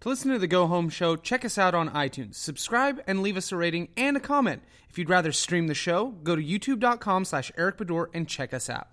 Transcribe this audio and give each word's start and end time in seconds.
To 0.00 0.08
listen 0.08 0.30
to 0.30 0.38
the 0.38 0.46
Go 0.46 0.66
Home 0.66 0.88
Show, 0.88 1.14
check 1.16 1.44
us 1.44 1.58
out 1.58 1.74
on 1.74 1.90
iTunes. 1.90 2.36
Subscribe 2.36 3.02
and 3.06 3.20
leave 3.20 3.36
us 3.36 3.52
a 3.52 3.56
rating 3.56 3.88
and 3.98 4.16
a 4.16 4.20
comment. 4.20 4.62
If 4.88 4.98
you'd 4.98 5.10
rather 5.10 5.30
stream 5.30 5.66
the 5.66 5.74
show, 5.74 6.08
go 6.22 6.34
to 6.34 6.42
youtube.com 6.42 7.26
slash 7.26 7.52
Eric 7.58 7.76
Baudour 7.76 8.06
and 8.14 8.26
check 8.26 8.54
us 8.54 8.70
out. 8.70 8.88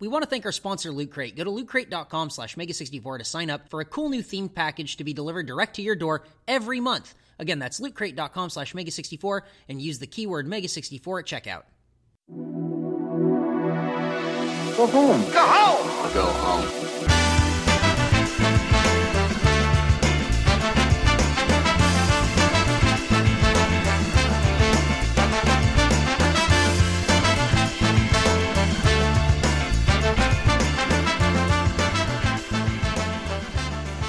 We 0.00 0.08
want 0.08 0.24
to 0.24 0.30
thank 0.30 0.46
our 0.46 0.52
sponsor, 0.52 0.90
Loot 0.90 1.10
Crate. 1.10 1.36
Go 1.36 1.44
to 1.44 1.50
lootcrate.com 1.50 2.30
slash 2.30 2.56
mega64 2.56 3.18
to 3.18 3.24
sign 3.24 3.50
up 3.50 3.68
for 3.68 3.80
a 3.80 3.84
cool 3.84 4.08
new 4.08 4.22
themed 4.22 4.54
package 4.54 4.96
to 4.96 5.04
be 5.04 5.12
delivered 5.12 5.46
direct 5.46 5.76
to 5.76 5.82
your 5.82 5.96
door 5.96 6.24
every 6.46 6.80
month. 6.80 7.14
Again, 7.38 7.58
that's 7.58 7.78
lootcrate.com 7.78 8.48
slash 8.48 8.72
mega64 8.72 9.42
and 9.68 9.82
use 9.82 9.98
the 9.98 10.06
keyword 10.06 10.46
mega64 10.46 11.20
at 11.20 11.26
checkout. 11.26 11.62
Go 14.76 14.86
home. 14.86 15.20
Go 15.32 15.46
home! 15.46 16.14
Go 16.14 16.22
home. 16.22 17.27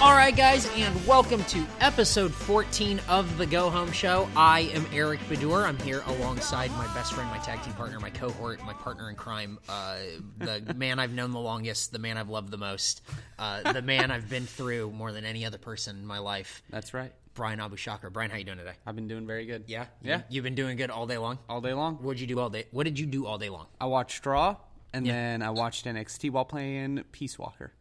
All 0.01 0.13
right, 0.13 0.35
guys, 0.35 0.65
and 0.77 1.05
welcome 1.05 1.43
to 1.45 1.65
episode 1.81 2.33
14 2.33 3.01
of 3.09 3.37
the 3.37 3.45
Go 3.45 3.69
Home 3.69 3.91
Show. 3.91 4.29
I 4.33 4.61
am 4.73 4.85
Eric 4.93 5.19
Baudour. 5.27 5.65
I'm 5.67 5.77
here 5.79 6.03
alongside 6.07 6.71
my 6.71 6.85
best 6.93 7.11
friend, 7.11 7.29
my 7.29 7.37
tag 7.39 7.61
team 7.63 7.73
partner, 7.73 7.99
my 7.99 8.09
cohort, 8.09 8.63
my 8.63 8.71
partner 8.71 9.09
in 9.09 9.17
crime, 9.17 9.59
uh, 9.67 9.97
the 10.37 10.73
man 10.77 10.99
I've 10.99 11.11
known 11.11 11.31
the 11.31 11.39
longest, 11.39 11.91
the 11.91 11.99
man 11.99 12.17
I've 12.17 12.29
loved 12.29 12.49
the 12.49 12.57
most, 12.57 13.01
uh, 13.37 13.73
the 13.73 13.81
man 13.81 14.09
I've 14.09 14.29
been 14.29 14.45
through 14.45 14.91
more 14.91 15.11
than 15.11 15.25
any 15.25 15.45
other 15.45 15.57
person 15.57 15.97
in 15.97 16.05
my 16.05 16.19
life, 16.19 16.63
That's 16.69 16.93
right. 16.93 17.11
Bryan 17.33 17.59
Abou 17.59 17.75
Chacra. 17.75 18.09
Bryan, 18.09 18.31
how 18.31 18.37
you 18.37 18.45
doing 18.45 18.57
today? 18.57 18.75
I've 18.85 18.95
been 18.95 19.09
doing 19.09 19.27
very 19.27 19.45
good. 19.45 19.65
Yeah, 19.67 19.85
Yeah. 20.01 20.21
You've 20.29 20.45
been 20.45 20.55
doing 20.55 20.77
good 20.77 20.91
all 20.91 21.07
day 21.07 21.17
long. 21.17 21.39
All 21.49 21.59
day 21.59 21.73
long. 21.73 21.95
What'd 21.95 22.21
you 22.21 22.27
do 22.27 22.39
all 22.39 22.49
day? 22.49 22.67
What 22.71 22.85
did 22.85 22.97
you 22.97 23.05
do 23.05 23.25
all 23.25 23.37
day 23.37 23.49
long? 23.49 23.67
I 23.81 23.87
watched 23.87 24.25
Raw, 24.25 24.55
and 24.93 25.05
then 25.05 25.41
I 25.41 25.49
watched 25.49 25.85
NXT 25.85 26.31
while 26.31 26.45
playing 26.45 27.03
Peace 27.11 27.37
Walker. 27.37 27.73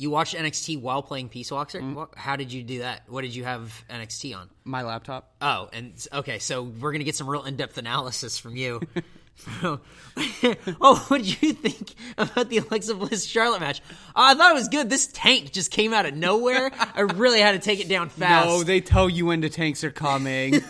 You 0.00 0.08
watched 0.08 0.34
NXT 0.34 0.80
while 0.80 1.02
playing 1.02 1.28
Peace 1.28 1.50
Walker. 1.50 1.78
Mm-hmm. 1.78 1.94
What, 1.94 2.14
how 2.16 2.36
did 2.36 2.50
you 2.50 2.62
do 2.62 2.78
that? 2.78 3.02
What 3.06 3.20
did 3.20 3.34
you 3.34 3.44
have 3.44 3.84
NXT 3.90 4.34
on? 4.34 4.48
My 4.64 4.82
laptop. 4.82 5.34
Oh, 5.42 5.68
and 5.74 5.92
okay, 6.10 6.38
so 6.38 6.62
we're 6.62 6.92
gonna 6.92 7.04
get 7.04 7.16
some 7.16 7.28
real 7.28 7.44
in-depth 7.44 7.76
analysis 7.76 8.38
from 8.38 8.56
you. 8.56 8.80
oh, 9.62 11.04
what 11.08 11.22
did 11.22 11.42
you 11.42 11.52
think 11.52 11.94
about 12.18 12.48
the 12.48 12.58
Alexa 12.58 12.94
Bliss 12.94 13.26
Charlotte 13.26 13.60
match? 13.60 13.80
Oh, 14.08 14.12
I 14.16 14.34
thought 14.34 14.50
it 14.50 14.54
was 14.54 14.68
good. 14.68 14.90
This 14.90 15.06
tank 15.06 15.52
just 15.52 15.70
came 15.70 15.94
out 15.94 16.06
of 16.06 16.14
nowhere. 16.14 16.70
I 16.94 17.02
really 17.02 17.40
had 17.40 17.52
to 17.52 17.58
take 17.58 17.80
it 17.80 17.88
down 17.88 18.08
fast. 18.08 18.46
No, 18.46 18.62
they 18.62 18.80
tell 18.80 19.08
you 19.08 19.26
when 19.26 19.40
the 19.40 19.48
tanks 19.48 19.84
are 19.84 19.90
coming. 19.90 20.62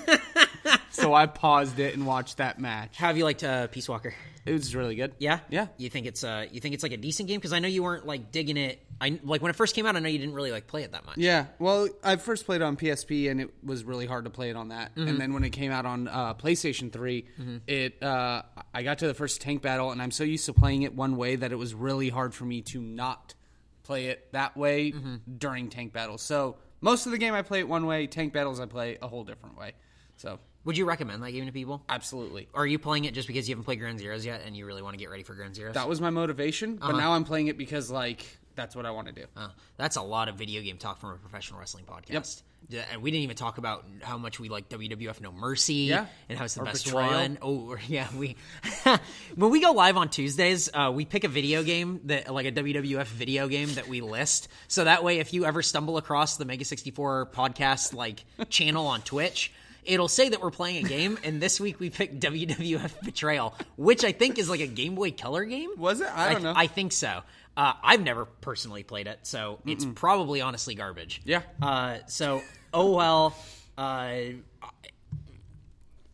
So 0.91 1.14
I 1.14 1.27
paused 1.27 1.78
it 1.78 1.94
and 1.94 2.06
watched 2.06 2.38
that 2.38 2.58
match. 2.58 2.96
How 2.96 3.08
have 3.08 3.16
you 3.16 3.24
liked 3.24 3.42
uh, 3.44 3.66
Peace 3.69 3.88
Walker? 3.88 4.14
It 4.46 4.52
was 4.52 4.74
really 4.74 4.94
good. 4.94 5.12
Yeah, 5.19 5.41
Yeah. 5.50 5.66
You 5.77 5.91
think 5.91 6.06
it's 6.06 6.24
uh, 6.24 6.47
you 6.50 6.60
think 6.60 6.74
it's 6.74 6.82
like 6.82 6.92
a 6.92 6.97
decent 6.97 7.28
game? 7.28 7.38
Because 7.38 7.52
I 7.52 7.58
know 7.58 7.69
you 7.69 7.82
weren't 7.82 8.06
like 8.06 8.32
digging 8.32 8.56
it. 8.56 8.80
I 8.98 9.20
like 9.22 9.42
when 9.42 9.50
it 9.50 9.55
first 9.56 9.74
came 9.74 9.84
out. 9.86 9.97
I 9.97 9.98
know 10.00 10.08
you 10.08 10.19
didn't 10.19 10.34
really 10.34 10.50
like 10.50 10.66
play 10.66 10.82
it 10.82 10.92
that 10.92 11.05
much. 11.05 11.19
Yeah, 11.19 11.47
well, 11.58 11.88
I 12.02 12.16
first 12.16 12.47
played 12.47 12.62
on 12.62 12.77
PSP, 12.77 13.30
and 13.30 13.41
it 13.41 13.50
was 13.62 13.84
really 13.84 14.06
hard 14.06 14.24
to 14.24 14.30
play 14.30 14.48
it 14.50 14.56
on 14.56 14.69
that. 14.69 14.94
Mm-hmm. 14.97 15.08
And 15.08 15.20
then 15.20 15.32
when 15.34 15.44
it 15.44 15.50
came 15.50 15.70
out 15.72 15.84
on 15.86 16.08
uh, 16.08 16.34
PlayStation 16.34 16.91
3, 16.91 17.27
it 17.66 18.02
uh, 18.02 18.42
I 18.75 18.82
got 18.82 18.98
to 18.98 19.06
the 19.06 19.14
first 19.14 19.41
tank 19.42 19.60
battle, 19.62 19.91
and 19.91 20.00
I'm 20.02 20.10
so 20.10 20.25
used 20.25 20.47
to 20.47 20.52
playing 20.54 20.82
it 20.82 20.94
one 20.94 21.16
way 21.16 21.36
that 21.36 21.52
it 21.52 21.56
was 21.56 21.75
really 21.75 22.08
hard 22.08 22.34
for 22.34 22.44
me 22.47 22.62
to 22.62 22.80
not 22.80 23.34
play 23.82 24.06
it 24.06 24.32
that 24.32 24.56
way 24.56 24.92
Mm-hmm. 24.92 25.16
during 25.38 25.69
tank 25.69 25.92
battles. 25.92 26.22
So 26.22 26.56
most 26.80 27.04
of 27.06 27.12
the 27.12 27.19
game 27.19 27.34
I 27.34 27.42
play 27.42 27.60
it 27.60 27.69
one 27.69 27.84
way, 27.86 28.06
tank 28.06 28.32
battles 28.32 28.58
I 28.60 28.66
play 28.66 28.97
a 29.02 29.06
whole 29.08 29.25
different 29.25 29.58
way. 29.58 29.72
So 30.16 30.38
Would 30.64 30.77
you 30.77 30.84
recommend 30.84 31.22
that 31.22 31.30
game 31.33 31.47
to 31.47 31.53
people? 31.53 31.83
absolutely, 31.89 32.48
Or 32.53 32.62
are 32.62 32.66
you 32.66 32.78
playing 32.78 33.05
it 33.06 33.14
just 33.14 33.27
because 33.27 33.48
you 33.48 33.55
haven't 33.55 33.64
played 33.64 33.80
Ground 33.80 33.98
Zeroes 33.98 34.25
yet 34.25 34.42
and 34.47 34.56
you 34.56 34.66
really 34.66 34.82
want 34.82 34.94
to 34.94 34.98
get 34.98 35.09
ready 35.10 35.22
for 35.22 35.34
Ground 35.34 35.54
Zeroes? 35.54 35.72
that 35.75 35.88
was 35.88 36.00
my 36.00 36.10
motivation. 36.10 36.78
Uh-huh. 36.81 36.93
But 36.93 36.98
now 36.98 37.12
I'm 37.12 37.25
playing 37.25 37.47
it 37.48 37.56
because 37.56 37.91
like 37.91 38.26
that's 38.56 38.76
what 38.76 38.84
I 38.84 38.91
want 38.91 39.06
to 39.09 39.12
do. 39.15 39.25
Uh, 39.37 39.49
that's 39.78 39.97
a 39.97 40.03
lot 40.03 40.28
of 40.28 40.34
video 40.37 40.60
game 40.60 40.76
talk 40.76 41.00
from 41.00 41.10
a 41.10 41.16
professional 41.16 41.60
wrestling 41.60 41.84
podcast. 41.84 42.43
Yeah, 42.69 42.84
And 42.93 43.00
we 43.03 43.10
didn't 43.10 43.22
even 43.25 43.37
talk 43.37 43.56
about 43.56 43.87
how 44.03 44.19
much 44.19 44.38
we 44.38 44.50
like 44.50 44.69
WWF 44.69 45.20
No 45.22 45.32
Mercy 45.32 45.75
Yeah. 45.88 46.06
and 46.28 46.37
how 46.38 46.44
it's 46.44 46.54
the 46.54 46.60
Or 46.60 46.65
best 46.66 46.84
Betrayal. 46.84 47.10
one. 47.10 47.38
Oh, 47.41 47.76
yeah, 47.88 48.06
we 48.15 48.37
when 49.34 49.50
we 49.50 49.60
go 49.60 49.72
live 49.72 49.97
on 49.97 50.09
Tuesdays, 50.10 50.69
uh, 50.72 50.93
we 50.94 51.04
pick 51.04 51.25
a 51.25 51.28
video 51.28 51.62
game 51.62 52.00
that 52.04 52.32
like 52.32 52.47
a 52.47 52.53
WWF 52.53 53.06
video 53.06 53.49
game 53.49 53.72
that 53.75 53.88
we 53.88 54.00
list. 54.03 54.49
So 54.69 54.84
that 54.84 55.03
way, 55.03 55.19
if 55.20 55.32
you 55.32 55.47
ever 55.47 55.62
stumble 55.62 55.97
across 55.97 56.37
the 56.37 56.44
Mega 56.44 56.65
sixty 56.65 56.91
four 56.91 57.31
podcast 57.32 57.94
like 57.94 58.25
channel 58.50 58.87
on 58.87 59.00
Twitch. 59.03 59.53
It'll 59.90 60.06
say 60.06 60.28
that 60.28 60.40
we're 60.40 60.52
playing 60.52 60.84
a 60.86 60.88
game, 60.88 61.18
and 61.24 61.40
this 61.42 61.58
week 61.58 61.80
we 61.80 61.90
picked 61.90 62.20
WWF 62.20 63.02
Betrayal, 63.02 63.54
which 63.76 64.04
I 64.04 64.12
think 64.12 64.38
is 64.38 64.48
like 64.48 64.60
a 64.60 64.68
Game 64.68 64.94
Boy 64.94 65.10
Color 65.10 65.44
game. 65.44 65.70
Was 65.76 66.00
it? 66.00 66.06
I 66.06 66.32
don't 66.32 66.44
know. 66.44 66.52
I 66.54 66.68
think 66.68 66.92
so. 66.92 67.22
Uh, 67.56 67.72
I've 67.82 68.00
never 68.00 68.24
personally 68.24 68.84
played 68.84 69.08
it, 69.08 69.18
so 69.24 69.58
it's 69.66 69.84
probably 69.84 70.40
honestly 70.40 70.76
garbage. 70.76 71.20
Yeah. 71.24 71.42
Uh, 71.60 71.98
so, 72.06 72.40
oh 72.72 72.94
well. 72.94 73.36
Uh, 73.76 74.34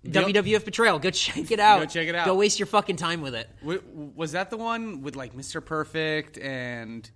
WWF 0.06 0.64
Betrayal. 0.64 0.98
Go 0.98 1.10
check 1.10 1.50
it 1.50 1.60
out. 1.60 1.80
Go 1.80 1.86
check 1.86 2.08
it 2.08 2.14
out. 2.14 2.26
Go 2.26 2.34
waste 2.34 2.58
your 2.58 2.66
fucking 2.66 2.96
time 2.96 3.20
with 3.20 3.34
it. 3.34 3.48
W- 3.60 3.82
was 4.14 4.32
that 4.32 4.50
the 4.50 4.56
one 4.56 5.02
with 5.02 5.16
like 5.16 5.36
Mr. 5.36 5.64
Perfect 5.64 6.38
and 6.38 7.08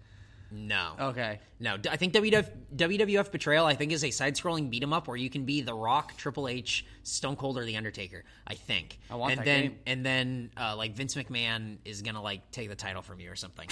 No. 0.50 0.94
okay? 1.00 1.38
No, 1.59 1.77
I 1.91 1.97
think 1.97 2.12
WWF, 2.15 2.49
WWF 2.75 3.31
Betrayal, 3.31 3.66
I 3.66 3.75
think, 3.75 3.93
is 3.93 4.03
a 4.05 4.11
side-scrolling 4.11 4.71
beat 4.71 4.83
'em 4.83 4.93
up 4.93 5.06
where 5.09 5.16
you 5.16 5.31
can 5.31 5.44
be 5.44 5.61
The 5.61 5.75
Rock, 5.75 6.16
Triple 6.16 6.49
H, 6.49 6.84
Stone 7.03 7.37
Cold, 7.37 7.56
or 7.59 7.65
The 7.65 7.77
Undertaker. 7.77 8.25
I 8.47 8.55
think. 8.55 8.99
I 9.10 9.15
want 9.16 9.33
and 9.33 9.41
that 9.41 9.44
then, 9.44 9.62
game. 9.62 9.78
And 9.87 10.06
then, 10.06 10.50
uh, 10.56 10.77
like 10.77 10.94
Vince 10.97 11.15
McMahon 11.15 11.78
is 11.84 12.03
gonna 12.03 12.22
like 12.22 12.50
take 12.50 12.69
the 12.69 12.75
title 12.77 13.03
from 13.03 13.21
you 13.21 13.31
or 13.31 13.37
something. 13.37 13.69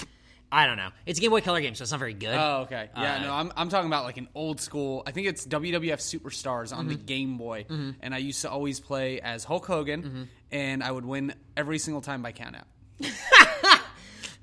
I 0.51 0.67
don't 0.67 0.79
know. 0.79 0.89
It's 1.05 1.19
a 1.19 1.21
Game 1.23 1.31
Boy 1.31 1.43
Color 1.43 1.61
game, 1.61 1.75
so 1.75 1.83
it's 1.83 1.91
not 1.91 1.99
very 1.99 2.15
good. 2.15 2.35
Oh, 2.35 2.61
okay. 2.63 2.89
Yeah, 2.97 3.17
Uh, 3.17 3.21
no, 3.21 3.33
I'm, 3.35 3.53
I'm 3.55 3.69
talking 3.69 3.87
about 3.87 4.05
like 4.05 4.17
an 4.17 4.29
old 4.35 4.61
school. 4.63 5.03
I 5.07 5.11
think 5.11 5.27
it's 5.27 5.45
WWF 5.47 6.01
Superstars 6.01 6.75
on 6.75 6.89
the 6.89 6.95
Mm-hmm. 6.95 7.05
Game 7.05 7.37
Boy, 7.37 7.67
and 7.69 8.15
I 8.15 8.19
used 8.19 8.41
to 8.43 8.51
always 8.51 8.81
play 8.81 9.21
as 9.21 9.45
Hulk 9.45 9.67
Hogan, 9.67 10.03
Mm-hmm. 10.03 10.23
and 10.53 10.83
I 10.83 10.91
would 10.91 11.05
win 11.05 11.35
every 11.55 11.79
single 11.79 12.01
time 12.01 12.23
by 12.23 12.33
countout. 12.33 12.65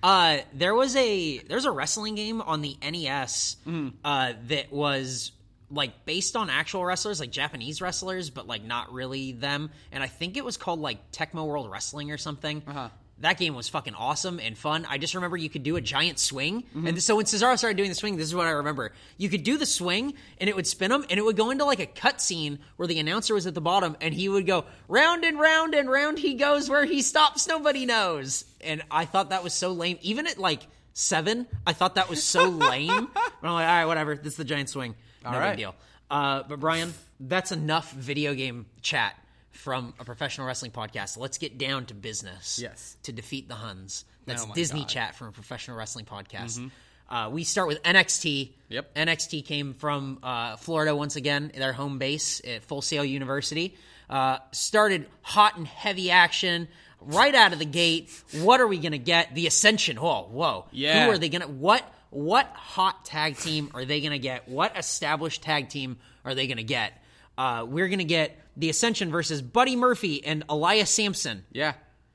Uh, 0.05 0.37
there 0.53 0.75
was 0.75 0.95
a 0.95 1.39
there's 1.39 1.65
a 1.65 1.71
wrestling 1.71 2.13
game 2.13 2.39
on 2.39 2.61
the 2.61 2.77
NES 2.79 3.57
uh, 4.05 4.33
that 4.49 4.71
was 4.71 5.31
like 5.71 6.05
based 6.05 6.35
on 6.35 6.51
actual 6.51 6.85
wrestlers, 6.85 7.19
like 7.19 7.31
Japanese 7.31 7.81
wrestlers, 7.81 8.29
but 8.29 8.45
like 8.45 8.63
not 8.63 8.93
really 8.93 9.31
them. 9.31 9.71
And 9.91 10.03
I 10.03 10.07
think 10.07 10.37
it 10.37 10.45
was 10.45 10.57
called 10.57 10.79
like 10.79 11.11
Tecmo 11.11 11.47
World 11.47 11.71
Wrestling 11.71 12.11
or 12.11 12.19
something. 12.19 12.61
Uh-huh. 12.67 12.89
That 13.19 13.37
game 13.37 13.55
was 13.55 13.69
fucking 13.69 13.95
awesome 13.95 14.39
and 14.41 14.57
fun. 14.57 14.85
I 14.89 14.97
just 14.97 15.15
remember 15.15 15.37
you 15.37 15.49
could 15.49 15.63
do 15.63 15.77
a 15.77 15.81
giant 15.81 16.19
swing, 16.19 16.65
and 16.73 17.01
so 17.01 17.15
when 17.15 17.25
Cesaro 17.25 17.57
started 17.57 17.77
doing 17.77 17.87
the 17.89 17.95
swing, 17.95 18.17
this 18.17 18.27
is 18.27 18.35
what 18.35 18.45
I 18.45 18.51
remember: 18.51 18.91
you 19.17 19.29
could 19.29 19.43
do 19.43 19.57
the 19.57 19.65
swing, 19.65 20.15
and 20.37 20.49
it 20.49 20.55
would 20.55 20.67
spin 20.67 20.91
him, 20.91 21.05
and 21.09 21.17
it 21.17 21.23
would 21.23 21.37
go 21.37 21.49
into 21.49 21.63
like 21.63 21.79
a 21.79 21.85
cutscene 21.87 22.59
where 22.75 22.87
the 22.87 22.99
announcer 22.99 23.33
was 23.33 23.47
at 23.47 23.53
the 23.53 23.61
bottom, 23.61 23.95
and 24.01 24.13
he 24.13 24.27
would 24.27 24.45
go 24.45 24.65
round 24.89 25.23
and 25.23 25.39
round 25.39 25.73
and 25.73 25.89
round 25.89 26.19
he 26.19 26.33
goes. 26.33 26.69
Where 26.69 26.83
he 26.83 27.01
stops, 27.01 27.47
nobody 27.47 27.85
knows. 27.85 28.43
And 28.59 28.81
I 28.91 29.05
thought 29.05 29.29
that 29.29 29.43
was 29.45 29.53
so 29.53 29.71
lame. 29.71 29.97
Even 30.01 30.27
at 30.27 30.37
like 30.37 30.67
seven, 30.93 31.47
I 31.65 31.71
thought 31.71 31.95
that 31.95 32.09
was 32.09 32.21
so 32.21 32.49
lame. 32.49 33.07
But 33.13 33.47
I'm 33.47 33.53
like, 33.53 33.67
all 33.67 33.73
right, 33.75 33.85
whatever. 33.85 34.15
This 34.15 34.33
is 34.33 34.37
the 34.37 34.43
giant 34.43 34.67
swing. 34.69 34.93
No 35.23 35.29
All 35.31 35.39
right. 35.39 35.51
big 35.51 35.59
deal. 35.59 35.75
Uh, 36.11 36.43
but 36.47 36.59
Bryan, 36.59 36.93
that's 37.19 37.51
enough 37.53 37.91
video 37.91 38.33
game 38.33 38.65
chat 38.81 39.15
from 39.55 39.93
a 39.99 40.05
professional 40.05 40.47
wrestling 40.47 40.71
podcast. 40.71 41.17
Let's 41.17 41.37
get 41.37 41.57
down 41.57 41.85
to 41.87 41.93
business. 41.93 42.59
Yes. 42.61 42.97
To 43.03 43.11
defeat 43.11 43.47
the 43.47 43.55
Huns. 43.55 44.05
That's 44.25 44.43
Oh 44.43 44.51
Disney 44.53 44.81
God. 44.81 44.89
chat 44.89 45.15
from 45.15 45.27
a 45.27 45.31
professional 45.31 45.77
wrestling 45.77 46.05
podcast. 46.05 46.69
Uh, 47.09 47.29
we 47.31 47.43
start 47.43 47.67
with 47.67 47.81
NXT. 47.83 48.51
Yep. 48.69 48.95
NXT 48.95 49.45
came 49.45 49.73
from 49.75 50.19
uh, 50.23 50.55
Florida 50.55 50.95
once 50.95 51.15
again, 51.15 51.51
their 51.55 51.73
home 51.73 51.99
base 51.99 52.41
at 52.45 52.63
Full 52.63 52.81
Sail 52.81 53.05
University. 53.05 53.75
Uh, 54.09 54.37
started 54.51 55.07
hot 55.21 55.57
and 55.57 55.67
heavy 55.67 56.09
action 56.11 56.67
right 57.01 57.35
out 57.35 57.53
of 57.53 57.59
the 57.59 57.65
gate. 57.65 58.09
What 58.33 58.59
are 58.59 58.67
we 58.67 58.79
gonna 58.79 58.97
get? 58.97 59.35
The 59.35 59.45
Ascension. 59.47 59.97
Whoa, 59.97 60.23
whoa. 60.31 60.65
Yeah. 60.71 61.05
Who 61.05 61.11
are 61.11 61.17
they 61.17 61.29
gonna? 61.29 61.47
What? 61.47 61.83
What 62.09 62.47
hot 62.53 63.03
tag 63.05 63.37
team 63.37 63.69
are 63.73 63.83
they 63.85 64.01
gonna 64.01 64.17
get? 64.19 64.47
What 64.47 64.77
established 64.77 65.41
tag 65.43 65.69
team 65.69 65.97
are 66.23 66.33
they 66.33 66.47
gonna 66.47 66.63
get? 66.63 67.03
Uh, 67.37 67.65
we're 67.67 67.87
gonna 67.87 68.03
get 68.03 68.39
the 68.57 68.69
Ascension 68.69 69.11
versus 69.11 69.41
Buddy 69.41 69.75
Murphy 69.75 70.25
and 70.25 70.43
Elias 70.49 70.89
Samson. 70.89 71.43
Yeah, 71.51 71.73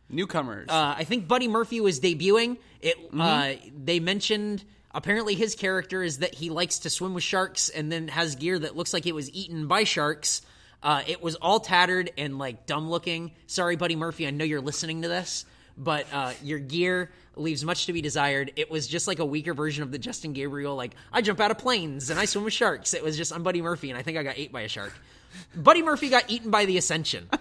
newcomers. 0.09 0.69
Uh, 0.69 0.95
I 0.97 1.05
think 1.05 1.29
Buddy 1.29 1.49
Murphy 1.49 1.81
was 1.81 2.01
debuting. 2.01 2.59
It. 2.81 2.97
Uh, 3.17 3.53
they 3.85 4.01
mentioned 4.01 4.65
apparently 4.93 5.35
his 5.35 5.55
character 5.55 6.03
is 6.03 6.19
that 6.19 6.35
he 6.35 6.51
likes 6.51 6.81
to 6.81 6.91
swim 6.91 7.15
with 7.15 7.23
sharks 7.23 7.69
and 7.69 7.91
then 7.93 8.09
has 8.09 8.37
gear 8.37 8.59
that 8.59 8.77
looks 8.77 8.93
like 8.93 9.07
it 9.07 9.15
was 9.15 9.31
eaten 9.31 9.67
by 9.67 9.85
sharks. 9.85 10.43
Uh, 10.83 11.03
it 11.07 11.23
was 11.23 11.35
all 11.37 11.61
tattered 11.61 12.11
and 12.17 12.39
like 12.39 12.67
dumb 12.67 12.89
looking. 12.89 13.33
Sorry, 13.47 13.77
Buddy 13.77 13.97
Murphy. 13.97 14.27
I 14.27 14.31
know 14.31 14.45
you're 14.45 14.63
listening 14.63 15.03
to 15.03 15.09
this, 15.09 15.45
but 15.77 16.07
uh, 16.13 16.33
your 16.43 16.59
gear 16.59 17.11
leaves 17.37 17.65
much 17.65 17.87
to 17.87 17.93
be 17.93 18.01
desired. 18.03 18.53
It 18.57 18.71
was 18.71 18.87
just 18.87 19.07
like 19.09 19.19
a 19.19 19.25
weaker 19.25 19.55
version 19.55 19.83
of 19.83 19.93
the 19.93 19.99
Justin 19.99 20.33
Gabriel, 20.33 20.77
like 20.77 20.95
I 21.13 21.23
jump 21.23 21.41
out 21.41 21.51
of 21.51 21.59
planes 21.59 22.11
and 22.11 22.19
I 22.21 22.25
swim 22.27 22.45
with 22.45 22.53
sharks. 22.53 22.93
It 22.95 23.03
was 23.03 23.17
just 23.17 23.33
I'm 23.33 23.43
Buddy 23.43 23.63
Murphy, 23.63 23.91
and 23.91 23.99
I 23.99 24.03
think 24.03 24.19
I 24.19 24.23
got 24.23 24.37
ate 24.39 24.53
by 24.53 24.63
a 24.63 24.69
shark. 24.69 24.93
Buddy 25.55 25.83
Murphy 25.83 26.09
got 26.09 26.29
eaten 26.31 26.51
by 26.51 26.65
the 26.67 26.77
Ascension. 26.79 27.29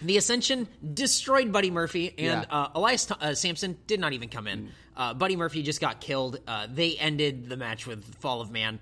The 0.00 0.16
Ascension 0.16 0.68
destroyed 0.94 1.50
Buddy 1.50 1.72
Murphy, 1.72 2.10
and 2.16 2.46
Yeah. 2.48 2.56
uh, 2.56 2.68
Elias 2.76 3.06
Th- 3.06 3.18
uh, 3.20 3.34
Samson 3.34 3.76
did 3.88 3.98
not 3.98 4.12
even 4.12 4.28
come 4.28 4.46
in. 4.46 4.70
Uh, 4.96 5.12
Buddy 5.12 5.34
Murphy 5.34 5.64
just 5.64 5.80
got 5.80 6.00
killed. 6.00 6.38
Uh, 6.46 6.68
they 6.72 6.94
ended 6.94 7.48
the 7.48 7.56
match 7.56 7.84
with 7.84 8.04
Fall 8.20 8.40
of 8.40 8.48
Man 8.52 8.78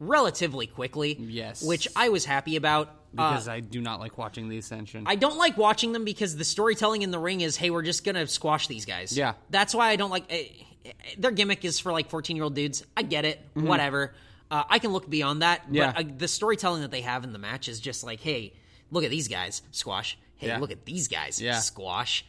relatively 0.00 0.66
quickly. 0.66 1.16
Yes. 1.20 1.62
which 1.62 1.86
I 1.94 2.08
was 2.08 2.24
happy 2.24 2.56
about. 2.56 2.90
Uh, 3.18 3.30
because 3.30 3.48
I 3.48 3.60
do 3.60 3.80
not 3.80 4.00
like 4.00 4.18
watching 4.18 4.48
the 4.48 4.58
Ascension. 4.58 5.04
I 5.06 5.16
don't 5.16 5.38
like 5.38 5.56
watching 5.56 5.92
them 5.92 6.04
because 6.04 6.36
the 6.36 6.44
storytelling 6.44 7.02
in 7.02 7.10
the 7.10 7.18
ring 7.18 7.40
is, 7.40 7.56
hey, 7.56 7.70
we're 7.70 7.82
just 7.82 8.04
gonna 8.04 8.26
squash 8.26 8.66
these 8.68 8.84
guys. 8.84 9.16
Yeah. 9.16 9.34
that's 9.50 9.74
why 9.74 9.88
I 9.90 9.96
don't 9.96 10.10
like. 10.10 10.24
eh, 10.30 10.44
eh, 10.84 10.90
their 11.18 11.30
gimmick 11.30 11.64
is 11.64 11.78
for 11.80 11.92
like 11.92 12.10
fourteen 12.10 12.36
year 12.36 12.44
old 12.44 12.54
dudes. 12.54 12.84
I 12.96 13.02
get 13.02 13.24
it. 13.24 13.40
Whatever. 13.54 14.14
Uh, 14.50 14.62
I 14.68 14.78
can 14.78 14.92
look 14.92 15.10
beyond 15.10 15.42
that. 15.42 15.62
Mm-hmm. 15.64 15.74
Yeah. 15.74 15.92
But 15.96 16.06
uh, 16.06 16.08
the 16.18 16.28
storytelling 16.28 16.82
that 16.82 16.90
they 16.92 17.00
have 17.00 17.24
in 17.24 17.32
the 17.32 17.38
match 17.38 17.68
is 17.68 17.80
just 17.80 18.04
like, 18.04 18.20
hey, 18.20 18.52
look 18.92 19.02
at 19.02 19.10
these 19.10 19.26
guys, 19.28 19.62
squash. 19.72 20.16
Hey, 20.36 20.48
Yeah. 20.48 20.58
look 20.58 20.70
at 20.70 20.84
these 20.84 21.08
guys, 21.08 21.40
Yeah. 21.40 21.58
squash. 21.58 22.24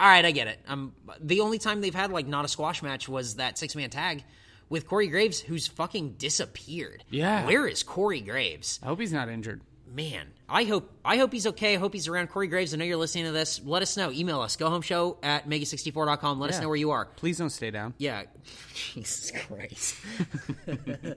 All 0.00 0.08
right, 0.08 0.24
I 0.24 0.32
get 0.32 0.48
it. 0.48 0.58
Um, 0.66 0.92
the 1.20 1.40
only 1.40 1.58
time 1.58 1.80
they've 1.80 1.94
had 1.94 2.10
like 2.10 2.26
not 2.26 2.44
a 2.44 2.48
squash 2.48 2.82
match 2.82 3.08
was 3.08 3.36
that 3.36 3.56
six 3.56 3.74
man 3.76 3.88
tag 3.88 4.24
with 4.68 4.86
Corey 4.86 5.06
Graves, 5.06 5.40
who's 5.40 5.66
fucking 5.68 6.14
disappeared. 6.18 7.04
Yeah. 7.10 7.46
where 7.46 7.66
is 7.66 7.82
Corey 7.82 8.20
Graves? 8.20 8.80
I 8.82 8.86
hope 8.86 9.00
he's 9.00 9.12
not 9.12 9.28
injured. 9.28 9.60
Man, 9.94 10.28
I 10.48 10.64
hope 10.64 10.90
I 11.04 11.16
hope 11.18 11.32
he's 11.32 11.46
okay. 11.48 11.74
I 11.74 11.78
hope 11.78 11.92
he's 11.92 12.08
around. 12.08 12.28
Corey 12.28 12.46
Graves, 12.46 12.72
I 12.74 12.76
know 12.76 12.84
you're 12.84 12.96
listening 12.96 13.24
to 13.26 13.32
this. 13.32 13.60
Let 13.64 13.82
us 13.82 13.96
know. 13.96 14.10
Email 14.10 14.40
us. 14.40 14.56
Go 14.56 14.68
home 14.70 14.82
show 14.82 15.18
at 15.22 15.48
mega64.com. 15.48 16.40
Let 16.40 16.50
us 16.50 16.60
know 16.60 16.68
where 16.68 16.76
you 16.76 16.90
are. 16.90 17.04
Please 17.06 17.38
don't 17.38 17.50
stay 17.50 17.70
down. 17.70 17.94
Yeah. 17.98 18.22
Jesus 18.74 19.30
Christ. 19.30 19.96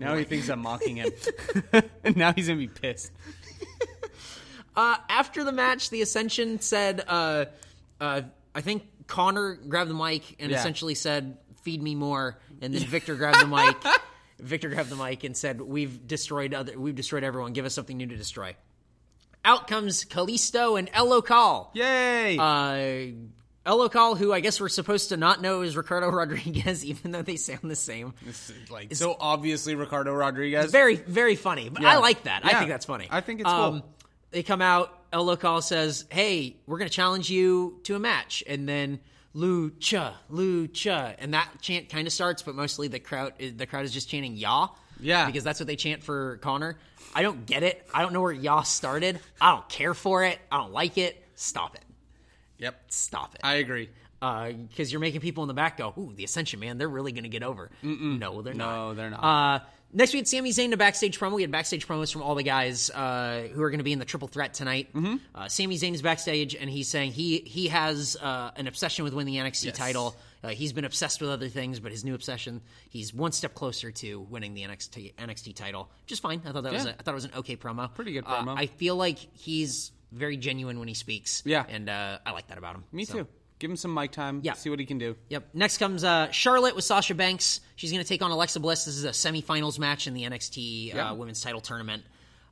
Now 0.00 0.16
he 0.16 0.24
thinks 0.24 0.48
I'm 0.48 0.60
mocking 0.60 0.96
him. 0.96 1.10
now 2.16 2.32
he's 2.32 2.48
gonna 2.48 2.58
be 2.58 2.68
pissed. 2.68 3.10
Uh, 4.76 4.96
after 5.08 5.44
the 5.44 5.52
match, 5.52 5.90
the 5.90 6.02
Ascension 6.02 6.60
said, 6.60 7.04
uh, 7.06 7.44
uh, 8.00 8.22
I 8.54 8.60
think 8.60 8.84
Connor 9.06 9.54
grabbed 9.54 9.88
the 9.90 9.94
mic 9.94 10.36
and 10.40 10.50
Yeah. 10.50 10.58
essentially 10.58 10.94
said, 10.96 11.36
feed 11.62 11.80
me 11.82 11.94
more. 11.94 12.38
And 12.60 12.74
then 12.74 12.82
Victor 12.82 13.14
grabbed 13.14 13.40
the 13.40 13.46
mic. 13.46 13.76
Victor 14.44 14.68
grabbed 14.68 14.90
the 14.90 14.96
mic 14.96 15.24
and 15.24 15.36
said, 15.36 15.60
"We've 15.60 16.06
destroyed 16.06 16.54
other. 16.54 16.78
We've 16.78 16.94
destroyed 16.94 17.24
everyone. 17.24 17.52
Give 17.52 17.64
us 17.64 17.74
something 17.74 17.96
new 17.96 18.06
to 18.06 18.16
destroy." 18.16 18.56
Out 19.44 19.68
comes 19.68 20.04
Kalisto 20.04 20.78
and 20.78 20.88
El 20.94 21.06
Local. 21.06 21.70
Yay! 21.74 22.38
Uh, 22.38 23.12
El 23.66 23.88
who 24.14 24.32
I 24.32 24.40
guess 24.40 24.60
we're 24.60 24.68
supposed 24.68 25.08
to 25.08 25.16
not 25.16 25.40
know 25.40 25.62
is 25.62 25.76
Ricardo 25.76 26.08
Rodriguez, 26.10 26.84
even 26.84 27.12
though 27.12 27.22
they 27.22 27.36
sound 27.36 27.70
the 27.70 27.76
same. 27.76 28.14
It's 28.26 28.52
like 28.70 28.94
so 28.94 29.16
obviously 29.18 29.74
Ricardo 29.74 30.12
Rodriguez. 30.12 30.70
Very, 30.70 30.96
very 30.96 31.34
funny. 31.34 31.70
But 31.70 31.82
Yeah. 31.82 31.92
I 31.92 31.96
like 31.98 32.24
that. 32.24 32.44
I 32.44 32.58
think 32.58 32.68
that's 32.70 32.84
funny. 32.86 33.08
I 33.10 33.20
think 33.20 33.40
it's 33.40 33.48
um, 33.48 33.80
cool. 33.80 33.94
They 34.30 34.42
come 34.42 34.60
out. 34.60 34.98
El 35.12 35.24
Local 35.24 35.62
says, 35.62 36.04
"Hey, 36.10 36.56
we're 36.66 36.78
going 36.78 36.90
to 36.90 36.94
challenge 36.94 37.30
you 37.30 37.80
to 37.84 37.94
a 37.94 37.98
match," 37.98 38.42
and 38.46 38.68
then 38.68 39.00
Lucha, 39.34 40.14
Lucha, 40.30 41.14
and 41.18 41.34
that 41.34 41.48
chant 41.60 41.88
kind 41.88 42.06
of 42.06 42.12
starts, 42.12 42.42
but 42.42 42.54
mostly 42.54 42.88
the 42.88 43.00
crowd, 43.00 43.32
the 43.38 43.66
crowd 43.66 43.84
is 43.84 43.92
just 43.92 44.08
chanting 44.08 44.36
"Yah." 44.36 44.68
Yeah. 45.00 45.26
because 45.26 45.42
that's 45.42 45.58
what 45.58 45.66
they 45.66 45.76
chant 45.76 46.04
for 46.04 46.36
Connor. 46.38 46.78
I 47.14 47.22
don't 47.22 47.44
get 47.46 47.62
it. 47.64 47.86
I 47.92 48.00
don't 48.02 48.12
know 48.12 48.22
where 48.22 48.32
Yah 48.32 48.62
started. 48.62 49.18
I 49.40 49.50
don't 49.50 49.68
care 49.68 49.92
for 49.92 50.24
it. 50.24 50.38
I 50.52 50.58
don't 50.58 50.72
like 50.72 50.96
it. 50.98 51.20
Stop 51.34 51.74
it. 51.74 51.82
yep, 52.58 52.80
Stop 52.88 53.34
it. 53.34 53.40
I 53.44 53.54
agree. 53.56 53.90
because 54.20 54.90
you're 54.92 55.00
making 55.00 55.20
people 55.20 55.42
in 55.44 55.48
the 55.48 55.54
back 55.54 55.76
go, 55.78 55.92
"Ooh, 55.98 56.12
the 56.14 56.24
Ascension, 56.24 56.60
man, 56.60 56.78
they're 56.78 56.88
really 56.88 57.12
going 57.12 57.24
to 57.24 57.28
get 57.28 57.42
over." 57.42 57.70
No, 57.82 58.40
they're 58.40 58.54
not. 58.54 58.74
No, 58.76 58.94
they're 58.94 59.10
not. 59.10 59.22
Uh, 59.24 59.64
next, 59.94 60.12
we 60.12 60.18
had 60.18 60.28
Sami 60.28 60.50
Zayn 60.50 60.70
to 60.72 60.76
backstage 60.76 61.18
promo. 61.18 61.32
We 61.32 61.42
had 61.42 61.50
backstage 61.50 61.86
promos 61.88 62.12
from 62.12 62.22
all 62.22 62.34
the 62.34 62.42
guys 62.42 62.90
uh, 62.90 63.48
who 63.52 63.62
are 63.62 63.70
going 63.70 63.78
to 63.78 63.84
be 63.84 63.92
in 63.92 63.98
the 63.98 64.04
triple 64.04 64.28
threat 64.28 64.52
tonight. 64.52 64.92
Mm-hmm. 64.92 65.16
Uh, 65.34 65.48
Sami 65.48 65.76
Zayn 65.78 65.94
is 65.94 66.02
backstage, 66.02 66.54
and 66.54 66.68
he's 66.68 66.88
saying 66.88 67.12
he 67.12 67.38
he 67.46 67.68
has 67.68 68.16
uh, 68.20 68.50
an 68.56 68.66
obsession 68.66 69.04
with 69.04 69.14
winning 69.14 69.34
the 69.34 69.40
NXT 69.40 69.64
Yes. 69.66 69.76
title. 69.78 70.14
Uh, 70.42 70.48
he's 70.48 70.74
been 70.74 70.84
obsessed 70.84 71.22
with 71.22 71.30
other 71.30 71.48
things, 71.48 71.80
but 71.80 71.90
his 71.90 72.04
new 72.04 72.14
obsession, 72.14 72.60
he's 72.90 73.14
one 73.14 73.32
step 73.32 73.54
closer 73.54 73.90
to 73.90 74.20
winning 74.20 74.52
the 74.52 74.62
NXT 74.62 75.14
NXT 75.14 75.54
title. 75.54 75.88
Just 76.06 76.20
fine. 76.20 76.42
I 76.44 76.52
thought 76.52 76.64
that 76.64 76.72
was 76.74 76.84
Yeah. 76.84 76.90
a, 76.90 76.94
I 76.94 77.02
thought 77.02 77.12
it 77.12 77.14
was 77.14 77.24
an 77.24 77.32
okay 77.38 77.56
promo. 77.56 77.92
Pretty 77.94 78.12
good 78.12 78.24
Uh, 78.26 78.42
promo. 78.42 78.54
I 78.58 78.66
feel 78.66 78.96
like 78.96 79.18
he's 79.32 79.92
very 80.12 80.36
genuine 80.36 80.78
when 80.78 80.86
he 80.88 80.94
speaks. 80.94 81.42
Yeah. 81.46 81.64
and 81.68 81.88
uh, 81.88 82.18
I 82.26 82.32
like 82.32 82.48
that 82.48 82.58
about 82.58 82.74
him. 82.76 82.84
Me 82.92 83.04
So- 83.06 83.14
too. 83.20 83.26
Give 83.58 83.70
him 83.70 83.76
some 83.76 83.94
mic 83.94 84.10
time. 84.10 84.40
Yeah. 84.42 84.54
See 84.54 84.68
what 84.68 84.78
he 84.80 84.84
can 84.86 84.98
do. 84.98 85.16
Yep. 85.28 85.48
Next 85.54 85.78
comes 85.78 86.02
uh, 86.04 86.30
Charlotte 86.30 86.74
with 86.74 86.84
Sasha 86.84 87.14
Banks. 87.14 87.60
She's 87.76 87.90
going 87.92 88.02
to 88.02 88.08
take 88.08 88.20
on 88.20 88.30
Alexa 88.30 88.58
Bliss. 88.60 88.84
This 88.84 88.96
is 88.96 89.04
a 89.04 89.10
semifinals 89.10 89.78
match 89.78 90.06
in 90.06 90.14
the 90.14 90.22
NXT 90.24 90.92
Yeah. 90.94 91.10
uh, 91.10 91.14
Women's 91.14 91.40
Title 91.40 91.60
Tournament. 91.60 92.02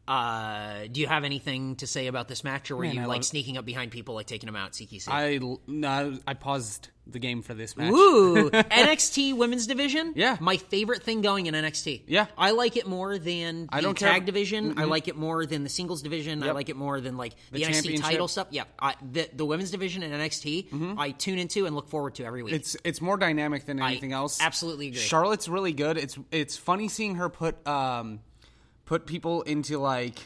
Uh, 0.07 0.87
do 0.91 1.01
you 1.01 1.07
have 1.07 1.25
anything 1.25 1.77
to 1.77 1.87
say 1.87 2.07
about 2.09 2.27
this 2.29 2.43
match, 2.45 2.71
or 2.71 2.77
were 2.77 2.83
Man, 2.85 2.95
you 2.95 3.01
I 3.03 3.07
like 3.07 3.17
love- 3.19 3.25
sneaking 3.25 3.57
up 3.57 3.65
behind 3.65 3.91
people, 3.93 4.15
like 4.15 4.27
taking 4.27 4.47
them 4.47 4.57
out, 4.57 4.73
CQC? 4.73 5.09
I 5.09 5.39
no, 5.69 6.19
I 6.27 6.35
paused 6.35 6.89
the 7.07 7.19
game 7.19 7.43
for 7.43 7.53
this 7.53 7.77
match. 7.77 7.91
Ooh, 7.93 8.49
NXT 8.51 9.37
Women's 9.37 9.67
Division. 9.67 10.13
Yeah. 10.15 10.37
my 10.41 10.57
favorite 10.57 11.03
thing 11.03 11.21
going 11.21 11.47
in 11.47 11.55
NXT. 11.55 12.03
Yeah. 12.07 12.27
I 12.39 12.53
like 12.53 12.77
it 12.77 12.87
more 12.87 13.19
than 13.19 13.67
the 13.67 13.75
I 13.75 13.81
don't 13.81 13.97
care- 13.97 14.13
tag 14.13 14.25
division. 14.25 14.79
I 14.79 14.85
like 14.85 15.09
it 15.09 15.17
more 15.17 15.45
than 15.45 15.65
the 15.65 15.69
singles 15.69 16.03
division. 16.03 16.43
I 16.45 16.53
like 16.53 16.69
it 16.69 16.77
more 16.77 17.01
than 17.01 17.17
like 17.17 17.35
the, 17.51 17.59
The 17.59 17.73
NXT 17.73 18.01
title 18.01 18.29
stuff. 18.29 18.47
Yeah, 18.51 18.65
I, 18.81 18.95
the 19.11 19.29
the 19.35 19.45
women's 19.45 19.71
division 19.73 20.03
in 20.05 20.13
NXT, 20.13 20.97
I 20.99 21.11
tune 21.11 21.39
into 21.39 21.67
and 21.67 21.75
look 21.75 21.89
forward 21.89 22.15
to 22.17 22.25
every 22.25 22.43
week. 22.43 22.55
It's 22.55 22.77
it's 22.85 23.01
more 23.01 23.17
dynamic 23.17 23.67
than 23.67 23.81
anything 23.81 24.13
else. 24.13 24.41
absolutely 24.41 24.89
agree. 24.89 25.01
Charlotte's 25.01 25.49
really 25.49 25.73
good. 25.73 25.97
It's 25.99 26.17
it's 26.31 26.57
funny 26.57 26.89
seeing 26.89 27.17
her 27.17 27.29
put 27.29 27.67
um 27.67 28.21
put 28.85 29.07
people 29.07 29.43
into 29.43 29.79
like 29.79 30.19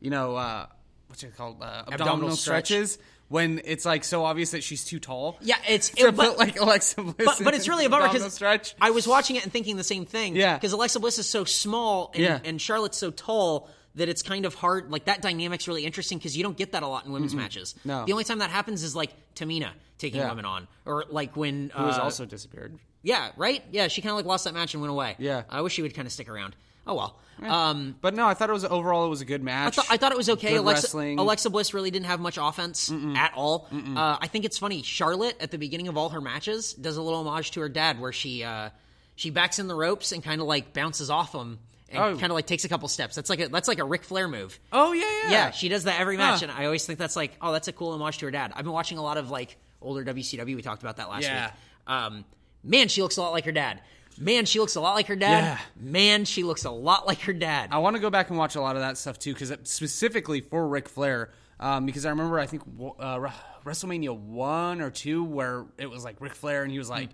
you 0.00 0.10
know 0.10 0.36
uh 0.36 0.66
what's 1.08 1.22
it 1.24 1.36
called 1.36 1.60
uh, 1.62 1.84
abdominal, 1.90 2.36
stretch. 2.36 2.66
stretches 2.66 2.98
when 3.30 3.60
it's 3.64 3.86
like 3.86 4.04
so 4.04 4.24
obvious 4.24 4.50
that 4.50 4.62
she's 4.62 4.84
too 4.84 4.98
tall. 5.00 5.38
Yeah, 5.40 5.54
it's 5.68 5.88
to 5.96 6.08
it, 6.08 6.16
but, 6.16 6.30
put 6.30 6.38
like 6.38 6.60
Alexa 6.60 7.00
Bliss. 7.00 7.14
but, 7.16 7.40
but 7.42 7.54
it's 7.54 7.68
really 7.68 7.86
a 7.86 7.88
bummer 7.88 8.08
because. 8.08 8.42
I 8.80 8.90
was 8.90 9.06
watching 9.08 9.36
it 9.36 9.44
and 9.44 9.52
thinking 9.52 9.76
the 9.76 9.84
same 9.84 10.04
thing. 10.04 10.34
Yeah. 10.36 10.56
because 10.56 10.72
Alexa 10.72 11.00
Bliss 11.00 11.18
is 11.18 11.26
so 11.26 11.44
small 11.44 12.10
and, 12.12 12.22
Yeah. 12.22 12.40
and 12.44 12.60
Charlotte's 12.60 12.98
so 12.98 13.10
tall 13.10 13.68
that 13.94 14.08
it's 14.08 14.22
kind 14.22 14.44
of 14.46 14.54
hard. 14.54 14.90
Like 14.90 15.04
that 15.04 15.22
dynamic's 15.22 15.68
really 15.68 15.84
interesting 15.86 16.18
because 16.18 16.36
you 16.36 16.42
don't 16.42 16.56
get 16.56 16.72
that 16.72 16.82
a 16.82 16.86
lot 16.88 17.06
in 17.06 17.12
women's 17.12 17.34
matches. 17.34 17.74
No. 17.84 18.04
the 18.04 18.12
only 18.12 18.24
time 18.24 18.40
that 18.40 18.50
happens 18.50 18.82
is 18.82 18.94
like 18.96 19.10
Tamina 19.36 19.70
taking 19.98 20.20
Yeah. 20.20 20.28
women 20.30 20.44
on, 20.44 20.68
or 20.84 21.04
like 21.08 21.36
when 21.36 21.70
Who 21.74 21.84
has 21.86 21.98
uh, 21.98 22.02
also 22.02 22.24
disappeared. 22.26 22.78
yeah, 23.02 23.30
right, 23.36 23.62
yeah, 23.70 23.86
she 23.88 24.00
kind 24.02 24.10
of 24.10 24.16
like 24.16 24.26
lost 24.26 24.44
that 24.44 24.54
match 24.54 24.74
and 24.74 24.80
went 24.80 24.90
away. 24.90 25.14
Yeah. 25.18 25.42
I 25.48 25.60
wish 25.60 25.74
she 25.74 25.82
would 25.82 25.94
kind 25.94 26.06
of 26.06 26.12
stick 26.12 26.28
around. 26.28 26.56
Oh 26.86 26.94
well. 26.94 27.16
Um, 27.42 27.96
But 28.02 28.14
no, 28.14 28.26
I 28.26 28.34
thought 28.34 28.50
it 28.50 28.52
was 28.52 28.64
overall 28.66 29.06
it 29.06 29.08
was 29.08 29.22
a 29.22 29.24
good 29.24 29.40
I 29.40 29.44
match. 29.44 29.76
thought, 29.76 29.86
I 29.88 29.96
thought 29.96 30.12
it 30.12 30.18
was 30.18 30.28
okay. 30.28 30.50
Good 30.50 30.58
Alexa, 30.58 30.82
wrestling. 30.88 31.18
Alexa 31.18 31.48
Bliss 31.48 31.72
really 31.72 31.90
didn't 31.90 32.06
have 32.06 32.20
much 32.20 32.36
offense 32.40 32.92
at 33.16 33.32
all. 33.34 33.66
Uh, 33.72 34.18
I 34.20 34.26
think 34.26 34.44
it's 34.44 34.58
funny. 34.58 34.82
Charlotte 34.82 35.36
at 35.40 35.50
the 35.50 35.56
beginning 35.58 35.88
of 35.88 35.96
all 35.96 36.10
her 36.10 36.20
matches 36.20 36.74
does 36.74 36.96
a 36.98 37.02
little 37.02 37.20
homage 37.26 37.52
to 37.52 37.60
her 37.60 37.68
dad, 37.70 37.98
where 38.00 38.12
she 38.12 38.44
uh, 38.44 38.68
she 39.16 39.30
backs 39.30 39.58
in 39.58 39.68
the 39.68 39.74
ropes 39.74 40.12
and 40.12 40.22
kind 40.22 40.40
of 40.42 40.46
like 40.46 40.72
bounces 40.74 41.08
off 41.08 41.32
them 41.32 41.58
and 41.88 41.98
Oh. 42.02 42.10
kind 42.18 42.30
of 42.30 42.32
like 42.32 42.46
takes 42.46 42.64
a 42.64 42.68
couple 42.68 42.88
steps. 42.88 43.16
That's 43.16 43.30
like 43.30 43.40
a 43.40 43.48
that's 43.48 43.68
like 43.68 43.78
a 43.78 43.84
Ric 43.84 44.04
Flair 44.04 44.28
move. 44.28 44.60
oh 44.72 44.92
yeah, 44.92 45.04
yeah, 45.24 45.30
Yeah, 45.30 45.50
she 45.50 45.68
does 45.70 45.84
that 45.84 45.98
every 45.98 46.16
match, 46.18 46.40
Huh. 46.40 46.48
and 46.50 46.52
I 46.52 46.66
always 46.66 46.84
think 46.84 46.98
that's 46.98 47.16
like, 47.16 47.32
oh, 47.40 47.52
that's 47.52 47.68
a 47.68 47.72
cool 47.72 47.92
homage 47.92 48.18
to 48.18 48.26
her 48.26 48.30
dad. 48.30 48.52
I've 48.54 48.64
been 48.64 48.72
watching 48.74 48.98
a 48.98 49.02
lot 49.02 49.16
of 49.16 49.30
like 49.30 49.56
older 49.80 50.04
WCW. 50.04 50.56
We 50.56 50.62
talked 50.62 50.82
about 50.82 50.98
that 50.98 51.08
last 51.08 51.22
Yeah. 51.24 51.46
week. 51.46 51.54
Um, 51.86 52.24
man, 52.62 52.88
she 52.88 53.00
looks 53.02 53.16
a 53.16 53.22
lot 53.22 53.32
like 53.32 53.46
her 53.46 53.52
dad. 53.52 53.80
Man, 54.20 54.44
she 54.44 54.60
looks 54.60 54.76
a 54.76 54.80
lot 54.80 54.94
like 54.94 55.06
her 55.06 55.16
dad. 55.16 55.42
Yeah. 55.42 55.58
Man, 55.80 56.24
she 56.26 56.42
looks 56.44 56.64
a 56.64 56.70
lot 56.70 57.06
like 57.06 57.20
her 57.22 57.32
dad. 57.32 57.70
I 57.72 57.78
want 57.78 57.96
to 57.96 58.00
go 58.02 58.10
back 58.10 58.28
and 58.28 58.38
watch 58.38 58.54
a 58.54 58.60
lot 58.60 58.76
of 58.76 58.82
that 58.82 58.98
stuff 58.98 59.18
too, 59.18 59.32
because 59.32 59.52
specifically 59.64 60.40
for 60.42 60.68
Ric 60.68 60.88
Flair, 60.88 61.30
um, 61.58 61.86
because 61.86 62.04
I 62.06 62.10
remember 62.10 62.38
I 62.38 62.46
think 62.46 62.62
uh, 62.98 63.18
WrestleMania 63.64 64.16
one 64.16 64.80
or 64.80 64.90
two 64.90 65.24
where 65.24 65.64
it 65.78 65.90
was 65.90 66.04
like 66.04 66.20
Ric 66.20 66.34
Flair 66.34 66.62
and 66.62 66.70
he 66.70 66.78
was 66.78 66.88
like 66.90 67.10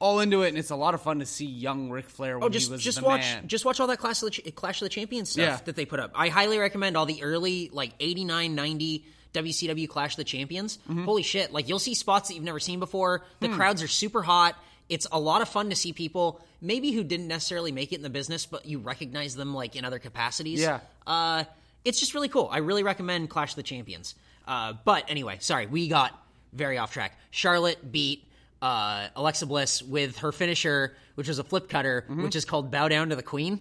all 0.00 0.20
into 0.20 0.42
it, 0.42 0.48
and 0.48 0.58
it's 0.58 0.70
a 0.70 0.76
lot 0.76 0.94
of 0.94 1.02
fun 1.02 1.18
to 1.18 1.26
see 1.26 1.44
young 1.46 1.90
Ric 1.90 2.08
Flair 2.08 2.38
when 2.38 2.46
Oh, 2.46 2.48
just 2.48 2.66
he 2.68 2.72
was 2.72 2.82
just 2.82 2.98
the 3.00 3.04
watch 3.04 3.20
man. 3.20 3.48
just 3.48 3.64
watch 3.64 3.80
all 3.80 3.88
that 3.88 3.98
Clash 3.98 4.22
of 4.22 4.26
the 4.26 4.30
Ch- 4.30 4.54
Clash 4.54 4.80
of 4.80 4.86
the 4.86 4.90
Champions 4.90 5.30
stuff 5.30 5.44
Yeah. 5.44 5.56
that 5.64 5.74
they 5.76 5.84
put 5.84 5.98
up. 6.00 6.12
I 6.14 6.28
highly 6.28 6.58
recommend 6.58 6.96
all 6.96 7.06
the 7.06 7.22
early 7.24 7.68
like 7.72 7.92
89, 7.98 8.54
90 8.54 9.04
WCW 9.34 9.88
Clash 9.88 10.12
of 10.12 10.16
the 10.18 10.24
Champions. 10.24 10.78
Mm-hmm. 10.88 11.04
Holy 11.04 11.22
shit! 11.22 11.52
Like 11.52 11.68
you'll 11.68 11.78
see 11.80 11.94
spots 11.94 12.28
that 12.28 12.34
you've 12.34 12.44
never 12.44 12.60
seen 12.60 12.78
before. 12.78 13.18
Hmm. 13.40 13.46
The 13.46 13.48
crowds 13.56 13.82
are 13.82 13.88
super 13.88 14.22
hot. 14.22 14.56
It's 14.88 15.06
a 15.12 15.18
lot 15.20 15.42
of 15.42 15.48
fun 15.48 15.70
to 15.70 15.76
see 15.76 15.92
people 15.92 16.40
maybe 16.60 16.92
who 16.92 17.04
didn't 17.04 17.28
necessarily 17.28 17.72
make 17.72 17.92
it 17.92 17.96
in 17.96 18.02
the 18.02 18.10
business, 18.10 18.46
but 18.46 18.64
you 18.66 18.78
recognize 18.78 19.34
them 19.36 19.54
like 19.54 19.76
in 19.76 19.84
other 19.84 19.98
capacities. 19.98 20.60
Yeah. 20.60 20.80
Uh, 21.06 21.44
it's 21.84 22.00
just 22.00 22.14
really 22.14 22.28
cool. 22.28 22.48
I 22.50 22.58
really 22.58 22.82
recommend 22.82 23.30
Clash 23.30 23.50
of 23.52 23.56
the 23.56 23.62
Champions. 23.62 24.14
Uh, 24.46 24.72
but 24.84 25.04
anyway, 25.08 25.36
sorry, 25.40 25.66
we 25.66 25.88
got 25.88 26.12
very 26.52 26.78
off 26.78 26.92
track. 26.92 27.18
Charlotte 27.30 27.92
beat 27.92 28.24
uh, 28.62 29.08
Alexa 29.14 29.46
Bliss 29.46 29.82
with 29.82 30.18
her 30.18 30.32
finisher, 30.32 30.94
which 31.14 31.28
was 31.28 31.38
a 31.38 31.44
flip 31.44 31.68
cutter, 31.68 32.04
Mm-hmm. 32.08 32.22
which 32.24 32.34
is 32.36 32.44
called 32.44 32.70
Bow 32.70 32.88
Down 32.88 33.10
to 33.10 33.16
the 33.16 33.22
Queen. 33.22 33.60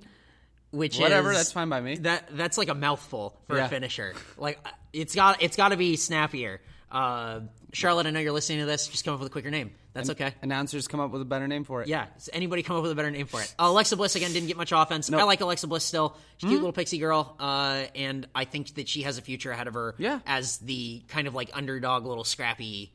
which 0.71 0.97
Whatever, 0.97 1.31
is 1.31 1.37
that's 1.37 1.51
fine 1.51 1.69
by 1.69 1.81
me. 1.81 1.97
That 1.97 2.29
that's 2.31 2.57
like 2.57 2.69
a 2.69 2.75
mouthful 2.75 3.37
for 3.47 3.57
Yeah. 3.57 3.65
a 3.65 3.69
finisher. 3.69 4.13
Like 4.37 4.59
it's 4.93 5.13
got 5.13 5.41
it's 5.43 5.55
got 5.57 5.69
to 5.69 5.77
be 5.77 5.95
snappier. 5.97 6.61
Uh, 6.91 7.41
Charlotte, 7.73 8.07
I 8.07 8.11
know 8.11 8.19
you're 8.19 8.31
listening 8.31 8.59
to 8.59 8.65
this. 8.65 8.87
Just 8.87 9.03
come 9.03 9.13
up 9.13 9.19
with 9.19 9.27
a 9.27 9.31
quicker 9.31 9.51
name. 9.51 9.71
That's 9.93 10.09
okay. 10.11 10.33
Announcers 10.41 10.87
come 10.87 10.99
up 10.99 11.11
with 11.11 11.21
a 11.21 11.25
better 11.25 11.47
name 11.47 11.63
for 11.63 11.81
it. 11.81 11.87
Yeah. 11.87 12.05
Does 12.15 12.29
anybody 12.31 12.63
come 12.63 12.75
up 12.77 12.83
with 12.83 12.91
a 12.91 12.95
better 12.95 13.11
name 13.11 13.25
for 13.27 13.41
it? 13.41 13.53
Uh, 13.59 13.65
Alexa 13.65 13.97
Bliss 13.97 14.15
again 14.15 14.31
didn't 14.31 14.47
get 14.47 14.57
much 14.57 14.71
offense. 14.71 15.11
I 15.11 15.23
like 15.23 15.41
Alexa 15.41 15.67
Bliss 15.67 15.83
still. 15.83 16.15
She's 16.37 16.47
a 16.47 16.51
cute 16.51 16.61
little 16.61 16.73
pixie 16.73 16.99
girl, 16.99 17.35
uh, 17.39 17.85
and 17.95 18.27
I 18.33 18.45
think 18.45 18.75
that 18.75 18.87
she 18.87 19.01
has 19.03 19.17
a 19.17 19.21
future 19.21 19.51
ahead 19.51 19.67
of 19.67 19.73
her. 19.73 19.95
Yeah. 19.97 20.19
As 20.25 20.59
the 20.59 21.01
kind 21.07 21.27
of 21.27 21.35
like 21.35 21.49
underdog, 21.53 22.05
little 22.05 22.23
scrappy. 22.23 22.93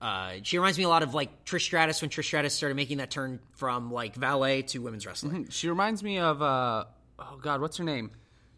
Uh, 0.00 0.34
she 0.42 0.58
reminds 0.58 0.76
me 0.76 0.84
a 0.84 0.88
lot 0.88 1.02
of 1.02 1.14
like 1.14 1.44
Trish 1.44 1.62
Stratus 1.62 2.02
when 2.02 2.10
Trish 2.10 2.24
Stratus 2.24 2.52
started 2.54 2.74
making 2.74 2.98
that 2.98 3.10
turn 3.10 3.40
from 3.52 3.90
like 3.90 4.14
valet 4.14 4.62
to 4.62 4.80
women's 4.80 5.06
wrestling. 5.06 5.48
She 5.50 5.68
reminds 5.68 6.02
me 6.02 6.18
of 6.18 6.42
uh 6.42 6.84
oh 7.18 7.38
god, 7.40 7.62
what's 7.62 7.78
her 7.78 7.84
name? 7.84 8.10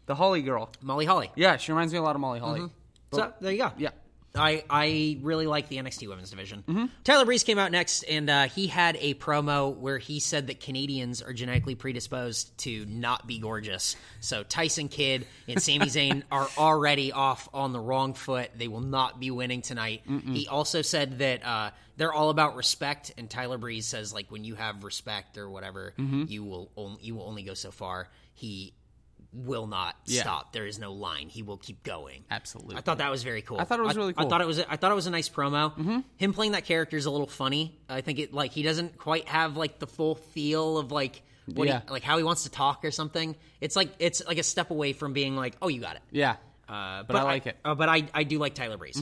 The 0.07 0.15
Holly 0.15 0.41
girl. 0.41 0.69
Molly 0.81 1.05
Holly. 1.05 1.31
Yeah, 1.35 1.55
she 1.57 1.71
reminds 1.71 1.93
me 1.93 1.99
a 1.99 2.01
lot 2.01 2.15
of 2.15 2.21
Molly 2.21 2.39
Holly. 2.39 2.69
So 3.13 3.31
there 3.39 3.51
you 3.53 3.59
go. 3.59 3.71
Yeah. 3.77 3.91
I, 4.37 4.63
I 4.69 5.17
really 5.21 5.47
like 5.47 5.67
the 5.69 5.77
NXT 5.77 6.07
women's 6.07 6.29
division. 6.29 6.63
Mm-hmm. 6.67 6.85
Tyler 7.03 7.25
Breeze 7.25 7.43
came 7.43 7.57
out 7.59 7.71
next, 7.71 8.03
and 8.03 8.29
uh, 8.29 8.43
he 8.47 8.67
had 8.67 8.97
a 9.01 9.13
promo 9.15 9.75
where 9.75 9.97
he 9.97 10.19
said 10.19 10.47
that 10.47 10.59
Canadians 10.59 11.21
are 11.21 11.33
genetically 11.33 11.75
predisposed 11.75 12.57
to 12.59 12.85
not 12.85 13.25
be 13.27 13.39
gorgeous. 13.39 13.95
So 14.19 14.43
Tyson 14.43 14.87
Kidd 14.89 15.25
and 15.47 15.61
Sami 15.61 15.85
Zayn 15.87 16.23
are 16.31 16.47
already 16.57 17.11
off 17.11 17.49
on 17.53 17.73
the 17.73 17.79
wrong 17.79 18.13
foot. 18.13 18.51
They 18.55 18.67
will 18.67 18.81
not 18.81 19.19
be 19.19 19.31
winning 19.31 19.61
tonight. 19.61 20.01
He 20.25 20.47
also 20.47 20.81
said 20.81 21.19
that 21.19 21.45
uh, 21.45 21.71
they're 21.97 22.13
all 22.13 22.29
about 22.29 22.55
respect, 22.55 23.13
and 23.17 23.29
Tyler 23.29 23.57
Breeze 23.57 23.85
says 23.87 24.13
like 24.13 24.29
when 24.31 24.43
you 24.43 24.55
have 24.55 24.83
respect 24.83 25.37
or 25.37 25.49
whatever, 25.49 25.93
Mm-hmm. 25.97 26.25
you 26.27 26.43
will 26.43 26.69
only, 26.77 26.99
you 27.01 27.15
will 27.15 27.23
only 27.27 27.43
go 27.43 27.53
so 27.53 27.71
far. 27.71 28.09
He 28.33 28.73
will 29.33 29.67
not 29.67 29.95
Yeah. 30.05 30.21
stop. 30.21 30.53
There 30.53 30.65
is 30.65 30.79
no 30.79 30.93
line. 30.93 31.29
He 31.29 31.43
will 31.43 31.57
keep 31.57 31.83
going. 31.83 32.23
Absolutely. 32.31 32.75
I 32.77 32.81
thought 32.81 32.99
that 32.99 33.11
was 33.11 33.23
very 33.23 33.41
cool. 33.41 33.59
I 33.59 33.65
thought 33.65 33.79
it 33.79 33.83
was 33.83 33.95
really 33.97 34.13
cool. 34.13 34.25
I 34.25 34.29
thought 34.29 34.41
it 34.41 34.47
was. 34.47 34.59
I 34.59 34.77
thought 34.77 34.91
it 34.91 34.95
was 34.95 35.07
a 35.07 35.11
nice 35.11 35.29
promo. 35.29 35.71
Mm-hmm. 35.75 35.99
Him 36.17 36.33
playing 36.33 36.53
that 36.53 36.65
character 36.65 36.97
is 36.97 37.05
a 37.05 37.11
little 37.11 37.27
funny. 37.27 37.77
I 37.89 38.01
think 38.01 38.19
it 38.19 38.33
like 38.33 38.51
he 38.51 38.63
doesn't 38.63 38.97
quite 38.97 39.27
have 39.27 39.57
like 39.57 39.79
the 39.79 39.87
full 39.87 40.15
feel 40.15 40.77
of 40.77 40.91
like 40.91 41.21
what 41.45 41.67
Yeah. 41.67 41.81
he, 41.85 41.91
like 41.91 42.03
how 42.03 42.17
he 42.17 42.23
wants 42.23 42.43
to 42.43 42.49
talk 42.49 42.83
or 42.85 42.91
something. 42.91 43.35
It's 43.61 43.75
like 43.75 43.89
it's 43.99 44.21
like 44.25 44.37
a 44.37 44.43
step 44.43 44.71
away 44.71 44.93
from 44.93 45.13
being 45.13 45.35
like, 45.35 45.55
oh, 45.61 45.67
you 45.67 45.81
got 45.81 45.95
it. 45.97 46.01
Yeah. 46.11 46.37
Uh, 46.67 47.03
But 47.03 47.15
I 47.15 47.23
like 47.23 47.47
it. 47.47 47.57
Uh, 47.63 47.75
but 47.75 47.89
I 47.89 48.07
I 48.13 48.23
do 48.23 48.39
like 48.39 48.53
Tyler 48.55 48.77
Breeze. 48.77 49.01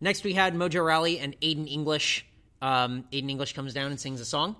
Next 0.00 0.24
we 0.24 0.32
had 0.34 0.54
Mojo 0.54 0.84
Rawley 0.86 1.18
and 1.18 1.38
Aiden 1.40 1.70
English. 1.70 2.24
Um, 2.62 3.04
Aiden 3.12 3.30
English 3.30 3.52
comes 3.54 3.74
down 3.74 3.90
and 3.90 3.98
sings 4.00 4.20
a 4.20 4.24
song. 4.24 4.56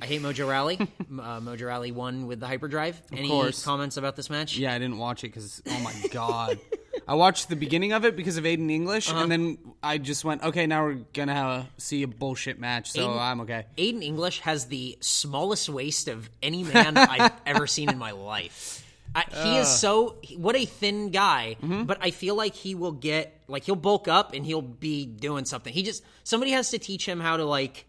I 0.00 0.06
hate 0.06 0.22
Mojo 0.22 0.48
Rawley. 0.48 0.78
Uh, 1.10 1.40
Mojo 1.40 1.66
Rawley 1.66 1.90
won 1.90 2.28
with 2.28 2.38
the 2.38 2.46
hyperdrive. 2.46 3.02
Any 3.12 3.28
course. 3.28 3.64
comments 3.64 3.96
about 3.96 4.14
this 4.14 4.30
match? 4.30 4.56
Yeah, 4.56 4.72
I 4.72 4.78
didn't 4.78 4.96
watch 4.98 5.24
it 5.24 5.28
because 5.34 5.60
oh 5.68 5.80
my 5.80 5.92
god, 6.12 6.58
I 7.06 7.14
watched 7.14 7.48
the 7.48 7.56
beginning 7.56 7.92
of 7.92 8.04
it 8.04 8.14
because 8.14 8.36
of 8.36 8.44
Aiden 8.44 8.70
English, 8.70 9.12
and 9.12 9.30
then 9.30 9.58
I 9.82 9.98
just 9.98 10.24
went, 10.24 10.44
okay, 10.44 10.68
now 10.68 10.84
we're 10.84 11.00
gonna 11.12 11.34
have, 11.34 11.48
a, 11.48 11.68
see 11.78 12.04
a 12.04 12.08
bullshit 12.08 12.60
match, 12.60 12.92
so 12.92 13.08
Aiden- 13.08 13.20
I'm 13.20 13.40
okay. 13.40 13.66
Aiden 13.76 14.04
English 14.04 14.38
has 14.40 14.66
the 14.66 14.96
smallest 15.00 15.68
waist 15.68 16.06
of 16.06 16.30
any 16.40 16.62
man 16.62 16.96
I've 16.96 17.32
ever 17.44 17.66
seen 17.66 17.90
in 17.90 17.98
my 17.98 18.12
life. 18.12 18.86
I, 19.12 19.24
he 19.42 19.56
is 19.58 19.68
so 19.68 20.16
what 20.36 20.54
a 20.54 20.64
thin 20.64 21.10
guy, 21.10 21.56
but 21.60 21.98
I 22.00 22.12
feel 22.12 22.36
like 22.36 22.54
he 22.54 22.76
will 22.76 22.92
get 22.92 23.36
like 23.48 23.64
he'll 23.64 23.74
bulk 23.74 24.06
up 24.06 24.32
and 24.32 24.46
he'll 24.46 24.62
be 24.62 25.04
doing 25.06 25.44
something. 25.44 25.72
He 25.72 25.82
just 25.82 26.04
somebody 26.22 26.52
has 26.52 26.70
to 26.70 26.78
teach 26.78 27.06
him 27.06 27.18
how 27.18 27.36
to 27.36 27.44
like 27.44 27.86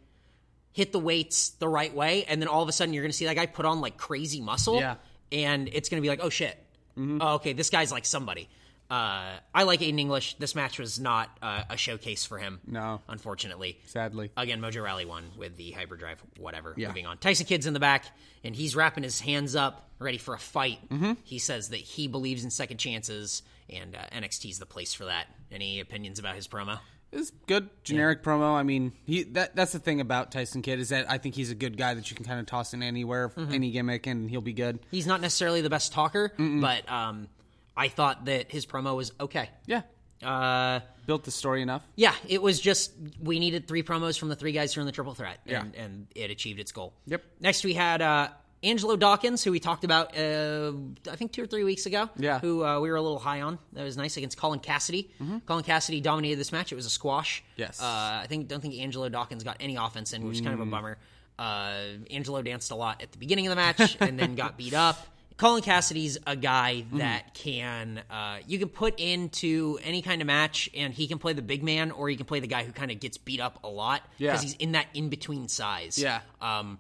hit 0.74 0.92
the 0.92 1.00
weights 1.00 1.50
the 1.50 1.68
right 1.68 1.94
way, 1.94 2.24
and 2.25 2.42
then 2.42 2.48
all 2.48 2.62
of 2.63 2.70
a 2.70 2.72
sudden 2.72 2.94
you're 2.94 3.04
going 3.04 3.12
to 3.12 3.18
see 3.18 3.25
that 3.25 3.36
guy 3.36 3.46
put 3.46 3.66
on 3.66 3.82
like 3.82 3.98
crazy 3.98 4.42
muscle, 4.42 4.80
Yeah. 4.80 4.96
and 5.32 5.68
it's 5.72 5.90
going 5.90 6.00
to 6.00 6.01
be 6.01 6.10
like, 6.10 6.20
oh 6.24 6.30
shit, 6.30 6.58
oh, 6.98 7.36
okay, 7.36 7.54
this 7.54 7.70
guy's 7.70 7.92
like 7.92 8.06
somebody. 8.06 8.48
Uh, 8.90 9.38
I 9.56 9.63
like 9.63 9.80
Aiden 9.80 10.00
English. 10.01 10.36
This 10.38 10.54
match 10.54 10.78
was 10.78 11.00
not 11.00 11.30
uh, 11.42 11.63
a 11.70 11.78
showcase 11.78 12.25
for 12.25 12.38
him. 12.38 12.60
No. 12.68 13.00
unfortunately. 13.08 13.80
Sadly, 13.86 14.32
Again, 14.36 14.60
Mojo 14.60 14.84
Rawley 14.84 15.06
won 15.06 15.24
with 15.38 15.56
the 15.56 15.72
hyperdrive, 15.72 16.22
whatever. 16.38 16.74
Yeah. 16.75 16.90
Moving 16.90 17.06
on. 17.06 17.18
Tyson 17.18 17.46
Kidd's 17.46 17.66
in 17.68 17.74
the 17.74 17.80
back, 17.80 18.04
and 18.44 18.54
he's 18.54 18.75
wrapping 18.75 19.04
his 19.06 19.22
hands 19.22 19.56
up, 19.56 19.88
ready 19.98 20.18
for 20.18 20.34
a 20.34 20.38
fight. 20.40 20.80
Mm-hmm. 20.90 21.13
He 21.24 21.40
says 21.40 21.70
that 21.70 21.78
he 21.80 22.10
believes 22.10 22.44
in 22.44 22.50
second 22.51 22.80
chances, 22.80 23.44
and 23.70 23.96
uh, 23.96 24.00
NXT's 24.13 24.60
the 24.60 24.66
place 24.66 24.94
for 24.94 25.06
that. 25.06 25.28
Any 25.54 25.80
opinions 25.80 26.20
about 26.20 26.36
his 26.36 26.50
promo? 26.50 26.80
It's 27.12 27.32
good 27.48 27.70
generic 27.84 28.24
promo. 28.24 28.53
I 28.53 28.63
mean, 28.63 28.94
he 29.06 29.24
that 29.24 29.56
that's 29.56 29.72
the 29.74 29.80
thing 29.80 30.00
about 30.01 30.32
Tyson 30.32 30.62
Kidd 30.62 30.80
is 30.80 30.89
that 30.89 31.10
I 31.10 31.18
think 31.18 31.36
he's 31.36 31.51
a 31.51 31.56
good 31.56 31.77
guy 31.77 31.94
that 31.94 32.10
you 32.10 32.15
can 32.15 32.25
kind 32.25 32.39
of 32.39 32.46
toss 32.46 32.74
in 32.74 32.82
anywhere, 32.84 33.32
any 33.38 33.72
gimmick, 33.72 34.08
and 34.08 34.30
he'll 34.30 34.41
be 34.41 34.53
good. 34.53 34.80
He's 34.91 35.08
not 35.08 35.22
necessarily 35.22 35.62
the 35.62 35.70
best 35.70 35.91
talker, 35.91 36.32
but 36.38 36.89
um, 36.91 37.27
I 37.75 37.88
thought 37.89 38.25
that 38.25 38.51
his 38.51 38.65
promo 38.65 38.96
was 38.96 39.12
okay. 39.20 39.50
Yeah, 39.65 39.82
Uh, 40.24 40.80
built 41.06 41.24
the 41.24 41.32
story 41.32 41.62
enough. 41.62 41.84
yeah, 41.96 42.13
it 42.27 42.41
was 42.41 42.60
just 42.60 42.91
we 43.22 43.39
needed 43.39 43.68
three 43.68 43.84
promos 43.84 44.18
from 44.20 44.30
the 44.30 44.36
three 44.36 44.51
guys 44.51 44.74
who 44.74 44.80
are 44.80 44.84
in 44.84 44.86
the 44.86 44.91
triple 44.91 45.13
threat, 45.15 45.39
and, 45.46 45.74
Yeah. 45.74 45.82
and 45.84 46.08
it 46.15 46.32
achieved 46.32 46.60
its 46.60 46.72
goal. 46.72 46.94
Yep. 47.08 47.24
Next, 47.39 47.63
we 47.65 47.74
had 47.74 48.01
uh, 48.01 48.30
Angelo 48.63 48.96
Dawkins, 48.96 49.44
who 49.44 49.51
we 49.51 49.60
talked 49.60 49.84
about, 49.84 50.15
uh, 50.18 50.72
I 51.12 51.15
think 51.15 51.32
two 51.32 51.44
or 51.44 51.48
three 51.48 51.63
weeks 51.63 51.86
ago. 51.88 52.10
Yeah. 52.18 52.39
Who 52.39 52.63
uh, 52.63 52.80
we 52.80 52.89
were 52.91 52.96
a 52.96 53.01
little 53.01 53.18
high 53.20 53.41
on. 53.41 53.58
That 53.74 53.84
was 53.84 53.98
nice 53.98 54.18
against 54.18 54.38
Colin 54.38 54.60
Cassady. 54.60 55.08
Colin 55.48 55.63
Cassady 55.63 56.01
dominated 56.01 56.36
this 56.38 56.51
match. 56.51 56.72
It 56.72 56.75
was 56.75 56.86
a 56.86 56.89
squash. 56.91 57.41
Mm-hmm. 57.41 57.62
Yes. 57.62 57.82
Uh, 57.82 57.86
I 57.86 58.25
think 58.30 58.48
don't 58.48 58.62
think 58.62 58.75
Angelo 58.75 59.10
Dawkins 59.10 59.44
got 59.44 59.58
any 59.60 59.77
offense 59.77 60.13
in, 60.13 60.24
which 60.27 60.36
is 60.36 60.41
kind 60.41 60.58
Mm. 60.58 60.62
of 60.62 60.68
a 60.68 60.72
bummer. 60.72 60.98
Uh, 61.39 61.74
Angelo 62.12 62.41
danced 62.44 62.70
a 62.72 62.75
lot 62.75 63.01
at 63.01 63.12
the 63.12 63.18
beginning 63.18 63.48
of 63.48 63.51
the 63.51 63.56
match 63.56 63.98
and 64.00 64.20
then 64.20 64.36
got 64.36 64.58
beat 64.58 64.74
up. 64.75 65.08
Colin 65.38 65.63
Cassady's 65.63 66.20
a 66.27 66.36
guy 66.36 66.84
Mm-hmm. 66.86 66.98
that 67.00 67.34
can 67.34 68.03
uh, 68.12 68.38
you 68.46 68.60
can 68.60 68.70
put 68.70 69.00
into 69.00 69.80
any 69.84 70.03
kind 70.03 70.22
of 70.22 70.27
match, 70.27 70.70
and 70.77 70.94
he 70.94 71.08
can 71.08 71.18
play 71.18 71.34
the 71.34 71.41
big 71.41 71.63
man, 71.63 71.89
or 71.89 72.10
he 72.10 72.15
can 72.15 72.27
play 72.27 72.41
the 72.41 72.48
guy 72.48 72.63
who 72.63 72.72
kind 72.72 72.91
of 72.91 73.00
gets 73.00 73.18
beat 73.18 73.39
up 73.39 73.63
a 73.63 73.68
lot 73.68 74.03
Yeah. 74.20 74.30
because 74.34 74.44
he's 74.44 74.53
in 74.56 74.74
that 74.74 74.86
in 74.94 75.10
between 75.10 75.48
size. 75.48 75.98
Yeah. 75.98 76.20
Um, 76.41 76.77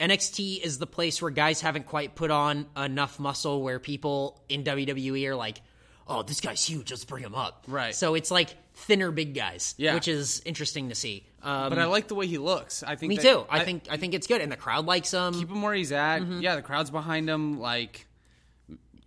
NXT 0.00 0.60
is 0.62 0.78
the 0.78 0.86
place 0.86 1.22
where 1.22 1.30
guys 1.30 1.60
haven't 1.60 1.86
quite 1.86 2.14
put 2.14 2.30
on 2.30 2.66
enough 2.76 3.18
muscle 3.20 3.62
where 3.62 3.78
people 3.78 4.42
in 4.48 4.64
WWE 4.64 5.26
are 5.28 5.36
like, 5.36 5.60
oh, 6.08 6.22
this 6.22 6.40
guy's 6.40 6.64
huge, 6.64 6.90
let's 6.90 7.04
bring 7.04 7.22
him 7.22 7.34
up. 7.34 7.64
Right. 7.68 7.94
So 7.94 8.14
it's 8.14 8.30
like 8.30 8.56
thinner 8.74 9.10
big 9.12 9.34
guys, 9.34 9.74
Yeah. 9.78 9.94
which 9.94 10.08
is 10.08 10.42
interesting 10.44 10.88
to 10.88 10.94
see. 10.94 11.26
Um, 11.42 11.68
But 11.70 11.78
I 11.78 11.84
like 11.84 12.08
the 12.08 12.14
way 12.14 12.26
he 12.26 12.38
looks. 12.38 12.82
I 12.82 12.96
think 12.96 13.10
me 13.10 13.16
that- 13.16 13.22
too. 13.22 13.44
I, 13.48 13.60
think 13.64 13.86
I 13.90 13.96
think 13.96 14.14
it's 14.14 14.26
good, 14.26 14.40
and 14.40 14.50
the 14.50 14.56
crowd 14.56 14.86
likes 14.86 15.12
him. 15.12 15.34
keep 15.34 15.48
him 15.50 15.62
where 15.62 15.74
he's 15.74 15.92
at. 15.92 16.20
Mm-hmm. 16.20 16.40
Yeah, 16.40 16.56
the 16.56 16.62
crowd's 16.62 16.90
behind 16.90 17.28
him. 17.30 17.60
Like, 17.60 18.06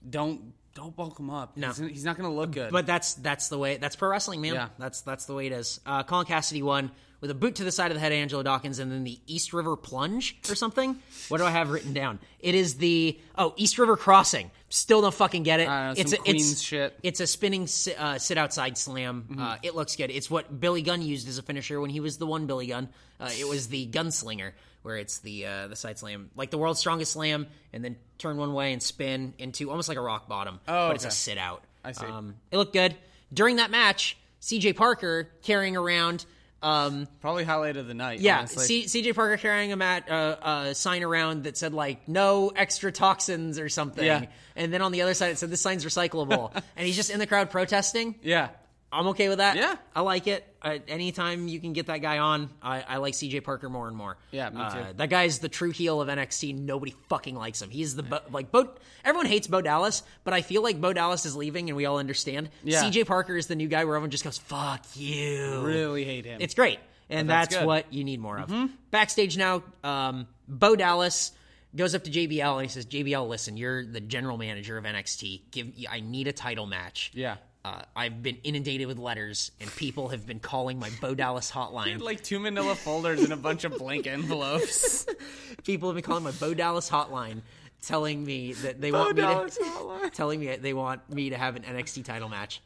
don't 0.10 0.54
don't 0.74 0.96
bulk 0.96 1.20
him 1.20 1.30
up. 1.30 1.56
No. 1.56 1.68
he's, 1.70 1.77
he's 1.77 2.04
not 2.06 2.18
going 2.18 2.30
to 2.30 2.36
look 2.36 2.51
good. 2.51 2.72
But 2.72 2.86
that's 2.86 3.13
that's 3.15 3.48
the 3.50 3.58
way. 3.58 3.77
That's 3.77 3.96
pro 3.96 4.10
wrestling, 4.10 4.42
man. 4.42 4.54
Yeah. 4.54 4.68
That's 4.77 5.01
that's 5.01 5.25
the 5.25 5.34
way 5.34 5.48
it 5.48 5.51
is. 5.54 5.80
Uh, 5.86 6.04
Colin 6.04 6.25
Cassady 6.25 6.62
won 6.62 6.92
with 7.22 7.32
a 7.32 7.34
boot 7.34 7.56
to 7.56 7.64
the 7.64 7.72
side 7.72 7.92
of 7.92 7.96
the 7.96 8.00
head, 8.02 8.12
of 8.12 8.18
Angelo 8.18 8.44
Dawkins, 8.44 8.80
and 8.80 8.92
then 8.92 9.04
the 9.04 9.20
East 9.28 9.54
River 9.54 9.76
plunge 9.76 10.38
or 10.50 10.56
something. 10.56 10.98
What 11.30 11.40
do 11.40 11.46
I 11.46 11.52
have 11.52 11.70
written 11.70 11.94
down? 11.94 12.20
It 12.40 12.56
is 12.56 12.76
the 12.76 13.20
oh 13.38 13.54
East 13.58 13.78
River 13.78 13.98
crossing. 13.98 14.52
Still 14.70 15.02
don't 15.02 15.14
fucking 15.14 15.44
get 15.44 15.60
it. 15.60 15.68
I 15.70 15.92
it's 15.92 16.14
a, 16.14 16.18
Queens 16.18 16.52
it's 16.54 16.62
shit. 16.62 16.98
It's 17.04 17.20
a 17.20 17.28
spinning 17.28 17.68
si- 17.68 17.96
uh, 17.96 18.18
sit 18.18 18.38
outside 18.38 18.78
slam. 18.78 19.38
Uh, 19.40 19.58
it 19.64 19.76
looks 19.76 19.96
good. 19.96 20.12
It's 20.12 20.30
what 20.30 20.60
Billy 20.60 20.82
Gunn 20.82 21.02
used 21.02 21.28
as 21.28 21.38
a 21.38 21.44
finisher 21.44 21.80
when 21.80 21.90
he 21.90 22.00
was 22.00 22.18
the 22.18 22.28
one 22.28 22.46
Billy 22.46 22.68
Gunn. 22.68 22.90
Uh, 23.20 23.30
it 23.40 23.48
was 23.48 23.68
the 23.68 23.88
gunslinger 23.88 24.52
where 24.86 24.98
it's 24.98 25.18
the 25.20 25.46
uh, 25.48 25.68
the 25.68 25.76
side 25.76 25.98
slam, 25.98 26.30
like 26.36 26.52
the 26.52 26.60
world's 26.60 26.80
strongest 26.80 27.14
slam, 27.14 27.48
and 27.74 27.84
then 27.84 27.96
turn 28.20 28.38
one 28.38 28.54
way 28.54 28.72
and 28.72 28.84
spin 28.84 29.34
into 29.40 29.72
almost 29.72 29.90
like 29.90 29.98
a 29.98 30.02
rock 30.02 30.28
bottom. 30.28 30.60
Oh, 30.68 30.90
but 30.90 30.96
it's 30.96 31.06
a 31.06 31.12
sit 31.12 31.40
out. 31.40 31.64
I 31.84 31.92
see. 31.92 32.06
Um, 32.06 32.36
it 32.52 32.58
looked 32.58 32.74
good 32.74 32.96
during 33.34 33.56
that 33.56 33.72
match. 33.72 34.18
CJ 34.42 34.76
Parker 34.76 35.30
carrying 35.42 35.76
around. 35.76 36.26
Um, 36.66 37.08
Probably 37.22 37.44
highlight 37.44 37.78
of 37.78 37.88
the 37.88 37.94
night. 37.94 38.20
yeah. 38.22 38.46
C- 38.46 38.86
CJ 38.86 39.14
Parker 39.14 39.38
carrying 39.38 39.72
a 39.72 39.76
mat, 39.76 40.10
uh, 40.10 40.14
uh, 40.14 40.74
sign 40.74 41.04
around 41.04 41.44
that 41.44 41.58
said 41.58 41.74
like 41.74 42.08
"No 42.08 42.52
extra 42.56 42.92
toxins" 42.92 43.60
or 43.60 43.70
something. 43.70 44.04
Yeah. 44.06 44.26
And 44.56 44.74
then 44.74 44.82
on 44.82 44.92
the 44.92 45.04
other 45.04 45.14
side 45.14 45.32
it 45.32 45.38
said 45.38 45.52
"This 45.52 45.62
sign's 45.62 45.86
recyclable," 45.86 46.52
and 46.76 46.88
he's 46.88 46.96
just 46.96 47.10
in 47.12 47.20
the 47.20 47.28
crowd 47.28 47.52
protesting. 47.52 48.16
yeah. 48.24 48.50
I'm 48.92 49.08
okay 49.08 49.28
with 49.28 49.40
that. 49.40 49.58
Yeah. 49.58 49.76
I 49.94 50.02
like 50.02 50.26
it. 50.28 50.48
Uh, 50.66 50.80
anytime 50.88 51.48
you 51.48 51.60
can 51.60 51.74
get 51.74 51.86
that 51.86 52.00
guy 52.00 52.18
on, 52.18 52.50
I, 52.60 52.82
I 52.82 52.98
like 52.98 53.14
CJ 53.14 53.44
Parker 53.44 53.70
more 53.70 53.88
and 53.88 53.96
more. 53.96 54.18
Yeah, 54.32 54.50
me 54.50 54.58
too. 54.58 54.80
Uh, 54.80 54.94
that 54.96 55.12
guy's 55.12 55.38
the 55.38 55.48
true 55.48 55.70
heel 55.70 56.02
of 56.02 56.08
NXT. 56.08 56.58
Nobody 56.58 56.96
fucking 57.08 57.36
likes 57.36 57.62
him. 57.62 57.70
He's 57.70 57.96
the 57.96 58.02
Bo, 58.02 58.20
like 58.32 58.52
Bo. 58.52 58.70
Everyone 59.04 59.28
hates 59.28 59.46
Bo 59.46 59.62
Dallas, 59.62 60.02
but 60.24 60.34
I 60.34 60.42
feel 60.42 60.64
like 60.64 60.82
Bo 60.82 60.92
Dallas 60.92 61.24
is 61.28 61.36
leaving, 61.36 61.70
and 61.70 61.78
we 61.78 61.86
all 61.86 62.00
understand. 62.00 62.50
Yeah. 62.64 62.82
CJ 62.82 63.06
Parker 63.06 63.38
is 63.38 63.46
the 63.46 63.56
new 63.56 63.68
guy 63.68 63.86
where 63.86 63.96
everyone 63.96 64.10
just 64.10 64.24
goes 64.24 64.40
"fuck 64.40 64.84
you." 64.96 65.62
Really 65.62 66.04
hate 66.04 66.26
him. 66.26 66.42
It's 66.42 66.56
great, 66.56 66.80
and 67.12 67.30
that's 67.30 67.54
that's, 67.54 67.66
what 67.68 67.94
you 67.94 68.04
need 68.04 68.20
more 68.20 68.40
of. 68.40 68.52
Backstage 68.90 69.38
now, 69.38 69.62
um, 69.84 70.28
Bo 70.48 70.76
Dallas 70.76 71.32
goes 71.76 71.94
up 71.94 72.06
to 72.06 72.10
JBL 72.10 72.54
and 72.54 72.64
he 72.64 72.70
says, 72.70 72.88
"JBL, 72.88 73.28
listen, 73.30 73.56
you're 73.56 73.86
the 73.86 74.02
general 74.02 74.40
manager 74.40 74.80
of 74.80 74.86
NXT. 74.86 75.42
Give, 75.52 75.68
I 75.88 76.00
need 76.00 76.28
a 76.28 76.34
title 76.34 76.66
match. 76.66 77.12
Yeah. 77.14 77.36
Uh, 77.66 77.82
I've 77.96 78.22
been 78.22 78.38
inundated 78.44 78.86
with 78.86 79.00
letters, 79.00 79.52
and 79.60 79.76
people 79.76 80.10
have 80.10 80.28
been 80.28 80.40
calling 80.40 80.78
my 80.78 80.92
Bo 81.02 81.16
Dallas 81.16 81.50
hotline. 81.50 82.00
like 82.02 82.24
two 82.24 82.38
manila 82.38 82.76
folders 82.76 83.24
and 83.24 83.34
a 83.34 83.38
bunch 83.38 83.64
of 83.64 83.76
blank 83.80 84.06
envelopes. 84.06 85.08
people 85.64 85.90
have 85.90 85.96
been 85.96 86.04
calling 86.04 86.24
my 86.24 86.32
Bo 86.32 86.54
Dallas 86.54 86.88
hotline 86.88 87.42
telling 87.82 88.24
me 88.24 88.54
that 88.54 88.80
they 88.80 88.92
Bo 88.92 89.06
want 89.06 89.16
me 89.16 89.22
to 89.24 89.28
hotline. 89.28 90.12
telling 90.14 90.40
me 90.42 90.56
they 90.58 90.74
want 90.76 91.10
me 91.12 91.32
to 91.32 91.38
have 91.38 91.56
an 91.56 91.64
NXT 91.64 92.06
title 92.06 92.30
match. 92.30 92.62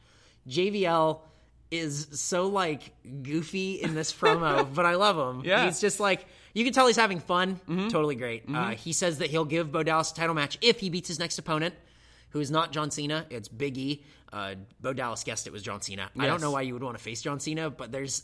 JBL 0.50 1.22
is 1.72 2.08
so 2.20 2.48
like 2.48 2.92
goofy 3.24 3.82
in 3.82 3.96
this 3.96 4.12
promo, 4.12 4.68
but 4.74 4.86
I 4.86 4.96
love 4.96 5.18
him. 5.18 5.46
Yeah. 5.46 5.64
he's 5.64 5.80
just 5.80 6.02
like 6.02 6.26
you 6.54 6.66
can 6.66 6.74
tell 6.74 6.88
he's 6.88 6.98
having 6.98 7.22
fun. 7.22 7.58
Totally 7.90 8.16
great. 8.16 8.44
Uh, 8.54 8.72
he 8.72 8.92
says 8.92 9.20
that 9.20 9.30
he'll 9.30 9.46
give 9.46 9.72
Bo 9.72 9.82
Dallas 9.82 10.12
a 10.12 10.16
title 10.16 10.36
match 10.36 10.58
if 10.60 10.82
he 10.82 10.90
beats 10.90 11.08
his 11.08 11.20
next 11.20 11.38
opponent, 11.40 11.74
who 12.30 12.40
is 12.40 12.52
not 12.52 12.72
John 12.72 12.92
Cena. 12.92 13.26
It's 13.30 13.48
Big 13.48 13.78
E. 13.78 14.04
Uh, 14.32 14.56
Bo 14.82 14.94
Dallas 14.94 15.24
guessed 15.24 15.48
it 15.48 15.54
was 15.54 15.64
John 15.64 15.82
Cena. 15.82 16.10
I 16.18 16.28
don't 16.28 16.42
know 16.42 16.52
why 16.52 16.62
you 16.62 16.74
would 16.74 16.84
want 16.84 16.98
to 16.98 17.04
face 17.04 17.22
John 17.22 17.40
Cena, 17.40 17.70
but 17.70 17.92
there's. 17.92 18.24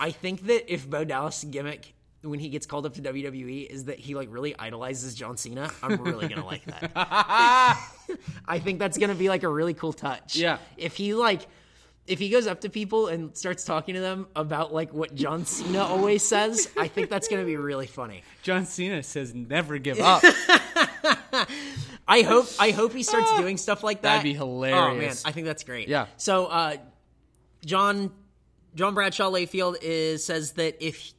I 0.00 0.10
think 0.10 0.46
that 0.46 0.72
if 0.72 0.88
Bo 0.88 1.04
Dallas' 1.04 1.44
gimmick 1.44 1.94
when 2.22 2.40
he 2.40 2.48
gets 2.48 2.66
called 2.66 2.86
up 2.86 2.94
to 2.94 3.02
WWE 3.02 3.66
is 3.66 3.84
that 3.84 3.98
he 3.98 4.14
like 4.14 4.28
really 4.30 4.58
idolizes 4.58 5.14
John 5.14 5.36
Cena, 5.36 5.70
I'm 5.82 6.02
really 6.02 6.26
gonna 6.26 6.44
like 6.46 6.64
that. 6.64 6.90
I 8.48 8.58
think 8.58 8.78
that's 8.78 8.98
gonna 8.98 9.14
be 9.14 9.28
like 9.28 9.42
a 9.42 9.48
really 9.48 9.74
cool 9.74 9.92
touch. 9.92 10.36
Yeah. 10.36 10.58
If 10.76 10.96
he 10.96 11.14
like 11.14 11.46
if 12.06 12.18
he 12.18 12.28
goes 12.28 12.46
up 12.46 12.60
to 12.62 12.68
people 12.68 13.08
and 13.08 13.36
starts 13.36 13.64
talking 13.64 13.94
to 13.94 14.00
them 14.00 14.26
about 14.36 14.72
like 14.72 14.92
what 14.92 15.14
John 15.14 15.44
Cena 15.46 15.82
always 15.82 16.22
says, 16.22 16.70
I 16.76 16.88
think 16.88 17.10
that's 17.10 17.28
gonna 17.28 17.44
be 17.44 17.56
really 17.56 17.86
funny. 17.86 18.22
John 18.42 18.66
Cena 18.66 19.02
says 19.02 19.34
never 19.34 19.78
give 19.78 19.98
up. 20.00 20.22
I 22.06 22.22
hope 22.22 22.46
I 22.58 22.70
hope 22.70 22.92
he 22.92 23.02
starts 23.02 23.34
doing 23.38 23.56
stuff 23.56 23.82
like 23.82 24.02
that. 24.02 24.08
That'd 24.16 24.24
be 24.24 24.34
hilarious. 24.34 24.78
Oh 24.78 24.94
man. 24.94 25.14
I 25.24 25.32
think 25.32 25.46
that's 25.46 25.64
great. 25.64 25.88
Yeah. 25.88 26.06
So 26.16 26.46
uh 26.46 26.76
John 27.64 28.12
John 28.74 28.94
Bradshaw 28.94 29.30
Layfield 29.30 29.76
is 29.80 30.24
says 30.24 30.52
that 30.52 30.84
if 30.84 31.12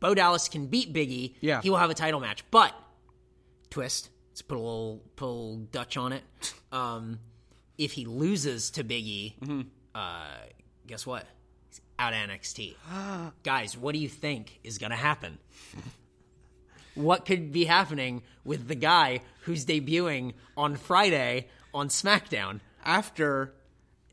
Bo 0.00 0.14
Dallas 0.14 0.48
can 0.48 0.66
beat 0.66 0.92
Biggie, 0.92 1.34
Yeah. 1.40 1.60
he 1.62 1.70
will 1.70 1.76
have 1.76 1.90
a 1.90 1.94
title 1.94 2.18
match. 2.20 2.42
But 2.50 2.74
twist, 3.70 4.10
let's 4.30 4.42
put 4.42 4.56
a 4.56 4.60
little 4.60 5.02
put 5.16 5.26
a 5.26 5.28
little 5.28 5.56
Dutch 5.70 5.96
on 5.96 6.12
it. 6.12 6.24
Um 6.72 7.20
if 7.78 7.92
he 7.92 8.04
loses 8.04 8.70
to 8.72 8.84
Biggie, 8.84 9.38
Mm-hmm. 9.38 9.60
uh 9.94 10.24
guess 10.86 11.06
what? 11.06 11.24
He's 11.68 11.80
out 12.00 12.12
of 12.14 12.18
NXT. 12.18 12.74
Guys, 13.44 13.76
what 13.78 13.92
do 13.92 13.98
you 14.00 14.08
think 14.08 14.58
is 14.64 14.78
gonna 14.78 14.96
happen? 14.96 15.38
What 16.94 17.24
could 17.24 17.52
be 17.52 17.64
happening 17.64 18.22
with 18.44 18.68
the 18.68 18.74
guy 18.74 19.20
who's 19.42 19.64
debuting 19.64 20.34
on 20.56 20.76
Friday 20.76 21.48
on 21.74 21.88
SmackDown? 21.88 22.60
After 22.84 23.52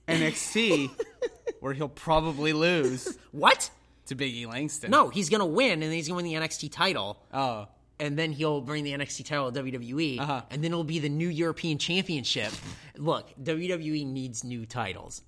NXT, 0.07 0.89
where 1.59 1.74
he'll 1.74 1.89
probably 1.89 2.53
lose 2.53 3.17
What? 3.31 3.69
to 4.07 4.15
Big 4.15 4.33
E 4.36 4.45
Langston. 4.45 4.89
No, 4.91 5.09
he's 5.09 5.29
gonna 5.29 5.45
win, 5.45 5.74
and 5.74 5.83
then 5.83 5.91
he's 5.91 6.07
gonna 6.07 6.15
win 6.17 6.25
the 6.25 6.33
NXT 6.33 6.71
title, 6.71 7.17
Oh. 7.33 7.67
and 8.00 8.17
then 8.17 8.31
he'll 8.31 8.62
bring 8.62 8.83
the 8.83 8.91
NXT 8.93 9.25
title 9.25 9.51
to 9.51 9.59
WWE, 9.63 10.19
Uh-huh. 10.19 10.41
and 10.50 10.63
then 10.63 10.71
it'll 10.71 10.83
be 10.83 11.00
the 11.00 11.09
new 11.09 11.27
European 11.29 11.77
Championship. 11.77 12.51
Look, 12.98 13.29
WWE 13.41 14.05
needs 14.05 14.43
new 14.43 14.65
titles. 14.65 15.21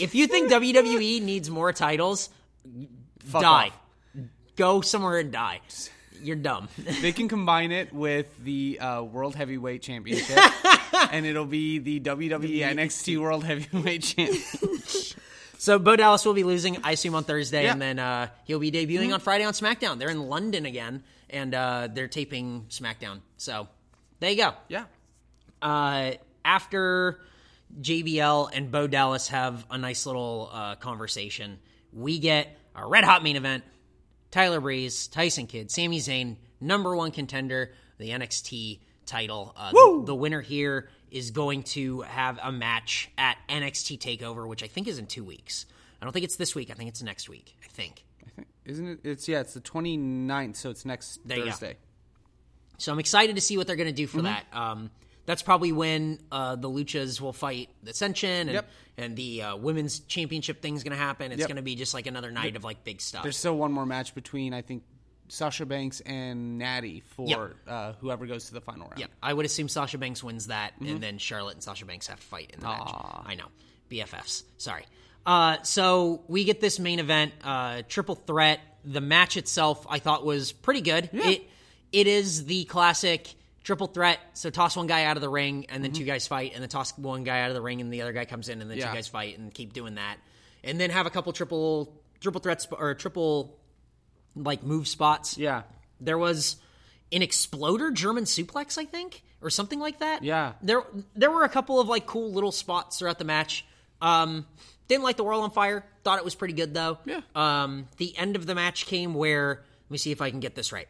If 0.00 0.14
you 0.14 0.26
think 0.26 0.50
WWE 0.50 1.20
needs 1.22 1.50
more 1.50 1.72
titles, 1.72 2.30
Fuck 3.20 3.42
die. 3.42 3.66
off. 3.68 3.80
Go 4.56 4.80
somewhere 4.80 5.18
and 5.18 5.30
die. 5.32 5.60
You're 6.22 6.36
dumb. 6.36 6.68
They 7.02 7.12
can 7.12 7.28
combine 7.28 7.72
it 7.72 7.92
with 7.92 8.26
the 8.42 8.78
uh, 8.80 9.02
World 9.02 9.34
Heavyweight 9.36 9.82
Championship, 9.82 10.38
and 11.12 11.24
it'll 11.26 11.44
be 11.46 11.78
the 11.78 12.00
WWE 12.00 12.60
NXT 12.60 13.18
World 13.20 13.44
Heavyweight 13.44 14.02
Championship. 14.02 15.18
So 15.60 15.76
Bo 15.80 15.96
Dallas 15.96 16.24
will 16.24 16.34
be 16.34 16.44
losing, 16.44 16.78
I 16.84 16.92
assume, 16.92 17.16
on 17.16 17.24
Thursday, 17.24 17.64
Yeah. 17.64 17.72
and 17.72 17.82
then 17.82 17.98
uh, 17.98 18.28
he'll 18.44 18.60
be 18.60 18.70
debuting 18.70 19.12
on 19.12 19.18
Friday 19.18 19.42
on 19.42 19.52
SmackDown. 19.54 19.98
They're 19.98 20.08
in 20.08 20.28
London 20.28 20.66
again, 20.66 21.02
and 21.28 21.52
uh, 21.52 21.88
they're 21.92 22.06
taping 22.06 22.66
SmackDown. 22.68 23.22
So 23.38 23.66
there 24.20 24.30
you 24.30 24.36
go. 24.36 24.52
Yeah. 24.68 24.84
Uh, 25.60 26.12
after 26.44 27.18
JBL 27.80 28.50
and 28.54 28.70
Bo 28.70 28.86
Dallas 28.86 29.28
have 29.28 29.66
a 29.68 29.76
nice 29.76 30.06
little 30.06 30.48
uh, 30.52 30.76
conversation, 30.76 31.58
we 31.92 32.20
get 32.20 32.56
a 32.76 32.86
red 32.86 33.02
hot 33.02 33.24
main 33.24 33.34
event. 33.34 33.64
Tyler 34.30 34.60
Breeze, 34.60 35.06
Tyson 35.08 35.46
Kidd, 35.46 35.70
Sami 35.70 36.00
Zayn, 36.00 36.36
number 36.60 36.94
one 36.94 37.10
contender, 37.10 37.72
the 37.98 38.10
NXT 38.10 38.80
title. 39.06 39.54
Uh, 39.56 39.72
the, 39.72 40.02
the 40.06 40.14
winner 40.14 40.40
here 40.40 40.88
is 41.10 41.30
going 41.30 41.62
to 41.62 42.02
have 42.02 42.38
a 42.42 42.52
match 42.52 43.10
at 43.16 43.38
NXT 43.48 43.98
Takeover, 43.98 44.46
which 44.46 44.62
I 44.62 44.66
think 44.66 44.86
is 44.88 44.98
in 44.98 45.06
two 45.06 45.24
weeks. 45.24 45.66
I 46.00 46.04
don't 46.04 46.12
think 46.12 46.24
it's 46.24 46.36
this 46.36 46.54
week. 46.54 46.70
I 46.70 46.74
think 46.74 46.88
it's 46.90 47.02
next 47.02 47.28
week. 47.28 47.56
I 47.64 47.68
think. 47.68 48.04
I 48.26 48.30
think, 48.30 48.48
isn't 48.64 48.86
it? 48.86 49.00
It's 49.02 49.28
yeah. 49.28 49.40
It's 49.40 49.54
the 49.54 49.60
29th, 49.60 50.56
so 50.56 50.70
it's 50.70 50.84
next 50.84 51.20
There. 51.26 51.44
Thursday. 51.44 51.76
So 52.76 52.92
I'm 52.92 53.00
excited 53.00 53.34
to 53.34 53.42
see 53.42 53.56
what 53.56 53.66
they're 53.66 53.76
going 53.76 53.88
to 53.88 53.92
do 53.92 54.06
for 54.06 54.22
that. 54.22 54.44
Um, 54.52 54.90
that's 55.28 55.42
probably 55.42 55.72
when 55.72 56.18
uh, 56.32 56.56
the 56.56 56.70
Luchas 56.70 57.20
will 57.20 57.34
fight 57.34 57.68
the 57.82 57.90
Ascension, 57.90 58.30
and, 58.48 58.50
Yep. 58.52 58.70
and 58.96 59.14
the 59.14 59.42
uh, 59.42 59.56
women's 59.56 60.00
championship 60.00 60.62
thing's 60.62 60.82
going 60.82 60.96
to 60.96 60.98
happen. 60.98 61.32
It's 61.32 61.40
Yep. 61.40 61.48
going 61.48 61.56
to 61.56 61.62
be 61.62 61.74
just 61.74 61.92
like 61.92 62.06
another 62.06 62.30
night 62.30 62.56
of 62.56 62.64
like 62.64 62.82
big 62.82 63.02
stuff. 63.02 63.22
There's 63.24 63.36
still 63.36 63.56
one 63.58 63.70
more 63.70 63.84
match 63.84 64.14
between 64.14 64.54
I 64.54 64.62
think 64.62 64.84
Sasha 65.28 65.66
Banks 65.66 66.00
and 66.00 66.56
Natty 66.56 67.02
for 67.08 67.28
Yep. 67.28 67.54
uh, 67.66 67.92
whoever 68.00 68.24
goes 68.24 68.46
to 68.46 68.54
the 68.54 68.62
final 68.62 68.86
round. 68.88 69.00
Yeah, 69.00 69.06
I 69.22 69.34
would 69.34 69.44
assume 69.44 69.68
Sasha 69.68 69.98
Banks 69.98 70.24
wins 70.24 70.46
that, 70.46 70.72
and 70.80 71.02
then 71.02 71.18
Charlotte 71.18 71.52
and 71.56 71.62
Sasha 71.62 71.84
Banks 71.84 72.06
have 72.06 72.18
to 72.20 72.26
fight 72.26 72.50
in 72.54 72.60
the 72.60 72.66
match. 72.66 72.90
I 73.26 73.34
know, 73.34 73.48
BFFs. 73.90 74.44
Sorry. 74.56 74.86
Uh, 75.26 75.58
so 75.62 76.22
we 76.28 76.44
get 76.44 76.62
this 76.62 76.78
main 76.78 76.98
event, 77.00 77.34
uh, 77.44 77.82
triple 77.86 78.14
threat. 78.14 78.60
The 78.86 79.02
match 79.02 79.36
itself, 79.36 79.86
I 79.90 79.98
thought, 79.98 80.24
was 80.24 80.52
pretty 80.52 80.80
good. 80.80 81.10
It 81.12 81.42
it 81.92 82.06
is 82.06 82.46
the 82.46 82.64
classic 82.64 83.34
triple 83.68 83.86
threat. 83.86 84.18
So 84.32 84.48
toss 84.48 84.78
one 84.78 84.86
guy 84.86 85.04
out 85.04 85.18
of 85.18 85.20
the 85.20 85.28
ring, 85.28 85.66
and 85.68 85.84
then 85.84 85.92
two 85.92 86.04
guys 86.06 86.26
fight, 86.26 86.52
and 86.54 86.62
then 86.62 86.70
toss 86.70 86.96
one 86.96 87.22
guy 87.22 87.42
out 87.42 87.50
of 87.50 87.54
the 87.54 87.60
ring, 87.60 87.82
and 87.82 87.92
the 87.92 88.00
other 88.00 88.14
guy 88.14 88.24
comes 88.24 88.48
in, 88.48 88.62
and 88.62 88.70
then 88.70 88.78
Yeah. 88.78 88.88
two 88.88 88.94
guys 88.94 89.08
fight, 89.08 89.38
and 89.38 89.52
keep 89.52 89.74
doing 89.74 89.96
that, 89.96 90.16
and 90.64 90.80
then 90.80 90.88
have 90.88 91.04
a 91.04 91.10
couple 91.10 91.30
triple 91.34 91.92
triple 92.18 92.40
threats 92.40 92.66
or 92.72 92.94
triple 92.94 93.58
like 94.34 94.62
move 94.62 94.88
spots. 94.88 95.36
Yeah. 95.36 95.64
There 96.00 96.16
was 96.16 96.56
an 97.12 97.20
exploder 97.20 97.90
German 97.90 98.24
suplex, 98.24 98.78
I 98.78 98.86
think, 98.86 99.22
or 99.42 99.50
something 99.50 99.78
like 99.78 99.98
that. 99.98 100.24
Yeah. 100.24 100.54
There 100.62 100.82
there 101.14 101.30
were 101.30 101.44
a 101.44 101.48
couple 101.50 101.78
of 101.78 101.88
like 101.88 102.06
cool 102.06 102.32
little 102.32 102.52
spots 102.52 102.98
throughout 102.98 103.18
the 103.18 103.24
match. 103.26 103.66
Um 104.00 104.46
didn't 104.88 105.04
like 105.04 105.18
the 105.18 105.24
world 105.24 105.44
on 105.44 105.50
fire. 105.50 105.84
Thought 106.04 106.18
it 106.18 106.24
was 106.24 106.34
pretty 106.34 106.54
good 106.54 106.72
though. 106.72 106.96
Yeah. 107.04 107.20
Um 107.34 107.86
the 107.98 108.16
end 108.16 108.34
of 108.34 108.46
the 108.46 108.54
match 108.54 108.86
came 108.86 109.12
where 109.12 109.62
let 109.84 109.90
me 109.90 109.98
see 109.98 110.10
if 110.10 110.22
I 110.22 110.30
can 110.30 110.40
get 110.40 110.54
this 110.54 110.72
right. 110.72 110.88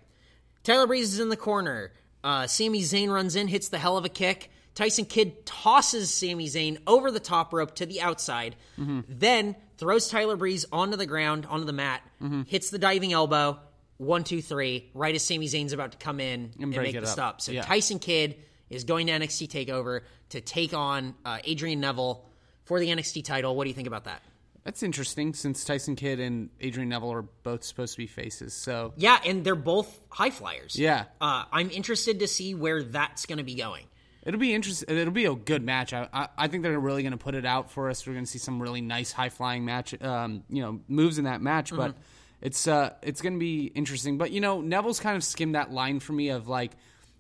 Tyler 0.63 0.87
Breeze 0.87 1.13
is 1.15 1.19
in 1.19 1.29
the 1.29 1.37
corner. 1.37 1.91
Uh 2.25 2.47
Sami 2.47 2.81
Zayn 2.83 3.11
runs 3.13 3.37
in, 3.37 3.49
hits 3.49 3.69
the 3.69 3.77
Helluva 3.79 4.13
Kick. 4.13 4.51
Tyson 4.75 5.05
Kidd 5.07 5.45
tosses 5.45 6.13
Sami 6.15 6.47
Zayn 6.47 6.79
over 6.87 7.11
the 7.11 7.19
top 7.21 7.53
rope 7.53 7.75
to 7.77 7.87
the 7.87 8.01
outside, 8.01 8.55
Mm-hmm. 8.79 9.01
then 9.09 9.57
throws 9.77 10.09
Tyler 10.09 10.37
Breeze 10.37 10.65
onto 10.73 10.97
the 10.97 11.07
ground, 11.07 11.47
onto 11.47 11.65
the 11.67 11.73
mat, 11.73 12.01
Mm-hmm. 12.23 12.43
hits 12.43 12.71
the 12.71 12.79
diving 12.79 13.13
elbow, 13.13 13.59
one, 13.97 14.23
two, 14.23 14.41
three, 14.41 14.89
right 14.95 15.15
as 15.15 15.25
Sami 15.25 15.47
Zayn's 15.47 15.73
about 15.73 15.93
to 15.93 15.99
come 15.99 16.21
in 16.21 16.53
and, 16.61 16.73
break 16.73 16.93
make 16.93 16.95
the 16.95 17.03
up. 17.03 17.07
stop. 17.09 17.41
So 17.41 17.51
Yeah. 17.53 17.63
Tyson 17.63 17.99
Kidd 17.99 18.37
is 18.71 18.85
going 18.85 19.09
to 19.09 19.13
NXT 19.15 19.49
Takeover 19.49 20.03
to 20.31 20.41
take 20.41 20.75
on 20.75 21.15
uh, 21.25 21.39
Adrian 21.45 21.81
Neville 21.81 22.25
for 22.63 22.79
the 22.79 22.87
NXT 22.89 23.25
title. 23.25 23.57
What 23.57 23.65
do 23.65 23.71
you 23.71 23.75
think 23.75 23.89
about 23.89 24.05
that? 24.05 24.23
That's 24.65 24.83
interesting 24.83 25.33
since 25.35 25.65
Tyson 25.65 25.97
Kidd 25.97 26.21
and 26.21 26.51
Adrian 26.61 26.89
Neville 26.91 27.13
are 27.13 27.23
both 27.23 27.65
supposed 27.65 27.95
to 27.95 27.99
be 27.99 28.07
faces. 28.07 28.53
So 28.53 28.93
Yeah, 28.97 29.19
and 29.25 29.45
they're 29.45 29.55
both 29.55 29.99
high 30.11 30.31
flyers. 30.31 30.77
Yeah. 30.77 31.05
uh, 31.21 31.45
I'm 31.51 31.71
interested 31.71 32.21
to 32.21 32.29
see 32.29 32.55
where 32.55 32.83
that's 32.83 33.27
going 33.27 33.39
to 33.39 33.45
be 33.45 33.55
going. 33.55 33.85
It'll 34.25 34.41
be 34.41 34.53
interesting. 34.53 34.95
It'll 34.95 35.13
be 35.13 35.25
a 35.25 35.35
good 35.35 35.63
match. 35.63 35.95
I, 35.95 36.09
I, 36.13 36.29
I 36.37 36.49
think 36.49 36.63
they're 36.63 36.79
really 36.79 37.03
going 37.03 37.13
to 37.13 37.19
put 37.19 37.35
it 37.35 37.47
out 37.47 37.71
for 37.71 37.89
us. 37.89 38.07
We're 38.07 38.13
going 38.13 38.27
to 38.27 38.31
see 38.31 38.39
some 38.39 38.61
really 38.61 38.83
nice 38.83 39.11
high 39.11 39.31
flying 39.31 39.65
match, 39.65 40.01
um, 40.03 40.45
you 40.51 40.61
know, 40.61 40.81
moves 40.87 41.17
in 41.19 41.25
that 41.25 41.41
match. 41.41 41.75
But 41.75 41.95
it's 42.43 42.69
uh, 42.69 42.93
it's 43.01 43.23
going 43.23 43.35
to 43.35 43.39
be 43.39 43.67
interesting. 43.67 44.19
But 44.19 44.31
you 44.33 44.41
know, 44.41 44.61
Neville's 44.61 45.01
kind 45.01 45.17
of 45.17 45.25
skimmed 45.25 45.55
that 45.55 45.73
line 45.73 45.99
for 46.01 46.13
me 46.13 46.29
of 46.29 46.47
like, 46.47 46.73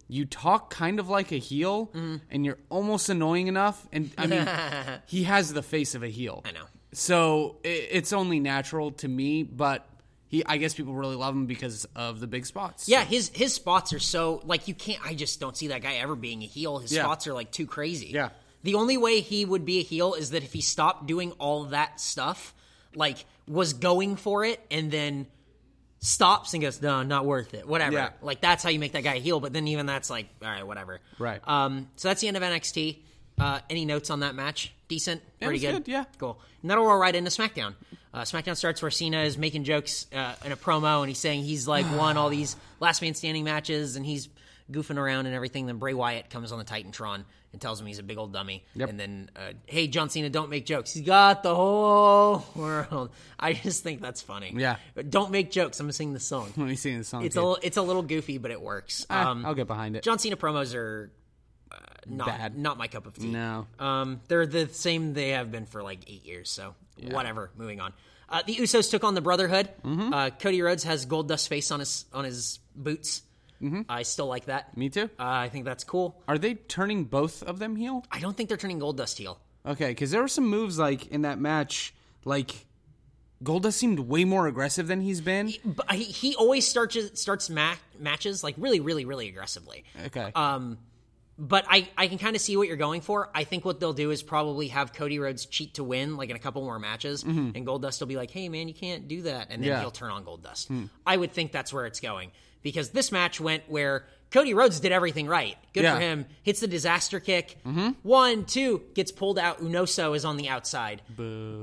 you 0.06 0.26
talk 0.26 0.70
kind 0.70 1.00
of 1.00 1.08
like 1.08 1.32
a 1.32 1.38
heel, 1.38 1.90
and 2.30 2.44
you're 2.44 2.58
almost 2.68 3.08
annoying 3.08 3.46
enough. 3.46 3.86
And 3.92 4.10
I 4.18 4.26
mean, 4.26 4.46
he 5.06 5.22
has 5.24 5.52
the 5.52 5.62
face 5.62 5.94
of 5.94 6.02
a 6.02 6.08
heel. 6.08 6.42
I 6.44 6.52
know. 6.52 6.64
So 6.92 7.56
it, 7.62 7.88
it's 7.90 8.12
only 8.12 8.40
natural 8.40 8.92
to 8.92 9.08
me, 9.08 9.42
but. 9.42 9.84
He, 10.30 10.44
I 10.44 10.58
guess 10.58 10.74
people 10.74 10.92
really 10.92 11.16
love 11.16 11.34
him 11.34 11.46
because 11.46 11.86
of 11.96 12.20
the 12.20 12.26
big 12.26 12.44
spots. 12.44 12.86
Yeah, 12.86 13.02
his 13.02 13.30
his 13.30 13.54
spots 13.54 13.94
are 13.94 13.98
so 13.98 14.42
like 14.44 14.68
you 14.68 14.74
can't. 14.74 15.02
I 15.02 15.14
just 15.14 15.40
don't 15.40 15.56
see 15.56 15.68
that 15.68 15.80
guy 15.80 15.94
ever 15.94 16.14
being 16.14 16.42
a 16.42 16.44
heel. 16.44 16.80
His 16.80 16.92
Yeah. 16.92 17.04
spots 17.04 17.26
are 17.26 17.32
like 17.32 17.50
too 17.50 17.64
crazy. 17.66 18.08
Yeah. 18.08 18.28
The 18.62 18.74
only 18.74 18.98
way 18.98 19.20
he 19.22 19.46
would 19.46 19.64
be 19.64 19.78
a 19.78 19.82
heel 19.82 20.12
is 20.12 20.32
that 20.32 20.44
if 20.44 20.52
he 20.52 20.60
stopped 20.60 21.06
doing 21.06 21.32
all 21.38 21.64
that 21.68 21.98
stuff, 21.98 22.52
like 22.94 23.24
was 23.46 23.72
going 23.72 24.16
for 24.16 24.44
it, 24.44 24.60
and 24.70 24.90
then 24.90 25.28
stops 26.00 26.52
and 26.52 26.62
goes, 26.62 26.82
"No, 26.82 27.02
not 27.02 27.24
worth 27.24 27.54
it." 27.54 27.66
Whatever. 27.66 27.96
Yeah. 27.96 28.10
Like 28.20 28.42
that's 28.42 28.62
how 28.62 28.68
you 28.68 28.78
make 28.80 28.92
that 28.92 29.04
guy 29.04 29.14
a 29.14 29.20
heel. 29.20 29.40
But 29.40 29.54
then 29.54 29.66
even 29.68 29.86
that's 29.86 30.10
like, 30.10 30.26
all 30.42 30.48
right, 30.48 30.66
whatever. 30.66 31.00
Right. 31.18 31.40
Um. 31.48 31.88
So 31.96 32.08
that's 32.08 32.20
the 32.20 32.28
end 32.28 32.36
of 32.36 32.42
NXT. 32.42 32.98
Uh, 33.38 33.60
any 33.70 33.86
notes 33.86 34.10
on 34.10 34.20
that 34.20 34.34
match? 34.34 34.74
Decent, 34.88 35.22
pretty 35.40 35.64
was 35.66 35.72
good, 35.78 35.88
yeah. 35.88 36.04
Cool. 36.18 36.38
And 36.62 36.70
that'll 36.70 36.84
roll 36.86 36.96
right 36.98 37.14
into 37.14 37.30
SmackDown. 37.30 37.74
Uh, 38.12 38.22
SmackDown 38.22 38.56
starts 38.56 38.82
where 38.82 38.90
Cena 38.90 39.20
is 39.22 39.36
making 39.38 39.64
jokes 39.64 40.06
uh, 40.14 40.34
in 40.44 40.50
a 40.52 40.56
promo, 40.56 41.00
and 41.00 41.08
he's 41.08 41.18
saying 41.18 41.44
he's 41.44 41.68
like 41.68 41.86
won 41.96 42.16
all 42.16 42.30
these 42.30 42.56
Last 42.80 43.02
Man 43.02 43.14
Standing 43.14 43.44
matches, 43.44 43.96
and 43.96 44.04
he's 44.04 44.28
goofing 44.70 44.96
around 44.96 45.26
and 45.26 45.34
everything. 45.34 45.66
Then 45.66 45.76
Bray 45.78 45.94
Wyatt 45.94 46.30
comes 46.30 46.50
on 46.52 46.58
the 46.58 46.64
Titantron 46.64 47.24
and 47.52 47.60
tells 47.60 47.80
him 47.80 47.86
he's 47.86 47.98
a 47.98 48.02
big 48.02 48.18
old 48.18 48.32
dummy. 48.32 48.64
Yep. 48.74 48.88
And 48.90 49.00
then, 49.00 49.30
uh, 49.36 49.52
hey, 49.66 49.86
John 49.86 50.10
Cena, 50.10 50.28
don't 50.30 50.50
make 50.50 50.66
jokes. 50.66 50.92
He's 50.92 51.04
got 51.06 51.42
the 51.42 51.54
whole 51.54 52.44
world. 52.54 53.10
I 53.40 53.52
just 53.54 53.82
think 53.82 54.00
that's 54.02 54.20
funny. 54.20 54.52
Yeah. 54.56 54.76
But 54.94 55.10
don't 55.10 55.30
make 55.30 55.50
jokes. 55.50 55.78
I'm 55.80 55.84
gonna 55.86 55.92
sing 55.94 56.12
the 56.12 56.20
song. 56.20 56.52
Let 56.56 56.66
me 56.66 56.76
sing 56.76 56.98
the 56.98 57.04
song. 57.04 57.24
It's 57.24 57.34
too. 57.34 57.40
a 57.40 57.42
little, 57.42 57.58
it's 57.62 57.76
a 57.76 57.82
little 57.82 58.02
goofy, 58.02 58.38
but 58.38 58.50
it 58.50 58.60
works. 58.60 59.06
Ah, 59.08 59.30
Um, 59.30 59.46
I'll 59.46 59.54
get 59.54 59.66
behind 59.66 59.96
it. 59.96 60.02
John 60.02 60.18
Cena 60.18 60.36
promos 60.36 60.74
are 60.74 61.10
not 62.08 62.26
Bad. 62.26 62.58
not 62.58 62.78
my 62.78 62.88
cup 62.88 63.06
of 63.06 63.14
tea. 63.14 63.28
No. 63.28 63.66
Um, 63.78 64.20
they're 64.28 64.46
the 64.46 64.68
same 64.68 65.12
they 65.14 65.30
have 65.30 65.50
been 65.52 65.66
for 65.66 65.82
like 65.82 66.00
eight 66.06 66.24
years. 66.26 66.50
So 66.50 66.74
whatever. 67.10 67.50
Moving 67.56 67.80
on. 67.80 67.92
Uh, 68.28 68.42
the 68.46 68.54
Usos 68.56 68.90
took 68.90 69.04
on 69.04 69.14
the 69.14 69.20
Brotherhood. 69.22 69.70
Mm-hmm. 69.84 70.12
Uh, 70.12 70.30
Cody 70.30 70.60
Rhodes 70.60 70.84
has 70.84 71.06
Goldust 71.06 71.48
face 71.48 71.70
on 71.70 71.80
his 71.80 72.04
on 72.12 72.24
his 72.24 72.58
boots. 72.76 73.22
Mm-hmm. 73.62 73.82
I 73.88 74.02
still 74.02 74.26
like 74.26 74.44
that. 74.46 74.76
Me 74.76 74.88
too. 74.88 75.04
Uh, 75.18 75.24
I 75.24 75.48
think 75.48 75.64
that's 75.64 75.82
cool. 75.82 76.20
Are 76.28 76.38
they 76.38 76.54
turning 76.54 77.04
both 77.04 77.42
of 77.42 77.58
them 77.58 77.74
heel? 77.74 78.04
I 78.12 78.20
don't 78.20 78.36
think 78.36 78.48
they're 78.48 78.58
turning 78.58 78.78
Goldust 78.80 79.16
heel. 79.16 79.40
Okay, 79.66 79.88
because 79.88 80.10
there 80.10 80.20
were 80.20 80.28
some 80.28 80.46
moves 80.48 80.78
like 80.78 81.08
in 81.08 81.22
that 81.22 81.40
match, 81.40 81.92
like 82.24 82.66
Goldust 83.42 83.74
seemed 83.74 83.98
way 84.00 84.24
more 84.24 84.46
aggressive 84.46 84.86
than 84.88 85.00
he's 85.00 85.20
been. 85.20 85.52
But 85.64 85.90
he, 85.92 86.04
he 86.04 86.34
always 86.36 86.66
starts 86.66 86.96
starts 87.20 87.48
ma- 87.50 87.74
matches 87.98 88.44
like 88.44 88.54
really 88.58 88.80
really 88.80 89.04
really 89.04 89.28
aggressively. 89.28 89.84
Okay, 90.06 90.30
Um, 90.34 90.78
but 91.38 91.64
I, 91.68 91.88
I 91.96 92.08
can 92.08 92.18
kind 92.18 92.34
of 92.34 92.42
see 92.42 92.56
what 92.56 92.66
you're 92.66 92.76
going 92.76 93.00
for. 93.00 93.30
I 93.34 93.44
think 93.44 93.64
what 93.64 93.78
they'll 93.78 93.92
do 93.92 94.10
is 94.10 94.22
probably 94.22 94.68
have 94.68 94.92
Cody 94.92 95.18
Rhodes 95.20 95.46
cheat 95.46 95.74
to 95.74 95.84
win, 95.84 96.16
like 96.16 96.30
in 96.30 96.36
a 96.36 96.40
couple 96.40 96.62
more 96.62 96.78
matches, 96.78 97.22
and 97.22 97.54
Goldust 97.66 98.00
will 98.00 98.08
be 98.08 98.16
like, 98.16 98.30
"Hey, 98.30 98.48
man, 98.48 98.66
you 98.68 98.74
can't 98.74 99.06
do 99.08 99.22
that," 99.22 99.48
and 99.50 99.62
then 99.62 99.68
Yeah. 99.70 99.80
he'll 99.80 99.90
turn 99.92 100.10
on 100.10 100.24
gold 100.24 100.42
Goldust. 100.42 100.88
I 101.06 101.16
would 101.16 101.32
think 101.32 101.52
that's 101.52 101.72
where 101.72 101.86
it's 101.86 102.00
going 102.00 102.32
because 102.62 102.90
this 102.90 103.12
match 103.12 103.40
went 103.40 103.62
where 103.70 104.06
Cody 104.30 104.52
Rhodes 104.52 104.80
did 104.80 104.92
everything 104.92 105.26
right. 105.26 105.56
Good 105.72 105.84
Yeah. 105.84 105.94
for 105.94 106.00
him. 106.00 106.26
Hits 106.42 106.60
the 106.60 106.66
disaster 106.66 107.18
kick. 107.20 107.56
One, 108.02 108.44
two, 108.44 108.82
gets 108.94 109.10
pulled 109.12 109.38
out. 109.38 109.62
Unoso 109.62 110.14
is 110.16 110.24
on 110.24 110.36
the 110.36 110.48
outside. 110.48 111.00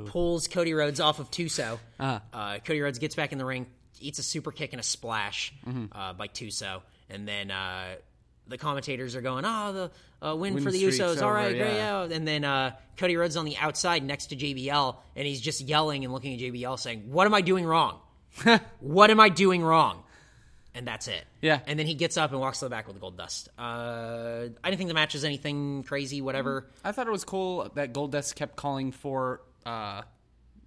Pulls 0.07 0.47
Cody 0.47 0.73
Rhodes 0.73 0.99
off 0.99 1.19
of 1.19 1.29
Tuso. 1.31 1.79
uh 1.99 2.19
Cody 2.65 2.81
Rhodes 2.81 2.97
gets 2.99 3.13
back 3.15 3.31
in 3.33 3.38
the 3.38 3.45
ring, 3.45 3.67
eats 3.99 4.19
a 4.19 4.23
super 4.23 4.51
kick 4.51 4.73
and 4.73 4.79
a 4.79 4.83
splash 4.83 5.53
uh, 5.91 6.13
by 6.13 6.27
Tuso, 6.27 6.81
and 7.09 7.27
then. 7.27 7.51
Uh, 7.51 7.95
the 8.47 8.58
commentators 8.58 9.15
are 9.15 9.21
going, 9.21 9.43
oh, 9.45 9.73
the 9.73 10.27
uh, 10.27 10.36
win, 10.36 10.55
Win 10.55 10.63
for 10.63 10.71
the 10.71 10.84
Usos. 10.84 11.21
All 11.21 11.31
right, 11.31 11.47
over, 11.47 11.58
great. 11.58 11.75
yeah. 11.75 12.03
And 12.03 12.27
then 12.27 12.43
uh, 12.43 12.75
Cody 12.97 13.17
Rhodes 13.17 13.38
on 13.38 13.45
the 13.45 13.58
outside 13.58 14.03
next 14.03 14.27
to 14.27 14.36
JBL, 14.36 14.95
and 15.15 15.27
he's 15.27 15.41
just 15.41 15.62
yelling 15.62 16.03
and 16.03 16.13
looking 16.13 16.34
at 16.34 16.39
JBL 16.39 16.79
saying, 16.79 17.12
What 17.12 17.25
am 17.27 17.34
I 17.34 17.41
doing 17.41 17.65
wrong? 17.65 17.99
what 18.79 19.10
am 19.10 19.19
I 19.19 19.29
doing 19.29 19.63
wrong? 19.63 20.03
And 20.73 20.86
that's 20.86 21.08
it. 21.08 21.23
Yeah. 21.41 21.62
And 21.67 21.79
then 21.79 21.88
he 21.88 21.93
gets 21.93 22.17
up 22.17 22.31
and 22.31 22.39
walks 22.39 22.60
to 22.60 22.65
the 22.65 22.69
back 22.69 22.86
with 22.86 22.99
the 22.99 23.01
Goldust. 23.01 23.47
Uh, 23.58 24.49
I 24.62 24.69
didn't 24.69 24.77
think 24.77 24.89
the 24.89 24.93
match 24.93 25.13
was 25.13 25.23
anything 25.23 25.84
crazy, 25.84 26.21
whatever. 26.21 26.67
I 26.84 26.91
thought 26.91 27.08
it 27.08 27.12
was 27.12 27.23
cool 27.23 27.71
that 27.75 27.93
Goldust 27.93 28.36
kept 28.36 28.58
calling 28.58 28.91
for 28.91 29.41
uh 29.65 30.01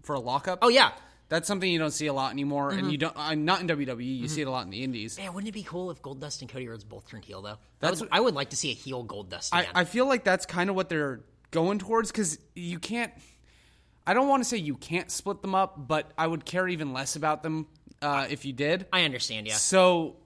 for 0.02 0.14
a 0.14 0.20
lockup. 0.20 0.60
Oh, 0.62 0.68
yeah. 0.68 0.92
That's 1.28 1.46
something 1.46 1.70
you 1.70 1.78
don't 1.78 1.90
see 1.90 2.06
a 2.06 2.12
lot 2.12 2.32
anymore, 2.32 2.70
Mm-hmm. 2.70 2.78
and 2.78 2.92
you 2.92 2.98
don't. 2.98 3.12
I'm 3.16 3.44
not 3.44 3.60
in 3.60 3.68
WWE. 3.68 4.18
You 4.18 4.28
see 4.28 4.40
it 4.40 4.46
a 4.46 4.50
lot 4.50 4.64
in 4.64 4.70
the 4.70 4.82
Indies. 4.82 5.18
Man, 5.18 5.34
wouldn't 5.34 5.48
it 5.48 5.52
be 5.52 5.62
cool 5.62 5.90
if 5.90 6.00
Goldust 6.00 6.40
and 6.40 6.48
Cody 6.50 6.66
Rhodes 6.68 6.84
both 6.84 7.06
turned 7.08 7.24
heel, 7.24 7.42
though? 7.42 7.50
I 7.52 7.56
That's 7.80 8.00
would, 8.00 8.08
I 8.12 8.20
would 8.20 8.34
like 8.34 8.50
to 8.50 8.56
see 8.56 8.70
a 8.70 8.74
heel 8.74 9.04
Goldust 9.04 9.50
I. 9.52 9.66
I 9.74 9.84
feel 9.84 10.06
like 10.06 10.24
that's 10.24 10.46
kind 10.46 10.70
of 10.70 10.76
what 10.76 10.88
they're 10.88 11.20
going 11.50 11.78
towards 11.78 12.10
because 12.10 12.38
you 12.54 12.78
can't. 12.78 13.12
I 14.06 14.14
don't 14.14 14.26
want 14.28 14.42
to 14.42 14.48
say 14.48 14.56
you 14.56 14.74
can't 14.74 15.10
split 15.10 15.42
them 15.42 15.54
up, 15.54 15.86
but 15.86 16.10
I 16.16 16.26
would 16.26 16.46
care 16.46 16.66
even 16.66 16.94
less 16.94 17.14
about 17.14 17.42
them 17.42 17.66
uh, 18.00 18.26
if 18.30 18.46
you 18.46 18.54
did. 18.54 18.86
I 18.90 19.02
understand, 19.04 19.46
yeah. 19.46 19.52
So 19.54 20.16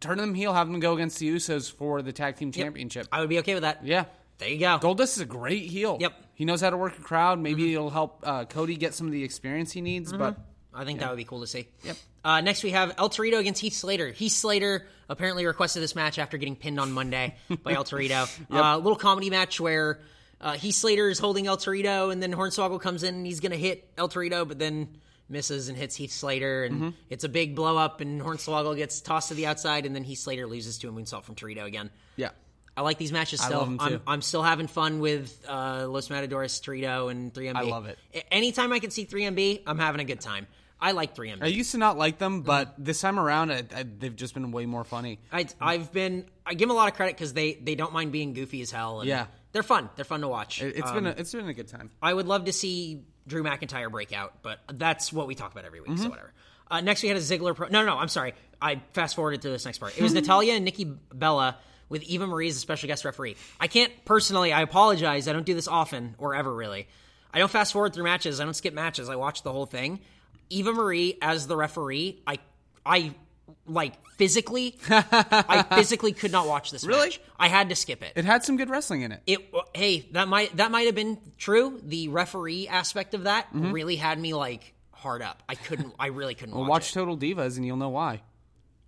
turn 0.00 0.18
them 0.18 0.34
heel, 0.34 0.52
have 0.52 0.66
them 0.66 0.80
go 0.80 0.94
against 0.94 1.20
the 1.20 1.32
Usos 1.32 1.72
for 1.72 2.02
the 2.02 2.12
tag 2.12 2.34
team 2.34 2.50
championship. 2.50 3.06
I 3.12 3.20
would 3.20 3.28
be 3.28 3.38
okay 3.38 3.54
with 3.54 3.62
that. 3.62 3.84
Yeah. 3.86 4.06
There 4.42 4.50
you 4.50 4.58
go. 4.58 4.78
Goldust 4.80 5.02
is 5.14 5.20
a 5.20 5.24
great 5.24 5.64
heel. 5.70 5.98
Yep. 6.00 6.12
Mm-hmm. 6.12 6.22
He 6.34 6.44
knows 6.44 6.60
how 6.60 6.70
to 6.70 6.76
work 6.76 6.98
a 6.98 7.02
crowd. 7.02 7.38
Maybe 7.38 7.72
it'll 7.72 7.90
help 7.90 8.20
uh, 8.24 8.44
Cody 8.46 8.76
get 8.76 8.94
some 8.94 9.06
of 9.06 9.12
the 9.12 9.22
experience 9.22 9.70
he 9.70 9.80
needs. 9.80 10.12
But 10.12 10.36
I 10.74 10.84
think 10.84 10.98
that 11.00 11.10
would 11.10 11.16
be 11.16 11.24
cool 11.24 11.40
to 11.42 11.46
see. 11.46 11.68
Yep. 11.84 11.96
Uh, 12.24 12.40
next, 12.40 12.64
we 12.64 12.70
have 12.70 12.94
El 12.98 13.08
Torito 13.08 13.38
against 13.38 13.60
Heath 13.60 13.74
Slater. 13.74 14.08
Heath 14.10 14.32
Slater 14.32 14.86
apparently 15.08 15.46
requested 15.46 15.82
this 15.82 15.94
match 15.94 16.18
after 16.18 16.38
getting 16.38 16.56
pinned 16.56 16.80
on 16.80 16.90
Monday 16.92 17.36
by 17.62 17.72
El 17.74 17.84
Torito. 17.84 18.28
A 18.50 18.78
little 18.78 18.96
comedy 18.96 19.30
match 19.30 19.60
where 19.60 20.00
uh, 20.40 20.52
Heath 20.54 20.74
Slater 20.74 21.08
is 21.08 21.20
holding 21.20 21.46
El 21.46 21.56
Torito, 21.56 22.12
and 22.12 22.20
then 22.22 22.32
Hornswoggle 22.32 22.80
comes 22.80 23.04
in 23.04 23.14
and 23.14 23.26
he's 23.26 23.38
going 23.40 23.52
to 23.52 23.58
hit 23.58 23.88
El 23.96 24.08
Torito, 24.08 24.46
but 24.48 24.58
then 24.58 24.88
misses 25.28 25.68
and 25.68 25.78
hits 25.78 25.94
Heath 25.96 26.12
Slater, 26.12 26.64
and 26.64 26.74
Mm-hmm. 26.74 26.88
it's 27.10 27.24
a 27.24 27.28
big 27.28 27.54
blow 27.54 27.76
up, 27.78 28.00
and 28.00 28.20
Hornswoggle 28.20 28.76
gets 28.76 29.00
tossed 29.00 29.28
to 29.28 29.34
the 29.34 29.46
outside, 29.46 29.86
and 29.86 29.94
then 29.94 30.02
Heath 30.04 30.18
Slater 30.18 30.46
loses 30.46 30.78
to 30.78 30.88
a 30.88 30.92
moonsault 30.92 31.22
from 31.22 31.36
Torito 31.36 31.64
again. 31.64 31.90
yeah. 32.16 32.30
I 32.76 32.80
like 32.82 32.98
these 32.98 33.12
matches 33.12 33.40
still. 33.40 33.58
love 33.58 33.68
'em 33.68 33.78
too. 33.78 33.84
I'm, 33.84 34.00
I'm 34.06 34.22
still 34.22 34.42
having 34.42 34.66
fun 34.66 35.00
with 35.00 35.44
uh, 35.48 35.86
Los 35.88 36.08
Matadores, 36.10 36.60
Torito, 36.60 37.10
and 37.10 37.32
3MB. 37.32 37.56
I 37.56 37.62
love 37.62 37.86
it. 37.86 37.98
Anytime 38.30 38.72
I 38.72 38.78
can 38.78 38.90
see 38.90 39.04
3MB, 39.04 39.62
I'm 39.66 39.78
having 39.78 40.00
a 40.00 40.04
good 40.04 40.20
time. 40.20 40.46
I 40.80 40.92
like 40.92 41.14
3MB. 41.14 41.42
I 41.42 41.46
used 41.46 41.72
to 41.72 41.78
not 41.78 41.96
like 41.96 42.18
them, 42.18 42.42
but 42.42 42.74
this 42.76 43.00
time 43.00 43.18
around, 43.20 43.52
I, 43.52 43.62
I, 43.76 43.84
they've 43.84 44.16
just 44.16 44.34
been 44.34 44.50
way 44.50 44.66
more 44.66 44.82
funny. 44.84 45.20
I, 45.32 45.46
I've 45.60 45.92
been 45.92 46.24
I 46.44 46.54
give 46.54 46.66
them 46.68 46.70
a 46.70 46.74
lot 46.74 46.88
of 46.88 46.94
credit 46.94 47.14
because 47.14 47.32
they 47.34 47.54
they 47.54 47.74
don't 47.76 47.92
mind 47.92 48.10
being 48.10 48.32
goofy 48.32 48.62
as 48.62 48.70
hell. 48.72 49.00
And 49.00 49.08
Yeah. 49.08 49.26
they're 49.52 49.62
fun. 49.62 49.90
They're 49.94 50.04
fun 50.04 50.22
to 50.22 50.28
watch. 50.28 50.60
It, 50.60 50.74
has 50.76 50.86
Um, 50.90 50.94
been 50.94 51.06
a, 51.06 51.10
it's 51.10 51.32
been 51.32 51.48
a 51.48 51.54
good 51.54 51.68
time. 51.68 51.90
I 52.02 52.12
would 52.12 52.26
love 52.26 52.46
to 52.46 52.52
see 52.52 53.04
Drew 53.28 53.44
McIntyre 53.44 53.90
break 53.92 54.12
out, 54.12 54.42
but 54.42 54.58
that's 54.72 55.12
what 55.12 55.28
we 55.28 55.36
talk 55.36 55.52
about 55.52 55.64
every 55.64 55.80
week. 55.80 55.90
Mm-hmm. 55.90 56.02
So 56.02 56.08
whatever. 56.08 56.32
Uh, 56.68 56.80
next 56.80 57.02
we 57.02 57.08
had 57.10 57.18
a 57.18 57.20
Ziggler. 57.20 57.54
Pro- 57.54 57.68
no, 57.68 57.84
no, 57.84 57.92
no. 57.94 57.98
I'm 57.98 58.08
sorry. 58.08 58.34
I 58.60 58.80
fast 58.92 59.14
forwarded 59.14 59.42
to 59.42 59.50
this 59.50 59.64
next 59.64 59.78
part. 59.78 59.96
It 59.96 60.02
was 60.02 60.14
Natalya 60.20 60.54
and 60.54 60.64
Nikki 60.64 60.84
Bella 61.14 61.58
with 61.92 62.02
Eva 62.04 62.26
Marie 62.26 62.48
as 62.48 62.56
a 62.56 62.58
special 62.58 62.88
guest 62.88 63.04
referee. 63.04 63.36
I 63.60 63.68
can't 63.68 63.92
personally. 64.06 64.52
I 64.52 64.62
apologize. 64.62 65.28
I 65.28 65.32
don't 65.34 65.46
do 65.46 65.54
this 65.54 65.68
often 65.68 66.16
or 66.18 66.34
ever 66.34 66.52
really. 66.52 66.88
I 67.32 67.38
don't 67.38 67.50
fast 67.50 67.72
forward 67.74 67.92
through 67.92 68.04
matches. 68.04 68.40
I 68.40 68.44
don't 68.44 68.54
skip 68.54 68.74
matches. 68.74 69.08
I 69.08 69.16
watch 69.16 69.42
the 69.42 69.52
whole 69.52 69.66
thing. 69.66 70.00
Eva 70.48 70.72
Marie 70.72 71.18
as 71.22 71.46
the 71.46 71.56
referee. 71.56 72.22
I 72.26 72.38
I 72.84 73.14
like 73.66 73.94
physically. 74.16 74.78
I 74.88 75.64
physically 75.74 76.12
could 76.12 76.32
not 76.32 76.48
watch 76.48 76.70
this. 76.70 76.84
Really? 76.84 77.08
match. 77.08 77.20
I 77.38 77.48
had 77.48 77.68
to 77.68 77.76
skip 77.76 78.02
it. 78.02 78.14
It 78.16 78.24
had 78.24 78.42
some 78.42 78.56
good 78.56 78.70
wrestling 78.70 79.02
in 79.02 79.12
it. 79.12 79.22
It 79.26 79.54
hey 79.74 80.08
that 80.12 80.28
might 80.28 80.56
that 80.56 80.70
might 80.70 80.86
have 80.86 80.94
been 80.94 81.18
true. 81.36 81.78
The 81.84 82.08
referee 82.08 82.68
aspect 82.68 83.12
of 83.12 83.24
that 83.24 83.48
mm-hmm. 83.48 83.70
really 83.70 83.96
had 83.96 84.18
me 84.18 84.32
like 84.32 84.74
hard 84.92 85.20
up. 85.20 85.42
I 85.46 85.56
couldn't. 85.56 85.94
I 85.98 86.06
really 86.06 86.34
couldn't 86.34 86.54
watch, 86.54 86.68
Watch 86.68 86.90
it. 86.90 86.94
Total 86.94 87.18
Divas, 87.18 87.56
and 87.56 87.66
you'll 87.66 87.76
know 87.76 87.90
why. 87.90 88.22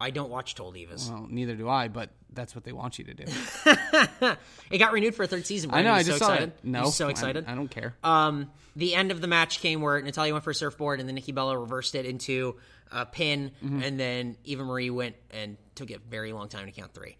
I 0.00 0.10
don't 0.10 0.30
watch 0.30 0.54
Total 0.54 0.72
Divas. 0.72 1.10
Well, 1.10 1.26
neither 1.30 1.54
do 1.54 1.68
I, 1.68 1.88
but 1.88 2.10
that's 2.34 2.54
what 2.54 2.64
they 2.64 2.72
want 2.72 2.98
you 2.98 3.04
to 3.04 3.14
do. 3.14 3.24
It 4.70 4.78
got 4.78 4.92
renewed 4.92 5.14
for 5.14 5.22
a 5.22 5.26
third 5.26 5.46
season. 5.46 5.70
I 5.72 5.82
know. 5.82 5.92
I 5.92 6.02
just 6.02 6.18
so 6.18 6.24
saw 6.26 6.32
excited. 6.32 6.48
it. 6.48 6.64
No, 6.64 6.88
so 6.90 7.08
excited. 7.08 7.44
I, 7.46 7.54
don't 7.54 7.68
care. 7.70 7.94
Um, 8.02 8.50
the 8.74 8.94
end 8.94 9.12
of 9.12 9.20
the 9.20 9.26
match 9.28 9.60
came 9.60 9.82
where 9.82 10.00
Natalya 10.00 10.32
went 10.32 10.42
for 10.42 10.50
a 10.50 10.54
surfboard, 10.54 10.98
and 11.00 11.08
then 11.08 11.14
Nikki 11.14 11.32
Bella 11.32 11.56
reversed 11.56 11.94
it 11.94 12.06
into 12.06 12.56
a 12.90 13.04
pin, 13.06 13.52
Mm-hmm. 13.62 13.82
and 13.82 14.00
then 14.00 14.36
Eva 14.44 14.64
Marie 14.64 14.88
went 14.90 15.16
and 15.30 15.58
took 15.74 15.90
a 15.90 15.98
very 15.98 16.32
long 16.32 16.48
time 16.48 16.64
to 16.66 16.72
count 16.72 16.94
three. 16.94 17.16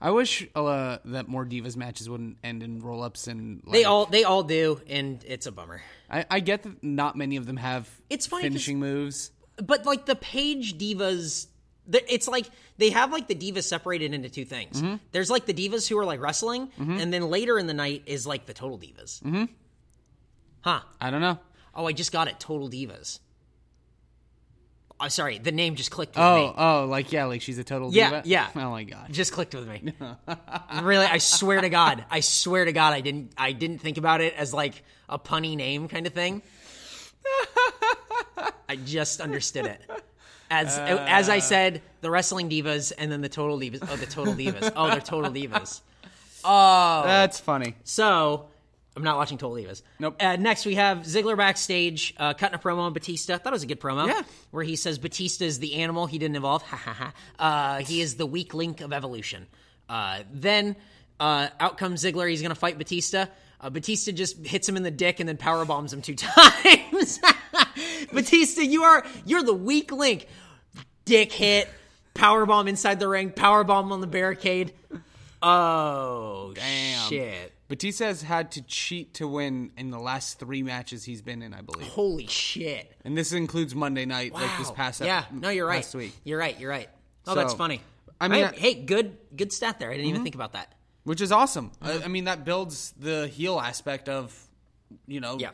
I 0.00 0.10
wish 0.10 0.46
uh, 0.56 0.98
that 1.04 1.28
more 1.28 1.46
Divas 1.46 1.76
matches 1.76 2.08
wouldn't 2.10 2.38
end 2.42 2.62
in 2.64 2.80
roll 2.80 3.02
ups 3.02 3.28
and 3.28 3.62
like, 3.64 3.72
They 3.72 3.84
all 3.84 4.06
they 4.06 4.24
all 4.24 4.42
do, 4.42 4.80
and 4.88 5.24
it's 5.26 5.46
a 5.46 5.52
bummer. 5.52 5.80
I, 6.10 6.24
I 6.28 6.40
get 6.40 6.64
that 6.64 6.82
not 6.82 7.16
many 7.16 7.36
of 7.36 7.46
them 7.46 7.56
have 7.56 7.88
It's 8.10 8.26
funny 8.26 8.42
finishing 8.42 8.80
moves. 8.80 9.30
but 9.56 9.86
like 9.86 10.06
the 10.06 10.16
page 10.16 10.76
divas 10.76 11.46
it's 11.90 12.28
like 12.28 12.48
they 12.78 12.90
have 12.90 13.10
like 13.12 13.26
the 13.26 13.34
divas 13.34 13.64
separated 13.64 14.14
into 14.14 14.28
two 14.28 14.44
things 14.44 14.80
Mm-hmm. 14.80 14.96
there's 15.12 15.30
like 15.30 15.46
the 15.46 15.54
divas 15.54 15.88
who 15.88 15.98
are 15.98 16.04
like 16.04 16.20
wrestling 16.20 16.68
and 16.78 17.12
then 17.12 17.28
later 17.30 17.58
in 17.58 17.66
the 17.66 17.74
night 17.74 18.02
is 18.06 18.26
like 18.26 18.46
the 18.46 18.54
total 18.54 18.78
divas 18.78 19.20
mm-hmm. 19.22 19.44
huh 20.60 20.80
I 21.00 21.10
don't 21.10 21.20
know. 21.20 21.38
oh 21.74 21.86
i 21.86 21.92
just 21.92 22.12
got 22.12 22.28
it 22.28 22.38
total 22.38 22.68
divas 22.70 23.18
oh 25.00 25.08
sorry 25.08 25.38
the 25.38 25.50
name 25.50 25.74
just 25.74 25.90
clicked 25.90 26.14
with 26.14 26.22
Oh, 26.24 26.36
me 26.48 26.54
oh, 26.56 26.86
like 26.88 27.10
yeah, 27.10 27.24
like 27.24 27.42
she's 27.42 27.58
a 27.58 27.64
total 27.64 27.92
Yeah, 27.92 28.10
diva. 28.10 28.22
yeah. 28.26 28.48
Oh 28.54 28.70
my 28.70 28.84
god. 28.84 29.12
just 29.12 29.32
clicked 29.32 29.54
with 29.54 29.66
me 29.68 29.92
really 30.82 31.06
i 31.06 31.18
swear 31.18 31.60
to 31.60 31.68
god 31.68 32.04
i 32.10 32.20
swear 32.20 32.64
to 32.64 32.72
god 32.72 32.92
i 32.94 33.00
didn't 33.00 33.32
i 33.36 33.50
didn't 33.50 33.78
think 33.78 33.98
about 33.98 34.20
it 34.20 34.34
as 34.36 34.54
like 34.54 34.84
a 35.08 35.18
punny 35.18 35.56
name 35.56 35.88
kind 35.88 36.06
of 36.06 36.12
thing 36.14 36.42
i 38.68 38.76
just 38.84 39.20
understood 39.20 39.66
it 39.66 39.80
as 40.52 40.78
as 40.78 41.28
i 41.28 41.38
said 41.38 41.80
the 42.02 42.10
wrestling 42.10 42.48
divas 42.50 42.92
and 42.98 43.10
then 43.10 43.20
the 43.22 43.28
total 43.28 43.58
divas 43.58 43.86
oh 43.90 43.96
the 43.96 44.06
total 44.06 44.34
divas 44.34 44.70
oh 44.76 44.88
they're 44.90 45.00
total 45.00 45.30
divas 45.30 45.80
Oh, 46.44 47.02
That's 47.04 47.38
funny. 47.38 47.76
so 47.84 48.46
I'm 48.96 49.04
not 49.04 49.16
watching 49.16 49.38
Total 49.38 49.56
Divas. 49.56 49.82
Nope. 50.00 50.16
Uh, 50.20 50.34
next, 50.36 50.66
we 50.66 50.74
have 50.74 50.98
Ziggler 50.98 51.36
backstage 51.36 52.14
uh, 52.18 52.34
cutting 52.34 52.56
a 52.56 52.58
promo 52.58 52.78
on 52.80 52.92
Batista. 52.92 53.38
Thought 53.38 53.52
it 53.52 53.54
was 53.54 53.62
a 53.62 53.66
good 53.66 53.80
promo. 53.80 54.08
Yeah. 54.08 54.22
Where 54.50 54.64
he 54.64 54.74
says 54.74 54.98
Batista 54.98 55.44
is 55.44 55.60
the 55.60 55.74
animal 55.76 56.06
he 56.06 56.18
didn't 56.18 56.34
evolve. 56.36 56.62
Ha 56.72 56.76
ha 56.76 56.92
ha. 56.92 57.12
Uh, 57.78 57.84
he 57.84 58.00
is 58.00 58.16
the 58.16 58.26
weak 58.26 58.54
link 58.54 58.80
of 58.80 58.92
evolution. 58.92 59.46
Uh, 59.88 60.24
then 60.32 60.74
uh, 61.20 61.46
out 61.60 61.78
comes 61.78 62.02
Ziggler. 62.02 62.28
He's 62.28 62.42
going 62.42 62.50
to 62.50 62.60
fight 62.60 62.76
Batista. 62.76 63.26
Uh, 63.60 63.70
Batista 63.70 64.10
just 64.10 64.44
hits 64.44 64.68
him 64.68 64.76
in 64.76 64.82
the 64.82 64.90
dick 64.90 65.20
and 65.20 65.28
then 65.28 65.36
power 65.36 65.64
bombs 65.64 65.92
him 65.92 66.02
two 66.02 66.14
times. 66.16 67.20
Batista, 68.12 68.62
you 68.62 68.82
are 68.82 69.06
you're 69.24 69.42
the 69.44 69.54
weak 69.54 69.92
link. 69.92 70.26
Dick 71.04 71.32
hit. 71.32 71.68
Power 72.14 72.44
bomb 72.46 72.68
inside 72.68 73.00
the 73.00 73.08
ring. 73.08 73.30
Power 73.30 73.64
bomb 73.64 73.90
on 73.92 74.00
the 74.00 74.06
barricade. 74.06 74.72
Oh 75.42 76.52
Damn. 76.54 77.08
shit! 77.08 77.52
Batista 77.68 78.04
has 78.06 78.22
had 78.22 78.52
to 78.52 78.62
cheat 78.62 79.14
to 79.14 79.26
win 79.26 79.72
in 79.76 79.90
the 79.90 79.98
last 79.98 80.38
three 80.38 80.62
matches 80.62 81.02
he's 81.04 81.20
been 81.22 81.42
in, 81.42 81.52
I 81.52 81.62
believe. 81.62 81.88
Holy 81.88 82.26
shit! 82.28 82.92
And 83.04 83.16
this 83.18 83.32
includes 83.32 83.74
Monday 83.74 84.04
night, 84.04 84.32
like 84.34 84.56
this 84.58 84.68
Wow. 84.68 84.74
past 84.74 85.00
yeah. 85.00 85.20
ep- 85.20 85.32
No, 85.32 85.48
you're 85.48 85.66
right. 85.66 85.76
last 85.76 85.94
week, 85.94 86.12
You're 86.22 86.38
right. 86.38 86.58
You're 86.60 86.70
right. 86.70 86.88
Oh, 87.26 87.32
So, 87.32 87.40
that's 87.40 87.54
funny. 87.54 87.80
I 88.20 88.28
mean, 88.28 88.44
I- 88.44 88.52
hey, 88.52 88.74
good 88.74 89.16
good 89.34 89.52
stat 89.52 89.80
there. 89.80 89.90
I 89.90 89.94
didn't 89.94 90.10
even 90.10 90.22
think 90.22 90.34
about 90.36 90.52
that. 90.52 90.72
which 91.04 91.20
is 91.20 91.32
awesome. 91.32 91.70
Mm-hmm. 91.82 92.02
I, 92.02 92.04
I 92.04 92.08
mean, 92.08 92.24
that 92.26 92.44
builds 92.44 92.92
the 92.96 93.26
heel 93.26 93.58
aspect 93.58 94.08
of, 94.08 94.32
you 95.08 95.18
know, 95.20 95.38
Yeah. 95.40 95.50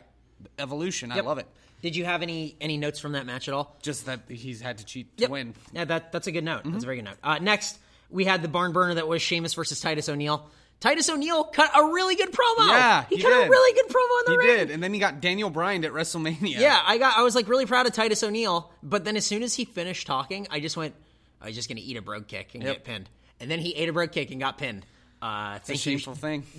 evolution. 0.59 1.11
I 1.11 1.21
love 1.21 1.39
it. 1.39 1.47
Did 1.81 1.95
you 1.95 2.05
have 2.05 2.21
any 2.21 2.55
any 2.59 2.77
notes 2.77 2.99
from 2.99 3.13
that 3.13 3.25
match 3.25 3.47
at 3.47 3.53
all? 3.53 3.77
Just 3.81 4.05
that 4.07 4.21
he's 4.27 4.59
had 4.61 4.79
to 4.79 4.85
cheat 4.85 5.15
to 5.17 5.21
Yep. 5.23 5.29
win. 5.29 5.53
Yeah, 5.73 5.85
that 5.85 6.11
that's 6.11 6.27
a 6.27 6.31
good 6.31 6.43
note. 6.43 6.59
Mm-hmm. 6.61 6.71
That's 6.71 6.83
a 6.83 6.87
very 6.87 6.97
good 6.97 7.05
note. 7.05 7.17
Uh, 7.23 7.39
next, 7.39 7.77
we 8.09 8.25
had 8.25 8.41
the 8.41 8.47
barn 8.47 8.71
burner 8.73 8.95
that 8.95 9.07
was 9.07 9.21
Sheamus 9.21 9.53
versus 9.53 9.79
Titus 9.79 10.09
O'Neil. 10.09 10.49
Titus 10.81 11.09
O'Neil 11.09 11.43
cut 11.43 11.71
a 11.77 11.83
really 11.91 12.15
good 12.15 12.31
promo. 12.31 12.67
Yeah, 12.69 13.03
he, 13.09 13.17
he 13.17 13.21
cut 13.21 13.31
a 13.31 13.49
really 13.49 13.73
good 13.81 13.87
promo 13.93 14.19
in 14.19 14.25
the 14.25 14.31
He 14.31 14.37
ring. 14.37 14.47
He 14.59 14.65
did, 14.65 14.71
and 14.71 14.81
then 14.83 14.93
he 14.93 14.99
got 14.99 15.19
Daniel 15.21 15.49
Bryan 15.49 15.83
at 15.83 15.91
WrestleMania. 15.91 16.57
Yeah, 16.57 16.79
I 16.85 16.97
got. 16.97 17.17
I 17.17 17.23
was 17.23 17.35
like 17.35 17.47
really 17.49 17.65
proud 17.65 17.85
of 17.87 17.93
Titus 17.93 18.23
O'Neil, 18.23 18.71
but 18.81 19.03
then 19.05 19.15
as 19.17 19.25
soon 19.25 19.43
as 19.43 19.53
he 19.53 19.65
finished 19.65 20.07
talking, 20.07 20.47
I 20.49 20.59
just 20.61 20.77
went, 20.77 20.95
"I 21.41 21.47
was 21.47 21.55
just 21.55 21.67
gonna 21.69 21.81
eat 21.83 21.97
a 21.97 22.01
brogue 22.01 22.27
kick 22.27 22.55
and 22.55 22.63
Yep. 22.63 22.73
get 22.75 22.83
pinned." 22.85 23.09
And 23.41 23.49
then 23.51 23.59
he 23.59 23.73
ate 23.75 23.89
a 23.89 23.93
brogue 23.93 24.11
kick 24.11 24.31
and 24.31 24.39
got 24.39 24.57
pinned. 24.57 24.85
Uh, 25.21 25.53
it's 25.57 25.69
a 25.69 25.73
thank 25.73 25.85
you. 25.85 25.91
shameful 25.97 26.15
thing. 26.15 26.43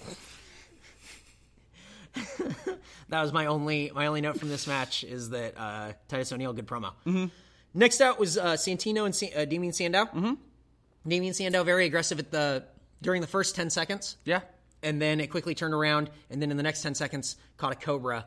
That 3.08 3.22
was 3.22 3.32
my 3.32 3.46
only 3.46 3.90
my 3.94 4.06
only 4.06 4.20
note 4.20 4.38
from 4.38 4.48
this 4.48 4.66
match 4.68 5.02
is 5.02 5.30
that 5.30 5.54
uh, 5.58 5.92
Titus 6.08 6.32
O'Neil 6.32 6.52
good 6.52 6.66
promo. 6.66 6.92
Mm-hmm. 7.06 7.26
Next 7.74 8.00
out 8.00 8.18
was 8.20 8.38
uh, 8.38 8.52
Santino 8.54 9.04
and 9.04 9.14
Sa- 9.14 9.26
uh, 9.34 9.44
Damien 9.44 9.72
Sandow. 9.72 10.04
Mm-hmm. 10.04 10.34
Damien 11.08 11.34
Sandow 11.34 11.64
very 11.64 11.86
aggressive 11.86 12.18
at 12.20 12.30
the 12.30 12.64
during 13.02 13.20
the 13.20 13.26
first 13.26 13.56
ten 13.56 13.68
seconds. 13.70 14.16
Yeah. 14.24 14.40
and 14.82 15.00
then 15.02 15.20
it 15.20 15.26
quickly 15.28 15.54
turned 15.54 15.74
around, 15.74 16.08
and 16.30 16.40
then 16.40 16.50
in 16.50 16.56
the 16.56 16.62
next 16.62 16.82
10 16.82 16.94
seconds, 16.94 17.36
caught 17.58 17.72
a 17.72 17.74
Cobra. 17.74 18.24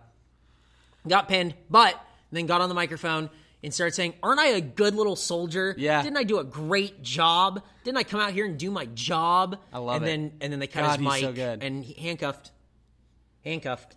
Got 1.07 1.27
pinned, 1.27 1.55
but 1.69 1.99
then 2.31 2.45
got 2.45 2.61
on 2.61 2.69
the 2.69 2.75
microphone 2.75 3.29
and 3.63 3.73
started 3.73 3.93
saying, 3.95 4.13
Aren't 4.21 4.39
I 4.39 4.47
a 4.47 4.61
good 4.61 4.95
little 4.95 5.15
soldier? 5.15 5.73
Yeah. 5.77 6.01
Didn't 6.03 6.17
I 6.17 6.23
do 6.23 6.39
a 6.39 6.43
great 6.43 7.01
job? 7.01 7.61
Didn't 7.83 7.97
I 7.97 8.03
come 8.03 8.19
out 8.19 8.31
here 8.33 8.45
and 8.45 8.57
do 8.57 8.69
my 8.69 8.85
job? 8.85 9.59
I 9.71 9.79
love 9.79 9.97
and 9.97 10.03
it. 10.03 10.07
Then, 10.07 10.31
and 10.41 10.53
then 10.53 10.59
they 10.59 10.67
cut 10.67 10.81
God, 10.83 10.99
his 10.99 11.07
mic 11.07 11.21
so 11.21 11.33
good. 11.33 11.63
and 11.63 11.83
he 11.85 11.93
handcuffed. 12.01 12.51
Handcuffed. 13.43 13.95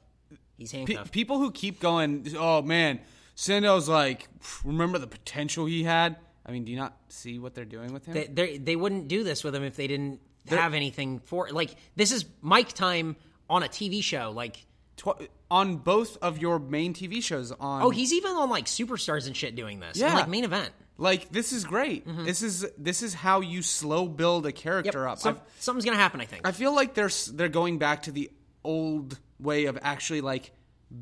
He's 0.59 0.73
handcuffed. 0.73 1.13
people 1.13 1.39
who 1.39 1.51
keep 1.51 1.81
going, 1.81 2.27
oh 2.39 2.63
man, 2.63 3.01
Sandow's 3.35 3.89
like, 3.89 4.29
remember 4.65 4.99
the 4.99 5.07
potential 5.07 5.67
he 5.67 5.85
had? 5.85 6.17
I 6.47 6.53
mean, 6.53 6.65
do 6.65 6.73
you 6.73 6.79
not 6.79 6.97
see 7.09 7.39
what 7.39 7.55
they're 7.55 7.65
doing 7.65 7.93
with 7.93 8.07
him? 8.07 8.15
they, 8.15 8.27
they, 8.27 8.59
they 8.59 8.77
wouldn't 8.77 9.09
do 9.09 9.23
this 9.25 9.45
with 9.45 9.55
him 9.55 9.63
if 9.65 9.77
they 9.77 9.87
didn't 9.87 10.21
have 10.49 10.75
anything 10.75 11.19
for 11.19 11.49
Like, 11.51 11.75
this 11.97 12.13
is 12.13 12.25
mic 12.43 12.69
time 12.69 13.17
on 13.51 13.63
a 13.63 13.67
TV 13.69 14.03
show. 14.03 14.33
Like, 14.35 14.65
Tw- 14.97 15.29
on 15.51 15.77
both 15.77 16.17
of 16.23 16.39
your 16.39 16.59
main 16.59 16.95
TV 16.95 17.23
shows 17.23 17.53
on 17.53 17.83
oh, 17.83 17.91
he's 17.91 18.13
even 18.15 18.33
on 18.33 18.49
like 18.49 18.65
superstars 18.65 19.27
and 19.27 19.37
shit 19.37 19.55
doing 19.55 19.79
this. 19.81 20.01
and, 20.01 20.11
Yeah. 20.11 20.15
like 20.15 20.29
main 20.29 20.45
event. 20.45 20.71
like 20.97 21.29
this 21.31 21.53
is 21.53 21.65
great. 21.65 22.09
Mm-hmm. 22.09 22.25
This 22.25 22.41
is 22.43 22.67
this 22.79 23.03
is 23.03 23.13
how 23.13 23.41
you 23.43 23.61
slow 23.63 24.09
build 24.09 24.47
a 24.47 24.53
character 24.53 25.07
up. 25.07 25.19
Some- 25.19 25.39
something's 25.59 25.85
going 25.85 25.97
to 25.97 26.03
happen, 26.03 26.21
I 26.23 26.25
think. 26.25 26.47
I 26.49 26.53
feel 26.53 26.75
like 26.75 26.95
they're 26.95 27.11
they're 27.35 27.51
going 27.51 27.79
back 27.79 28.05
to 28.05 28.13
the 28.13 28.31
old 28.65 29.19
way 29.41 29.67
of 29.67 29.79
actually 29.83 30.21
like 30.21 30.53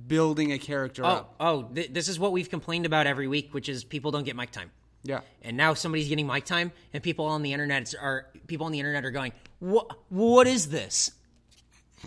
building 0.06 0.52
a 0.52 0.58
character 0.58 1.04
Oh, 1.04 1.08
up. 1.08 1.34
oh, 1.40 1.62
th- 1.64 1.92
this 1.92 2.08
is 2.08 2.18
what 2.18 2.32
we've 2.32 2.48
complained 2.50 2.86
about 2.86 3.06
every 3.06 3.28
week, 3.28 3.52
which 3.52 3.68
is 3.68 3.84
people 3.84 4.10
don't 4.10 4.24
get 4.24 4.34
mic 4.36 4.50
time. 4.50 4.70
Yeah. 5.02 5.20
And 5.42 5.56
now 5.56 5.74
somebody's 5.74 6.08
getting 6.08 6.26
mic 6.26 6.44
time, 6.46 6.72
and 6.94 7.02
people 7.02 7.26
on 7.26 7.42
the 7.42 7.52
internet 7.52 7.94
are 8.00 8.26
people 8.46 8.64
on 8.66 8.72
the 8.72 8.78
internet 8.80 9.04
are 9.04 9.10
going, 9.10 9.32
"What? 9.58 9.90
What 10.08 10.46
is 10.46 10.68
this?" 10.70 11.10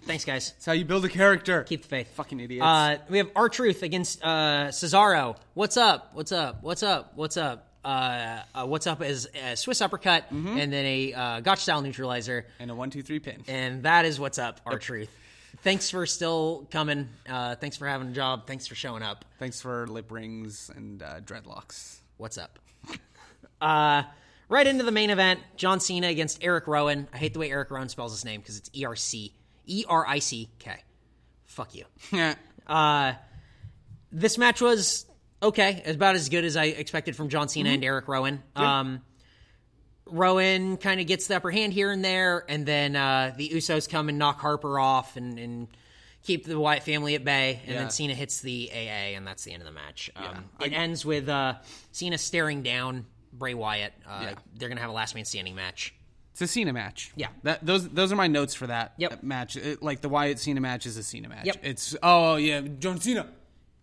Thanks, 0.06 0.26
guys. 0.26 0.54
It's 0.58 0.66
how 0.66 0.74
you 0.74 0.86
build 0.86 1.06
a 1.06 1.10
character. 1.10 1.64
Keep 1.64 1.84
the 1.84 1.88
faith. 1.88 2.14
Fucking 2.16 2.40
idiots. 2.40 2.64
Uh, 2.64 2.98
we 3.10 3.18
have 3.18 3.30
R-Truth 3.36 3.82
against 3.84 4.24
uh, 4.24 4.68
Cesaro. 4.70 5.38
What's 5.56 5.76
up? 5.78 6.12
What's 6.14 6.32
up? 6.32 6.62
What's 6.62 6.84
up? 6.84 7.14
What's 7.16 7.36
up? 7.38 7.64
Uh, 7.84 8.42
uh, 8.54 8.66
what's 8.66 8.86
up 8.86 9.02
is 9.02 9.28
a 9.44 9.56
Swiss 9.56 9.82
uppercut 9.82 10.24
Mm-hmm. 10.32 10.58
and 10.58 10.74
then 10.74 10.86
a 10.86 11.14
uh, 11.14 11.40
Gotch 11.40 11.60
style 11.60 11.82
neutralizer, 11.82 12.46
and 12.60 12.70
a 12.70 12.76
one, 12.76 12.90
two, 12.92 13.02
three 13.02 13.20
pin. 13.20 13.44
and 13.48 13.84
that 13.84 14.06
is 14.06 14.20
what's 14.20 14.38
up. 14.40 14.60
R-Truth. 14.66 15.10
Thanks 15.64 15.90
for 15.90 16.06
still 16.06 16.68
coming. 16.72 17.10
Uh, 17.28 17.56
thanks 17.56 17.78
for 17.78 17.88
having 17.88 18.10
a 18.10 18.12
job. 18.12 18.48
Thanks 18.48 18.68
for 18.68 18.76
showing 18.76 19.04
up. 19.04 19.26
Thanks 19.40 19.60
for 19.60 19.88
lip 19.88 20.12
rings 20.12 20.72
and 20.76 21.02
uh, 21.02 21.20
dreadlocks. 21.22 21.98
What's 22.18 22.38
up? 22.38 22.60
uh, 23.62 24.04
right 24.50 24.68
into 24.68 24.84
the 24.84 24.92
main 24.92 25.10
event 25.10 25.40
John 25.56 25.80
Cena 25.80 26.08
against 26.08 26.44
Eric 26.44 26.68
Rowan. 26.68 27.08
I 27.14 27.18
hate 27.18 27.34
the 27.34 27.40
way 27.40 27.52
Eric 27.52 27.72
Rowan 27.72 27.90
spells 27.90 28.12
his 28.12 28.24
name 28.24 28.42
because 28.42 28.58
it's 28.58 28.70
E 28.74 28.86
R 28.86 28.96
C 28.96 29.34
E 29.66 29.84
R 29.88 30.08
I 30.08 30.20
C 30.20 30.50
K. 30.60 30.76
Fuck 31.46 31.76
you. 31.76 31.86
Uh, 32.68 33.14
this 34.12 34.38
match 34.38 34.60
was 34.60 35.06
okay, 35.42 35.82
about 35.86 36.16
as 36.16 36.28
good 36.28 36.44
as 36.44 36.58
I 36.58 36.66
expected 36.66 37.16
from 37.16 37.30
John 37.30 37.48
Cena 37.48 37.70
and 37.70 37.82
Eric 37.82 38.10
Rowan. 38.10 38.44
Um, 38.58 39.02
Rowan 40.10 40.78
kind 40.78 41.00
of 41.02 41.08
gets 41.08 41.28
the 41.28 41.36
upper 41.38 41.52
hand 41.52 41.74
here 41.74 41.92
and 41.92 42.04
there, 42.04 42.46
and 42.50 42.66
then 42.66 42.96
uh, 42.96 43.34
the 43.36 43.50
Usos 43.50 43.90
come 43.90 44.10
and 44.10 44.18
knock 44.18 44.40
Harper 44.40 44.80
off 44.80 45.18
and, 45.18 45.38
and 45.40 45.68
keep 46.24 46.46
the 46.46 46.60
Wyatt 46.60 46.84
family 46.84 47.16
at 47.16 47.24
bay. 47.24 47.62
And 47.66 47.74
Yeah. 47.76 47.82
then 47.82 47.90
Cena 47.90 48.14
hits 48.14 48.42
the 48.42 48.70
AA, 48.74 49.16
and 49.16 49.26
that's 49.26 49.44
the 49.44 49.52
end 49.54 49.62
of 49.62 49.66
the 49.68 49.72
match. 49.74 50.10
Um, 50.16 50.46
Yeah. 50.60 50.68
it 50.68 50.74
ends 50.74 51.06
with 51.06 51.30
uh, 51.30 51.56
Cena 51.92 52.18
staring 52.18 52.64
down 52.64 53.06
Bray 53.34 53.54
Wyatt. 53.54 53.94
Uh, 54.06 54.20
Yeah. 54.24 54.34
They're 54.56 54.70
gonna 54.70 54.82
have 54.82 54.90
a 54.90 54.94
last 54.94 55.16
man 55.16 55.26
standing 55.26 55.56
match. 55.56 55.94
It's 56.34 56.42
a 56.42 56.48
Cena 56.48 56.72
match. 56.74 57.12
Yeah. 57.16 57.30
That 57.44 57.66
those 57.66 57.90
those 57.90 58.12
are 58.12 58.16
my 58.16 58.28
notes 58.28 58.54
for 58.54 58.68
that 58.68 58.94
Yep. 58.98 59.24
match. 59.24 59.56
It- 59.56 59.82
like 59.82 60.02
the 60.02 60.10
Wyatt 60.10 60.38
Cena 60.40 60.62
match 60.62 60.86
is 60.86 60.96
a 60.98 61.04
Cena 61.04 61.30
match. 61.30 61.46
Yep. 61.46 61.58
It's 61.64 61.96
oh 62.04 62.36
yeah, 62.36 62.62
John 62.62 63.00
Cena. 63.00 63.28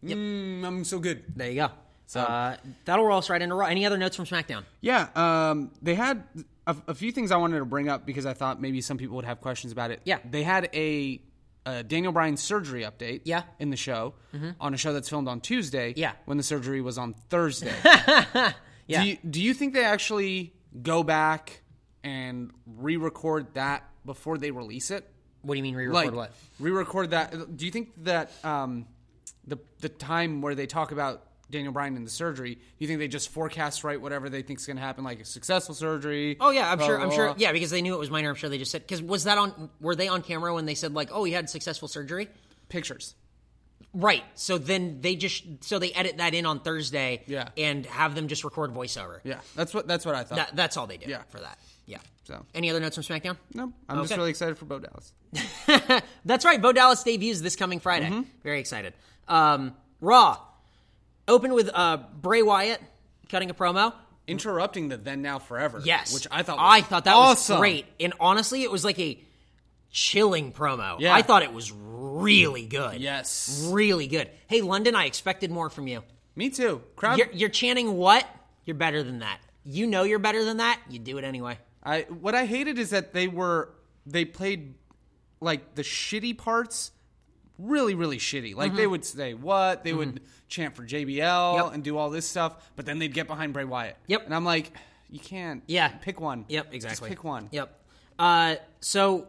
Mm, 0.04 0.64
I'm 0.64 0.84
so 0.84 0.98
good. 0.98 1.24
There 1.34 1.48
you 1.50 1.56
go. 1.56 1.70
So 2.14 2.20
uh, 2.20 2.56
that'll 2.84 3.04
roll 3.04 3.18
us 3.18 3.28
right 3.28 3.42
into 3.42 3.56
Raw. 3.56 3.66
Any 3.66 3.84
other 3.86 3.98
notes 3.98 4.14
from 4.14 4.24
SmackDown? 4.24 4.62
Yeah, 4.80 5.08
um, 5.16 5.72
they 5.82 5.96
had 5.96 6.22
a, 6.64 6.76
a 6.86 6.94
few 6.94 7.10
things 7.10 7.32
I 7.32 7.36
wanted 7.38 7.58
to 7.58 7.64
bring 7.64 7.88
up 7.88 8.06
because 8.06 8.24
I 8.24 8.34
thought 8.34 8.60
maybe 8.60 8.80
some 8.80 8.98
people 8.98 9.16
would 9.16 9.24
have 9.24 9.40
questions 9.40 9.72
about 9.72 9.90
it. 9.90 10.00
Yeah. 10.04 10.18
they 10.24 10.44
had 10.44 10.70
a, 10.72 11.20
a 11.66 11.82
Daniel 11.82 12.12
Bryan 12.12 12.36
surgery 12.36 12.82
update. 12.82 13.22
Yeah. 13.24 13.40
Mm-hmm. 13.40 13.62
in 13.62 13.70
the 13.70 13.76
show 13.76 14.14
on 14.60 14.74
a 14.74 14.76
show 14.76 14.92
that's 14.92 15.08
filmed 15.08 15.26
on 15.26 15.40
Tuesday. 15.40 15.92
Yeah. 15.96 16.12
when 16.24 16.36
the 16.36 16.44
surgery 16.44 16.80
was 16.80 16.98
on 16.98 17.14
Thursday. 17.30 17.74
Yeah. 18.86 19.02
Do 19.02 19.08
you, 19.08 19.16
do 19.30 19.42
you 19.42 19.54
think 19.54 19.72
they 19.72 19.84
actually 19.84 20.52
go 20.82 21.02
back 21.02 21.62
and 22.02 22.50
re-record 22.66 23.54
that 23.54 23.88
before 24.04 24.36
they 24.36 24.50
release 24.50 24.90
it? 24.90 25.08
What 25.40 25.54
do 25.54 25.56
you 25.56 25.62
mean 25.62 25.74
re-record 25.74 26.06
like 26.06 26.14
what? 26.14 26.32
re-record 26.60 27.10
that. 27.10 27.56
Do 27.56 27.64
you 27.64 27.72
think 27.72 27.92
that 28.04 28.30
um, 28.44 28.86
the 29.46 29.58
the 29.80 29.88
time 29.88 30.42
where 30.42 30.54
they 30.54 30.66
talk 30.66 30.92
about 30.92 31.22
Daniel 31.54 31.72
Bryan 31.72 31.96
in 31.96 32.04
the 32.04 32.10
surgery, 32.10 32.54
do 32.56 32.60
you 32.78 32.86
think 32.86 32.98
they 32.98 33.08
just 33.08 33.30
forecast 33.30 33.84
right 33.84 34.00
whatever 34.00 34.28
they 34.28 34.42
think 34.42 34.58
is 34.58 34.66
going 34.66 34.76
to 34.76 34.82
happen, 34.82 35.04
like 35.04 35.20
a 35.20 35.24
successful 35.24 35.74
surgery? 35.74 36.36
Oh 36.40 36.50
yeah, 36.50 36.70
I'm 36.70 36.78
blah, 36.78 36.86
sure. 36.86 36.96
blah, 36.98 37.06
I'm 37.06 37.12
sure. 37.12 37.26
blah? 37.28 37.34
Yeah, 37.38 37.52
because 37.52 37.70
they 37.70 37.80
knew 37.82 37.94
it 37.94 37.98
was 37.98 38.10
minor. 38.10 38.28
I'm 38.28 38.34
sure 38.34 38.50
they 38.50 38.58
just 38.58 38.70
said. 38.70 38.82
Because 38.82 39.02
was 39.02 39.24
that 39.24 39.38
on? 39.38 39.70
Were 39.80 39.94
they 39.94 40.08
on 40.08 40.22
camera 40.22 40.52
when 40.52 40.66
they 40.66 40.74
said 40.74 40.92
like, 40.92 41.10
"Oh, 41.12 41.24
he 41.24 41.32
had 41.32 41.48
successful 41.48 41.88
surgery"? 41.88 42.28
Pictures. 42.68 43.14
Right. 43.92 44.24
So 44.34 44.58
then 44.58 45.00
they 45.00 45.14
just 45.14 45.44
so 45.64 45.78
they 45.78 45.92
edit 45.92 46.18
that 46.18 46.34
in 46.34 46.46
on 46.46 46.60
Thursday. 46.60 47.22
Yeah. 47.26 47.48
And 47.56 47.86
have 47.86 48.14
them 48.14 48.26
just 48.28 48.42
record 48.42 48.72
voiceover. 48.72 49.20
Yeah, 49.22 49.38
that's 49.54 49.72
what 49.72 49.86
that's 49.86 50.04
what 50.04 50.14
I 50.14 50.24
thought. 50.24 50.36
That, 50.36 50.56
that's 50.56 50.76
all 50.76 50.86
they 50.86 50.96
did. 50.96 51.08
Yeah. 51.08 51.22
For 51.28 51.38
that. 51.38 51.58
Yeah. 51.86 51.98
so 52.24 52.44
Any 52.54 52.70
other 52.70 52.80
notes 52.80 52.96
from 52.96 53.04
SmackDown? 53.04 53.36
no, 53.52 53.72
I'm 53.88 54.02
just 54.02 54.16
really 54.16 54.30
excited 54.30 54.58
for 54.58 54.64
Bo 54.64 54.78
Dallas. 54.80 55.12
That's 56.24 56.46
right. 56.46 56.62
Bo 56.62 56.72
Dallas 56.72 57.02
debuts 57.02 57.42
this 57.42 57.56
coming 57.56 57.78
Friday. 57.78 58.06
Mm-hmm. 58.06 58.22
Very 58.42 58.58
excited. 58.58 58.94
Um, 59.28 59.74
Raw. 60.00 60.38
Open 61.26 61.54
with 61.54 61.70
uh, 61.72 61.98
Bray 62.20 62.42
Wyatt 62.42 62.80
cutting 63.28 63.50
a 63.50 63.54
promo. 63.54 63.94
Interrupting 64.26 64.88
the 64.88 64.96
then 64.96 65.20
now 65.20 65.38
forever. 65.38 65.80
Yes, 65.84 66.14
which 66.14 66.26
I 66.30 66.42
thought 66.42 66.56
was 66.56 66.66
I 66.66 66.80
thought 66.80 67.04
that 67.04 67.14
awesome. 67.14 67.54
was 67.56 67.60
great, 67.60 67.86
and 68.00 68.14
honestly, 68.18 68.62
it 68.62 68.70
was 68.70 68.84
like 68.84 68.98
a 68.98 69.22
chilling 69.90 70.50
promo. 70.50 70.98
Yeah. 70.98 71.14
I 71.14 71.20
thought 71.22 71.42
it 71.42 71.52
was 71.52 71.70
really 71.72 72.64
good. 72.64 73.00
Yes, 73.00 73.68
really 73.70 74.06
good. 74.06 74.30
Hey, 74.46 74.62
London, 74.62 74.96
I 74.96 75.04
expected 75.04 75.50
more 75.50 75.68
from 75.68 75.86
you. 75.86 76.02
me 76.36 76.48
too. 76.48 76.82
Crowd. 76.96 77.18
You're, 77.18 77.30
you're 77.32 77.48
chanting 77.50 77.96
what? 77.96 78.26
You're 78.64 78.76
better 78.76 79.02
than 79.02 79.18
that. 79.18 79.40
You 79.62 79.86
know 79.86 80.04
you're 80.04 80.18
better 80.18 80.44
than 80.44 80.56
that. 80.58 80.80
You 80.88 80.98
do 80.98 81.18
it 81.18 81.24
anyway. 81.24 81.58
I 81.82 82.02
what 82.02 82.34
I 82.34 82.46
hated 82.46 82.78
is 82.78 82.90
that 82.90 83.12
they 83.12 83.28
were 83.28 83.74
they 84.06 84.24
played 84.24 84.74
like 85.40 85.74
the 85.74 85.82
shitty 85.82 86.36
parts 86.38 86.92
really 87.58 87.94
really 87.94 88.18
shitty. 88.18 88.54
Like 88.54 88.68
Mm-hmm. 88.70 88.76
they 88.76 88.86
would 88.86 89.04
say 89.04 89.34
what 89.34 89.84
they 89.84 89.92
would 89.92 90.20
chant 90.48 90.74
for 90.76 90.82
JBL 90.84 91.56
Yep. 91.64 91.74
and 91.74 91.82
do 91.84 91.96
all 91.96 92.10
this 92.10 92.26
stuff, 92.26 92.70
but 92.76 92.86
then 92.86 92.98
they'd 92.98 93.12
get 93.14 93.26
behind 93.26 93.52
Bray 93.52 93.64
Wyatt. 93.64 93.96
Yep. 94.06 94.24
And 94.26 94.34
I'm 94.34 94.44
like, 94.44 94.72
you 95.10 95.18
can't. 95.20 95.62
Yeah. 95.66 95.88
Pick 95.88 96.20
one. 96.20 96.44
Yep, 96.48 96.66
Just 96.66 96.74
exactly. 96.74 97.08
pick 97.10 97.24
one. 97.24 97.48
Yep. 97.52 97.80
Uh, 98.18 98.56
so 98.80 99.26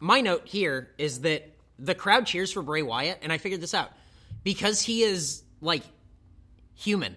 my 0.00 0.20
note 0.20 0.42
here 0.46 0.90
is 0.98 1.20
that 1.22 1.50
the 1.78 1.94
crowd 1.94 2.26
cheers 2.26 2.52
for 2.52 2.62
Bray 2.62 2.82
Wyatt, 2.82 3.18
and 3.22 3.32
I 3.32 3.38
figured 3.38 3.60
this 3.60 3.74
out 3.74 3.90
because 4.44 4.80
he 4.80 5.02
is 5.02 5.42
like 5.60 5.82
human 6.74 7.16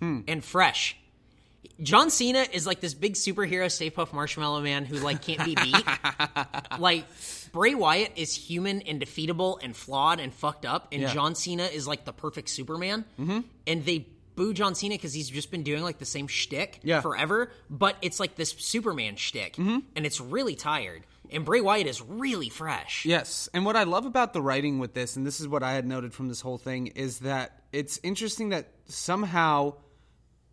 Hmm. 0.00 0.20
and 0.28 0.44
fresh. 0.44 0.96
John 1.80 2.10
Cena 2.10 2.44
is 2.52 2.66
like 2.66 2.80
this 2.80 2.94
big 2.94 3.14
superhero 3.14 3.70
Stay 3.70 3.90
Puft 3.90 4.12
Marshmallow 4.12 4.60
Man 4.62 4.84
who 4.84 4.96
like 4.98 5.22
can't 5.22 5.44
be 5.44 5.54
beat. 5.54 5.84
like 6.78 7.04
Bray 7.52 7.74
Wyatt 7.74 8.12
is 8.16 8.34
human 8.34 8.80
and 8.82 9.00
defeatable 9.00 9.58
and 9.62 9.76
flawed 9.76 10.18
and 10.20 10.32
fucked 10.32 10.64
up, 10.66 10.88
and 10.90 11.02
Yeah. 11.02 11.12
John 11.12 11.34
Cena 11.34 11.64
is 11.64 11.86
like 11.86 12.04
the 12.04 12.12
perfect 12.12 12.48
Superman. 12.48 13.04
Mm-hmm. 13.20 13.40
And 13.66 13.84
they 13.84 14.08
boo 14.34 14.54
John 14.54 14.74
Cena 14.74 14.94
because 14.94 15.12
he's 15.12 15.28
just 15.28 15.50
been 15.50 15.62
doing 15.62 15.82
like 15.82 15.98
the 15.98 16.06
same 16.06 16.26
shtick 16.26 16.80
Yeah. 16.82 17.02
forever, 17.02 17.50
but 17.68 17.96
it's 18.00 18.18
like 18.18 18.34
this 18.36 18.52
Superman 18.58 19.16
shtick, 19.16 19.58
and 19.58 19.84
it's 19.94 20.20
really 20.20 20.54
tired. 20.54 21.04
And 21.30 21.44
Bray 21.46 21.60
Wyatt 21.60 21.86
is 21.86 22.00
really 22.02 22.48
fresh. 22.48 23.04
Yes, 23.06 23.48
and 23.54 23.64
what 23.64 23.76
I 23.76 23.84
love 23.84 24.04
about 24.06 24.32
the 24.32 24.42
writing 24.42 24.78
with 24.78 24.92
this, 24.94 25.16
and 25.16 25.26
this 25.26 25.40
is 25.40 25.48
what 25.48 25.62
I 25.62 25.72
had 25.72 25.86
noted 25.86 26.12
from 26.14 26.28
this 26.28 26.40
whole 26.40 26.58
thing, 26.58 26.88
is 26.88 27.20
that 27.20 27.62
it's 27.72 27.98
interesting 28.02 28.50
that 28.50 28.68
somehow 28.86 29.74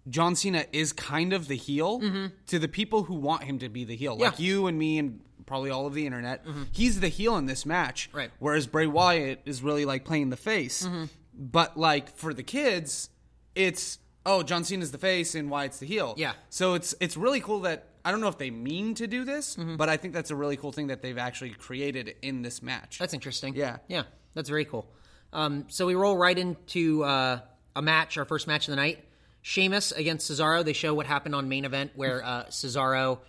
John 0.09 0.35
Cena 0.35 0.65
is 0.71 0.91
kind 0.93 1.33
of 1.33 1.47
the 1.47 1.55
heel 1.55 2.01
to 2.47 2.59
the 2.59 2.67
people 2.67 3.03
who 3.03 3.15
want 3.15 3.43
him 3.43 3.59
to 3.59 3.69
be 3.69 3.83
the 3.85 3.95
heel, 3.95 4.17
like 4.17 4.33
Mm-hmm. 4.35 4.41
Yeah. 4.43 4.47
Mm-hmm. 4.49 4.59
you 4.61 4.67
and 4.67 4.79
me 4.79 4.97
and 4.99 5.19
probably 5.49 5.69
all 5.69 5.85
of 5.85 5.93
the 5.93 6.05
internet. 6.05 6.45
He's 6.71 7.01
the 7.01 7.09
heel 7.09 7.35
in 7.35 7.45
this 7.45 7.65
match, 7.65 8.09
Right. 8.13 8.31
Whereas 8.39 8.67
Bray 8.67 8.87
Wyatt 8.87 9.41
is 9.45 9.61
really 9.61 9.83
like 9.83 10.05
playing 10.05 10.29
the 10.29 10.37
face. 10.37 10.87
Mm-hmm. 10.87 11.05
But 11.33 11.75
like 11.77 12.15
for 12.15 12.33
the 12.33 12.43
kids, 12.43 13.09
it's 13.55 13.99
oh 14.25 14.43
John 14.43 14.63
Cena's 14.63 14.91
the 14.91 14.97
face 14.97 15.35
and 15.35 15.49
Wyatt's 15.49 15.79
the 15.79 15.85
heel. 15.85 16.13
Yeah. 16.17 16.33
So 16.49 16.73
it's 16.75 16.95
it's 17.01 17.17
really 17.17 17.41
cool 17.41 17.61
that 17.61 17.87
I 18.05 18.11
don't 18.11 18.21
know 18.21 18.27
if 18.29 18.37
they 18.37 18.49
mean 18.51 18.93
to 18.95 19.07
do 19.07 19.23
this, 19.25 19.55
Mm-hmm. 19.57 19.75
but 19.75 19.89
I 19.89 19.97
think 19.97 20.13
that's 20.13 20.31
a 20.31 20.35
really 20.35 20.55
cool 20.57 20.71
thing 20.71 20.87
that 20.87 21.01
they've 21.01 21.17
actually 21.17 21.49
created 21.51 22.15
in 22.21 22.41
this 22.43 22.61
match. 22.61 22.97
That's 22.99 23.13
interesting. 23.13 23.55
Yeah. 23.55 23.77
Yeah. 23.89 24.03
That's 24.35 24.47
very 24.49 24.65
cool. 24.65 24.89
Um, 25.33 25.65
so 25.67 25.85
we 25.85 25.95
roll 25.95 26.15
right 26.17 26.37
into 26.37 27.03
uh, 27.03 27.39
a 27.75 27.81
match, 27.81 28.17
our 28.17 28.25
first 28.25 28.47
match 28.47 28.67
of 28.67 28.71
the 28.71 28.77
night. 28.77 29.03
Sheamus 29.41 29.91
against 29.93 30.29
Cesaro. 30.29 30.63
They 30.65 30.73
show 30.73 30.93
what 30.93 31.05
happened 31.05 31.33
on 31.35 31.47
main 31.47 31.63
event 31.65 31.91
where 31.95 32.23
uh, 32.23 32.45
Cesaro, 32.45 33.19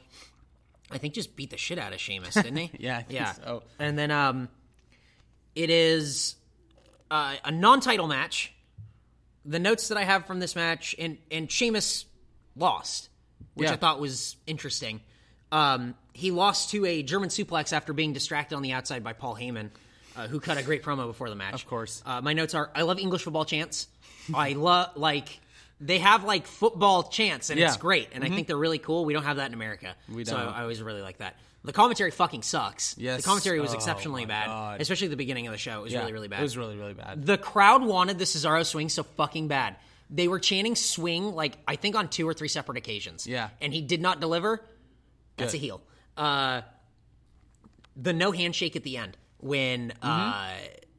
I 0.90 0.98
think, 0.98 1.14
just 1.14 1.37
beat 1.37 1.50
the 1.50 1.57
shit 1.57 1.79
out 1.79 1.92
of 1.92 2.00
Sheamus, 2.00 2.35
didn't 2.35 2.57
he? 2.57 2.70
Yeah, 2.79 2.98
I 2.98 3.03
think 3.03 3.20
yeah. 3.20 3.33
so. 3.33 3.62
And 3.79 3.98
then 3.98 4.11
um, 4.11 4.48
it 5.55 5.70
is 5.70 6.37
uh, 7.11 7.37
a 7.44 7.50
non-title 7.50 8.07
match. 8.09 8.53
The 9.44 9.59
notes 9.59 9.88
that 9.88 9.98
I 9.98 10.05
have 10.05 10.26
from 10.26 10.38
this 10.40 10.55
match, 10.55 10.94
and 10.98 11.16
and 11.31 11.50
Sheamus 11.50 12.05
lost, 12.57 13.09
which 13.55 13.68
Yeah. 13.68 13.74
I 13.74 13.76
thought 13.76 13.98
was 14.00 14.37
interesting. 14.46 15.00
Um, 15.50 15.94
he 16.12 16.31
lost 16.31 16.70
to 16.70 16.85
a 16.85 17.03
German 17.03 17.31
suplex 17.31 17.72
after 17.72 17.92
being 17.92 18.12
distracted 18.12 18.55
on 18.57 18.62
the 18.62 18.72
outside 18.72 19.03
by 19.03 19.14
Paul 19.14 19.35
Heyman, 19.35 19.70
uh, 20.16 20.29
who 20.29 20.40
cut 20.40 20.59
a 20.59 20.62
great 20.62 20.83
promo 20.83 21.07
before 21.07 21.29
the 21.31 21.35
match. 21.37 21.55
Of 21.55 21.66
course. 21.66 22.03
Uh, 22.05 22.20
my 22.20 22.35
notes 22.35 22.55
are: 22.55 22.70
I 22.74 22.83
love 22.83 22.98
English 22.98 23.22
football 23.22 23.44
chants. 23.44 23.88
I 24.35 24.53
love 24.53 24.90
like 24.96 25.39
they 25.81 25.99
have 25.99 26.25
like 26.25 26.47
football 26.47 27.05
chants, 27.05 27.51
and 27.51 27.59
it's 27.59 27.77
great. 27.77 28.09
And 28.12 28.23
I 28.25 28.29
think 28.29 28.47
they're 28.47 28.57
really 28.57 28.79
cool. 28.79 29.05
We 29.05 29.12
don't 29.14 29.25
have 29.25 29.37
that 29.38 29.47
in 29.49 29.55
America, 29.55 29.95
We 30.09 30.25
so 30.25 30.37
don't. 30.37 30.49
I, 30.49 30.59
I 30.59 30.62
always 30.62 30.83
really 30.83 31.03
like 31.03 31.19
that. 31.19 31.37
The 31.62 31.73
commentary 31.75 32.11
fucking 32.11 32.43
sucks. 32.43 32.95
Yes. 32.97 33.21
the 33.21 33.27
commentary 33.27 33.61
was 33.61 33.73
Oh, 33.73 33.75
exceptionally 33.75 34.25
bad, 34.25 34.47
God. 34.47 34.81
especially 34.81 35.09
at 35.09 35.11
the 35.11 35.16
beginning 35.16 35.47
of 35.47 35.53
the 35.53 35.59
show. 35.59 35.81
It 35.81 35.83
was 35.85 35.93
Yeah, 35.93 36.01
really, 36.01 36.12
really 36.14 36.29
bad. 36.29 36.40
It 36.40 36.45
was 36.45 36.57
really, 36.57 36.77
really 36.77 36.95
bad. 36.95 37.27
The 37.27 37.37
crowd 37.37 37.83
wanted 37.85 38.19
the 38.19 38.25
Cesaro 38.25 38.64
swing 38.64 38.88
so 38.88 39.03
fucking 39.03 39.49
bad. 39.49 39.77
They 40.09 40.27
were 40.27 40.38
chanting 40.40 40.75
swing 40.75 41.35
like 41.35 41.59
I 41.69 41.77
think 41.77 41.97
on 41.97 42.09
two 42.09 42.27
or 42.27 42.33
three 42.35 42.49
separate 42.49 42.79
occasions. 42.79 43.27
Yeah. 43.27 43.51
And 43.61 43.75
he 43.75 43.83
did 43.83 44.01
not 44.01 44.21
deliver. 44.21 44.62
That's 45.37 45.53
Good. 45.53 45.59
a 45.59 45.61
heel. 45.61 45.83
Uh, 46.16 46.62
the 47.97 48.12
no 48.14 48.33
handshake 48.33 48.75
at 48.77 48.83
the 48.83 48.97
end 48.97 49.16
when 49.38 49.93
uh, 50.03 50.53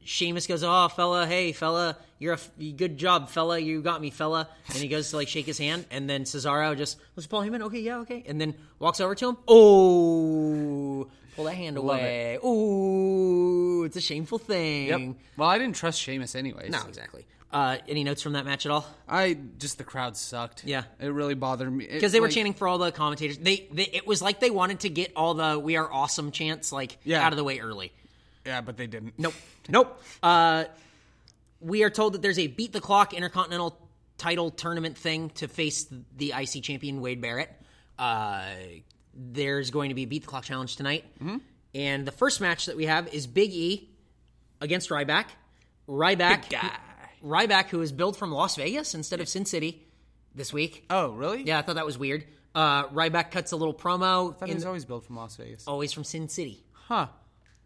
Sheamus 0.04 0.46
goes, 0.46 0.62
"Oh, 0.64 0.88
fella, 0.88 1.26
hey, 1.26 1.52
fella, 1.52 1.96
you're 2.18 2.32
a 2.34 2.36
f- 2.36 2.50
good 2.76 2.98
job, 2.98 3.28
fella, 3.28 3.58
you 3.58 3.82
got 3.82 4.00
me, 4.00 4.10
fella," 4.10 4.48
and 4.68 4.76
he 4.78 4.88
goes 4.88 5.10
to 5.10 5.16
like 5.16 5.28
shake 5.28 5.46
his 5.46 5.58
hand, 5.58 5.86
and 5.90 6.08
then 6.10 6.24
Cesaro 6.24 6.76
just, 6.76 6.98
"Was 7.16 7.26
Paul 7.26 7.42
Heyman? 7.42 7.62
Okay, 7.62 7.80
yeah, 7.80 7.98
okay," 7.98 8.22
and 8.26 8.40
then 8.40 8.54
walks 8.78 9.00
over 9.00 9.14
to 9.14 9.28
him. 9.30 9.36
Oh, 9.46 11.08
pull 11.36 11.44
that 11.44 11.54
hand 11.54 11.76
away. 11.76 12.38
Ooh, 12.44 13.84
it's 13.84 13.96
a 13.96 14.00
shameful 14.00 14.38
thing. 14.38 14.86
Yep. 14.88 15.16
Well, 15.36 15.48
I 15.48 15.58
didn't 15.58 15.76
trust 15.76 16.00
Sheamus 16.00 16.34
anyways. 16.34 16.70
No, 16.70 16.80
exactly. 16.88 17.26
Uh, 17.52 17.76
any 17.86 18.02
notes 18.02 18.22
from 18.22 18.32
that 18.32 18.46
match 18.46 18.64
at 18.64 18.72
all? 18.72 18.86
I 19.06 19.36
just 19.58 19.76
the 19.76 19.84
crowd 19.84 20.16
sucked. 20.16 20.64
Yeah. 20.64 20.84
It 20.98 21.08
really 21.08 21.34
bothered 21.34 21.70
me 21.70 21.86
Because 21.86 22.10
they 22.12 22.20
were 22.20 22.30
chanting 22.30 22.54
for 22.54 22.66
all 22.66 22.78
the 22.78 22.90
commentators. 22.92 23.36
They, 23.36 23.68
they, 23.70 23.82
it 23.92 24.06
was 24.06 24.22
like 24.22 24.40
they 24.40 24.48
wanted 24.50 24.80
to 24.80 24.88
get 24.88 25.12
all 25.16 25.34
the 25.34 25.58
"We 25.58 25.76
are 25.76 25.90
awesome" 25.92 26.30
chants 26.30 26.72
like 26.72 26.96
Yeah. 27.04 27.22
out 27.24 27.32
of 27.32 27.36
the 27.36 27.44
way 27.44 27.58
early. 27.60 27.92
Yeah, 28.46 28.60
but 28.60 28.76
they 28.76 28.86
didn't. 28.86 29.14
Nope, 29.18 29.34
nope. 29.68 30.02
Uh, 30.22 30.64
we 31.60 31.82
are 31.84 31.90
told 31.90 32.14
that 32.14 32.22
there's 32.22 32.38
a 32.38 32.46
beat 32.48 32.72
the 32.72 32.80
clock 32.80 33.14
intercontinental 33.14 33.78
title 34.18 34.50
tournament 34.50 34.96
thing 34.98 35.30
to 35.30 35.48
face 35.48 35.86
the 36.16 36.32
IC 36.36 36.62
champion 36.62 37.00
Wade 37.00 37.20
Barrett. 37.20 37.50
Uh, 37.98 38.44
there's 39.14 39.70
going 39.70 39.90
to 39.90 39.94
be 39.94 40.02
a 40.02 40.06
beat 40.06 40.22
the 40.22 40.28
clock 40.28 40.44
challenge 40.44 40.76
tonight, 40.76 41.04
Mm-hmm. 41.22 41.36
and 41.74 42.06
the 42.06 42.12
first 42.12 42.40
match 42.40 42.66
that 42.66 42.76
we 42.76 42.86
have 42.86 43.12
is 43.14 43.26
Big 43.26 43.52
E 43.52 43.88
against 44.60 44.90
Ryback. 44.90 45.26
Ryback, 45.88 46.48
guy. 46.50 46.70
Ryback, 47.24 47.68
who 47.68 47.80
is 47.82 47.92
billed 47.92 48.16
from 48.16 48.32
Las 48.32 48.56
Vegas 48.56 48.94
instead 48.94 49.20
of 49.20 49.28
Sin 49.28 49.44
City 49.44 49.86
this 50.34 50.52
week. 50.52 50.84
Oh, 50.90 51.10
really? 51.12 51.42
Yeah, 51.42 51.58
I 51.58 51.62
thought 51.62 51.74
that 51.76 51.86
was 51.86 51.98
weird. 51.98 52.24
Uh, 52.54 52.86
Ryback 52.88 53.30
cuts 53.30 53.52
a 53.52 53.56
little 53.56 53.74
promo. 53.74 54.32
I 54.34 54.38
thought 54.38 54.48
he 54.48 54.54
was 54.54 54.64
always 54.64 54.84
built 54.84 55.04
from 55.04 55.16
Las 55.16 55.36
Vegas. 55.36 55.66
always 55.68 55.92
from 55.92 56.04
Sin 56.04 56.28
City. 56.28 56.64
Huh. 56.72 57.06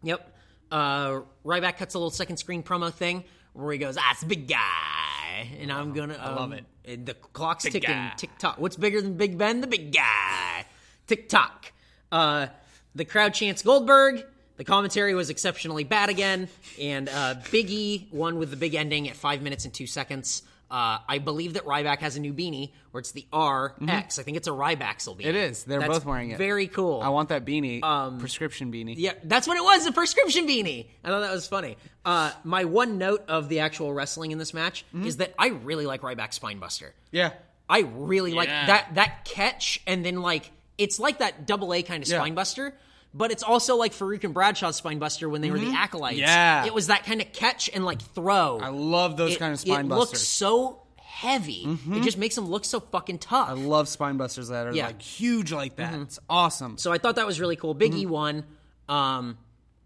Yep. 0.03 0.33
Uh, 0.71 1.21
Ryback 1.45 1.77
cuts 1.77 1.93
a 1.95 1.97
little 1.97 2.11
second 2.11 2.37
screen 2.37 2.63
promo 2.63 2.91
thing 2.93 3.23
where 3.53 3.71
he 3.71 3.77
goes, 3.79 3.97
"Ah, 3.97 4.11
it's 4.11 4.23
big 4.23 4.47
guy," 4.47 5.49
and 5.59 5.71
I'm 5.71 5.93
gonna. 5.93 6.15
I 6.15 6.33
love 6.33 6.53
it. 6.53 7.05
The 7.05 7.13
clock's 7.13 7.63
ticking. 7.63 7.81
guy. 7.81 8.13
Tick 8.17 8.29
tock. 8.39 8.57
What's 8.57 8.75
bigger 8.77 9.01
than 9.01 9.15
Big 9.17 9.37
Ben? 9.37 9.61
The 9.61 9.67
big 9.67 9.93
guy. 9.93 10.65
Tick 11.07 11.29
tock. 11.29 11.71
Uh, 12.11 12.47
the 12.95 13.05
crowd 13.05 13.33
chants 13.33 13.61
Goldberg. 13.61 14.23
The 14.57 14.63
commentary 14.63 15.13
was 15.13 15.29
exceptionally 15.29 15.83
bad 15.83 16.09
again, 16.09 16.49
and 16.81 17.07
uh, 17.09 17.35
Big 17.51 17.69
E 17.69 18.07
won 18.11 18.39
with 18.39 18.49
the 18.49 18.57
big 18.57 18.73
ending 18.73 19.07
at 19.07 19.15
five 19.15 19.41
minutes 19.41 19.65
and 19.65 19.73
two 19.73 19.85
seconds. 19.85 20.41
Uh, 20.69 20.97
I 21.07 21.19
believe 21.19 21.53
that 21.53 21.65
Ryback 21.65 21.99
has 21.99 22.17
a 22.17 22.19
new 22.19 22.33
beanie 22.33 22.71
where 22.91 22.99
it's 22.99 23.11
the 23.13 23.25
RX. 23.33 24.19
I 24.19 24.23
think 24.23 24.35
it's 24.37 24.47
a 24.47 24.51
Rybaxel 24.51 25.17
beanie. 25.17 25.25
It 25.25 25.35
is. 25.35 25.63
They're 25.63 25.79
That's 25.79 25.93
both 25.93 26.05
wearing 26.05 26.31
it. 26.31 26.37
Very 26.37 26.67
cool. 26.67 27.01
I 27.01 27.09
want 27.09 27.29
that 27.29 27.45
beanie. 27.45 27.79
prescription 28.19 28.71
beanie. 28.71 28.95
Yeah, 28.97 29.13
that's 29.23 29.47
what 29.47 29.57
it 29.57 29.63
was, 29.63 29.85
a 29.85 29.91
prescription 29.91 30.47
beanie. 30.47 30.87
I 31.03 31.09
thought 31.09 31.21
that 31.21 31.31
was 31.31 31.47
funny. 31.47 31.77
Uh, 32.03 32.31
my 32.43 32.65
one 32.65 32.97
note 32.97 33.23
of 33.27 33.49
the 33.49 33.59
actual 33.59 33.93
wrestling 33.93 34.31
in 34.31 34.37
this 34.37 34.53
match 34.53 34.85
is 35.03 35.17
that 35.17 35.33
I 35.39 35.47
really 35.47 35.85
like 35.85 36.01
Ryback's 36.01 36.37
Spinebuster. 36.39 36.91
Yeah. 37.11 37.31
I 37.69 37.79
really 37.79 38.33
like 38.33 38.49
that 38.49 38.95
that 38.95 39.25
catch, 39.25 39.81
and 39.85 40.05
then 40.05 40.21
like 40.21 40.51
it's 40.77 40.99
like 40.99 41.19
that 41.19 41.45
double 41.45 41.73
A 41.73 41.83
kind 41.83 42.01
of 42.03 42.09
Yeah. 42.09 42.19
Spinebuster, 42.19 42.71
but 43.17 43.31
it's 43.31 43.43
also 43.43 43.75
like 43.75 43.93
Faarooq 43.93 44.23
and 44.23 44.33
Bradshaw's 44.33 44.79
Spinebuster 44.79 45.29
when 45.29 45.41
they 45.41 45.49
were 45.51 45.57
the 45.59 45.73
acolytes. 45.75 46.17
Mm-hmm. 46.19 46.27
Yeah. 46.27 46.65
it 46.65 46.73
was 46.73 46.87
that 46.87 47.03
kind 47.05 47.19
of 47.21 47.31
catch 47.33 47.69
and 47.73 47.83
like 47.83 48.01
throw. 48.01 48.59
I 48.61 48.69
love 48.69 49.17
those 49.17 49.33
it, 49.35 49.39
kind 49.39 49.53
of 49.53 49.59
spine 49.59 49.85
It 49.85 49.89
busters. 49.89 50.11
looks 50.11 50.21
so 50.21 50.81
heavy. 51.01 51.65
It 51.91 52.03
just 52.03 52.17
makes 52.19 52.35
them 52.35 52.45
look 52.47 52.63
so 52.63 52.79
fucking 52.79 53.17
tough. 53.19 53.49
I 53.49 53.53
love 53.53 53.87
spine 53.87 54.17
busters 54.17 54.49
that 54.49 54.67
are 54.67 54.73
Yeah. 54.73 54.85
like 54.87 55.01
huge 55.01 55.51
like 55.51 55.77
that. 55.77 55.93
It's 55.95 56.19
awesome. 56.29 56.77
So 56.77 56.91
I 56.91 56.99
thought 56.99 57.15
that 57.15 57.25
was 57.25 57.39
really 57.39 57.55
cool. 57.55 57.73
Big 57.73 57.93
E 57.95 58.03
Mm-hmm. 58.03 58.11
won, 58.11 58.43
um, 58.87 59.37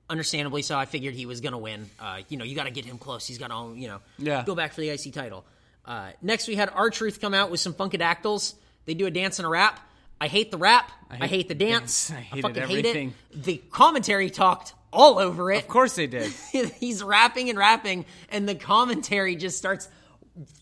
understandably 0.10 0.62
so. 0.62 0.78
I 0.78 0.86
figured 0.86 1.14
he 1.14 1.26
was 1.26 1.40
going 1.42 1.54
to 1.54 1.58
win. 1.58 1.90
Uh, 2.00 2.22
you 2.28 2.38
know, 2.38 2.44
you 2.44 2.54
got 2.56 2.66
to 2.66 2.72
get 2.72 2.84
him 2.86 2.98
close. 2.98 3.26
He's 3.26 3.38
got 3.38 3.48
to, 3.48 3.74
you 3.80 3.88
know, 3.88 4.00
Yeah. 4.18 4.44
go 4.46 4.56
back 4.56 4.74
for 4.74 4.82
the 4.82 4.90
IC 4.90 5.12
title. 5.14 5.46
Uh, 5.86 6.12
next, 6.22 6.48
we 6.48 6.56
had 6.56 6.70
R 6.70 6.90
Truth 6.90 7.22
come 7.22 7.34
out 7.34 7.50
with 7.50 7.60
some 7.60 7.74
Funkadactyls. 7.74 8.54
They 8.86 8.94
do 8.94 9.06
a 9.06 9.12
dance 9.12 9.40
and 9.40 9.46
a 9.46 9.50
rap. 9.50 9.80
I 10.22 10.28
hate 10.28 10.52
the 10.52 10.58
rap. 10.58 10.92
I 11.10 11.18
hate, 11.18 11.30
hate 11.30 11.48
the 11.50 11.56
dance. 11.56 12.08
dance. 12.10 12.12
I 12.12 12.22
hated 12.22 12.42
fucking 12.44 12.62
everything. 12.62 13.10
hate 13.32 13.38
it. 13.40 13.44
The 13.44 13.58
commentary 13.72 14.30
talked 14.30 14.76
all 14.94 15.18
over 15.18 15.52
it. 15.52 15.64
Of 15.64 15.68
course 15.68 15.96
they 15.96 16.06
did. 16.06 16.32
He's 16.52 17.04
rapping 17.04 17.50
and 17.50 17.58
rapping, 17.58 18.06
and 18.30 18.48
the 18.48 18.54
commentary 18.56 19.36
just 19.36 19.58
starts 19.58 19.90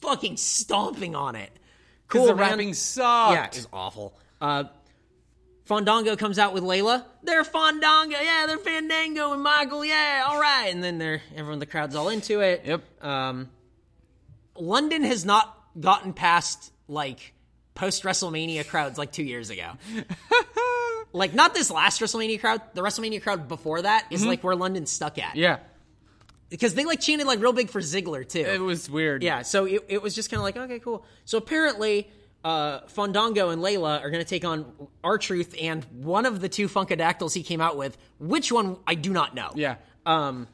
fucking 0.01 0.37
stomping 0.37 1.13
on 1.13 1.35
it. 1.35 1.51
Because 2.07 2.19
Cool, 2.21 2.27
the 2.27 2.35
man. 2.35 2.51
rapping 2.51 2.73
sucked. 2.73 3.33
Yeah, 3.33 3.45
it's 3.45 3.67
awful. 3.73 4.17
Uh, 4.39 4.63
Fandango 5.65 6.15
comes 6.15 6.39
out 6.39 6.53
with 6.53 6.63
Layla. 6.63 7.03
They're 7.21 7.43
Fandango, 7.43 8.17
yeah, 8.19 8.45
they're 8.47 8.57
Fandango 8.57 9.33
and 9.33 9.43
Michael, 9.43 9.83
yeah, 9.85 10.23
all 10.27 10.39
right. 10.39 10.69
And 10.69 10.81
then 10.83 10.97
they're 10.97 11.21
everyone, 11.35 11.59
the 11.59 11.67
crowd's 11.67 11.95
all 11.95 12.09
into 12.09 12.39
it. 12.39 12.63
Yep. 12.65 13.03
Um, 13.03 13.49
London 14.55 15.03
has 15.03 15.25
not 15.25 15.55
gotten 15.79 16.13
past 16.13 16.71
like 16.87 17.33
post 17.79 18.03
WrestleMania 18.03 18.67
crowds 18.67 18.97
like 18.97 19.11
two 19.13 19.23
years 19.23 19.49
ago. 19.49 19.71
like 21.13 21.33
not 21.33 21.53
this 21.53 21.71
last 21.71 22.01
WrestleMania 22.01 22.39
crowd, 22.39 22.61
the 22.73 22.81
WrestleMania 22.81 23.21
crowd 23.21 23.47
before 23.47 23.81
that 23.81 24.05
is 24.11 24.25
like 24.25 24.43
where 24.43 24.55
London 24.55 24.85
stuck 24.85 25.17
at. 25.17 25.29
Mm-hmm. 25.29 25.39
yeah. 25.39 25.59
because 26.49 26.73
they 26.73 26.83
like 26.83 26.99
chanted 26.99 27.25
like 27.25 27.39
real 27.39 27.53
big 27.53 27.69
for 27.69 27.79
Ziggler 27.79 28.27
too. 28.27 28.39
It 28.39 28.59
was 28.59 28.89
weird. 28.89 29.23
Yeah, 29.23 29.43
so 29.43 29.63
it, 29.65 29.85
it 29.87 30.01
was 30.01 30.13
just 30.13 30.29
kind 30.29 30.39
of 30.39 30.43
like, 30.43 30.57
okay, 30.57 30.79
cool. 30.79 31.05
So 31.23 31.37
apparently, 31.37 32.09
uh, 32.43 32.81
Fandango 32.87 33.49
and 33.49 33.61
Layla 33.61 34.01
are 34.01 34.09
going 34.09 34.23
to 34.23 34.29
take 34.29 34.43
on 34.43 34.71
R 35.01 35.17
Truth 35.17 35.55
and 35.59 35.85
one 35.85 36.25
of 36.25 36.41
the 36.41 36.49
two 36.49 36.67
Funkadactyls 36.67 37.33
he 37.33 37.43
came 37.43 37.61
out 37.61 37.77
with. 37.77 37.97
Which 38.19 38.51
one, 38.51 38.75
I 38.85 38.95
do 38.95 39.11
not 39.11 39.33
know. 39.35 39.51
Yeah. 39.55 39.75
Um, 40.05 40.47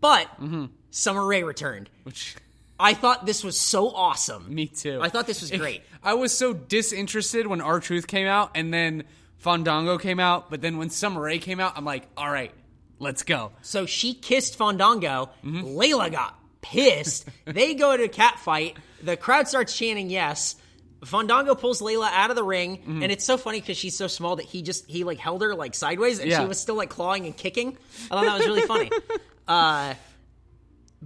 but 0.00 0.26
mm-hmm. 0.40 0.66
Summer 0.90 1.24
Rae 1.24 1.44
returned. 1.44 1.88
Which 2.02 2.34
I 2.78 2.94
thought 2.94 3.24
this 3.26 3.44
was 3.44 3.58
so 3.58 3.90
awesome. 3.90 4.52
Me 4.54 4.66
too. 4.66 4.98
I 5.00 5.08
thought 5.08 5.26
this 5.26 5.40
was 5.40 5.50
great. 5.50 5.82
I 6.02 6.14
was 6.14 6.36
so 6.36 6.52
disinterested 6.52 7.46
when 7.46 7.60
R 7.60 7.80
Truth 7.80 8.06
came 8.06 8.26
out, 8.26 8.50
and 8.56 8.74
then 8.74 9.04
Fandango 9.38 9.96
came 9.98 10.18
out. 10.20 10.50
But 10.50 10.60
then 10.60 10.76
when 10.78 10.90
Summer 10.90 11.20
Rae 11.20 11.38
came 11.38 11.60
out, 11.60 11.74
I'm 11.76 11.84
like, 11.84 12.06
all 12.16 12.30
right, 12.30 12.50
let's 12.98 13.22
go. 13.22 13.52
So 13.62 13.86
she 13.86 14.14
kissed 14.14 14.56
Fandango. 14.56 15.30
Mm-hmm. 15.44 15.66
Layla 15.66 16.10
got 16.10 16.38
pissed. 16.62 17.28
they 17.44 17.74
go 17.74 17.96
to 17.96 18.04
a 18.04 18.08
cat 18.08 18.38
fight. 18.40 18.76
The 19.02 19.16
crowd 19.16 19.46
starts 19.48 19.76
chanting 19.76 20.10
yes. 20.10 20.56
Fandango 21.04 21.54
pulls 21.54 21.82
Layla 21.82 22.08
out 22.10 22.30
of 22.30 22.36
the 22.36 22.42
ring, 22.42 22.78
Mm-hmm. 22.78 23.02
and 23.02 23.12
it's 23.12 23.24
so 23.24 23.36
funny 23.36 23.60
because 23.60 23.76
she's 23.76 23.94
so 23.96 24.06
small 24.06 24.36
that 24.36 24.46
he 24.46 24.62
just 24.62 24.90
he 24.90 25.04
like 25.04 25.18
held 25.18 25.42
her 25.42 25.54
like 25.54 25.74
sideways, 25.74 26.18
and 26.18 26.32
she 26.32 26.44
was 26.44 26.58
still 26.58 26.74
like 26.76 26.88
clawing 26.90 27.26
and 27.26 27.36
kicking. 27.36 27.76
I 28.10 28.14
thought 28.14 28.24
that 28.24 28.38
was 28.38 28.46
really 28.46 28.62
funny. 28.62 28.90
Uh, 29.46 29.92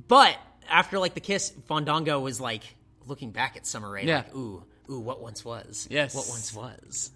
but 0.07 0.37
after 0.71 0.99
like 0.99 1.15
the 1.15 1.21
kiss, 1.21 1.51
Fandango 1.69 2.21
was 2.21 2.41
like 2.41 2.63
looking 3.07 3.31
back 3.31 3.57
at 3.57 3.67
Summer 3.67 3.91
Rae, 3.91 4.05
Yeah. 4.05 4.19
like, 4.19 4.35
"Ooh, 4.35 4.63
ooh, 4.91 5.01
what 5.01 5.21
once 5.21 5.45
was? 5.45 5.87
Yes. 5.91 6.15
what 6.15 6.27
once 6.29 6.55
was." 6.55 7.11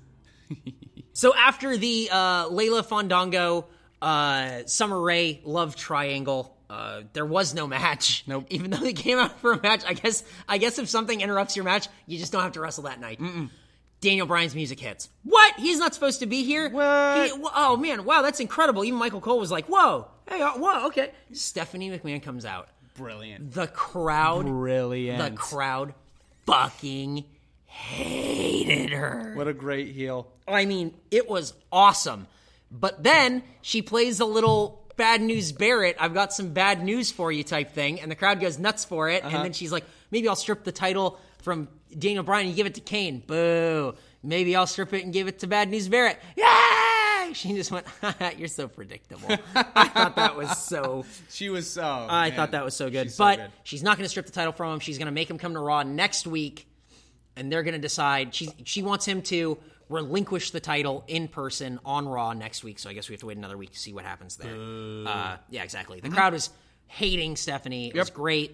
so 1.13 1.35
after 1.35 1.77
the 1.77 2.09
uh, 2.11 2.49
Layla 2.49 2.85
Fandango 2.85 3.67
uh, 4.01 4.63
Summer 4.67 5.01
Rae 5.01 5.41
love 5.45 5.77
triangle. 5.77 6.57
Uh, 6.69 7.03
there 7.13 7.27
was 7.27 7.53
no 7.53 7.67
match. 7.67 8.25
Nope. 8.27 8.47
Even 8.49 8.71
though 8.71 8.79
they 8.79 8.95
came 8.95 9.19
out 9.19 9.39
for 9.41 9.53
a 9.53 9.61
match, 9.63 9.83
I 9.87 9.93
guess. 9.93 10.25
I 10.49 10.57
guess 10.57 10.79
if 10.79 10.89
something 10.89 11.21
interrupts 11.21 11.55
your 11.55 11.67
match, 11.67 11.87
you 12.07 12.19
just 12.19 12.33
don't 12.33 12.41
have 12.43 12.53
to 12.53 12.63
wrestle 12.63 12.85
that 12.85 12.99
night. 12.99 13.21
Daniel 14.01 14.27
Bryan's 14.27 14.55
music 14.55 14.81
hits. 14.81 15.11
What? 15.23 15.55
He's 15.59 15.79
not 15.79 15.93
supposed 15.93 16.21
to 16.21 16.27
be 16.27 16.45
here. 16.45 16.71
What? 16.71 17.27
He- 17.27 17.33
oh 17.55 17.77
man! 17.77 18.07
Wow, 18.07 18.23
that's 18.23 18.41
incredible. 18.41 18.85
Even 18.85 18.99
Michael 18.99 19.21
Cole 19.21 19.39
was 19.39 19.51
like, 19.53 19.67
"Whoa, 19.67 20.09
hey, 20.29 20.41
uh, 20.41 20.53
whoa, 20.53 20.87
okay." 20.87 21.13
Stephanie 21.33 21.91
McMahon 21.91 22.23
comes 22.23 22.47
out. 22.47 22.69
Brilliant. 22.95 23.53
The 23.53 23.66
crowd, 23.66 24.47
Brilliant. 24.47 25.18
the 25.18 25.36
crowd, 25.36 25.95
fucking 26.47 27.24
hated 27.66 28.90
her. 28.90 29.32
What 29.34 29.49
a 29.49 29.55
great 29.55 29.88
heel. 29.95 30.28
I 30.47 30.66
mean, 30.66 30.95
it 31.11 31.28
was 31.28 31.55
awesome. 31.70 32.26
But 32.70 33.03
then 33.03 33.43
she 33.61 33.82
plays 33.82 34.20
a 34.20 34.24
little 34.24 34.82
bad 34.97 35.22
news 35.22 35.53
Barrett, 35.53 35.97
I've 35.99 36.14
got 36.14 36.32
some 36.32 36.53
bad 36.53 36.84
news 36.84 37.11
for 37.11 37.32
you 37.32 37.43
type 37.45 37.72
thing, 37.72 38.01
and 38.01 38.11
the 38.11 38.14
crowd 38.14 38.40
goes 38.40 38.59
nuts 38.59 38.84
for 38.84 39.09
it. 39.09 39.24
And 39.24 39.34
uh-huh. 39.34 39.43
then 39.43 39.53
she's 39.53 39.72
like, 39.72 39.84
maybe 40.11 40.28
I'll 40.28 40.36
strip 40.36 40.64
the 40.64 40.72
title 40.72 41.18
from 41.43 41.68
Daniel 41.97 42.22
Bryan 42.22 42.47
and 42.47 42.57
give 42.57 42.66
it 42.66 42.74
to 42.74 42.80
Kane. 42.80 43.22
Boo. 43.26 43.95
Maybe 44.22 44.55
I'll 44.55 44.66
strip 44.66 44.93
it 44.93 45.03
and 45.03 45.12
give 45.12 45.26
it 45.26 45.40
to 45.40 45.47
Bad 45.47 45.68
News 45.68 45.88
Barrett. 45.88 46.20
She 47.35 47.55
just 47.55 47.70
went, 47.70 47.87
you're 48.39 48.49
so 48.49 48.68
predictable. 48.68 49.28
I 49.55 49.89
thought 49.89 50.16
that 50.16 50.37
was 50.37 50.59
so 50.59 51.05
She 51.30 51.49
was 51.51 51.70
so. 51.70 52.07
I 52.09 52.30
thought 52.30 52.53
that 52.53 52.64
was 52.64 52.74
so 52.74 52.91
good. 52.91 53.05
She's 53.07 53.14
so 53.16 53.24
but 53.24 53.37
good. 53.39 53.51
she's 53.64 53.83
not 53.83 53.97
going 53.97 54.05
to 54.05 54.09
strip 54.09 54.26
the 54.26 54.33
title 54.33 54.53
from 54.53 54.74
him. 54.74 54.80
She's 54.80 54.99
going 54.99 55.07
to 55.07 55.12
make 55.12 55.28
him 55.30 55.39
come 55.39 55.55
to 55.55 55.61
Raw 55.61 55.83
next 55.83 56.26
week, 56.26 56.66
and 57.37 57.51
they're 57.51 57.62
going 57.62 57.74
to 57.74 57.80
decide. 57.80 58.35
She 58.35 58.51
she 58.64 58.83
wants 58.83 59.07
him 59.07 59.22
to 59.22 59.59
relinquish 59.89 60.51
the 60.53 60.61
title 60.61 61.05
in 61.07 61.28
person 61.28 61.78
on 61.85 62.09
Raw 62.09 62.33
next 62.33 62.64
week. 62.64 62.78
So 62.78 62.89
I 62.89 62.95
guess 62.95 63.09
we 63.09 63.14
have 63.14 63.20
to 63.20 63.26
wait 63.26 63.37
another 63.37 63.59
week 63.59 63.72
to 63.72 63.78
see 63.78 63.93
what 63.93 64.05
happens 64.05 64.37
there. 64.37 64.55
Uh, 64.55 65.37
yeah, 65.51 65.62
exactly. 65.62 66.01
The 66.01 66.09
crowd 66.09 66.33
was 66.33 66.51
hating 66.87 67.37
Stephanie. 67.37 67.89
It 67.89 67.97
was 67.97 68.11
great. 68.11 68.51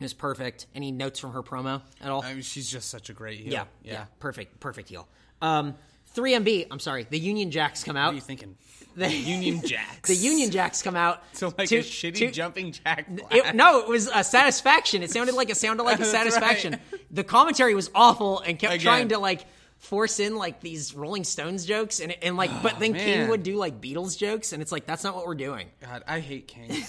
It 0.00 0.04
was 0.04 0.14
perfect. 0.14 0.66
Any 0.74 0.90
notes 0.90 1.20
from 1.20 1.32
her 1.32 1.42
promo 1.42 1.80
at 2.00 2.10
all? 2.10 2.22
I 2.24 2.32
mean, 2.34 2.42
she's 2.42 2.68
just 2.70 2.90
such 2.90 3.08
a 3.08 3.12
great 3.12 3.38
heel. 3.38 3.52
yeah, 3.52 3.64
yeah, 3.82 4.04
perfect, 4.18 4.58
perfect 4.58 4.88
heel. 4.88 5.06
Um, 5.40 5.74
3MB. 6.14 6.66
I'm 6.70 6.78
sorry. 6.78 7.06
The 7.08 7.18
Union 7.18 7.50
Jacks 7.50 7.82
come 7.84 7.96
out. 7.96 8.06
What 8.06 8.12
are 8.12 8.14
you 8.16 8.20
thinking? 8.20 8.56
The 8.94 9.10
Union 9.10 9.66
Jacks. 9.66 10.06
The 10.10 10.14
Union 10.14 10.50
Jacks 10.50 10.82
come 10.82 10.96
out. 10.96 11.22
So 11.32 11.50
like 11.56 11.66
to- 11.70 11.78
a 11.78 11.82
shitty 11.82 12.14
to- 12.16 12.30
jumping 12.30 12.72
jack. 12.72 13.06
It, 13.30 13.54
no, 13.54 13.78
it 13.80 13.88
was 13.88 14.06
a 14.14 14.22
satisfaction. 14.22 15.02
It 15.02 15.10
sounded 15.10 15.34
like 15.34 15.48
it 15.48 15.56
sounded 15.56 15.82
like 15.84 15.98
a 16.00 16.04
satisfaction. 16.18 16.72
right. 16.92 17.00
The 17.10 17.24
commentary 17.24 17.74
was 17.74 17.90
awful 17.94 18.40
and 18.40 18.58
kept 18.58 18.74
Again. 18.74 18.84
trying 18.84 19.08
to 19.08 19.18
like 19.18 19.46
force 19.78 20.20
in 20.20 20.36
like 20.36 20.60
these 20.60 20.94
Rolling 20.94 21.24
Stones 21.24 21.64
jokes 21.64 22.00
and 22.00 22.12
and 22.22 22.36
like, 22.36 22.50
but 22.62 22.78
then 22.80 22.92
King 22.92 23.28
would 23.28 23.42
do 23.42 23.56
like 23.56 23.80
Beatles 23.80 24.18
jokes, 24.18 24.52
and 24.52 24.60
it's 24.60 24.70
like 24.72 24.84
that's 24.84 25.04
not 25.04 25.16
what 25.16 25.24
we're 25.26 25.36
doing. 25.36 25.68
God, 25.80 26.04
I 26.06 26.20
hate 26.20 26.46
King. 26.48 26.84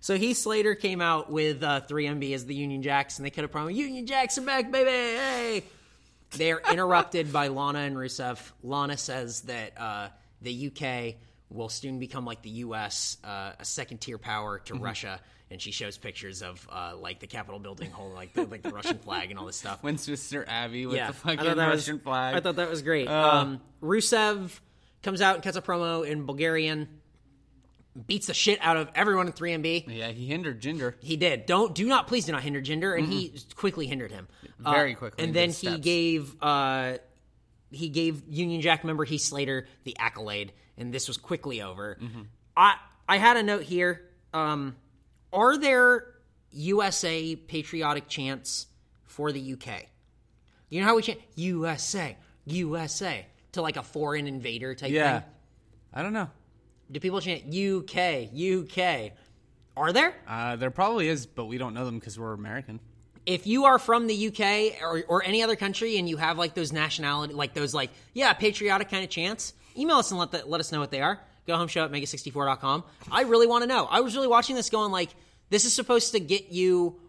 So 0.00 0.16
Heath 0.16 0.38
Slater 0.38 0.74
came 0.74 1.00
out 1.02 1.30
with 1.30 1.62
uh, 1.62 1.82
3MB 1.88 2.34
as 2.34 2.46
the 2.46 2.54
Union 2.54 2.82
Jacks, 2.82 3.18
and 3.18 3.26
they 3.26 3.30
cut 3.30 3.44
a 3.44 3.48
promo. 3.48 3.72
Union 3.72 4.06
Jacks 4.06 4.36
are 4.38 4.40
back, 4.40 4.70
baby! 4.72 4.88
Hey. 4.90 5.64
They're 6.36 6.60
interrupted 6.70 7.32
by 7.32 7.48
Lana 7.48 7.80
and 7.80 7.96
Rusev. 7.96 8.38
Lana 8.62 8.96
says 8.96 9.42
that 9.42 9.80
uh, 9.80 10.08
the 10.40 10.68
UK 10.74 11.16
will 11.50 11.68
soon 11.68 11.98
become 11.98 12.24
like 12.24 12.42
the 12.42 12.50
US, 12.50 13.18
uh, 13.24 13.52
a 13.58 13.64
second 13.64 13.98
tier 14.00 14.18
power 14.18 14.58
to 14.60 14.74
Mm-hmm. 14.74 14.82
Russia. 14.84 15.20
And 15.50 15.60
she 15.60 15.70
shows 15.70 15.98
pictures 15.98 16.40
of 16.40 16.66
uh, 16.72 16.94
like 16.96 17.20
the 17.20 17.26
Capitol 17.26 17.60
building 17.60 17.90
holding 17.90 18.14
like 18.16 18.32
the, 18.32 18.46
like 18.46 18.62
the 18.62 18.70
Russian 18.70 18.96
flag 18.96 19.28
and 19.30 19.38
all 19.38 19.44
this 19.44 19.56
stuff. 19.56 19.82
Westminster 19.82 20.46
Abbey 20.48 20.86
with 20.86 20.96
yeah, 20.96 21.08
the 21.08 21.12
fucking 21.12 21.40
I 21.40 21.44
thought 21.44 21.56
that 21.56 21.68
Russian 21.68 21.96
was, 21.96 22.02
flag. 22.04 22.34
I 22.36 22.40
thought 22.40 22.56
that 22.56 22.70
was 22.70 22.80
great. 22.80 23.06
um, 23.06 23.60
Rusev 23.82 24.58
comes 25.02 25.20
out 25.20 25.34
and 25.34 25.44
cuts 25.44 25.58
a 25.58 25.60
promo 25.60 26.06
in 26.08 26.24
Bulgarian, 26.24 26.88
beats 28.06 28.26
the 28.28 28.34
shit 28.34 28.58
out 28.62 28.76
of 28.76 28.88
everyone 28.94 29.26
in 29.26 29.32
3MB. 29.32 29.84
yeah, 29.88 30.08
he 30.08 30.26
hindered 30.26 30.60
Jinder. 30.62 30.94
He 31.00 31.16
did. 31.16 31.46
Don't 31.46 31.74
do 31.74 31.86
not 31.86 32.06
please 32.08 32.24
do 32.24 32.32
not 32.32 32.42
hinder 32.42 32.60
Jinder, 32.62 32.96
and 32.96 33.06
he 33.12 33.34
quickly 33.54 33.86
hindered 33.86 34.10
him 34.12 34.28
Mm-hmm. 34.44 34.70
Very 34.72 34.94
Uh, 34.94 34.98
quickly 34.98 35.24
And 35.24 35.34
then 35.34 35.48
he 35.48 35.54
steps. 35.54 35.78
gave 35.80 36.42
uh, 36.42 36.98
he 37.70 37.88
gave 37.88 38.22
Union 38.28 38.60
Jack 38.60 38.84
member 38.84 39.04
Heath 39.04 39.22
Slater 39.22 39.66
the 39.84 39.96
accolade, 39.98 40.52
and 40.78 40.92
this 40.94 41.08
was 41.08 41.16
quickly 41.16 41.60
over. 41.62 41.98
Mm-hmm. 42.00 42.22
I 42.56 42.76
I 43.08 43.16
had 43.18 43.36
a 43.36 43.42
note 43.42 43.62
here. 43.64 44.08
Um, 44.32 44.76
are 45.32 45.58
there 45.58 46.06
USA 46.52 47.34
patriotic 47.36 48.08
chants 48.08 48.66
for 49.04 49.32
the 49.32 49.52
UK? 49.54 49.86
You 50.68 50.80
know 50.80 50.86
how 50.86 50.96
we 50.96 51.02
chant 51.02 51.20
USA, 51.34 52.16
USA 52.46 53.26
to 53.52 53.62
like 53.62 53.76
a 53.76 53.82
foreign 53.82 54.26
invader 54.26 54.74
type 54.74 54.90
Yeah. 54.90 55.20
thing. 55.20 55.28
I 55.92 56.02
don't 56.02 56.12
know. 56.14 56.30
Do 56.92 57.00
people 57.00 57.20
chant 57.20 57.44
UK, 57.46 58.28
UK? 58.32 59.12
Are 59.76 59.92
there? 59.92 60.14
Uh, 60.28 60.56
there 60.56 60.70
probably 60.70 61.08
is, 61.08 61.24
but 61.26 61.46
we 61.46 61.56
don't 61.58 61.72
know 61.74 61.84
them 61.86 61.98
because 61.98 62.18
we're 62.18 62.32
American. 62.34 62.78
if 63.24 63.46
you 63.46 63.64
are 63.64 63.78
from 63.78 64.06
the 64.08 64.26
UK 64.28 64.82
or, 64.82 65.02
or 65.08 65.24
any 65.24 65.42
other 65.42 65.56
country 65.56 65.96
and 65.96 66.08
you 66.08 66.16
have 66.18 66.36
like 66.38 66.54
those 66.54 66.72
nationality, 66.72 67.32
like 67.34 67.54
those 67.54 67.72
like 67.72 67.90
yeah 68.12 68.32
patriotic 68.34 68.90
kind 68.90 69.02
of 69.04 69.10
chants, 69.10 69.54
email 69.76 69.96
us 69.96 70.10
and 70.10 70.20
let 70.20 70.30
the, 70.32 70.44
let 70.46 70.60
us 70.60 70.70
know 70.72 70.80
what 70.80 70.90
they 70.90 71.00
are. 71.00 71.18
Go 71.46 71.56
home 71.56 71.68
show 71.68 71.84
at 71.84 71.90
mega64.com. 71.90 72.84
I 73.10 73.22
really 73.22 73.46
want 73.46 73.62
to 73.62 73.66
know. 73.68 73.86
I 73.90 74.00
was 74.00 74.14
really 74.14 74.28
watching 74.28 74.54
this 74.56 74.68
going 74.70 74.92
like 74.92 75.08
this 75.50 75.64
is 75.64 75.72
supposed 75.74 76.12
to 76.12 76.20
get 76.20 76.50
you 76.52 77.00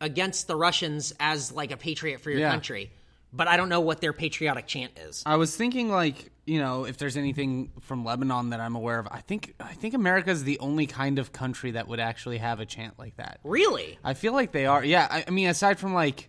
against 0.00 0.46
the 0.48 0.56
Russians 0.56 1.12
as 1.20 1.52
like 1.52 1.70
a 1.72 1.76
patriot 1.76 2.20
for 2.20 2.30
your 2.30 2.40
Yeah. 2.40 2.50
country, 2.50 2.90
but 3.32 3.46
I 3.48 3.56
don't 3.56 3.68
know 3.68 3.80
what 3.80 4.00
their 4.00 4.12
patriotic 4.12 4.66
chant 4.66 4.92
is. 4.98 5.22
I 5.26 5.36
was 5.36 5.54
thinking 5.56 5.88
like 5.90 6.30
you 6.50 6.58
know 6.58 6.84
if 6.84 6.96
there's 6.98 7.16
anything 7.16 7.70
from 7.80 8.04
Lebanon 8.04 8.50
that 8.50 8.58
I'm 8.60 8.74
aware 8.74 8.98
of. 8.98 9.06
I 9.10 9.20
think 9.20 9.54
I 9.60 9.72
think 9.74 9.94
America 9.94 10.30
is 10.30 10.42
the 10.44 10.58
only 10.58 10.86
kind 10.86 11.18
of 11.20 11.32
country 11.32 11.70
that 11.72 11.86
would 11.86 12.00
actually 12.00 12.38
have 12.38 12.58
a 12.58 12.66
chant 12.66 12.98
like 12.98 13.16
that. 13.16 13.38
Really? 13.44 13.98
I 14.02 14.14
feel 14.14 14.32
like 14.32 14.50
they 14.50 14.66
are. 14.66 14.84
Yeah, 14.84 15.06
I, 15.08 15.24
I 15.26 15.30
mean 15.30 15.48
aside 15.48 15.78
from 15.78 15.94
like 15.94 16.28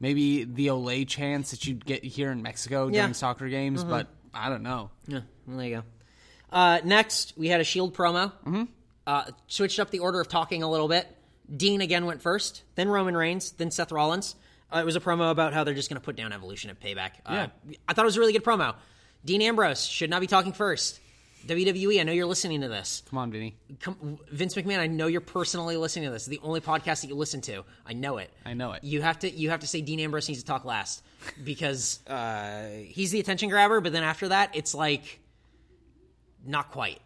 maybe 0.00 0.44
the 0.44 0.68
Olay 0.68 1.06
chants 1.06 1.50
that 1.50 1.66
you'd 1.66 1.84
get 1.84 2.02
here 2.04 2.30
in 2.30 2.42
Mexico 2.42 2.84
during 2.84 2.94
Yeah. 2.94 3.04
Mm-hmm. 3.04 3.12
soccer 3.12 3.48
games, 3.48 3.84
but 3.84 4.06
I 4.32 4.48
don't 4.48 4.62
know. 4.62 4.90
Yeah, 5.06 5.20
well, 5.46 5.58
there 5.58 5.66
you 5.66 5.74
go. 5.76 5.82
Uh, 6.50 6.80
next, 6.84 7.34
we 7.36 7.48
had 7.48 7.60
a 7.60 7.64
Shield 7.64 7.94
promo. 7.94 8.32
Mm-hmm. 8.46 8.64
Uh, 9.06 9.24
switched 9.48 9.78
up 9.78 9.90
the 9.90 9.98
order 9.98 10.20
of 10.20 10.28
talking 10.28 10.62
a 10.62 10.70
little 10.70 10.88
bit. 10.88 11.06
Dean 11.54 11.82
again 11.82 12.06
went 12.06 12.22
first, 12.22 12.62
then 12.76 12.88
Roman 12.88 13.14
Reigns, 13.16 13.52
then 13.52 13.70
Seth 13.70 13.92
Rollins. 13.92 14.34
Uh, 14.74 14.78
it 14.78 14.86
was 14.86 14.96
a 14.96 15.00
promo 15.00 15.30
about 15.30 15.52
how 15.52 15.62
they're 15.64 15.74
just 15.74 15.90
going 15.90 16.00
to 16.00 16.04
put 16.04 16.16
down 16.16 16.32
Evolution 16.32 16.70
at 16.70 16.80
Payback. 16.80 17.10
Uh, 17.26 17.48
I 17.86 17.92
thought 17.92 18.04
it 18.04 18.06
was 18.06 18.16
a 18.16 18.20
really 18.20 18.32
good 18.32 18.44
promo. 18.44 18.74
Dean 19.24 19.42
Ambrose 19.42 19.86
should 19.86 20.10
not 20.10 20.20
be 20.20 20.26
talking 20.26 20.52
first. 20.52 21.00
WWE, 21.46 22.00
I 22.00 22.04
know 22.04 22.12
you're 22.12 22.26
listening 22.26 22.62
to 22.62 22.68
this. 22.68 23.02
Come 23.10 23.18
on, 23.18 23.30
Vinny. 23.30 23.54
Come, 23.80 24.18
Vince 24.30 24.54
McMahon, 24.54 24.78
I 24.78 24.86
know 24.86 25.06
you're 25.06 25.20
personally 25.20 25.76
listening 25.76 26.06
to 26.06 26.10
this. 26.10 26.24
The 26.24 26.40
only 26.42 26.60
podcast 26.60 27.02
that 27.02 27.08
you 27.08 27.16
listen 27.16 27.42
to, 27.42 27.64
I 27.86 27.92
know 27.92 28.16
it. 28.16 28.30
I 28.46 28.54
know 28.54 28.72
it. 28.72 28.82
You 28.82 29.02
have 29.02 29.18
to 29.20 29.30
you 29.30 29.50
have 29.50 29.60
to 29.60 29.66
say 29.66 29.82
Dean 29.82 30.00
Ambrose 30.00 30.28
needs 30.28 30.40
to 30.40 30.46
talk 30.46 30.64
last 30.64 31.02
because 31.44 32.00
uh, 32.06 32.68
he's 32.86 33.10
the 33.10 33.20
attention 33.20 33.50
grabber. 33.50 33.80
But 33.80 33.92
then 33.92 34.04
after 34.04 34.28
that, 34.28 34.56
it's 34.56 34.74
like 34.74 35.20
not 36.46 36.70
quite 36.70 37.00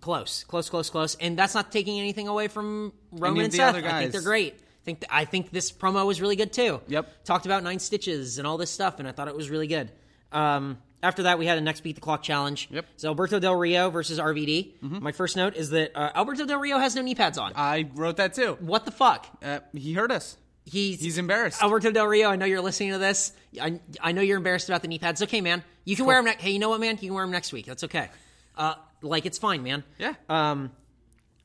close, 0.00 0.44
close, 0.44 0.70
close, 0.70 0.88
close. 0.88 1.14
And 1.16 1.38
that's 1.38 1.54
not 1.54 1.70
taking 1.70 1.98
anything 1.98 2.28
away 2.28 2.48
from 2.48 2.92
Roman 3.10 3.44
and 3.44 3.54
Seth. 3.54 3.74
I 3.74 4.00
think 4.00 4.12
they're 4.12 4.22
great. 4.22 4.54
I 4.54 4.84
think 4.84 5.04
I 5.10 5.24
think 5.26 5.50
this 5.50 5.70
promo 5.70 6.06
was 6.06 6.20
really 6.20 6.36
good 6.36 6.52
too. 6.52 6.80
Yep. 6.88 7.24
Talked 7.24 7.44
about 7.46 7.62
nine 7.62 7.78
stitches 7.78 8.38
and 8.38 8.46
all 8.46 8.56
this 8.56 8.70
stuff, 8.70 8.98
and 8.98 9.06
I 9.06 9.12
thought 9.12 9.28
it 9.28 9.36
was 9.36 9.50
really 9.50 9.66
good. 9.66 9.90
Um, 10.32 10.78
after 11.02 11.24
that, 11.24 11.38
we 11.38 11.46
had 11.46 11.58
a 11.58 11.60
next 11.60 11.80
beat 11.82 11.94
the 11.96 12.00
clock 12.00 12.22
challenge. 12.22 12.68
Yep. 12.70 12.86
So 12.96 13.08
Alberto 13.08 13.38
Del 13.38 13.54
Rio 13.56 13.90
versus 13.90 14.18
RVD. 14.18 14.80
My 15.00 15.12
first 15.12 15.36
note 15.36 15.56
is 15.56 15.70
that 15.70 15.92
uh, 15.96 16.10
Alberto 16.14 16.46
Del 16.46 16.58
Rio 16.60 16.78
has 16.78 16.94
no 16.94 17.02
knee 17.02 17.14
pads 17.14 17.38
on. 17.38 17.52
I 17.56 17.88
wrote 17.94 18.16
that 18.18 18.34
too. 18.34 18.56
what 18.60 18.84
the 18.84 18.92
fuck? 18.92 19.26
Uh, 19.42 19.60
he 19.74 19.92
heard 19.94 20.12
us. 20.12 20.36
He's 20.64 21.00
He's 21.00 21.18
embarrassed. 21.18 21.60
Alberto 21.62 21.90
Del 21.90 22.06
Rio, 22.06 22.30
I 22.30 22.36
know 22.36 22.46
you're 22.46 22.60
listening 22.60 22.92
to 22.92 22.98
this. 22.98 23.32
I, 23.60 23.80
I 24.00 24.12
know 24.12 24.20
you're 24.22 24.36
embarrassed 24.36 24.68
about 24.68 24.82
the 24.82 24.88
knee 24.88 25.00
pads. 25.00 25.20
Okay, 25.22 25.40
man. 25.40 25.64
You 25.84 25.96
can 25.96 26.06
wear 26.06 26.18
them. 26.18 26.26
Ne- 26.26 26.36
hey, 26.38 26.50
you 26.52 26.60
know 26.60 26.68
what, 26.68 26.78
man? 26.80 26.94
You 27.00 27.08
can 27.08 27.14
wear 27.14 27.24
them 27.24 27.32
next 27.32 27.52
week. 27.52 27.66
That's 27.66 27.82
okay. 27.84 28.08
Uh, 28.56 28.74
like 29.02 29.26
it's 29.26 29.38
fine, 29.38 29.64
man. 29.64 29.82
Yeah. 29.98 30.14
Um, 30.28 30.70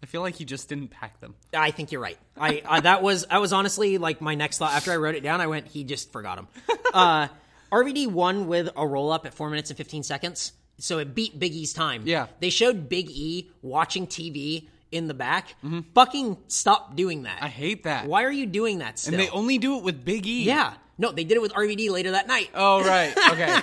I 0.04 0.06
feel 0.06 0.22
like 0.22 0.36
he 0.36 0.46
just 0.46 0.70
didn't 0.70 0.90
pack 0.90 1.20
them. 1.20 1.34
I 1.56 1.72
think 1.72 1.92
you're 1.92 2.02
right. 2.02 2.20
I 2.40 2.82
that 2.82 3.02
was 3.02 3.26
I 3.32 3.40
was 3.40 3.52
honestly 3.54 3.98
like 3.98 4.22
my 4.22 4.36
next 4.36 4.60
thought 4.60 4.74
after 4.74 4.92
I 4.92 4.98
wrote 4.98 5.16
it 5.16 5.24
down. 5.24 5.42
I 5.42 5.48
went, 5.48 5.68
he 5.68 5.84
just 5.84 6.12
forgot 6.12 6.36
them. 6.36 6.48
Uh, 6.94 7.28
RVD 7.72 8.08
won 8.12 8.48
with 8.48 8.70
a 8.76 8.88
roll 8.88 9.12
up 9.12 9.26
at 9.26 9.34
four 9.34 9.50
minutes 9.50 9.70
and 9.70 9.78
fifteen 9.78 10.04
seconds, 10.04 10.54
so 10.78 11.00
it 11.00 11.14
beat 11.16 11.38
Big 11.40 11.54
E's 11.54 11.74
time. 11.74 12.04
Yeah. 12.06 12.28
they 12.40 12.50
showed 12.50 12.88
Big 12.90 13.10
E 13.10 13.50
watching 13.62 14.08
TV 14.08 14.68
in 14.92 15.08
the 15.08 15.14
back. 15.14 15.56
Fucking 15.94 16.38
stop 16.48 16.96
doing 16.96 17.24
that. 17.24 17.38
Mm-hmm. 17.38 17.46
I 17.46 17.50
hate 17.50 17.84
that. 17.84 18.06
Why 18.08 18.24
are 18.24 18.32
you 18.32 18.46
doing 18.46 18.80
that 18.80 18.98
still? 19.00 19.14
And 19.16 19.22
they 19.22 19.30
only 19.30 19.58
do 19.58 19.78
it 19.78 19.84
with 19.84 20.06
Big 20.06 20.26
E. 20.26 20.44
yeah, 20.44 20.74
no, 20.98 21.12
they 21.12 21.24
did 21.26 21.36
it 21.36 21.42
with 21.42 21.54
RVD 21.54 21.90
later 21.90 22.12
that 22.12 22.28
night. 22.28 22.50
Oh 22.54 22.84
right. 22.84 23.14
Okay. 23.32 23.60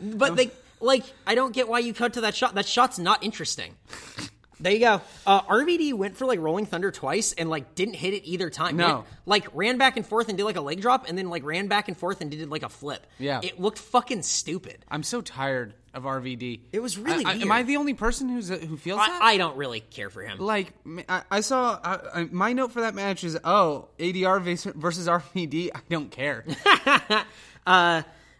But 0.00 0.36
they 0.36 0.50
like 0.80 1.04
I 1.26 1.34
don't 1.34 1.52
get 1.54 1.66
why 1.68 1.78
you 1.78 1.94
cut 1.94 2.14
to 2.14 2.20
that 2.22 2.34
shot. 2.34 2.54
That 2.56 2.66
shot's 2.66 2.98
not 2.98 3.22
interesting. 3.24 3.74
There 4.64 4.72
you 4.72 4.80
go. 4.80 5.00
Uh, 5.26 5.42
RVD 5.42 5.92
went 5.94 6.16
for 6.16 6.24
like 6.26 6.40
Rolling 6.40 6.66
Thunder 6.66 6.90
twice 6.90 7.32
and 7.34 7.48
like 7.48 7.74
didn't 7.74 7.94
hit 7.94 8.14
it 8.14 8.24
either 8.26 8.50
time. 8.50 8.76
No. 8.76 8.86
Went- 8.96 9.06
like 9.26 9.46
ran 9.54 9.78
back 9.78 9.96
and 9.96 10.06
forth 10.06 10.28
and 10.28 10.36
did 10.36 10.44
like 10.44 10.56
a 10.56 10.60
leg 10.60 10.80
drop 10.80 11.06
and 11.08 11.16
then 11.16 11.28
like 11.30 11.44
ran 11.44 11.68
back 11.68 11.88
and 11.88 11.96
forth 11.96 12.20
and 12.22 12.30
did 12.30 12.48
like 12.50 12.62
a 12.62 12.68
flip. 12.68 13.06
Yeah. 13.18 13.40
it 13.42 13.60
looked 13.60 13.78
fucking 13.78 14.22
stupid. 14.22 14.78
I'm 14.90 15.02
so 15.02 15.20
tired 15.20 15.74
of 15.92 16.02
RVD. 16.02 16.60
It 16.72 16.80
was 16.80 16.98
really 16.98 17.24
I- 17.24 17.32
I- 17.32 17.34
Am 17.34 17.52
I 17.52 17.62
the 17.62 17.76
only 17.76 17.94
person 17.94 18.28
who's 18.28 18.48
who 18.48 18.76
feels 18.76 18.98
that? 18.98 19.20
I, 19.22 19.34
I 19.34 19.36
don't 19.36 19.56
really 19.56 19.80
care 19.80 20.10
for 20.10 20.22
him. 20.22 20.38
like 20.38 20.72
I, 21.08 21.22
I 21.30 21.40
saw 21.40 21.78
I, 21.84 22.20
I, 22.20 22.24
my 22.32 22.52
note 22.54 22.72
for 22.72 22.80
that 22.80 22.94
match 22.94 23.22
is 23.22 23.38
oh 23.44 23.88
ADR 23.98 24.40
versus 24.74 25.06
RVD. 25.06 25.70
I 25.74 25.80
don't 25.90 26.10
care. 26.10 26.44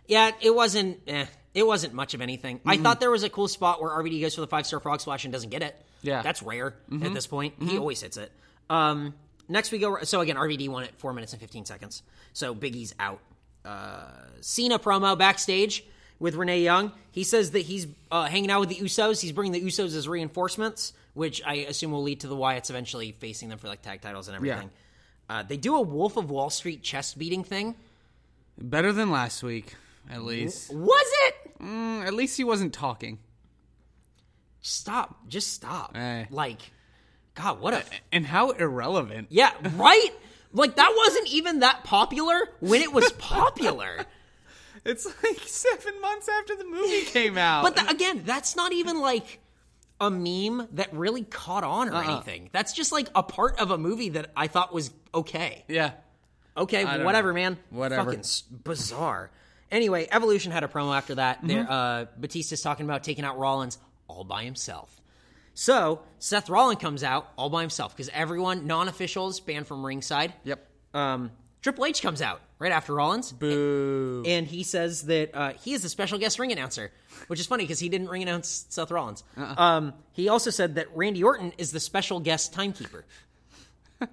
Yeah, 0.06 0.30
it 0.42 0.54
wasn't. 0.54 1.00
Eh, 1.06 1.24
it 1.54 1.66
wasn't 1.66 1.94
much 1.94 2.12
of 2.14 2.20
anything. 2.20 2.60
I 2.66 2.76
thought 2.76 3.00
there 3.00 3.10
was 3.10 3.22
a 3.22 3.30
cool 3.30 3.48
spot 3.48 3.80
where 3.80 3.90
RVD 3.90 4.20
goes 4.20 4.34
for 4.34 4.40
the 4.42 4.46
five 4.46 4.66
star 4.66 4.80
frog 4.80 5.00
splash 5.00 5.24
and 5.24 5.32
doesn't 5.32 5.50
get 5.50 5.62
it. 5.62 5.74
Yeah. 6.04 6.22
that's 6.22 6.42
rare 6.42 6.74
at 7.02 7.12
this 7.14 7.26
point. 7.26 7.54
He 7.60 7.78
always 7.78 8.00
hits 8.00 8.16
it. 8.16 8.30
Um, 8.70 9.14
next 9.48 9.72
we 9.72 9.78
go. 9.78 9.98
So 10.02 10.20
again, 10.20 10.36
RVD 10.36 10.68
won 10.68 10.84
it 10.84 10.92
four 10.98 11.12
minutes 11.12 11.32
and 11.32 11.40
fifteen 11.40 11.64
seconds. 11.64 12.02
So 12.32 12.54
Big 12.54 12.76
E's 12.76 12.94
out. 12.98 13.20
Uh, 13.64 14.04
Cena 14.40 14.78
promo 14.78 15.16
backstage 15.18 15.84
with 16.18 16.34
Renee 16.34 16.62
Young. 16.62 16.92
He 17.10 17.24
says 17.24 17.50
that 17.52 17.60
he's 17.60 17.86
uh, 18.10 18.24
hanging 18.24 18.50
out 18.50 18.60
with 18.60 18.68
the 18.68 18.76
Usos. 18.76 19.20
He's 19.20 19.32
bringing 19.32 19.52
the 19.52 19.60
Usos 19.66 19.96
as 19.96 20.06
reinforcements, 20.08 20.92
which 21.14 21.42
I 21.44 21.54
assume 21.54 21.92
will 21.92 22.02
lead 22.02 22.20
to 22.20 22.28
the 22.28 22.36
Wyatts 22.36 22.70
eventually 22.70 23.12
facing 23.12 23.48
them 23.48 23.58
for 23.58 23.68
like 23.68 23.82
tag 23.82 24.00
titles 24.00 24.28
and 24.28 24.36
everything. 24.36 24.70
Uh, 25.28 25.42
they 25.42 25.56
do 25.56 25.76
a 25.76 25.80
Wolf 25.80 26.16
of 26.16 26.30
Wall 26.30 26.50
Street 26.50 26.82
chest 26.82 27.18
beating 27.18 27.44
thing. 27.44 27.74
Better 28.58 28.92
than 28.92 29.10
last 29.10 29.42
week, 29.42 29.74
at 30.10 30.22
least. 30.22 30.72
Was 30.72 31.12
it? 31.26 31.58
Mm, 31.60 32.06
at 32.06 32.14
least 32.14 32.36
he 32.36 32.44
wasn't 32.44 32.72
talking. 32.74 33.18
Stop 34.66 35.28
just 35.28 35.52
stop 35.52 35.92
Eh. 35.94 36.24
like 36.30 36.58
god 37.34 37.60
what 37.60 37.74
a 37.74 37.82
And 38.12 38.24
how 38.24 38.50
irrelevant. 38.52 39.26
yeah 39.30 39.52
right 39.76 40.10
like 40.54 40.76
that 40.76 40.94
wasn't 40.96 41.28
even 41.28 41.60
that 41.60 41.84
popular 41.84 42.34
when 42.60 42.80
it 42.80 42.92
was 42.92 43.12
popular 43.12 44.06
It's 44.86 45.06
like 45.06 45.38
seven 45.46 45.98
months 46.02 46.28
after 46.28 46.56
the 46.56 46.64
movie 46.66 47.02
came 47.06 47.38
out. 47.38 47.62
but 47.62 47.76
tha- 47.76 47.88
again 47.90 48.22
that's 48.24 48.54
not 48.56 48.72
even 48.72 49.00
like 49.00 49.40
a 50.00 50.10
meme 50.10 50.66
that 50.72 50.92
really 50.92 51.22
caught 51.24 51.64
on 51.64 51.88
or 51.88 51.94
Uh-uh. 51.94 52.02
anything 52.14 52.48
that's 52.52 52.72
just 52.72 52.90
like 52.92 53.08
a 53.14 53.22
part 53.22 53.58
of 53.60 53.70
a 53.70 53.78
movie 53.78 54.08
that 54.10 54.30
i 54.36 54.46
thought 54.46 54.72
was 54.74 54.90
okay 55.14 55.64
yeah. 55.68 55.92
okay 56.56 56.84
whatever 57.04 57.28
know. 57.28 57.34
man 57.34 57.58
Whatever. 57.70 58.04
fucking 58.12 58.24
bizarre 58.64 59.30
anyway 59.70 60.06
evolution 60.10 60.52
had 60.52 60.64
a 60.64 60.68
promo 60.68 60.96
after 60.96 61.14
that 61.16 61.38
Mm-hmm. 61.38 61.48
there 61.48 61.66
uh 61.70 62.04
batista's 62.18 62.60
talking 62.62 62.84
about 62.84 63.04
taking 63.04 63.24
out 63.24 63.38
rollins 63.38 63.78
all 64.08 64.24
by 64.24 64.44
himself 64.44 65.00
so 65.54 66.00
Seth 66.18 66.50
Rollins 66.50 66.80
comes 66.80 67.04
out 67.04 67.32
all 67.38 67.48
by 67.48 67.62
himself 67.62 67.96
because 67.96 68.10
everyone, 68.12 68.66
non-officials, 68.66 69.40
banned 69.40 69.66
from 69.66 69.86
ringside. 69.86 70.34
Yep. 70.42 70.68
Um, 70.92 71.30
Triple 71.62 71.86
H 71.86 72.02
comes 72.02 72.20
out 72.20 72.40
right 72.58 72.72
after 72.72 72.92
Rollins, 72.94 73.32
Boo. 73.32 74.22
and 74.26 74.46
he 74.46 74.64
says 74.64 75.02
that 75.06 75.34
uh, 75.34 75.52
he 75.62 75.72
is 75.72 75.82
the 75.82 75.88
special 75.88 76.18
guest 76.18 76.38
ring 76.38 76.52
announcer, 76.52 76.90
which 77.28 77.40
is 77.40 77.46
funny 77.46 77.64
because 77.64 77.78
he 77.78 77.88
didn't 77.88 78.08
ring 78.08 78.22
announce 78.22 78.66
Seth 78.68 78.90
Rollins. 78.90 79.24
Uh-uh. 79.36 79.54
Um, 79.56 79.94
he 80.12 80.28
also 80.28 80.50
said 80.50 80.74
that 80.74 80.94
Randy 80.94 81.22
Orton 81.24 81.52
is 81.56 81.70
the 81.72 81.80
special 81.80 82.20
guest 82.20 82.52
timekeeper. 82.52 83.06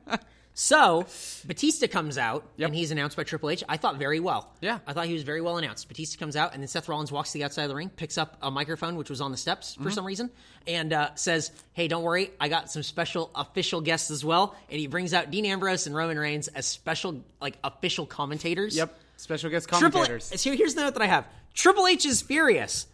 so 0.54 1.06
Batista 1.46 1.88
comes 1.88 2.18
out 2.18 2.46
Yep. 2.58 2.68
and 2.68 2.76
he's 2.76 2.92
announced 2.92 3.16
by 3.18 3.24
Triple 3.24 3.50
H. 3.50 3.64
I 3.70 3.78
thought 3.78 3.98
very 3.98 4.20
well. 4.20 4.52
Yeah. 4.62 4.80
I 4.86 4.94
thought 4.94 5.06
he 5.06 5.14
was 5.14 5.24
very 5.24 5.42
well 5.42 5.58
announced. 5.58 5.88
Batista 5.88 6.20
comes 6.20 6.36
out 6.36 6.54
and 6.54 6.62
then 6.62 6.68
Seth 6.68 6.88
Rollins 6.90 7.12
walks 7.12 7.32
to 7.32 7.38
the 7.38 7.44
outside 7.46 7.64
of 7.64 7.70
the 7.70 7.76
ring, 7.76 7.90
picks 7.90 8.18
up 8.18 8.38
a 8.42 8.52
microphone 8.52 8.96
which 8.96 9.10
was 9.10 9.22
on 9.22 9.32
the 9.32 9.38
steps 9.38 9.74
Mm-hmm. 9.74 9.84
for 9.84 9.92
some 9.92 10.06
reason, 10.06 10.30
and 10.68 10.92
uh, 10.94 11.16
says, 11.16 11.52
"Hey, 11.74 11.88
don't 11.88 12.04
worry, 12.04 12.32
I 12.40 12.50
got 12.50 12.70
some 12.72 12.84
special 12.84 13.32
official 13.36 13.82
guests 13.82 14.12
as 14.12 14.24
well." 14.26 14.56
And 14.70 14.80
he 14.80 14.88
brings 14.88 15.14
out 15.14 15.32
Dean 15.32 15.46
Ambrose 15.46 15.88
and 15.88 15.96
Roman 15.96 16.20
Reigns 16.20 16.48
as 16.50 16.66
special, 16.68 17.24
like 17.40 17.58
official 17.64 18.06
commentators. 18.06 18.76
Yep. 18.76 18.98
Special 19.18 19.50
guest 19.50 19.68
Triple 19.70 19.90
commentators. 19.92 20.32
H. 20.34 20.40
So 20.40 20.52
here's 20.56 20.76
the 20.76 20.82
note 20.82 20.94
that 20.94 21.02
I 21.04 21.08
have: 21.08 21.26
Triple 21.54 21.88
H 21.88 22.06
is 22.06 22.22
furious. 22.22 22.88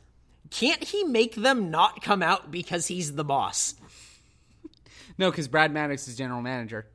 Can't 0.52 0.84
he 0.84 1.04
make 1.04 1.36
them 1.36 1.72
not 1.72 2.02
come 2.02 2.22
out 2.24 2.52
because 2.52 2.88
he's 2.88 3.16
the 3.16 3.24
boss? 3.26 3.74
No, 5.18 5.32
because 5.32 5.48
Brad 5.48 5.72
Maddox 5.72 6.08
is 6.08 6.16
general 6.16 6.42
manager. 6.42 6.86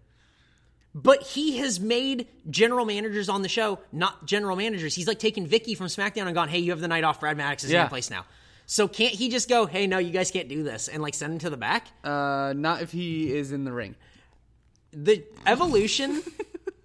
But 0.95 1.23
he 1.23 1.57
has 1.59 1.81
made 1.81 2.27
general 2.51 2.85
managers 2.85 3.29
on 3.29 3.41
the 3.43 3.49
show 3.49 3.79
not 3.93 4.27
general 4.27 4.57
managers. 4.57 4.95
He's 4.95 5.07
like 5.09 5.19
taken 5.19 5.49
Vickie 5.49 5.77
from 5.77 5.87
SmackDown 5.87 6.27
and 6.27 6.35
gone, 6.35 6.49
"Hey, 6.49 6.59
you 6.59 6.71
have 6.73 6.81
the 6.81 6.89
night 6.89 7.03
off. 7.05 7.21
Brad 7.21 7.37
Maddox 7.37 7.65
is 7.65 7.71
in 7.71 7.75
Yeah. 7.75 7.83
your 7.83 7.89
place 7.89 8.11
now." 8.11 8.27
So 8.67 8.87
can't 8.89 9.15
he 9.15 9.29
just 9.31 9.49
go, 9.49 9.67
"Hey, 9.67 9.87
no, 9.87 9.99
you 9.99 10.11
guys 10.11 10.31
can't 10.31 10.49
do 10.49 10.63
this," 10.63 10.89
and 10.89 11.03
like 11.03 11.15
send 11.15 11.33
him 11.35 11.39
to 11.41 11.51
the 11.51 11.57
back? 11.57 11.89
Uh, 12.05 12.53
not 12.57 12.83
if 12.83 12.93
he 12.93 13.35
is 13.35 13.53
in 13.53 13.65
the 13.65 13.73
ring. 13.73 13.95
the 14.93 15.25
evolution 15.47 16.23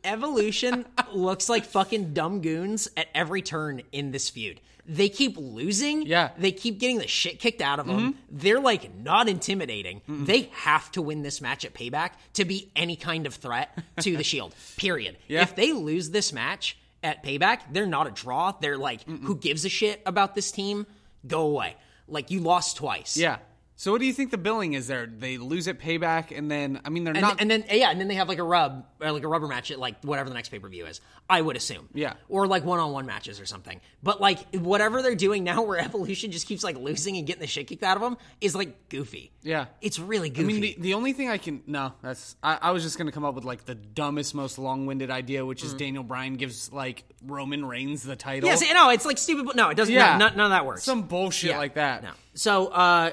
evolution 0.06 0.86
looks 1.14 1.50
like 1.50 1.66
fucking 1.66 2.14
dumb 2.14 2.40
goons 2.42 2.88
at 2.96 3.08
every 3.14 3.42
turn 3.42 3.82
in 3.92 4.12
this 4.12 4.30
feud 4.30 4.62
they 4.88 5.10
keep 5.10 5.36
losing. 5.38 6.06
Yeah. 6.08 6.30
Mm-hmm. 6.30 6.42
they 6.42 6.52
keep 6.52 6.80
getting 6.80 6.98
the 7.00 7.08
shit 7.08 7.40
kicked 7.40 7.62
out 7.62 7.80
of 7.80 7.88
them 7.88 8.16
they're 8.32 8.60
like 8.60 8.96
not 8.96 9.28
intimidating. 9.28 10.02
They 10.08 10.44
have 10.54 10.90
to 10.94 11.02
win 11.02 11.22
this 11.24 11.42
match 11.42 11.66
at 11.66 11.74
payback 11.74 12.12
to 12.34 12.46
be 12.46 12.72
any 12.76 12.96
kind 12.96 13.26
of 13.28 13.36
threat 13.36 13.70
to 14.02 14.16
the 14.18 14.24
shield 14.32 14.56
period. 14.78 15.18
Yeah. 15.28 15.42
if 15.42 15.56
they 15.56 15.74
lose 15.74 16.10
this 16.12 16.32
match 16.34 16.78
at 17.04 17.24
payback 17.24 17.60
they're 17.72 17.86
not 17.86 18.08
a 18.08 18.12
draw. 18.12 18.54
They're 18.60 18.78
like 18.78 19.04
who 19.08 19.36
gives 19.36 19.66
a 19.66 19.70
shit 19.70 20.02
about 20.06 20.36
this 20.36 20.52
team? 20.52 20.86
Go 21.28 21.42
away. 21.48 21.76
Like 22.08 22.32
you 22.32 22.40
lost 22.40 22.78
twice. 22.78 23.18
Yeah. 23.18 23.38
So 23.80 23.92
what 23.92 24.02
do 24.02 24.08
you 24.08 24.14
think 24.14 24.32
the 24.32 24.40
billing 24.40 24.74
is 24.74 24.88
there? 24.88 25.06
They 25.06 25.38
lose 25.38 25.68
at 25.68 25.78
payback, 25.80 26.36
and 26.36 26.50
then 26.50 26.82
I 26.84 26.90
mean 26.90 27.04
they're 27.04 27.14
and, 27.14 27.22
not. 27.22 27.40
and 27.40 27.50
then 27.50 27.64
yeah, 27.72 27.92
and 27.92 28.02
then 28.02 28.08
they 28.08 28.16
have 28.16 28.28
like 28.28 28.40
a 28.40 28.44
rub 28.44 28.88
or 29.00 29.12
like 29.12 29.22
a 29.22 29.28
rubber 29.28 29.48
match 29.48 29.70
at 29.70 29.78
like 29.78 30.02
whatever 30.04 30.30
the 30.30 30.36
next 30.36 30.50
pay 30.50 30.58
per 30.58 30.68
view 30.68 30.88
is. 30.88 31.00
I 31.30 31.42
would 31.42 31.56
assume. 31.56 31.88
Yeah. 31.94 32.14
Or 32.28 32.48
like 32.48 32.66
one 32.66 32.80
on 32.80 32.92
one 32.92 33.06
matches 33.06 33.40
or 33.40 33.46
something. 33.46 33.80
But 34.02 34.20
like 34.20 34.40
whatever 34.56 35.04
they're 35.04 35.14
doing 35.14 35.44
now, 35.44 35.62
where 35.68 35.78
Evolution 35.78 36.32
just 36.32 36.48
keeps 36.48 36.64
like 36.64 36.76
losing 36.76 37.18
and 37.18 37.28
getting 37.28 37.42
the 37.42 37.48
shit 37.48 37.68
kicked 37.68 37.84
out 37.84 37.98
of 37.98 38.02
them, 38.02 38.18
is 38.42 38.56
like 38.56 38.90
goofy. 38.90 39.32
Yeah. 39.44 39.68
It's 39.80 40.00
really 40.00 40.32
goofy. 40.32 40.44
I 40.44 40.48
mean, 40.48 40.62
the, 40.62 40.76
the 40.80 40.94
only 40.96 41.14
thing 41.14 41.30
I 41.30 41.38
can 41.38 41.62
no, 41.68 41.94
that's 42.02 42.36
I, 42.42 42.58
I 42.60 42.72
was 42.72 42.82
just 42.82 42.98
gonna 42.98 43.12
come 43.12 43.26
up 43.26 43.36
with 43.36 43.44
like 43.46 43.66
the 43.66 43.76
dumbest, 43.76 44.34
most 44.34 44.58
long-winded 44.58 45.12
idea, 45.12 45.46
which 45.46 45.64
is 45.64 45.76
Daniel 45.76 46.04
Bryan 46.04 46.36
gives 46.38 46.74
like 46.74 47.04
Roman 47.24 47.64
Reigns 47.64 48.02
the 48.02 48.16
title. 48.16 48.50
Mm. 48.50 48.54
yeah, 48.54 48.56
see, 48.56 48.74
no, 48.74 48.90
it's 48.90 49.06
like 49.06 49.20
stupid. 49.20 49.46
But 49.46 49.56
no, 49.56 49.70
it 49.70 49.76
doesn't. 49.76 49.94
Yeah. 49.94 50.18
no, 50.18 50.30
none 50.30 50.40
of 50.40 50.50
that 50.50 50.66
works. 50.66 50.84
some 50.84 51.04
bullshit 51.04 51.52
Yeah. 51.52 51.58
like 51.60 51.76
that. 51.76 52.02
No. 52.02 52.10
So 52.34 52.68
uh, 52.68 53.12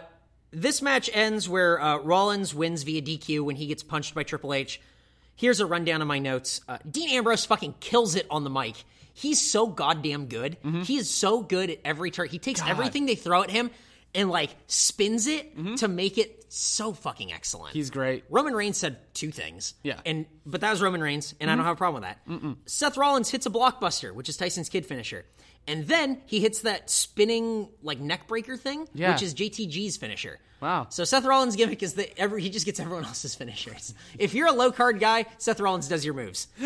this 0.54 0.80
match 0.82 1.10
ends 1.12 1.48
where 1.48 1.80
uh, 1.80 1.98
Rollins 1.98 2.54
wins 2.54 2.82
via 2.82 3.02
DQ 3.02 3.42
when 3.42 3.56
he 3.56 3.66
gets 3.66 3.82
punched 3.82 4.14
by 4.14 4.22
Triple 4.22 4.54
H. 4.54 4.80
Here's 5.36 5.60
a 5.60 5.66
rundown 5.66 6.00
of 6.00 6.08
my 6.08 6.18
notes. 6.20 6.60
Uh, 6.68 6.78
Dean 6.88 7.10
Ambrose 7.10 7.44
fucking 7.44 7.74
kills 7.80 8.14
it 8.14 8.26
on 8.30 8.44
the 8.44 8.50
mic. 8.50 8.76
He's 9.14 9.40
so 9.50 9.66
goddamn 9.66 10.26
good. 10.26 10.56
He 10.84 10.96
is 10.96 11.08
so 11.10 11.42
good 11.42 11.70
at 11.70 11.78
every 11.84 12.10
turn. 12.10 12.28
He 12.28 12.38
takes 12.38 12.60
everything 12.66 13.06
they 13.06 13.14
throw 13.14 13.42
at 13.42 13.50
him 13.50 13.70
and 14.14 14.30
like 14.30 14.50
spins 14.66 15.26
it 15.26 15.76
to 15.78 15.88
make 15.88 16.18
it 16.18 16.44
so 16.52 16.92
fucking 16.92 17.32
excellent. 17.32 17.74
He's 17.74 17.90
great. 17.90 18.24
Roman 18.28 18.54
Reigns 18.54 18.76
said 18.76 18.98
two 19.12 19.30
things. 19.32 19.74
Yeah. 19.82 19.98
And 20.06 20.26
but 20.46 20.60
that 20.62 20.70
was 20.70 20.80
Roman 20.82 21.00
Reigns, 21.00 21.34
and 21.40 21.50
I 21.50 21.54
don't 21.56 21.64
have 21.64 21.74
a 21.74 21.76
problem 21.78 22.02
with 22.02 22.10
that. 22.10 22.56
Seth 22.66 22.96
Rollins 22.96 23.30
hits 23.30 23.46
a 23.46 23.50
blockbuster, 23.50 24.12
which 24.12 24.28
is 24.28 24.36
Tyson 24.36 24.64
Kidd's 24.64 24.86
finisher. 24.86 25.24
And 25.66 25.86
then 25.86 26.20
he 26.26 26.40
hits 26.40 26.60
that 26.60 26.90
spinning 26.90 27.68
like 27.82 27.98
neck 28.00 28.26
breaker 28.28 28.56
thing, 28.56 28.86
Yeah. 28.94 29.12
which 29.12 29.22
is 29.22 29.34
JTG's 29.34 29.96
finisher. 29.96 30.38
Wow. 30.60 30.86
So 30.90 31.04
Seth 31.04 31.24
Rollins' 31.24 31.56
gimmick 31.56 31.82
is 31.82 31.94
that 31.94 32.18
every 32.18 32.42
he 32.42 32.50
just 32.50 32.66
gets 32.66 32.80
everyone 32.80 33.04
else's 33.06 33.34
finishers. 33.34 33.94
If 34.18 34.34
you're 34.34 34.46
a 34.48 34.52
low 34.52 34.72
card 34.72 35.00
guy, 35.00 35.26
Seth 35.38 35.60
Rollins 35.60 35.88
does 35.88 36.04
your 36.04 36.14
moves. 36.14 36.48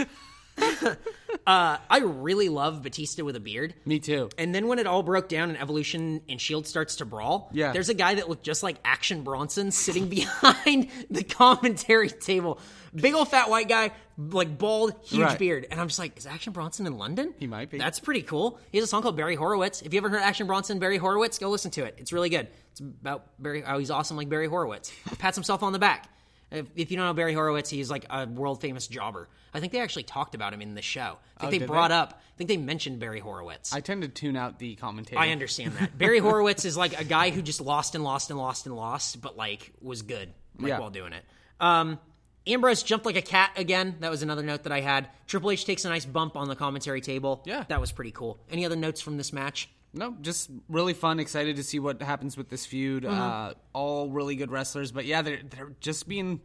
uh, 1.46 1.76
I 1.90 1.99
really 2.01 2.49
love 2.49 2.82
Batista 2.82 3.22
with 3.24 3.36
a 3.36 3.40
beard. 3.40 3.74
Me 3.84 3.99
too. 3.99 4.28
And 4.38 4.55
then 4.55 4.66
when 4.66 4.78
it 4.78 4.86
all 4.86 5.03
broke 5.03 5.28
down 5.28 5.49
and 5.51 5.59
Evolution 5.61 6.20
and 6.28 6.40
Shield 6.40 6.66
starts 6.66 6.96
to 6.96 7.05
brawl, 7.05 7.51
Yeah. 7.53 7.72
there's 7.72 7.88
a 7.88 7.94
guy 7.94 8.16
that 8.16 8.28
looked 8.28 8.44
just 8.44 8.62
like 8.62 8.76
Action 8.84 9.22
Bronson 9.22 9.70
sitting 9.70 10.09
behind 10.09 10.88
the 11.11 11.22
commentary 11.24 12.09
table. 12.11 12.59
Big 12.95 13.14
old 13.14 13.28
fat 13.28 13.51
white 13.51 13.68
guy, 13.68 13.93
like 14.16 14.57
bald, 14.59 14.95
huge 15.05 15.22
Right. 15.22 15.39
beard. 15.39 15.66
And 15.70 15.80
I'm 15.80 15.89
just 15.89 15.99
like, 15.99 16.16
is 16.16 16.26
Action 16.26 16.53
Bronson 16.53 16.86
in 16.86 16.97
London? 16.99 17.34
He 17.39 17.47
might 17.47 17.70
be. 17.70 17.78
That's 17.78 18.01
pretty 18.01 18.22
cool. 18.22 18.59
He 18.72 18.78
has 18.78 18.84
a 18.84 18.86
song 18.89 19.03
called 19.03 19.16
Barry 19.16 19.34
Horowitz. 19.36 19.82
If 19.82 19.93
you 19.93 19.99
ever 19.99 20.09
heard 20.09 20.22
Action 20.22 20.47
Bronson, 20.47 20.78
Barry 20.78 20.97
Horowitz, 20.99 21.39
go 21.39 21.51
listen 21.51 21.70
to 21.72 21.84
it. 21.84 21.95
It's 21.99 22.12
really 22.12 22.28
good. 22.30 22.49
It's 22.72 22.80
about 22.80 23.26
Barry, 23.43 23.62
how 23.62 23.78
he's 23.78 23.91
awesome 23.91 24.16
like 24.16 24.28
Barry 24.28 24.47
Horowitz. 24.49 24.93
Pats 25.18 25.36
himself 25.36 25.62
on 25.62 25.72
the 25.72 25.78
back. 25.78 26.09
If, 26.51 26.66
if 26.76 26.91
you 26.91 26.97
don't 26.97 27.05
know 27.05 27.12
Barry 27.12 27.34
Horowitz, 27.34 27.68
he's 27.68 27.91
like 27.91 28.07
a 28.09 28.26
world 28.26 28.61
famous 28.62 28.86
jobber. 28.86 29.28
I 29.53 29.61
think 29.61 29.72
they 29.72 29.80
actually 29.80 30.05
talked 30.05 30.34
about 30.34 30.55
him 30.55 30.62
in 30.62 30.74
the 30.74 30.80
show. 30.82 31.18
I 31.36 31.49
think 31.51 31.55
Oh, 31.55 31.59
they 31.59 31.66
brought 31.66 31.89
they? 31.89 31.95
up. 31.95 32.14
I 32.34 32.36
think 32.39 32.49
they 32.49 32.57
mentioned 32.57 33.01
Barry 33.01 33.20
Horowitz. 33.20 33.74
I 33.74 33.80
tend 33.80 34.01
to 34.03 34.09
tune 34.09 34.34
out 34.36 34.59
the 34.59 34.74
commentator. 34.76 35.18
I 35.18 35.30
understand 35.30 35.72
that. 35.74 35.97
Barry 35.99 36.20
Horowitz 36.20 36.64
is 36.64 36.76
like 36.76 36.99
a 36.99 37.05
guy 37.05 37.30
who 37.30 37.43
just 37.43 37.61
lost 37.61 37.95
and 37.95 38.03
lost 38.03 38.30
and 38.30 38.39
lost 38.39 38.64
and 38.66 38.74
lost, 38.74 39.20
but 39.20 39.36
like 39.36 39.72
was 39.82 40.01
good 40.03 40.32
like 40.59 40.68
Yeah. 40.70 40.78
while 40.78 40.91
doing 40.91 41.12
it. 41.12 41.24
Um, 41.61 41.99
Ambrose 42.47 42.82
jumped 42.82 43.05
like 43.05 43.16
a 43.16 43.22
cat 43.22 43.51
again. 43.57 43.97
That 44.01 44.11
was 44.11 44.22
another 44.22 44.43
note 44.43 44.62
that 44.62 44.72
I 44.72 44.80
had. 44.80 45.09
Triple 45.26 45.51
H 45.51 45.64
takes 45.66 45.84
a 45.84 45.89
nice 45.89 46.07
bump 46.07 46.36
on 46.36 46.49
the 46.49 46.57
commentary 46.57 47.01
table. 47.01 47.43
Yeah. 47.45 47.64
that 47.68 47.80
was 47.80 47.93
pretty 47.93 48.11
cool. 48.12 48.39
Any 48.51 48.64
other 48.64 48.76
notes 48.76 49.01
from 49.01 49.16
this 49.16 49.32
match? 49.32 49.68
No, 49.95 50.14
just 50.20 50.51
really 50.68 50.93
fun. 50.95 51.18
Excited 51.18 51.57
to 51.57 51.62
see 51.62 51.78
what 51.78 52.01
happens 52.03 52.36
with 52.36 52.49
this 52.51 52.64
feud. 52.66 53.05
Mm-hmm. 53.05 53.20
Uh, 53.20 53.53
all 53.72 54.09
really 54.11 54.36
good 54.36 54.51
wrestlers, 54.51 54.93
but 54.93 55.05
yeah, 55.07 55.22
they're 55.22 55.41
they're 55.49 55.72
just 55.80 56.07
being. 56.09 56.41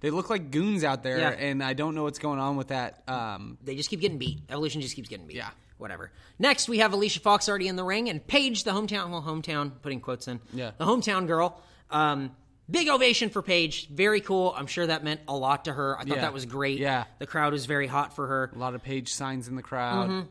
They 0.00 0.10
look 0.10 0.30
like 0.30 0.52
goons 0.52 0.84
out 0.84 1.02
there, 1.02 1.18
Yeah. 1.18 1.30
and 1.30 1.62
I 1.62 1.72
don't 1.74 1.96
know 1.96 2.04
what's 2.04 2.20
going 2.20 2.38
on 2.38 2.56
with 2.56 2.68
that. 2.68 3.02
Um, 3.08 3.58
They 3.64 3.74
just 3.74 3.90
keep 3.90 4.00
getting 4.00 4.18
beat. 4.18 4.38
Evolution 4.48 4.80
just 4.80 4.94
keeps 4.94 5.08
getting 5.08 5.26
beat. 5.26 5.36
Yeah. 5.36 5.50
Whatever. 5.78 6.12
Next, 6.38 6.68
we 6.68 6.78
have 6.78 6.92
Alicia 6.92 7.18
Fox 7.20 7.48
already 7.48 7.66
in 7.68 7.74
the 7.76 7.82
ring, 7.84 8.08
and 8.08 8.24
Paige, 8.24 8.62
the 8.64 8.70
hometown, 8.72 9.10
well, 9.10 9.22
hometown, 9.22 9.72
putting 9.82 10.00
quotes 10.00 10.28
in. 10.28 10.38
Yeah. 10.52 10.70
The 10.78 10.84
hometown 10.84 11.26
girl. 11.26 11.60
Um, 11.90 12.30
big 12.70 12.88
ovation 12.88 13.30
for 13.30 13.42
Paige. 13.42 13.88
Very 13.88 14.20
cool. 14.20 14.54
I'm 14.56 14.66
sure 14.66 14.86
that 14.86 15.02
meant 15.04 15.20
a 15.28 15.36
lot 15.36 15.64
to 15.66 15.72
her. 15.72 15.96
I 15.98 16.04
thought 16.04 16.16
Yeah. 16.16 16.20
that 16.22 16.32
was 16.32 16.44
great. 16.46 16.78
Yeah. 16.78 17.04
The 17.18 17.26
crowd 17.26 17.52
was 17.52 17.66
very 17.66 17.86
hot 17.86 18.14
for 18.14 18.26
her. 18.26 18.50
a 18.54 18.58
lot 18.58 18.74
of 18.74 18.82
Paige 18.82 19.12
signs 19.12 19.48
in 19.48 19.56
the 19.56 19.62
crowd. 19.62 20.08
Mm-hmm. 20.10 20.26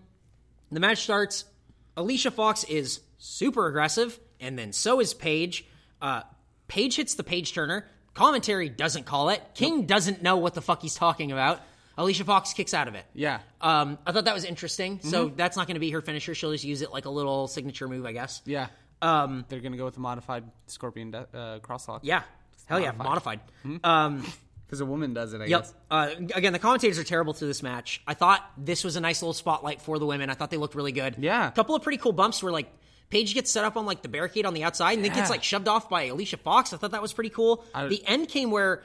The 0.71 0.79
match 0.79 1.03
starts. 1.03 1.45
Alicia 1.95 2.31
Fox 2.31 2.63
is 2.65 2.99
super 3.17 3.67
aggressive, 3.67 4.19
and 4.39 4.57
then 4.57 4.71
so 4.73 4.99
is 4.99 5.13
Paige. 5.13 5.65
Uh, 6.01 6.21
Paige 6.67 6.95
hits 6.97 7.15
the 7.15 7.23
Paige 7.23 7.53
Turner. 7.53 7.85
Commentary 8.13 8.69
doesn't 8.69 9.05
call 9.05 9.29
it. 9.29 9.41
King 9.53 9.85
doesn't 9.85 10.21
know 10.21 10.37
what 10.37 10.53
the 10.53 10.61
fuck 10.61 10.81
he's 10.81 10.95
talking 10.95 11.31
about. 11.31 11.61
Alicia 11.99 12.25
Fox 12.25 12.53
kicks 12.53 12.75
out 12.75 12.87
of 12.87 12.93
it. 12.93 13.05
Yeah. 13.15 13.39
Um, 13.61 13.97
I 14.05 14.11
thought 14.11 14.25
that 14.25 14.35
was 14.35 14.43
interesting. 14.43 14.99
So 15.01 15.29
that's 15.29 15.57
not 15.57 15.65
going 15.65 15.75
to 15.75 15.79
be 15.79 15.89
her 15.91 16.01
finisher. 16.01 16.35
She'll 16.35 16.51
just 16.51 16.63
use 16.63 16.83
it 16.83 16.91
like 16.91 17.05
a 17.05 17.09
little 17.09 17.47
signature 17.47 17.87
move, 17.87 18.05
I 18.05 18.11
guess. 18.11 18.41
Yeah. 18.45 18.67
Um, 19.01 19.45
They're 19.49 19.59
gonna 19.59 19.77
go 19.77 19.85
with 19.85 19.93
the 19.95 19.99
modified 19.99 20.43
scorpion 20.67 21.11
de- 21.11 21.27
uh, 21.33 21.59
crosslock. 21.59 21.99
yeah. 22.03 22.23
Hell 22.65 22.79
yeah, 22.79 22.91
modified. 22.91 23.39
Um, 23.83 24.25
because 24.65 24.81
a 24.81 24.85
woman 24.85 25.13
does 25.13 25.33
it. 25.33 25.39
I 25.41 25.45
Yep. 25.45 25.61
guess. 25.61 25.73
Uh, 25.89 26.09
again, 26.35 26.51
the 26.51 26.59
commentators 26.59 26.99
are 26.99 27.03
terrible 27.05 27.31
through 27.33 27.47
this 27.47 27.63
match. 27.63 28.01
I 28.05 28.13
thought 28.13 28.43
this 28.57 28.83
was 28.83 28.97
a 28.97 28.99
nice 28.99 29.21
little 29.21 29.33
spotlight 29.33 29.81
for 29.81 29.97
the 29.99 30.05
women. 30.05 30.29
I 30.29 30.33
thought 30.33 30.49
they 30.51 30.57
looked 30.57 30.75
really 30.75 30.91
good. 30.91 31.15
Yeah. 31.19 31.47
A 31.47 31.51
couple 31.51 31.75
of 31.75 31.81
pretty 31.83 31.97
cool 31.99 32.11
bumps 32.11 32.43
where 32.43 32.51
like 32.51 32.67
Paige 33.09 33.33
gets 33.33 33.49
set 33.49 33.63
up 33.63 33.77
on 33.77 33.85
like 33.85 34.01
the 34.01 34.09
barricade 34.09 34.45
on 34.45 34.53
the 34.53 34.63
outside 34.65 34.93
and 34.97 35.05
then 35.05 35.13
gets 35.13 35.29
like 35.29 35.41
shoved 35.43 35.69
off 35.69 35.89
by 35.89 36.03
Alicia 36.05 36.35
Fox. 36.37 36.73
I 36.73 36.77
thought 36.77 36.91
that 36.91 37.01
was 37.01 37.13
pretty 37.13 37.29
cool. 37.29 37.63
I- 37.73 37.87
the 37.87 38.05
end 38.05 38.27
came 38.27 38.51
where 38.51 38.83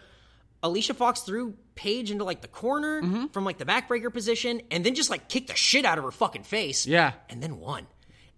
Alicia 0.63 0.95
Fox 0.95 1.23
threw 1.23 1.55
Paige 1.75 2.13
into 2.13 2.23
like 2.23 2.41
the 2.43 2.47
corner 2.49 3.03
Mm-hmm. 3.03 3.27
from 3.29 3.45
like 3.45 3.59
the 3.59 3.65
backbreaker 3.65 4.13
position 4.13 4.63
and 4.71 4.87
then 4.87 4.95
just 4.95 5.11
like 5.11 5.29
kicked 5.29 5.49
the 5.49 5.57
shit 5.57 5.85
out 5.85 5.99
of 5.99 6.05
her 6.05 6.13
fucking 6.13 6.45
face. 6.45 6.87
Yeah. 6.87 7.15
And 7.29 7.43
then 7.43 7.59
won. 7.59 7.89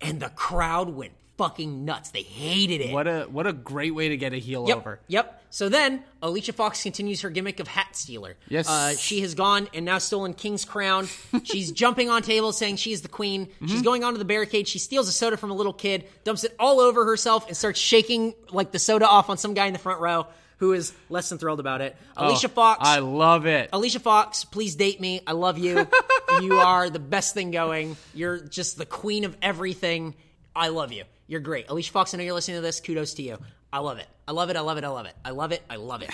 And 0.00 0.20
the 0.20 0.30
crowd 0.30 0.88
went 0.88 1.12
fucking 1.36 1.84
nuts. 1.84 2.10
They 2.10 2.22
hated 2.22 2.80
it. 2.80 2.92
What 2.92 3.06
a 3.06 3.22
what 3.30 3.46
a 3.46 3.52
great 3.52 3.94
way 3.94 4.08
to 4.10 4.16
get 4.16 4.32
a 4.32 4.38
heel 4.38 4.64
Yep. 4.68 4.76
over. 4.76 5.00
Yep. 5.08 5.40
So 5.50 5.68
then 5.68 6.02
Alicia 6.20 6.52
Fox 6.52 6.82
continues 6.82 7.20
her 7.20 7.30
gimmick 7.30 7.60
of 7.60 7.68
hat 7.68 7.94
stealer. 7.94 8.34
Yes. 8.48 8.68
Uh, 8.68 8.94
she 8.96 9.20
has 9.20 9.34
gone 9.34 9.68
and 9.72 9.84
now 9.84 9.98
stolen 9.98 10.34
King's 10.34 10.64
crown. 10.64 11.06
she's 11.44 11.70
jumping 11.70 12.10
on 12.10 12.22
tables 12.22 12.58
saying 12.58 12.76
she's 12.76 13.02
the 13.02 13.08
queen. 13.08 13.46
Mm-hmm. 13.46 13.66
She's 13.66 13.82
going 13.82 14.02
onto 14.02 14.18
the 14.18 14.24
barricade. 14.24 14.66
She 14.66 14.78
steals 14.80 15.08
a 15.08 15.12
soda 15.12 15.36
from 15.36 15.50
a 15.50 15.54
little 15.54 15.72
kid, 15.72 16.06
dumps 16.24 16.42
it 16.44 16.54
all 16.58 16.80
over 16.80 17.04
herself, 17.04 17.46
and 17.46 17.56
starts 17.56 17.78
shaking 17.78 18.34
like 18.50 18.72
the 18.72 18.78
soda 18.80 19.06
off 19.08 19.30
on 19.30 19.38
some 19.38 19.54
guy 19.54 19.66
in 19.66 19.72
the 19.72 19.78
front 19.78 20.00
row 20.00 20.26
who 20.58 20.72
is 20.72 20.92
less 21.08 21.28
than 21.28 21.38
thrilled 21.38 21.60
about 21.60 21.80
it. 21.80 21.96
Alicia 22.16 22.46
Oh, 22.46 22.50
Fox. 22.50 22.80
I 22.82 23.00
love 23.00 23.44
it. 23.46 23.70
Alicia 23.72 23.98
Fox, 24.00 24.44
please 24.44 24.76
date 24.76 25.00
me. 25.00 25.20
I 25.26 25.32
love 25.32 25.58
you. 25.58 25.86
you 26.40 26.54
are 26.54 26.90
the 26.90 27.00
best 27.00 27.34
thing 27.34 27.50
going. 27.50 27.96
You're 28.14 28.38
just 28.38 28.78
the 28.78 28.86
queen 28.86 29.24
of 29.24 29.36
everything. 29.42 30.14
I 30.54 30.68
love 30.68 30.92
you. 30.92 31.04
You're 31.26 31.40
great. 31.40 31.68
Alicia 31.70 31.92
Fox, 31.92 32.12
I 32.14 32.18
know 32.18 32.24
you're 32.24 32.34
listening 32.34 32.58
to 32.58 32.62
this. 32.62 32.80
Kudos 32.80 33.14
to 33.14 33.22
you. 33.22 33.38
I 33.72 33.78
love 33.78 33.98
it. 33.98 34.06
I 34.28 34.32
love 34.32 34.50
it. 34.50 34.56
I 34.56 34.60
love 34.60 34.78
it. 34.78 34.84
I 34.84 34.88
love 34.88 35.06
it. 35.06 35.14
I 35.24 35.30
love 35.30 35.52
it. 35.52 35.62
I 35.70 35.76
love 35.76 36.02
it. 36.02 36.10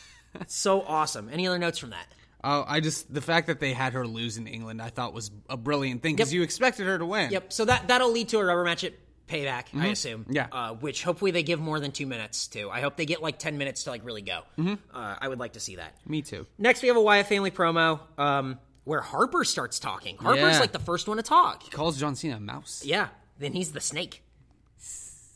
so 0.46 0.82
awesome. 0.82 1.28
Any 1.32 1.46
other 1.46 1.58
notes 1.58 1.78
from 1.78 1.90
that? 1.90 2.06
Oh, 2.42 2.64
I 2.66 2.80
just 2.80 3.12
the 3.12 3.20
fact 3.22 3.46
that 3.46 3.60
they 3.60 3.72
had 3.72 3.94
her 3.94 4.06
lose 4.06 4.36
in 4.36 4.46
England, 4.46 4.82
I 4.82 4.90
thought 4.90 5.14
was 5.14 5.30
a 5.48 5.56
brilliant 5.56 6.02
thing 6.02 6.14
because 6.16 6.30
Yep. 6.32 6.36
you 6.36 6.42
expected 6.42 6.86
her 6.86 6.98
to 6.98 7.06
win. 7.06 7.30
Yep. 7.30 7.52
So 7.52 7.64
that 7.66 7.88
that'll 7.88 8.10
lead 8.12 8.28
to 8.30 8.38
a 8.38 8.44
rubber 8.44 8.64
match 8.64 8.84
at 8.84 8.92
Payback, 9.26 9.66
I 9.74 9.86
assume. 9.86 10.26
Yeah. 10.28 10.48
Uh, 10.52 10.74
which 10.74 11.02
hopefully 11.02 11.30
they 11.30 11.42
give 11.42 11.58
more 11.58 11.80
than 11.80 11.92
two 11.92 12.06
minutes 12.06 12.48
to. 12.48 12.68
I 12.68 12.82
hope 12.82 12.96
they 12.96 13.06
get 13.06 13.22
like 13.22 13.38
ten 13.38 13.56
minutes 13.56 13.84
to 13.84 13.90
like 13.90 14.04
really 14.04 14.20
go. 14.20 14.42
Uh, 14.58 14.74
I 14.92 15.26
would 15.28 15.38
like 15.38 15.54
to 15.54 15.60
see 15.60 15.76
that. 15.76 15.94
Me 16.06 16.20
too. 16.20 16.46
Next, 16.58 16.82
we 16.82 16.88
have 16.88 16.98
a 16.98 17.02
Wyatt 17.02 17.26
family 17.28 17.50
promo 17.50 18.00
um, 18.18 18.58
where 18.84 19.00
Harper 19.00 19.44
starts 19.44 19.78
talking. 19.78 20.18
Harper's 20.18 20.40
Yeah. 20.42 20.60
like 20.60 20.72
the 20.72 20.78
first 20.78 21.08
one 21.08 21.16
to 21.16 21.22
talk. 21.22 21.62
He 21.62 21.70
calls 21.70 21.98
John 21.98 22.14
Cena 22.16 22.36
a 22.36 22.40
mouse. 22.40 22.82
Yeah. 22.84 23.08
Then 23.38 23.54
he's 23.54 23.72
the 23.72 23.80
snake. 23.80 24.22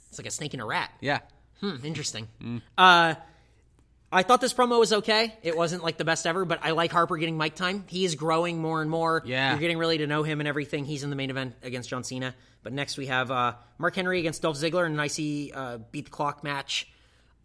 It's 0.09 0.19
like 0.19 0.27
a 0.27 0.31
snake 0.31 0.55
and 0.55 0.63
a 0.63 0.65
rat. 0.65 0.91
Yeah. 1.01 1.21
Hmm, 1.61 1.77
interesting. 1.85 2.29
Uh, 2.77 3.15
I 4.11 4.23
thought 4.23 4.41
this 4.41 4.55
promo 4.55 4.79
was 4.79 4.93
okay. 4.93 5.35
It 5.43 5.57
wasn't 5.57 5.83
like 5.83 5.99
the 5.99 6.05
best 6.05 6.27
ever, 6.27 6.45
but 6.45 6.61
I 6.63 6.71
like 6.71 6.93
Harper 6.93 7.17
getting 7.19 7.37
mic 7.37 7.55
time. 7.55 7.85
He 7.89 8.05
is 8.05 8.15
growing 8.15 8.59
more 8.59 8.81
and 8.81 8.91
more. 8.91 9.23
Yeah. 9.27 9.51
You're 9.51 9.61
getting 9.61 9.79
really 9.79 9.99
to 9.99 10.07
know 10.07 10.23
him 10.23 10.41
and 10.41 10.49
everything. 10.49 10.85
He's 10.85 11.03
in 11.05 11.11
the 11.11 11.17
main 11.17 11.31
event 11.31 11.57
against 11.63 11.91
John 11.91 12.05
Cena. 12.05 12.35
But 12.63 12.73
next 12.73 12.97
we 12.97 13.07
have 13.07 13.31
uh, 13.31 13.55
Mark 13.77 13.95
Henry 13.95 14.19
against 14.19 14.43
Dolph 14.43 14.57
Ziggler 14.57 14.87
in 14.87 14.99
an 14.99 15.01
IC 15.01 15.55
uh, 15.55 15.79
beat 15.91 16.07
the 16.07 16.11
clock 16.11 16.43
match. 16.43 16.89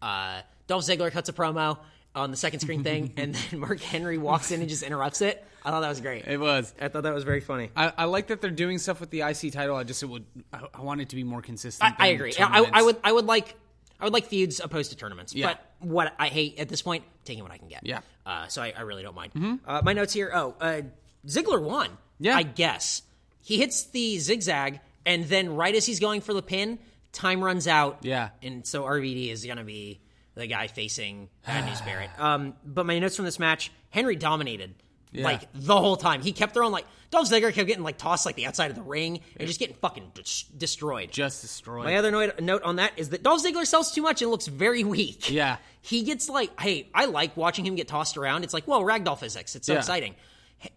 Uh, 0.00 0.40
Dolph 0.66 0.84
Ziggler 0.84 1.10
cuts 1.10 1.28
a 1.28 1.32
promo 1.32 1.78
on 2.14 2.30
the 2.30 2.36
second 2.36 2.60
screen 2.60 2.82
thing, 2.82 3.14
and 3.16 3.34
then 3.50 3.60
Mark 3.60 3.80
Henry 3.80 4.18
walks 4.18 4.50
in 4.50 4.60
and 4.60 4.68
just 4.68 4.82
interrupts 4.82 5.20
it. 5.20 5.44
I 5.64 5.70
thought 5.70 5.80
that 5.80 5.88
was 5.88 6.00
great. 6.00 6.26
It 6.26 6.38
was. 6.38 6.74
I 6.80 6.88
thought 6.88 7.04
that 7.04 7.14
was 7.14 7.24
very 7.24 7.40
funny. 7.40 7.70
I, 7.74 7.92
I 7.96 8.04
like 8.04 8.26
that 8.26 8.40
they're 8.40 8.50
doing 8.50 8.78
stuff 8.78 9.00
with 9.00 9.10
the 9.10 9.22
IC 9.22 9.52
title. 9.52 9.76
I 9.76 9.84
just 9.84 10.02
it 10.02 10.06
would 10.06 10.24
I, 10.52 10.60
I 10.74 10.80
want 10.82 11.00
it 11.00 11.08
to 11.10 11.16
be 11.16 11.24
more 11.24 11.42
consistent. 11.42 11.94
I, 11.98 12.06
I 12.06 12.08
agree. 12.08 12.34
I. 12.38 12.68
I 12.72 12.82
would 12.82 12.96
I 13.02 13.12
would 13.12 13.26
like 13.26 13.54
I 13.98 14.04
would 14.04 14.12
like 14.12 14.26
feuds 14.26 14.60
opposed 14.60 14.90
to 14.90 14.96
tournaments. 14.96 15.34
Yeah. 15.34 15.48
But 15.48 15.88
what 15.88 16.14
I 16.18 16.28
hate 16.28 16.58
at 16.58 16.68
this 16.68 16.82
point, 16.82 17.04
taking 17.24 17.42
what 17.42 17.52
I 17.52 17.58
can 17.58 17.68
get. 17.68 17.86
Yeah. 17.86 18.00
Uh, 18.26 18.46
so 18.48 18.62
I, 18.62 18.72
I 18.76 18.82
really 18.82 19.02
don't 19.02 19.14
mind. 19.14 19.60
Uh, 19.66 19.82
my 19.84 19.92
notes 19.92 20.12
here. 20.12 20.30
Oh, 20.34 20.54
uh, 20.60 20.82
Ziggler 21.26 21.62
won. 21.62 21.88
Yeah. 22.18 22.36
I 22.36 22.42
guess 22.42 23.02
he 23.42 23.58
hits 23.58 23.84
the 23.84 24.18
zigzag, 24.18 24.80
and 25.06 25.24
then 25.24 25.56
right 25.56 25.74
as 25.74 25.86
he's 25.86 26.00
going 26.00 26.20
for 26.20 26.34
the 26.34 26.42
pin, 26.42 26.78
time 27.12 27.42
runs 27.42 27.66
out. 27.66 27.98
Yeah. 28.02 28.30
And 28.42 28.66
so 28.66 28.84
RVD 28.84 29.30
is 29.30 29.44
gonna 29.46 29.64
be 29.64 30.00
the 30.34 30.46
guy 30.46 30.66
facing 30.66 31.28
Bad 31.46 31.66
News 31.66 31.80
Barrett. 31.82 32.10
Um, 32.18 32.54
but 32.64 32.86
my 32.86 32.98
notes 32.98 33.16
from 33.16 33.24
this 33.24 33.38
match: 33.38 33.70
Henry 33.90 34.16
dominated. 34.16 34.74
Yeah. 35.12 35.24
Like 35.26 35.42
the 35.54 35.76
whole 35.80 35.96
time, 35.96 36.22
he 36.22 36.32
kept 36.32 36.54
throwing 36.54 36.72
like 36.72 36.86
Dolph 37.12 37.30
Ziggler 37.30 37.52
kept 37.54 37.68
getting 37.68 37.84
like 37.84 37.98
tossed 37.98 38.26
like 38.26 38.34
the 38.34 38.46
outside 38.46 38.70
of 38.70 38.76
the 38.76 38.82
ring 38.82 39.20
and 39.36 39.46
just 39.46 39.60
getting 39.60 39.76
fucking 39.76 40.10
des- 40.12 40.56
destroyed. 40.58 41.12
just 41.12 41.40
destroyed. 41.40 41.84
My 41.84 41.94
other 41.94 42.10
note, 42.10 42.40
note 42.40 42.64
on 42.64 42.76
that 42.76 42.94
is 42.96 43.10
that 43.10 43.22
Dolph 43.22 43.40
Ziggler 43.44 43.64
sells 43.64 43.92
too 43.92 44.02
much 44.02 44.22
and 44.22 44.30
looks 44.32 44.48
very 44.48 44.82
weak. 44.82 45.30
Yeah. 45.30 45.58
He 45.82 46.02
gets 46.02 46.28
like, 46.28 46.58
hey, 46.60 46.88
I 46.92 47.04
like 47.04 47.36
watching 47.36 47.64
him 47.64 47.76
get 47.76 47.86
tossed 47.86 48.16
around. 48.16 48.42
It's 48.42 48.52
like, 48.52 48.64
whoa, 48.64 48.82
ragdoll 48.82 49.16
physics. 49.16 49.54
It's 49.54 49.68
so 49.68 49.74
Yeah. 49.74 49.78
exciting. 49.78 50.16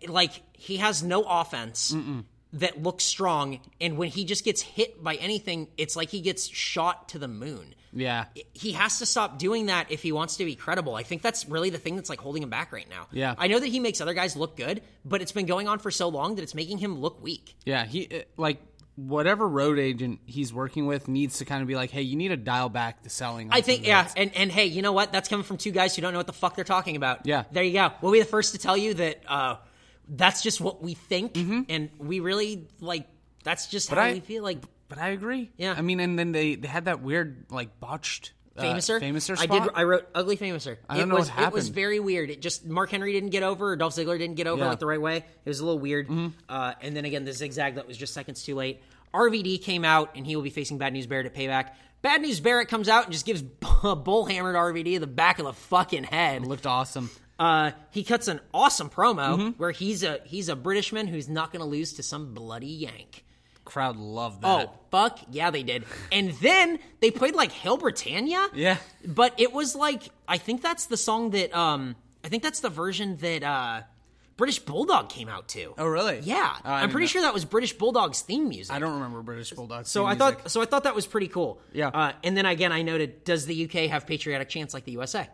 Like, 0.07 0.33
he 0.53 0.77
has 0.77 1.01
no 1.01 1.23
offense 1.23 1.95
that 2.53 2.83
looks 2.83 3.05
strong. 3.05 3.59
And 3.81 3.97
when 3.97 4.09
he 4.09 4.23
just 4.23 4.45
gets 4.45 4.61
hit 4.61 5.03
by 5.03 5.15
anything, 5.15 5.67
it's 5.77 5.95
like 5.95 6.09
he 6.09 6.21
gets 6.21 6.45
shot 6.47 7.09
to 7.09 7.17
the 7.17 7.27
moon. 7.27 7.73
Yeah. 7.93 8.25
He 8.53 8.73
has 8.73 8.99
to 8.99 9.05
stop 9.05 9.39
doing 9.39 9.67
that 9.67 9.91
if 9.91 10.01
he 10.03 10.11
wants 10.11 10.37
to 10.37 10.45
be 10.45 10.55
credible. 10.55 10.95
I 10.95 11.03
think 11.03 11.21
that's 11.21 11.47
really 11.47 11.69
the 11.69 11.77
thing 11.77 11.95
that's 11.95 12.09
like 12.09 12.19
holding 12.19 12.43
him 12.43 12.49
back 12.49 12.71
right 12.71 12.89
now. 12.89 13.07
Yeah. 13.11 13.35
I 13.37 13.47
know 13.47 13.59
that 13.59 13.67
he 13.67 13.79
makes 13.79 14.01
other 14.01 14.13
guys 14.13 14.35
look 14.35 14.55
good, 14.57 14.81
but 15.05 15.21
it's 15.21 15.31
been 15.31 15.45
going 15.45 15.67
on 15.67 15.79
for 15.79 15.91
so 15.91 16.09
long 16.09 16.35
that 16.35 16.41
it's 16.43 16.53
making 16.55 16.77
him 16.79 16.99
look 16.99 17.21
weak. 17.23 17.55
Yeah, 17.65 17.85
he 17.85 18.07
uh, 18.11 18.19
like 18.37 18.61
whatever 18.95 19.47
road 19.47 19.77
agent 19.77 20.19
he's 20.25 20.51
working 20.51 20.87
with 20.87 21.07
needs 21.07 21.37
to 21.37 21.45
kind 21.45 21.61
of 21.61 21.67
be 21.67 21.75
like, 21.75 21.91
hey, 21.91 22.01
you 22.01 22.15
need 22.15 22.29
to 22.29 22.37
dial 22.37 22.67
back 22.69 23.03
the 23.03 23.09
selling. 23.09 23.49
I 23.51 23.61
think 23.61 23.85
yeah, 23.85 24.09
and 24.17 24.35
and 24.35 24.51
hey, 24.51 24.65
you 24.65 24.81
know 24.81 24.91
what? 24.93 25.11
That's 25.11 25.29
coming 25.29 25.43
from 25.43 25.57
two 25.57 25.71
guys 25.71 25.95
who 25.95 26.01
don't 26.01 26.13
know 26.13 26.19
what 26.19 26.27
the 26.27 26.33
fuck 26.33 26.55
they're 26.55 26.65
talking 26.65 26.95
about. 26.95 27.25
Yeah. 27.25 27.43
there 27.51 27.63
you 27.63 27.73
go. 27.73 27.91
We'll 28.01 28.11
be 28.11 28.19
the 28.19 28.25
first 28.25 28.53
to 28.53 28.57
tell 28.57 28.75
you 28.75 28.95
that 28.95 29.21
uh, 29.27 29.55
that's 30.09 30.41
just 30.41 30.59
what 30.61 30.81
we 30.81 30.93
think, 30.95 31.37
and 31.37 31.89
we 31.99 32.19
really 32.21 32.67
like. 32.81 33.07
That's 33.43 33.67
just 33.67 33.89
how 33.89 33.95
Mm-hmm. 33.97 34.05
I- 34.09 34.13
we 34.13 34.19
feel. 34.19 34.43
Like 34.43 34.57
But 34.89 34.97
I 34.99 35.09
agree. 35.09 35.51
Yeah. 35.57 35.73
I 35.77 35.81
mean, 35.81 35.99
and 35.99 36.17
then 36.17 36.31
they 36.31 36.55
they 36.55 36.67
had 36.67 36.85
that 36.85 37.01
weird 37.01 37.45
like 37.49 37.79
botched 37.79 38.31
uh, 38.57 38.63
Fameasser, 38.63 38.99
Fameasser 39.01 39.37
I 39.39 39.45
did. 39.45 39.69
I 39.75 39.83
wrote 39.83 40.07
ugly 40.15 40.37
Fameasser. 40.37 40.77
I 40.89 40.95
don't 40.95 41.03
it 41.03 41.05
know 41.09 41.15
was, 41.15 41.29
what 41.29 41.47
It 41.47 41.53
was 41.53 41.69
very 41.69 41.99
weird. 41.99 42.29
It 42.29 42.41
just 42.41 42.65
Mark 42.65 42.89
Henry 42.89 43.11
didn't 43.13 43.29
get 43.29 43.43
over, 43.43 43.71
or 43.71 43.75
Dolph 43.75 43.93
Ziggler 43.95 44.17
didn't 44.17 44.35
get 44.35 44.47
over 44.47 44.57
Yeah. 44.59 44.63
Mm-hmm. 44.63 44.69
like 44.71 44.79
the 44.79 44.85
right 44.87 45.01
way. 45.01 45.17
It 45.17 45.25
was 45.49 45.59
a 45.59 45.65
little 45.65 45.79
weird. 45.79 46.09
Uh, 46.49 46.73
and 46.81 46.95
then 46.95 47.05
again, 47.05 47.23
the 47.25 47.33
zigzag 47.33 47.75
that 47.75 47.87
was 47.87 47.97
just 47.97 48.13
seconds 48.13 48.43
too 48.43 48.55
late. 48.55 48.81
RVD 49.13 49.61
came 49.61 49.85
out, 49.85 50.15
and 50.15 50.25
he 50.25 50.35
will 50.35 50.43
be 50.43 50.49
facing 50.49 50.77
Bad 50.77 50.93
News 50.93 51.07
Barrett 51.07 51.25
at 51.27 51.33
Payback. 51.35 51.69
Bad 52.01 52.21
News 52.21 52.39
Barrett 52.39 52.67
comes 52.67 52.87
out 52.89 53.05
and 53.05 53.13
just 53.13 53.25
gives 53.25 53.41
a 53.41 53.45
bullhammered 53.95 54.55
RVD 54.55 54.93
in 54.95 55.01
the 55.01 55.07
back 55.07 55.39
of 55.39 55.45
the 55.45 55.53
fucking 55.53 56.03
head. 56.03 56.45
looked 56.45 56.65
awesome. 56.67 57.09
Uh, 57.39 57.71
he 57.91 58.03
cuts 58.03 58.27
an 58.27 58.39
awesome 58.53 58.89
promo 58.89 59.37
Mm-hmm. 59.37 59.49
where 59.59 59.71
he's 59.71 60.03
a 60.03 60.19
he's 60.25 60.49
a 60.49 60.55
Britishman 60.55 61.07
who's 61.07 61.29
not 61.29 61.51
going 61.51 61.59
to 61.61 61.67
lose 61.69 61.93
to 61.93 62.03
some 62.03 62.33
bloody 62.33 62.67
Yank. 62.67 63.23
Crowd 63.67 63.97
loved 63.97 64.41
that. 64.41 64.69
Oh, 64.69 64.73
fuck 64.91 65.19
yeah, 65.29 65.51
they 65.51 65.61
did. 65.63 65.83
And 66.11 66.31
then 66.41 66.79
they 67.01 67.11
played 67.11 67.35
like 67.35 67.51
Hail 67.51 67.77
Britannia. 67.77 68.47
Yeah. 68.53 68.77
But 69.05 69.33
it 69.37 69.51
was 69.53 69.75
like 69.75 70.03
I 70.27 70.37
think 70.37 70.61
that's 70.61 70.85
the 70.87 70.97
song 70.97 71.31
that 71.31 71.53
um 71.55 71.95
I 72.23 72.29
think 72.29 72.43
that's 72.43 72.61
the 72.61 72.69
version 72.69 73.17
that 73.17 73.43
uh 73.43 73.81
British 74.37 74.59
Bulldog 74.59 75.09
came 75.09 75.29
out 75.29 75.47
to. 75.49 75.73
Oh, 75.79 75.87
really? 75.87 76.19
Yeah. 76.19 76.55
Oh, 76.63 76.69
I 76.69 76.83
I'm 76.83 76.91
pretty 76.91 77.05
know. 77.05 77.09
sure 77.09 77.21
that 77.23 77.33
was 77.33 77.43
British 77.43 77.73
Bulldog's 77.73 78.21
theme 78.21 78.47
music. 78.49 78.73
I 78.73 78.77
don't 78.79 78.93
remember 78.93 79.21
British 79.21 79.51
Bulldogs. 79.51 79.89
so 79.89 80.05
I 80.05 80.15
thought 80.15 80.49
so 80.49 80.61
I 80.61 80.65
thought 80.65 80.83
that 80.83 80.95
was 80.95 81.05
pretty 81.07 81.27
cool. 81.27 81.59
Yeah. 81.73 81.87
Uh, 81.89 82.13
and 82.23 82.37
then 82.37 82.45
again 82.45 82.71
I 82.71 82.83
noted 82.83 83.23
does 83.25 83.45
the 83.45 83.65
UK 83.65 83.89
have 83.89 84.07
patriotic 84.07 84.47
chants 84.49 84.73
like 84.73 84.85
the 84.85 84.93
USA? 84.93 85.27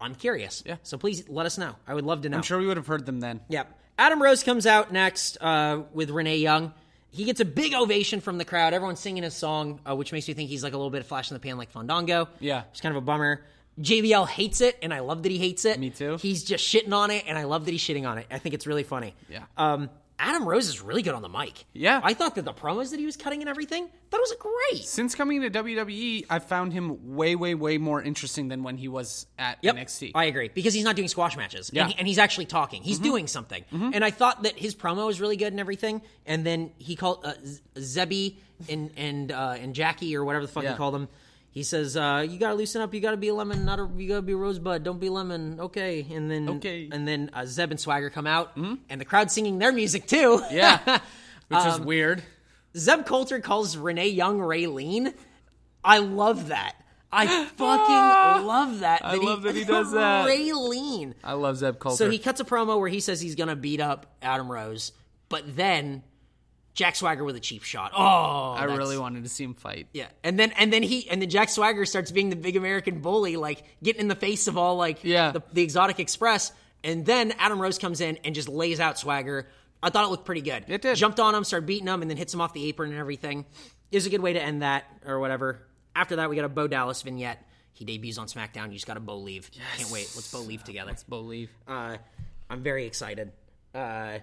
I'm 0.00 0.14
curious. 0.14 0.60
Hmm. 0.62 0.68
Yeah. 0.68 0.76
So 0.84 0.96
please 0.96 1.28
let 1.28 1.44
us 1.44 1.58
know. 1.58 1.74
I 1.88 1.94
would 1.94 2.04
love 2.06 2.22
to 2.22 2.28
know. 2.28 2.36
I'm 2.36 2.42
sure 2.44 2.58
we 2.58 2.66
would 2.68 2.76
have 2.76 2.86
heard 2.86 3.04
them 3.04 3.20
then. 3.20 3.40
Yep. 3.48 3.80
Adam 3.98 4.22
Rose 4.22 4.42
comes 4.44 4.64
out 4.66 4.92
next 4.92 5.38
uh, 5.40 5.82
with 5.92 6.10
Renee 6.10 6.36
Young. 6.38 6.72
He 7.16 7.24
gets 7.24 7.40
a 7.40 7.46
big 7.46 7.72
ovation 7.72 8.20
from 8.20 8.36
the 8.36 8.44
crowd. 8.44 8.74
Everyone's 8.74 9.00
singing 9.00 9.22
his 9.22 9.32
song, 9.34 9.80
uh, 9.88 9.96
which 9.96 10.12
makes 10.12 10.28
me 10.28 10.34
think 10.34 10.50
he's 10.50 10.62
like 10.62 10.74
a 10.74 10.76
little 10.76 10.90
bit 10.90 11.00
of 11.00 11.06
flash 11.06 11.30
in 11.30 11.34
the 11.34 11.40
pan, 11.40 11.56
like 11.56 11.70
Fandango. 11.70 12.28
Yeah. 12.40 12.64
It's 12.70 12.82
kind 12.82 12.94
of 12.94 13.02
a 13.02 13.06
bummer. 13.06 13.42
JBL 13.80 14.28
hates 14.28 14.60
it, 14.60 14.78
and 14.82 14.92
I 14.92 15.00
love 15.00 15.22
that 15.22 15.32
he 15.32 15.38
hates 15.38 15.64
it. 15.64 15.80
Me 15.80 15.88
too. 15.88 16.18
He's 16.18 16.44
just 16.44 16.62
shitting 16.62 16.92
on 16.92 17.10
it, 17.10 17.24
and 17.26 17.38
I 17.38 17.44
love 17.44 17.64
that 17.64 17.70
he's 17.70 17.80
shitting 17.80 18.06
on 18.06 18.18
it. 18.18 18.26
I 18.30 18.38
think 18.38 18.54
it's 18.54 18.66
really 18.66 18.82
funny. 18.82 19.14
Yeah. 19.30 19.44
Um, 19.56 19.88
Adam 20.18 20.48
Rose 20.48 20.66
is 20.68 20.80
really 20.80 21.02
good 21.02 21.14
on 21.14 21.20
the 21.22 21.28
mic. 21.28 21.66
Yeah. 21.74 22.00
I 22.02 22.14
thought 22.14 22.36
that 22.36 22.44
the 22.46 22.52
promos 22.54 22.90
that 22.92 22.98
he 22.98 23.04
was 23.04 23.16
cutting 23.18 23.40
and 23.42 23.50
everything, 23.50 23.88
that 24.10 24.18
was 24.18 24.34
great. 24.38 24.82
Since 24.84 25.14
coming 25.14 25.42
to 25.42 25.50
WWE, 25.50 26.24
I've 26.30 26.44
found 26.44 26.72
him 26.72 27.14
way, 27.16 27.36
way, 27.36 27.54
way 27.54 27.76
more 27.76 28.00
interesting 28.02 28.48
than 28.48 28.62
when 28.62 28.78
he 28.78 28.88
was 28.88 29.26
at 29.38 29.58
Yep, 29.60 29.76
NXT. 29.76 30.12
I 30.14 30.24
agree 30.24 30.48
because 30.48 30.72
he's 30.72 30.84
not 30.84 30.96
doing 30.96 31.08
squash 31.08 31.36
matches, 31.36 31.70
Yeah. 31.72 31.82
and, 31.82 31.92
he- 31.92 31.98
and 31.98 32.08
he's 32.08 32.18
actually 32.18 32.46
talking. 32.46 32.82
He's 32.82 32.98
doing 32.98 33.26
something, 33.26 33.62
and 33.70 34.02
I 34.04 34.10
thought 34.10 34.44
that 34.44 34.58
his 34.58 34.74
promo 34.74 35.06
was 35.06 35.20
really 35.20 35.36
good 35.36 35.52
and 35.52 35.60
everything. 35.60 36.00
And 36.24 36.46
then 36.46 36.70
he 36.78 36.96
called 36.96 37.24
uh, 37.24 37.34
Zebby 37.78 38.36
and 38.68 38.90
and 38.96 39.30
uh, 39.32 39.56
and 39.58 39.74
Jackie 39.74 40.16
or 40.16 40.24
whatever 40.24 40.46
the 40.46 40.52
fuck 40.52 40.64
Yeah. 40.64 40.72
he 40.72 40.76
called 40.76 40.94
him. 40.94 41.08
He 41.56 41.62
says, 41.62 41.96
uh, 41.96 42.22
"You 42.28 42.38
gotta 42.38 42.54
loosen 42.54 42.82
up. 42.82 42.92
You 42.92 43.00
gotta 43.00 43.16
be 43.16 43.28
a 43.28 43.34
lemon, 43.34 43.64
not 43.64 43.78
a. 43.78 43.88
You 43.96 44.06
gotta 44.08 44.20
be 44.20 44.34
a 44.34 44.36
rosebud. 44.36 44.82
Don't 44.84 45.00
be 45.00 45.08
lemon. 45.08 45.58
Okay." 45.58 46.06
And 46.12 46.30
then 46.30 46.50
Okay. 46.50 46.86
and 46.92 47.08
then 47.08 47.30
uh, 47.32 47.46
Zeb 47.46 47.70
and 47.70 47.80
Swagger 47.80 48.10
come 48.10 48.26
out, 48.26 48.54
and 48.56 49.00
the 49.00 49.06
crowd 49.06 49.30
singing 49.30 49.58
their 49.58 49.72
music 49.72 50.06
too. 50.06 50.42
yeah. 50.50 50.98
Which 51.48 51.58
Um, 51.60 51.68
is 51.68 51.80
weird. 51.80 52.22
Zeb 52.76 53.06
Colter 53.06 53.40
calls 53.40 53.74
Renee 53.78 54.08
Young 54.10 54.38
Raylene. 54.38 55.14
I 55.82 55.96
love 56.00 56.48
that. 56.48 56.74
I 57.10 57.26
fucking 57.56 58.46
love 58.46 58.80
that. 58.80 59.00
I 59.02 59.14
love 59.14 59.40
that 59.44 59.54
he 59.54 59.64
does 59.76 59.92
that. 59.92 60.28
Raylene. 60.28 61.14
I 61.24 61.32
love 61.32 61.56
Zeb 61.56 61.78
Colter. 61.78 61.96
So 62.04 62.10
he 62.10 62.18
cuts 62.18 62.38
a 62.38 62.44
promo 62.44 62.78
where 62.78 62.90
he 62.90 63.00
says 63.00 63.18
he's 63.22 63.34
to 63.48 63.56
beat 63.56 63.80
up 63.80 64.14
Adam 64.20 64.52
Rose, 64.52 64.92
but 65.30 65.56
then 65.56 66.02
Jack 66.76 66.94
Swagger 66.94 67.24
with 67.24 67.34
a 67.34 67.40
cheap 67.40 67.64
shot. 67.64 67.90
Oh, 67.96 68.52
I 68.52 68.64
really 68.64 68.96
wanted 68.98 69.24
to 69.24 69.28
see 69.28 69.42
him 69.42 69.54
fight. 69.54 69.88
yeah. 69.92 70.06
And 70.22 70.38
then 70.38 70.52
and 70.52 70.72
then 70.72 70.84
he 70.84 71.10
and 71.10 71.20
then 71.20 71.28
Jack 71.28 71.48
Swagger 71.48 71.84
starts 71.86 72.12
being 72.12 72.30
the 72.30 72.36
big 72.36 72.54
American 72.54 73.00
bully, 73.00 73.36
like 73.36 73.64
getting 73.82 74.02
in 74.02 74.08
the 74.08 74.14
face 74.14 74.46
of 74.46 74.56
all 74.56 74.76
like 74.76 75.02
Yeah. 75.02 75.32
the, 75.32 75.42
the 75.52 75.62
Exotic 75.62 75.98
Express. 75.98 76.52
And 76.84 77.04
then 77.04 77.32
Adam 77.38 77.60
Rose 77.60 77.78
comes 77.78 78.00
in 78.00 78.18
and 78.24 78.34
just 78.34 78.48
lays 78.48 78.78
out 78.78 78.98
Swagger. 78.98 79.48
I 79.82 79.90
thought 79.90 80.04
it 80.04 80.08
looked 80.10 80.26
pretty 80.26 80.42
good. 80.42 80.64
It 80.68 80.82
did. 80.82 80.96
Jumped 80.96 81.18
on 81.18 81.34
him, 81.34 81.42
started 81.44 81.66
beating 81.66 81.88
him, 81.88 82.00
and 82.02 82.08
then 82.10 82.16
hits 82.16 82.32
him 82.32 82.40
off 82.40 82.52
the 82.52 82.64
apron 82.68 82.90
and 82.90 83.00
everything. 83.00 83.44
Is 83.90 84.06
a 84.06 84.10
good 84.10 84.20
way 84.20 84.34
to 84.34 84.42
end 84.42 84.62
that 84.62 84.84
or 85.04 85.18
whatever. 85.18 85.62
After 85.94 86.16
that, 86.16 86.28
we 86.28 86.36
got 86.36 86.44
a 86.44 86.48
Bo 86.48 86.68
Dallas 86.68 87.00
vignette. 87.02 87.42
He 87.72 87.84
debuts 87.84 88.18
on 88.18 88.26
SmackDown. 88.26 88.66
You 88.66 88.74
just 88.74 88.86
got 88.86 88.94
to 88.94 89.00
Bolieve. 89.00 89.50
Can't 89.50 89.90
wait. 89.90 90.10
Let's 90.14 90.30
Bolieve 90.30 90.62
together. 90.64 90.94
Believe. 91.08 91.50
Uh, 91.66 91.96
I'm 92.50 92.62
very 92.62 92.86
excited. 92.86 93.32
Uh, 93.74 94.18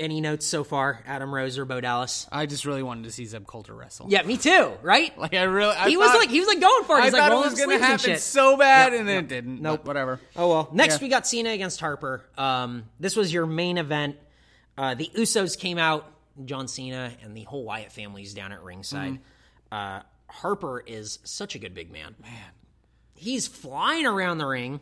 any 0.00 0.20
notes 0.20 0.44
so 0.46 0.64
far, 0.64 1.02
Adam 1.06 1.32
Rose 1.32 1.58
or 1.58 1.64
Bo 1.64 1.80
Dallas? 1.80 2.26
I 2.32 2.46
just 2.46 2.64
really 2.64 2.82
wanted 2.82 3.04
to 3.04 3.12
see 3.12 3.24
Zeb 3.26 3.46
Colter 3.46 3.74
wrestle. 3.74 4.06
Yeah, 4.08 4.22
me 4.22 4.36
too. 4.36 4.72
Right? 4.82 5.16
Like 5.16 5.34
I 5.34 5.42
really, 5.44 5.76
I 5.76 5.88
he 5.88 5.96
was 5.96 6.12
like 6.14 6.30
he 6.30 6.40
was 6.40 6.48
like 6.48 6.60
going 6.60 6.84
for 6.84 6.96
it. 6.96 7.02
I 7.02 7.04
He's 7.04 7.12
like 7.12 7.22
thought 7.22 7.32
it 7.32 7.50
was 7.50 7.54
going 7.54 7.78
to 7.78 7.84
happen 7.84 7.98
shit. 7.98 8.20
so 8.20 8.56
bad, 8.56 8.92
Yep, 8.92 9.00
and 9.00 9.08
then 9.08 9.24
it 9.24 9.28
didn't. 9.28 9.60
Nope. 9.62 9.84
Whatever. 9.84 10.18
Oh 10.34 10.48
well. 10.48 10.68
Next 10.72 10.94
Yeah. 10.96 11.02
we 11.02 11.08
got 11.08 11.26
Cena 11.26 11.50
against 11.50 11.78
Harper. 11.80 12.24
Um, 12.36 12.84
this 12.98 13.14
was 13.14 13.32
your 13.32 13.46
main 13.46 13.78
event. 13.78 14.16
Uh, 14.76 14.94
the 14.94 15.10
Usos 15.16 15.58
came 15.58 15.78
out. 15.78 16.06
John 16.44 16.68
Cena 16.68 17.12
and 17.22 17.36
the 17.36 17.42
whole 17.44 17.64
Wyatt 17.64 17.92
family's 17.92 18.32
down 18.32 18.52
at 18.52 18.62
ringside. 18.62 19.12
Mm-hmm. 19.12 19.74
Uh, 19.74 20.00
Harper 20.28 20.82
is 20.86 21.18
such 21.24 21.54
a 21.54 21.58
good 21.58 21.74
big 21.74 21.92
man. 21.92 22.14
Man, 22.22 22.30
he's 23.14 23.46
flying 23.46 24.06
around 24.06 24.38
the 24.38 24.46
ring. 24.46 24.80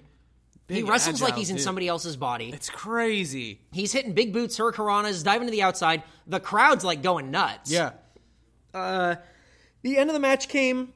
He 0.68 0.82
wrestles 0.82 1.20
like 1.22 1.30
agile 1.30 1.38
he's 1.38 1.50
in 1.50 1.56
dude. 1.56 1.64
somebody 1.64 1.88
else's 1.88 2.16
body. 2.16 2.50
It's 2.52 2.68
crazy. 2.70 3.60
He's 3.72 3.92
hitting 3.92 4.12
big 4.12 4.32
boots, 4.32 4.58
hurricanranas, 4.58 5.24
diving 5.24 5.46
to 5.48 5.52
the 5.52 5.62
outside. 5.62 6.02
The 6.26 6.40
crowd's 6.40 6.84
like 6.84 7.02
going 7.02 7.30
nuts. 7.30 7.70
Yeah. 7.70 7.92
The 8.72 9.96
end 9.96 10.10
of 10.10 10.14
the 10.14 10.20
match 10.20 10.48
came 10.48 10.92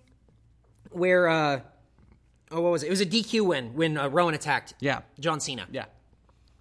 where, 0.90 1.28
uh, 1.28 1.60
oh, 2.50 2.60
what 2.60 2.72
was 2.72 2.82
it? 2.82 2.88
It 2.88 2.90
was 2.90 3.00
a 3.00 3.06
DQ 3.06 3.46
win 3.46 3.74
when 3.74 3.96
uh, 3.96 4.08
Rowan 4.08 4.34
attacked 4.34 4.74
Yeah. 4.80 5.00
John 5.20 5.40
Cena. 5.40 5.66
Yeah. 5.70 5.86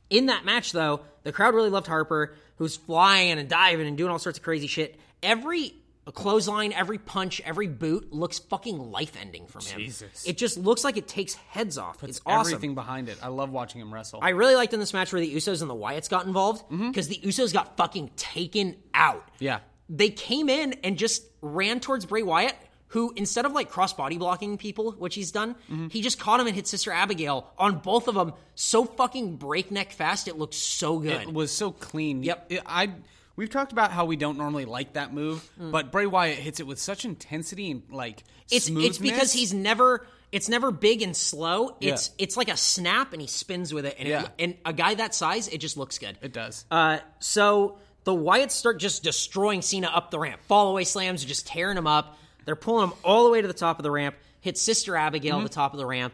In 0.09 0.28
that 0.28 0.45
match, 0.45 0.72
though, 0.72 1.01
the 1.24 1.32
crowd 1.32 1.53
really 1.55 1.70
loved 1.70 1.88
Harper, 1.88 2.36
who's 2.57 2.76
flying 2.76 3.39
and 3.39 3.49
diving 3.49 3.88
and 3.88 3.97
doing 3.97 4.12
all 4.12 4.20
sorts 4.20 4.38
of 4.38 4.43
crazy 4.43 4.68
shit. 4.68 4.99
Every 5.24 5.74
clothesline, 6.12 6.74
every 6.74 6.97
punch, 6.97 7.41
every 7.45 7.68
boot 7.68 8.12
looks 8.12 8.39
fucking 8.39 8.80
life 8.80 9.16
ending 9.22 9.45
from 9.45 9.62
him. 9.64 9.80
Jesus. 9.80 10.26
It 10.26 10.38
just 10.38 10.58
looks 10.58 10.84
like 10.84 10.97
it 10.97 11.08
takes 11.08 11.36
heads 11.36 11.78
off. 11.78 12.04
it's 12.04 12.20
awesome. 12.26 12.54
Everything 12.56 12.74
behind 12.74 13.08
it. 13.10 13.20
I 13.22 13.28
love 13.28 13.52
watching 13.52 13.82
him 13.82 13.93
wrestle. 13.93 14.20
I 14.22 14.30
really 14.30 14.56
liked 14.56 14.74
in 14.74 14.80
this 14.80 14.93
match 14.93 15.14
where 15.14 15.22
the 15.22 15.36
Usos 15.36 15.62
and 15.62 15.70
the 15.70 15.76
Wyatts 15.76 16.10
got 16.10 16.26
involved 16.26 16.64
Mm-hmm. 16.72 16.88
because 16.89 17.08
the 17.08 17.18
Usos 17.24 17.54
got 17.54 17.78
fucking 17.78 18.10
taken 18.16 18.78
out. 18.93 19.30
yeah. 19.39 19.60
They 19.89 20.10
came 20.10 20.47
in 20.49 20.74
and 20.86 20.97
just 20.97 21.24
ran 21.41 21.82
towards 21.82 22.06
Bray 22.06 22.24
Wyatt, 22.24 22.56
who 22.88 23.12
instead 23.18 23.45
of 23.45 23.52
like 23.52 23.70
cross 23.70 23.91
body 23.93 24.18
blocking 24.18 24.58
people, 24.58 24.93
which 24.93 25.16
he's 25.16 25.32
done, 25.32 25.54
Mm-hmm. 25.70 25.89
he 25.89 26.02
just 26.02 26.18
caught 26.20 26.39
him 26.39 26.47
and 26.47 26.56
hit 26.56 26.66
Sister 26.66 26.91
Abigail 26.91 27.52
on 27.58 27.80
both 27.80 28.08
of 28.08 28.16
them 28.16 28.34
so 28.56 28.86
fucking 28.86 29.36
breakneck 29.36 29.91
fast. 29.91 30.28
It 30.30 30.38
looked 30.38 30.54
so 30.56 30.97
good. 30.99 31.22
It 31.22 31.34
was 31.34 31.52
so 31.52 31.72
clean. 31.72 32.24
Yep. 32.24 32.45
It- 32.49 32.62
I 32.66 32.91
we've 33.36 33.50
talked 33.50 33.72
about 33.72 33.92
how 33.92 34.06
we 34.06 34.16
don't 34.16 34.38
normally 34.38 34.66
like 34.66 34.94
that 34.94 35.14
move, 35.14 35.48
but 35.58 35.92
Bray 35.92 36.06
Wyatt 36.06 36.38
hits 36.40 36.60
it 36.60 36.68
with 36.68 36.80
such 36.80 37.06
intensity 37.06 37.72
and 37.72 37.84
like 37.92 38.24
it's 38.52 38.70
it's 38.70 38.98
because 38.98 39.32
he's 39.34 39.54
never 39.54 40.06
it's 40.32 40.48
never 40.48 40.72
big 40.72 41.02
and 41.02 41.16
slow. 41.16 41.76
It's 41.82 42.12
it's 42.18 42.38
like 42.38 42.50
a 42.50 42.56
snap 42.58 43.12
and 43.14 43.22
he 43.22 43.28
spins 43.28 43.74
with 43.74 43.86
it. 43.86 43.96
And, 44.00 44.08
Yeah. 44.08 44.24
it, 44.24 44.30
and 44.40 44.58
a 44.66 44.74
guy 44.74 44.94
that 44.96 45.14
size, 45.14 45.48
it 45.50 45.58
just 45.58 45.76
looks 45.78 45.98
good. 45.98 46.18
it 46.22 46.32
does. 46.34 46.66
Uh, 46.72 47.00
so 47.20 47.78
the 48.06 48.14
Wyatts 48.14 48.52
start 48.52 48.80
just 48.80 49.04
destroying 49.04 49.62
Cena 49.62 49.88
up 49.88 50.10
the 50.10 50.20
ramp. 50.20 50.42
Fall 50.44 50.70
away 50.70 50.86
slams, 50.86 51.24
just 51.26 51.46
tearing 51.48 51.78
him 51.78 51.86
up. 51.88 52.18
They're 52.46 52.56
pulling 52.56 52.90
him 52.90 52.94
all 53.04 53.26
the 53.26 53.30
way 53.30 53.42
to 53.42 53.48
the 53.48 53.54
top 53.54 53.78
of 53.78 53.84
the 53.84 53.92
ramp. 53.92 54.16
Hit 54.40 54.58
Sister 54.58 54.96
Abigail 54.96 55.36
Mm-hmm. 55.36 55.46
at 55.46 55.52
the 55.52 55.56
top 55.56 55.74
of 55.74 55.78
the 55.80 55.86
ramp. 55.86 56.14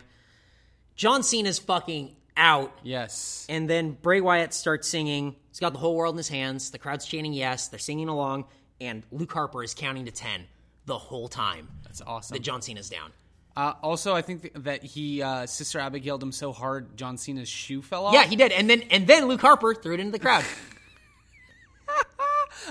John 0.96 1.22
Cena's 1.24 1.60
fucking 1.60 2.16
out. 2.38 2.72
yes. 2.84 3.46
And 3.50 3.70
then 3.70 3.92
Bray 3.92 4.22
Wyatt 4.22 4.54
starts 4.54 4.88
singing. 4.88 5.36
He's 5.50 5.60
got 5.60 5.74
the 5.74 5.80
whole 5.80 5.96
world 5.96 6.14
in 6.14 6.18
his 6.18 6.30
hands. 6.30 6.72
The 6.72 6.78
crowd's 6.78 7.06
chanting 7.06 7.34
yes. 7.34 7.68
They're 7.68 7.80
singing 7.80 8.08
along. 8.08 8.46
And 8.80 9.04
Luke 9.12 9.34
Harper 9.34 9.64
is 9.64 9.74
counting 9.74 10.06
to 10.06 10.12
10 10.12 10.46
the 10.86 10.98
whole 10.98 11.28
time 11.28 11.68
That's 11.84 12.02
awesome. 12.02 12.36
that 12.36 12.44
John 12.44 12.62
Cena's 12.62 12.90
down. 12.90 13.12
Uh, 13.56 13.74
also, 13.82 14.14
I 14.16 14.22
think 14.22 14.44
th- 14.44 14.54
that 14.58 14.84
he 14.84 15.24
uh, 15.24 15.48
Sister 15.48 15.80
Abigailed 15.80 16.22
him 16.22 16.32
so 16.32 16.54
hard, 16.54 16.96
John 16.96 17.18
Cena's 17.18 17.50
shoe 17.50 17.82
fell 17.82 18.06
off. 18.06 18.14
Yeah, 18.14 18.24
he 18.24 18.36
did. 18.36 18.52
And 18.52 18.70
then 18.70 18.84
and 18.92 19.08
then 19.08 19.28
Luke 19.28 19.42
Harper 19.42 19.74
threw 19.74 19.96
it 19.96 20.00
into 20.00 20.12
the 20.12 20.20
crowd. 20.20 20.46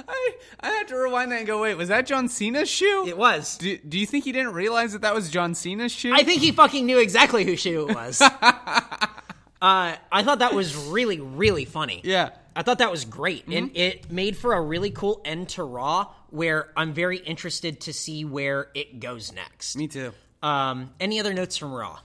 I, 0.08 0.32
I 0.60 0.68
had 0.70 0.88
to 0.88 0.96
rewind 0.96 1.32
that 1.32 1.38
and 1.38 1.46
go, 1.46 1.62
wait, 1.62 1.74
was 1.76 1.88
that 1.88 2.06
John 2.06 2.28
Cena's 2.28 2.68
shoe? 2.68 3.06
it 3.08 3.16
was. 3.16 3.56
do, 3.56 3.78
do 3.78 3.98
you 3.98 4.06
think 4.06 4.24
he 4.24 4.32
didn't 4.32 4.52
realize 4.52 4.92
that 4.92 5.02
that 5.02 5.14
was 5.14 5.30
John 5.30 5.54
Cena's 5.54 5.90
shoe? 5.92 6.12
I 6.14 6.22
think 6.22 6.40
he 6.42 6.52
fucking 6.52 6.84
knew 6.86 6.98
exactly 6.98 7.44
who 7.44 7.56
shoe 7.56 7.88
it 7.88 7.94
was. 7.94 8.20
uh, 9.62 9.96
I 10.12 10.22
thought 10.22 10.40
that 10.40 10.54
was 10.54 10.76
really, 10.76 11.20
really 11.20 11.64
funny. 11.64 12.00
yeah. 12.04 12.30
I 12.58 12.62
thought 12.62 12.78
that 12.78 12.90
was 12.90 13.04
great. 13.04 13.46
And 13.48 13.76
it 13.76 14.10
made 14.10 14.34
for 14.34 14.54
a 14.54 14.62
really 14.62 14.90
cool 14.90 15.20
end 15.26 15.50
to 15.50 15.62
Raw 15.62 16.06
where 16.30 16.72
I'm 16.74 16.94
very 16.94 17.18
interested 17.18 17.82
to 17.82 17.92
see 17.92 18.24
where 18.24 18.68
it 18.74 18.98
goes 18.98 19.30
next. 19.30 19.76
Me 19.76 19.88
too. 19.88 20.14
Um, 20.42 20.94
any 20.98 21.20
other 21.20 21.34
notes 21.34 21.58
from 21.58 21.74
Raw? 21.74 21.98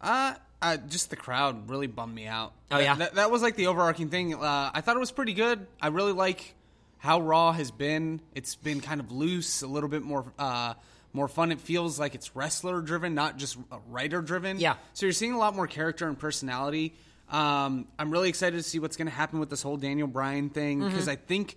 Uh, 0.00 0.34
uh, 0.62 0.78
just 0.78 1.10
the 1.10 1.16
crowd 1.16 1.68
really 1.68 1.88
bummed 1.88 2.14
me 2.14 2.26
out. 2.26 2.54
Oh, 2.70 2.78
yeah? 2.78 2.94
that, 2.94 3.16
that 3.16 3.30
was 3.30 3.42
like 3.42 3.56
the 3.56 3.66
overarching 3.66 4.08
thing. 4.08 4.34
Uh, 4.34 4.70
I 4.72 4.80
thought 4.80 4.96
it 4.96 5.00
was 5.00 5.12
pretty 5.12 5.34
good. 5.34 5.66
I 5.78 5.88
really 5.88 6.12
like 6.12 6.54
how 6.96 7.20
Raw 7.20 7.52
has 7.52 7.70
been. 7.70 8.22
It's 8.34 8.54
been 8.54 8.80
kind 8.80 9.00
of 9.00 9.12
loose, 9.12 9.60
a 9.60 9.66
little 9.66 9.90
bit 9.90 10.02
more, 10.02 10.32
uh, 10.38 10.72
more 11.12 11.28
fun. 11.28 11.50
It 11.52 11.60
feels 11.60 11.98
like 11.98 12.14
it's 12.14 12.36
wrestler 12.36 12.80
driven, 12.80 13.14
not 13.14 13.36
just 13.38 13.56
writer 13.88 14.20
driven. 14.22 14.58
Yeah. 14.60 14.74
So 14.94 15.06
you're 15.06 15.12
seeing 15.12 15.32
a 15.32 15.38
lot 15.38 15.54
more 15.56 15.66
character 15.66 16.06
and 16.08 16.18
personality. 16.18 16.94
Um, 17.30 17.86
I'm 17.98 18.10
really 18.10 18.28
excited 18.28 18.56
to 18.56 18.62
see 18.62 18.78
what's 18.78 18.96
going 18.96 19.08
to 19.08 19.14
happen 19.14 19.38
with 19.40 19.50
this 19.50 19.62
whole 19.62 19.76
Daniel 19.76 20.08
Bryan 20.08 20.48
thing 20.50 20.80
Mm-hmm. 20.80 20.88
because 20.90 21.08
I 21.08 21.16
think 21.16 21.56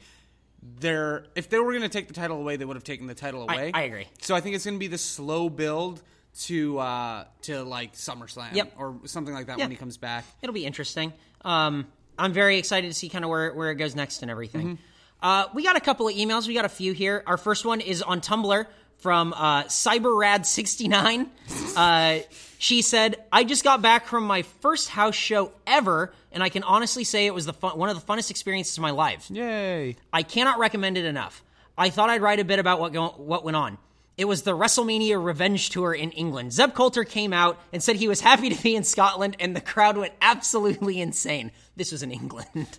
they're 0.80 1.26
if 1.36 1.50
they 1.50 1.58
were 1.60 1.72
going 1.72 1.82
to 1.84 1.90
take 1.90 2.08
the 2.08 2.14
title 2.14 2.38
away, 2.38 2.56
they 2.56 2.66
would 2.66 2.76
have 2.76 2.84
taken 2.84 3.08
the 3.08 3.16
title 3.16 3.44
away. 3.44 3.72
I 3.74 3.82
agree. 3.84 4.08
So 4.22 4.36
I 4.36 4.42
think 4.42 4.56
it's 4.56 4.66
going 4.66 4.76
to 4.76 4.80
be 4.80 4.88
the 4.88 4.98
slow 4.98 5.50
build 5.50 6.02
to 6.44 6.80
uh 6.80 7.26
to 7.44 7.64
like 7.64 7.94
SummerSlam 7.94 8.54
Yep. 8.54 8.74
or 8.78 9.00
something 9.06 9.34
like 9.34 9.48
that 9.48 9.58
Yeah. 9.58 9.66
when 9.66 9.72
he 9.72 9.78
comes 9.78 9.98
back. 9.98 10.24
It'll 10.42 10.54
be 10.54 10.66
interesting. 10.66 11.14
Um, 11.44 11.88
I'm 12.18 12.32
very 12.34 12.58
excited 12.58 12.88
to 12.88 12.94
see 12.94 13.10
kind 13.10 13.26
of 13.26 13.30
where, 13.30 13.54
where 13.54 13.72
it 13.72 13.76
goes 13.76 13.96
next 13.96 14.22
and 14.22 14.30
everything. 14.30 14.78
Uh, 15.22 15.46
we 15.54 15.64
got 15.64 15.76
a 15.76 15.80
couple 15.80 16.08
of 16.08 16.16
emails. 16.16 16.48
We 16.48 16.54
got 16.54 16.66
a 16.66 16.70
few 16.70 16.94
here. 16.94 17.24
Our 17.26 17.38
first 17.38 17.66
one 17.66 17.82
is 17.82 18.02
on 18.02 18.22
Tumblr 18.22 18.66
from 19.02 19.34
uh, 19.34 19.64
CyberRad69. 19.66 21.28
Uh, 21.76 22.20
she 22.58 22.82
said, 22.82 23.18
"I 23.32 23.44
just 23.44 23.64
got 23.64 23.82
back 23.82 24.06
from 24.06 24.24
my 24.24 24.44
first 24.44 24.90
house 24.90 25.16
show 25.16 25.52
ever, 25.68 26.14
and 26.32 26.42
I 26.44 26.50
can 26.50 26.64
honestly 26.64 27.04
say 27.04 27.26
it 27.26 27.34
was 27.34 27.46
the 27.46 27.54
fun- 27.54 27.78
one 27.78 27.90
of 27.90 28.00
the 28.00 28.06
funnest 28.14 28.30
experiences 28.32 28.78
of 28.78 28.82
my 28.82 28.92
life. 28.92 29.30
Yay! 29.30 29.96
I 30.14 30.24
cannot 30.24 30.60
recommend 30.60 30.98
it 30.98 31.06
enough. 31.06 31.44
I 31.78 31.90
thought 31.90 32.10
I'd 32.10 32.22
write 32.22 32.40
a 32.40 32.46
bit 32.46 32.60
about 32.60 32.80
what 32.80 32.94
go- 32.94 33.16
what 33.18 33.44
went 33.44 33.58
on. 33.58 33.78
It 34.18 34.26
was 34.26 34.44
the 34.44 34.56
WrestleMania 34.56 35.24
Revenge 35.24 35.70
Tour 35.72 35.94
in 35.94 36.12
England. 36.12 36.54
Zeb 36.54 36.74
Colter 36.74 37.04
came 37.04 37.34
out 37.34 37.60
and 37.74 37.82
said 37.82 37.96
he 37.96 38.08
was 38.08 38.22
happy 38.22 38.50
to 38.50 38.62
be 38.62 38.76
in 38.76 38.84
Scotland, 38.84 39.36
and 39.40 39.56
the 39.56 39.62
crowd 39.62 39.98
went 39.98 40.14
absolutely 40.22 41.02
insane. 41.02 41.52
This 41.76 41.92
was 41.92 42.04
in 42.04 42.12
England. 42.12 42.78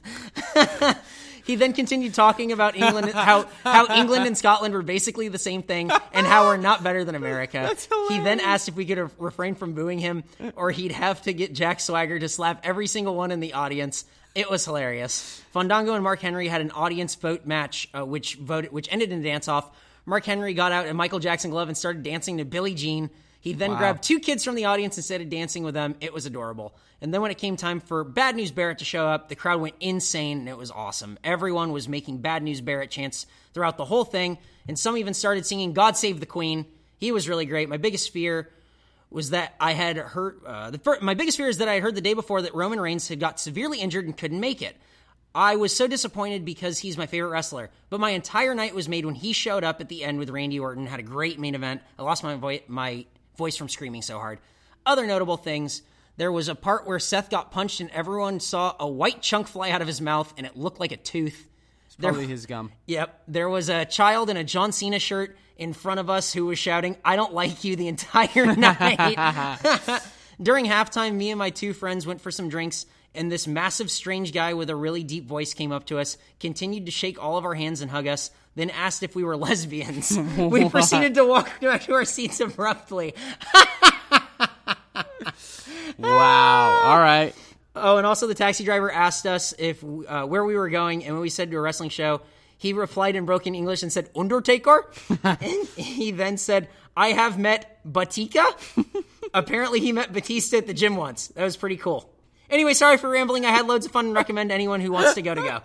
he 1.44 1.56
then 1.56 1.72
continued 1.72 2.14
talking 2.14 2.52
about 2.52 2.76
England, 2.76 3.12
how 3.12 3.46
how 3.64 3.94
England 3.94 4.26
and 4.26 4.36
Scotland 4.36 4.74
were 4.74 4.82
basically 4.82 5.28
the 5.28 5.38
same 5.38 5.62
thing, 5.62 5.90
and 6.12 6.26
how 6.26 6.46
we're 6.46 6.56
not 6.56 6.82
better 6.82 7.04
than 7.04 7.14
America. 7.14 7.74
He 8.08 8.18
then 8.18 8.40
asked 8.40 8.68
if 8.68 8.74
we 8.76 8.84
could 8.84 9.10
refrain 9.18 9.54
from 9.54 9.72
booing 9.72 9.98
him, 9.98 10.24
or 10.56 10.70
he'd 10.70 10.92
have 10.92 11.22
to 11.22 11.32
get 11.32 11.52
Jack 11.54 11.80
Swagger 11.80 12.18
to 12.18 12.28
slap 12.28 12.60
every 12.64 12.86
single 12.86 13.14
one 13.14 13.30
in 13.30 13.40
the 13.40 13.54
audience. 13.54 14.04
It 14.34 14.50
was 14.50 14.64
hilarious. 14.64 15.42
Fandango 15.52 15.94
and 15.94 16.02
Mark 16.02 16.20
Henry 16.20 16.48
had 16.48 16.60
an 16.60 16.70
audience 16.72 17.14
vote 17.14 17.46
match, 17.46 17.88
uh, 17.94 18.04
which 18.04 18.36
voted, 18.36 18.72
which 18.72 18.88
ended 18.90 19.12
in 19.12 19.20
a 19.20 19.22
dance 19.22 19.48
off. 19.48 19.70
Mark 20.04 20.24
Henry 20.24 20.52
got 20.54 20.72
out 20.72 20.86
a 20.86 20.94
Michael 20.94 21.18
Jackson 21.20 21.50
glove 21.50 21.68
and 21.68 21.76
started 21.76 22.02
dancing 22.02 22.38
to 22.38 22.44
Billie 22.44 22.74
Jean. 22.74 23.10
He 23.42 23.54
then 23.54 23.74
grabbed 23.76 24.04
two 24.04 24.20
kids 24.20 24.44
from 24.44 24.54
the 24.54 24.66
audience 24.66 24.96
and 24.96 25.04
started 25.04 25.28
dancing 25.28 25.64
with 25.64 25.74
them. 25.74 25.96
It 26.00 26.14
was 26.14 26.26
adorable. 26.26 26.76
And 27.00 27.12
then 27.12 27.22
when 27.22 27.32
it 27.32 27.38
came 27.38 27.56
time 27.56 27.80
for 27.80 28.04
Bad 28.04 28.36
News 28.36 28.52
Barrett 28.52 28.78
to 28.78 28.84
show 28.84 29.08
up, 29.08 29.28
the 29.28 29.34
crowd 29.34 29.60
went 29.60 29.74
insane 29.80 30.38
and 30.38 30.48
it 30.48 30.56
was 30.56 30.70
awesome. 30.70 31.18
Everyone 31.24 31.72
was 31.72 31.88
making 31.88 32.18
Bad 32.18 32.44
News 32.44 32.60
Barrett 32.60 32.92
chants 32.92 33.26
throughout 33.52 33.78
the 33.78 33.84
whole 33.84 34.04
thing, 34.04 34.38
and 34.68 34.78
some 34.78 34.96
even 34.96 35.12
started 35.12 35.44
singing 35.44 35.72
God 35.72 35.96
Save 35.96 36.20
the 36.20 36.26
Queen. 36.26 36.66
He 36.98 37.10
was 37.10 37.28
really 37.28 37.44
great. 37.44 37.68
My 37.68 37.78
biggest 37.78 38.10
fear 38.12 38.48
was 39.10 39.30
that 39.30 39.56
I 39.58 39.72
had 39.72 39.96
heard 39.96 40.40
uh, 40.46 40.70
the 40.70 40.98
my 41.02 41.14
biggest 41.14 41.36
fear 41.36 41.48
is 41.48 41.58
that 41.58 41.68
I 41.68 41.74
had 41.74 41.82
heard 41.82 41.96
the 41.96 42.00
day 42.00 42.14
before 42.14 42.42
that 42.42 42.54
Roman 42.54 42.78
Reigns 42.78 43.08
had 43.08 43.18
got 43.18 43.40
severely 43.40 43.80
injured 43.80 44.04
and 44.04 44.16
couldn't 44.16 44.38
make 44.38 44.62
it. 44.62 44.76
I 45.34 45.56
was 45.56 45.74
so 45.74 45.88
disappointed 45.88 46.44
because 46.44 46.78
he's 46.78 46.96
my 46.96 47.06
favorite 47.06 47.30
wrestler, 47.30 47.70
but 47.90 47.98
my 47.98 48.10
entire 48.10 48.54
night 48.54 48.74
was 48.74 48.88
made 48.88 49.04
when 49.04 49.16
he 49.16 49.32
showed 49.32 49.64
up 49.64 49.80
at 49.80 49.88
the 49.88 50.04
end 50.04 50.20
with 50.20 50.30
Randy 50.30 50.60
Orton. 50.60 50.86
Had 50.86 51.00
a 51.00 51.02
great 51.02 51.40
main 51.40 51.56
event. 51.56 51.80
I 51.98 52.02
lost 52.02 52.22
my 52.22 52.36
vo- 52.36 52.60
my 52.68 53.06
voice 53.36 53.56
from 53.56 53.68
screaming 53.68 54.02
so 54.02 54.18
hard. 54.18 54.38
Other 54.84 55.06
notable 55.06 55.36
things: 55.36 55.82
there 56.16 56.32
was 56.32 56.48
a 56.48 56.54
part 56.54 56.86
where 56.86 56.98
Seth 56.98 57.30
got 57.30 57.50
punched 57.52 57.80
and 57.80 57.90
everyone 57.90 58.40
saw 58.40 58.74
a 58.78 58.86
white 58.88 59.22
chunk 59.22 59.48
fly 59.48 59.70
out 59.70 59.80
of 59.80 59.86
his 59.86 60.00
mouth 60.00 60.32
and 60.36 60.46
it 60.46 60.56
looked 60.56 60.80
like 60.80 60.92
a 60.92 60.96
tooth. 60.96 61.48
There- 61.98 62.10
Probably 62.10 62.26
his 62.28 62.46
gum. 62.46 62.72
Yep. 62.86 63.22
There 63.28 63.48
was 63.48 63.68
a 63.68 63.84
child 63.84 64.30
in 64.30 64.36
a 64.36 64.44
John 64.44 64.72
Cena 64.72 64.98
shirt 64.98 65.36
in 65.56 65.72
front 65.74 66.00
of 66.00 66.08
us 66.10 66.32
who 66.32 66.46
was 66.46 66.58
shouting, 66.58 66.96
I 67.04 67.14
don't 67.16 67.34
like 67.34 67.62
you 67.64 67.76
the 67.76 67.86
entire 67.88 68.46
night. 68.56 70.02
During 70.42 70.64
halftime, 70.66 71.14
me 71.14 71.30
and 71.30 71.38
my 71.38 71.50
two 71.50 71.72
friends 71.72 72.06
went 72.06 72.20
for 72.20 72.30
some 72.30 72.48
drinks, 72.48 72.86
and 73.14 73.30
this 73.30 73.46
massive, 73.46 73.90
strange 73.90 74.32
guy 74.32 74.54
with 74.54 74.70
a 74.70 74.74
really 74.74 75.04
deep 75.04 75.26
voice 75.26 75.54
came 75.54 75.70
up 75.70 75.86
to 75.86 75.98
us, 75.98 76.16
continued 76.40 76.86
to 76.86 76.90
shake 76.92 77.22
all 77.22 77.36
of 77.36 77.44
our 77.44 77.54
hands 77.54 77.82
and 77.82 77.90
hug 77.90 78.06
us, 78.06 78.30
then 78.54 78.70
asked 78.70 79.02
if 79.02 79.14
we 79.16 79.24
were 79.24 79.36
lesbians. 79.36 80.16
we 80.38 80.68
proceeded 80.68 81.14
to 81.14 81.24
walk 81.24 81.60
back 81.60 81.82
to 81.84 81.94
our 81.94 82.04
seats 82.04 82.40
abruptly. 82.40 83.14
Wow. 85.98 86.80
All 86.84 86.98
right. 86.98 87.34
Oh, 87.74 87.96
and 87.96 88.06
also 88.06 88.26
the 88.26 88.34
taxi 88.34 88.64
driver 88.64 88.90
asked 88.90 89.26
us 89.26 89.54
if 89.58 89.82
uh, 89.82 90.24
where 90.24 90.44
we 90.44 90.56
were 90.56 90.68
going, 90.68 91.04
and 91.04 91.14
when 91.14 91.22
we 91.22 91.30
said 91.30 91.50
to 91.50 91.56
a 91.56 91.60
wrestling 91.60 91.90
show, 91.90 92.20
he 92.58 92.72
replied 92.72 93.16
in 93.16 93.24
broken 93.24 93.54
English 93.54 93.82
and 93.82 93.92
said 93.92 94.10
Undertaker, 94.14 94.90
and 95.24 95.68
he 95.76 96.10
then 96.10 96.36
said, 96.36 96.68
"I 96.96 97.08
have 97.08 97.38
met 97.38 97.80
Batika." 97.90 98.44
Apparently, 99.34 99.80
he 99.80 99.92
met 99.92 100.12
Batista 100.12 100.58
at 100.58 100.66
the 100.66 100.74
gym 100.74 100.96
once. 100.96 101.28
That 101.28 101.44
was 101.44 101.56
pretty 101.56 101.76
cool. 101.76 102.11
Anyway, 102.52 102.74
sorry 102.74 102.98
for 102.98 103.08
rambling. 103.10 103.44
I 103.46 103.50
had 103.50 103.66
loads 103.66 103.86
of 103.86 103.92
fun 103.92 104.06
and 104.06 104.14
recommend 104.14 104.52
anyone 104.52 104.80
who 104.80 104.92
wants 104.92 105.14
to 105.14 105.22
go 105.22 105.34
to 105.34 105.40
go. 105.40 105.60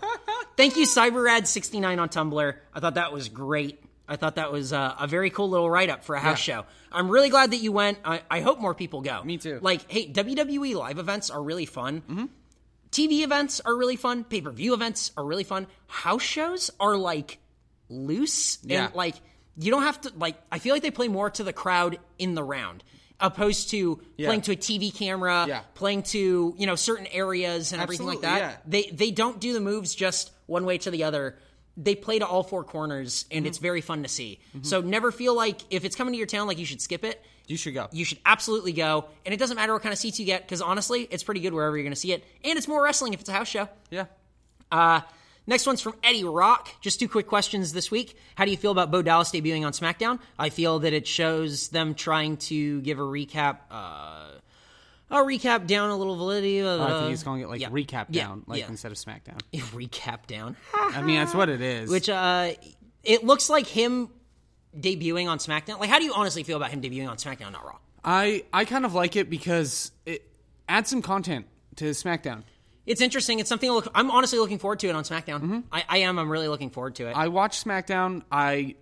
Thank 0.56 0.76
you, 0.76 0.86
CyberRad69 0.86 1.98
on 2.00 2.08
Tumblr. 2.08 2.54
I 2.74 2.80
thought 2.80 2.94
that 2.94 3.12
was 3.12 3.28
great. 3.28 3.84
I 4.08 4.16
thought 4.16 4.36
that 4.36 4.50
was 4.50 4.72
uh, 4.72 4.94
a 4.98 5.06
very 5.06 5.28
cool 5.28 5.50
little 5.50 5.68
write 5.70 5.90
up 5.90 6.02
for 6.02 6.14
a 6.16 6.20
house 6.20 6.38
show. 6.38 6.64
I'm 6.90 7.10
really 7.10 7.28
glad 7.28 7.50
that 7.50 7.58
you 7.58 7.72
went. 7.72 7.98
I, 8.04 8.22
I 8.30 8.40
hope 8.40 8.58
more 8.58 8.74
people 8.74 9.02
go. 9.02 9.22
Me 9.22 9.36
too. 9.36 9.58
Like, 9.60 9.90
hey, 9.90 10.10
WWE 10.10 10.74
live 10.74 10.98
events 10.98 11.28
are 11.28 11.42
really 11.42 11.66
fun. 11.66 12.00
Mm-hmm. 12.08 12.24
TV 12.90 13.22
events 13.22 13.60
are 13.60 13.76
really 13.76 13.96
fun. 13.96 14.24
Pay 14.24 14.40
per 14.40 14.50
view 14.50 14.72
events 14.72 15.12
are 15.18 15.24
really 15.26 15.44
fun. 15.44 15.66
House 15.88 16.22
shows 16.22 16.70
are 16.80 16.96
like 16.96 17.38
loose 17.90 18.58
Yeah. 18.62 18.86
and 18.86 18.94
like 18.94 19.14
you 19.56 19.70
don't 19.70 19.82
have 19.82 20.00
to 20.02 20.12
like. 20.16 20.36
I 20.50 20.58
feel 20.58 20.74
like 20.74 20.82
they 20.82 20.90
play 20.90 21.08
more 21.08 21.28
to 21.30 21.44
the 21.44 21.52
crowd 21.52 21.98
in 22.18 22.34
the 22.34 22.42
round, 22.42 22.82
opposed 23.20 23.70
to 23.70 24.00
playing 24.18 24.42
to 24.42 24.52
a 24.52 24.56
TV 24.56 24.94
camera, 24.94 25.44
Yeah. 25.48 25.60
playing 25.74 26.02
to 26.04 26.54
you 26.56 26.66
know 26.66 26.74
certain 26.76 27.06
areas 27.08 27.72
and 27.72 27.82
everything 27.82 28.06
like 28.06 28.20
that. 28.20 28.38
Yeah. 28.38 28.56
They 28.66 28.82
they 28.92 29.10
don't 29.10 29.40
do 29.40 29.52
the 29.52 29.60
moves 29.60 29.94
just 29.94 30.30
one 30.46 30.64
way 30.64 30.78
to 30.78 30.90
the 30.90 31.04
other. 31.04 31.36
They 31.76 31.94
play 31.94 32.18
to 32.18 32.26
all 32.26 32.42
four 32.42 32.64
corners, 32.64 33.24
and 33.30 33.40
Mm-hmm. 33.42 33.46
it's 33.48 33.58
very 33.58 33.80
fun 33.80 34.02
to 34.02 34.08
see. 34.08 34.40
So 34.62 34.80
never 34.80 35.12
feel 35.12 35.34
like 35.34 35.60
if 35.70 35.84
it's 35.84 35.94
coming 35.94 36.12
to 36.12 36.18
your 36.18 36.26
town, 36.26 36.46
like 36.48 36.58
you 36.58 36.64
should 36.66 36.80
skip 36.80 37.04
it. 37.04 37.24
You 37.46 37.56
should 37.56 37.72
go. 37.72 37.86
You 37.92 38.04
should 38.04 38.18
absolutely 38.26 38.72
go, 38.72 39.06
and 39.24 39.32
it 39.32 39.38
doesn't 39.38 39.56
matter 39.56 39.72
what 39.72 39.82
kind 39.82 39.92
of 39.92 39.98
seats 39.98 40.18
you 40.20 40.26
get 40.26 40.42
because 40.42 40.60
honestly, 40.60 41.06
it's 41.10 41.22
pretty 41.22 41.40
good 41.40 41.54
wherever 41.54 41.76
you're 41.76 41.84
going 41.84 41.94
to 41.94 42.00
see 42.00 42.12
it, 42.12 42.24
and 42.44 42.58
it's 42.58 42.68
more 42.68 42.82
wrestling 42.82 43.14
if 43.14 43.20
it's 43.20 43.28
a 43.28 43.32
house 43.32 43.48
show. 43.48 43.68
yeah. 43.90 44.06
Uh, 44.70 45.00
next 45.48 45.66
one's 45.66 45.80
from 45.80 45.94
Eddie 46.04 46.22
Rock. 46.22 46.68
Just 46.80 47.00
two 47.00 47.08
quick 47.08 47.26
questions 47.26 47.72
this 47.72 47.90
week. 47.90 48.16
How 48.36 48.44
do 48.44 48.52
you 48.52 48.56
feel 48.56 48.70
about 48.70 48.92
Bo 48.92 49.02
Dallas 49.02 49.32
debuting 49.32 49.66
on 49.66 49.72
SmackDown? 49.72 50.20
I 50.38 50.50
feel 50.50 50.78
that 50.80 50.92
it 50.92 51.08
shows 51.08 51.68
them 51.68 51.94
trying 51.94 52.36
to 52.36 52.80
give 52.82 53.00
a 53.00 53.02
recap. 53.02 53.58
Uh, 53.70 54.26
a 55.10 55.16
recap 55.16 55.66
down 55.66 55.90
a 55.90 55.96
little 55.96 56.16
validity. 56.16 56.60
Uh, 56.60 56.84
I 56.84 56.98
think 57.00 57.10
he's 57.10 57.22
calling 57.22 57.40
it 57.40 57.48
like 57.48 57.60
yeah. 57.60 57.70
recap 57.70 58.06
Yeah, 58.10 58.26
down, 58.26 58.44
like 58.46 58.60
yeah. 58.60 58.68
instead 58.68 58.92
of 58.92 58.98
SmackDown. 58.98 59.38
recap 59.72 60.26
down. 60.26 60.56
I 60.74 61.02
mean, 61.02 61.16
that's 61.16 61.34
what 61.34 61.48
it 61.48 61.60
is. 61.62 61.90
Which 61.90 62.08
uh, 62.08 62.52
it 63.02 63.24
looks 63.24 63.48
like 63.48 63.66
him 63.66 64.10
debuting 64.78 65.28
on 65.28 65.38
SmackDown. 65.38 65.80
Like, 65.80 65.88
how 65.90 65.98
do 65.98 66.04
you 66.04 66.12
honestly 66.14 66.42
feel 66.42 66.58
about 66.58 66.70
him 66.70 66.82
debuting 66.82 67.08
on 67.08 67.16
SmackDown, 67.16 67.52
not 67.52 67.64
Raw? 67.64 67.78
I 68.04 68.44
I 68.52 68.64
kind 68.64 68.84
of 68.84 68.94
like 68.94 69.16
it 69.16 69.28
because 69.30 69.92
it 70.06 70.28
adds 70.68 70.90
some 70.90 71.02
content 71.02 71.46
to 71.76 71.86
SmackDown. 71.86 72.42
It's 72.88 73.00
interesting. 73.00 73.38
It's 73.38 73.48
something 73.48 73.70
look, 73.70 73.86
I'm 73.94 74.10
honestly 74.10 74.38
looking 74.38 74.58
forward 74.58 74.78
to 74.80 74.88
it 74.88 74.94
on 74.96 75.04
SmackDown. 75.04 75.62
I, 75.70 75.84
I 75.88 75.98
am. 75.98 76.18
I'm 76.18 76.30
really 76.30 76.48
looking 76.48 76.70
forward 76.70 76.94
to 76.96 77.06
it. 77.06 77.10
Mm-hmm. 77.10 77.20
I 77.20 77.28
watch 77.28 77.62
SmackDown. 77.62 78.22
I 78.32 78.76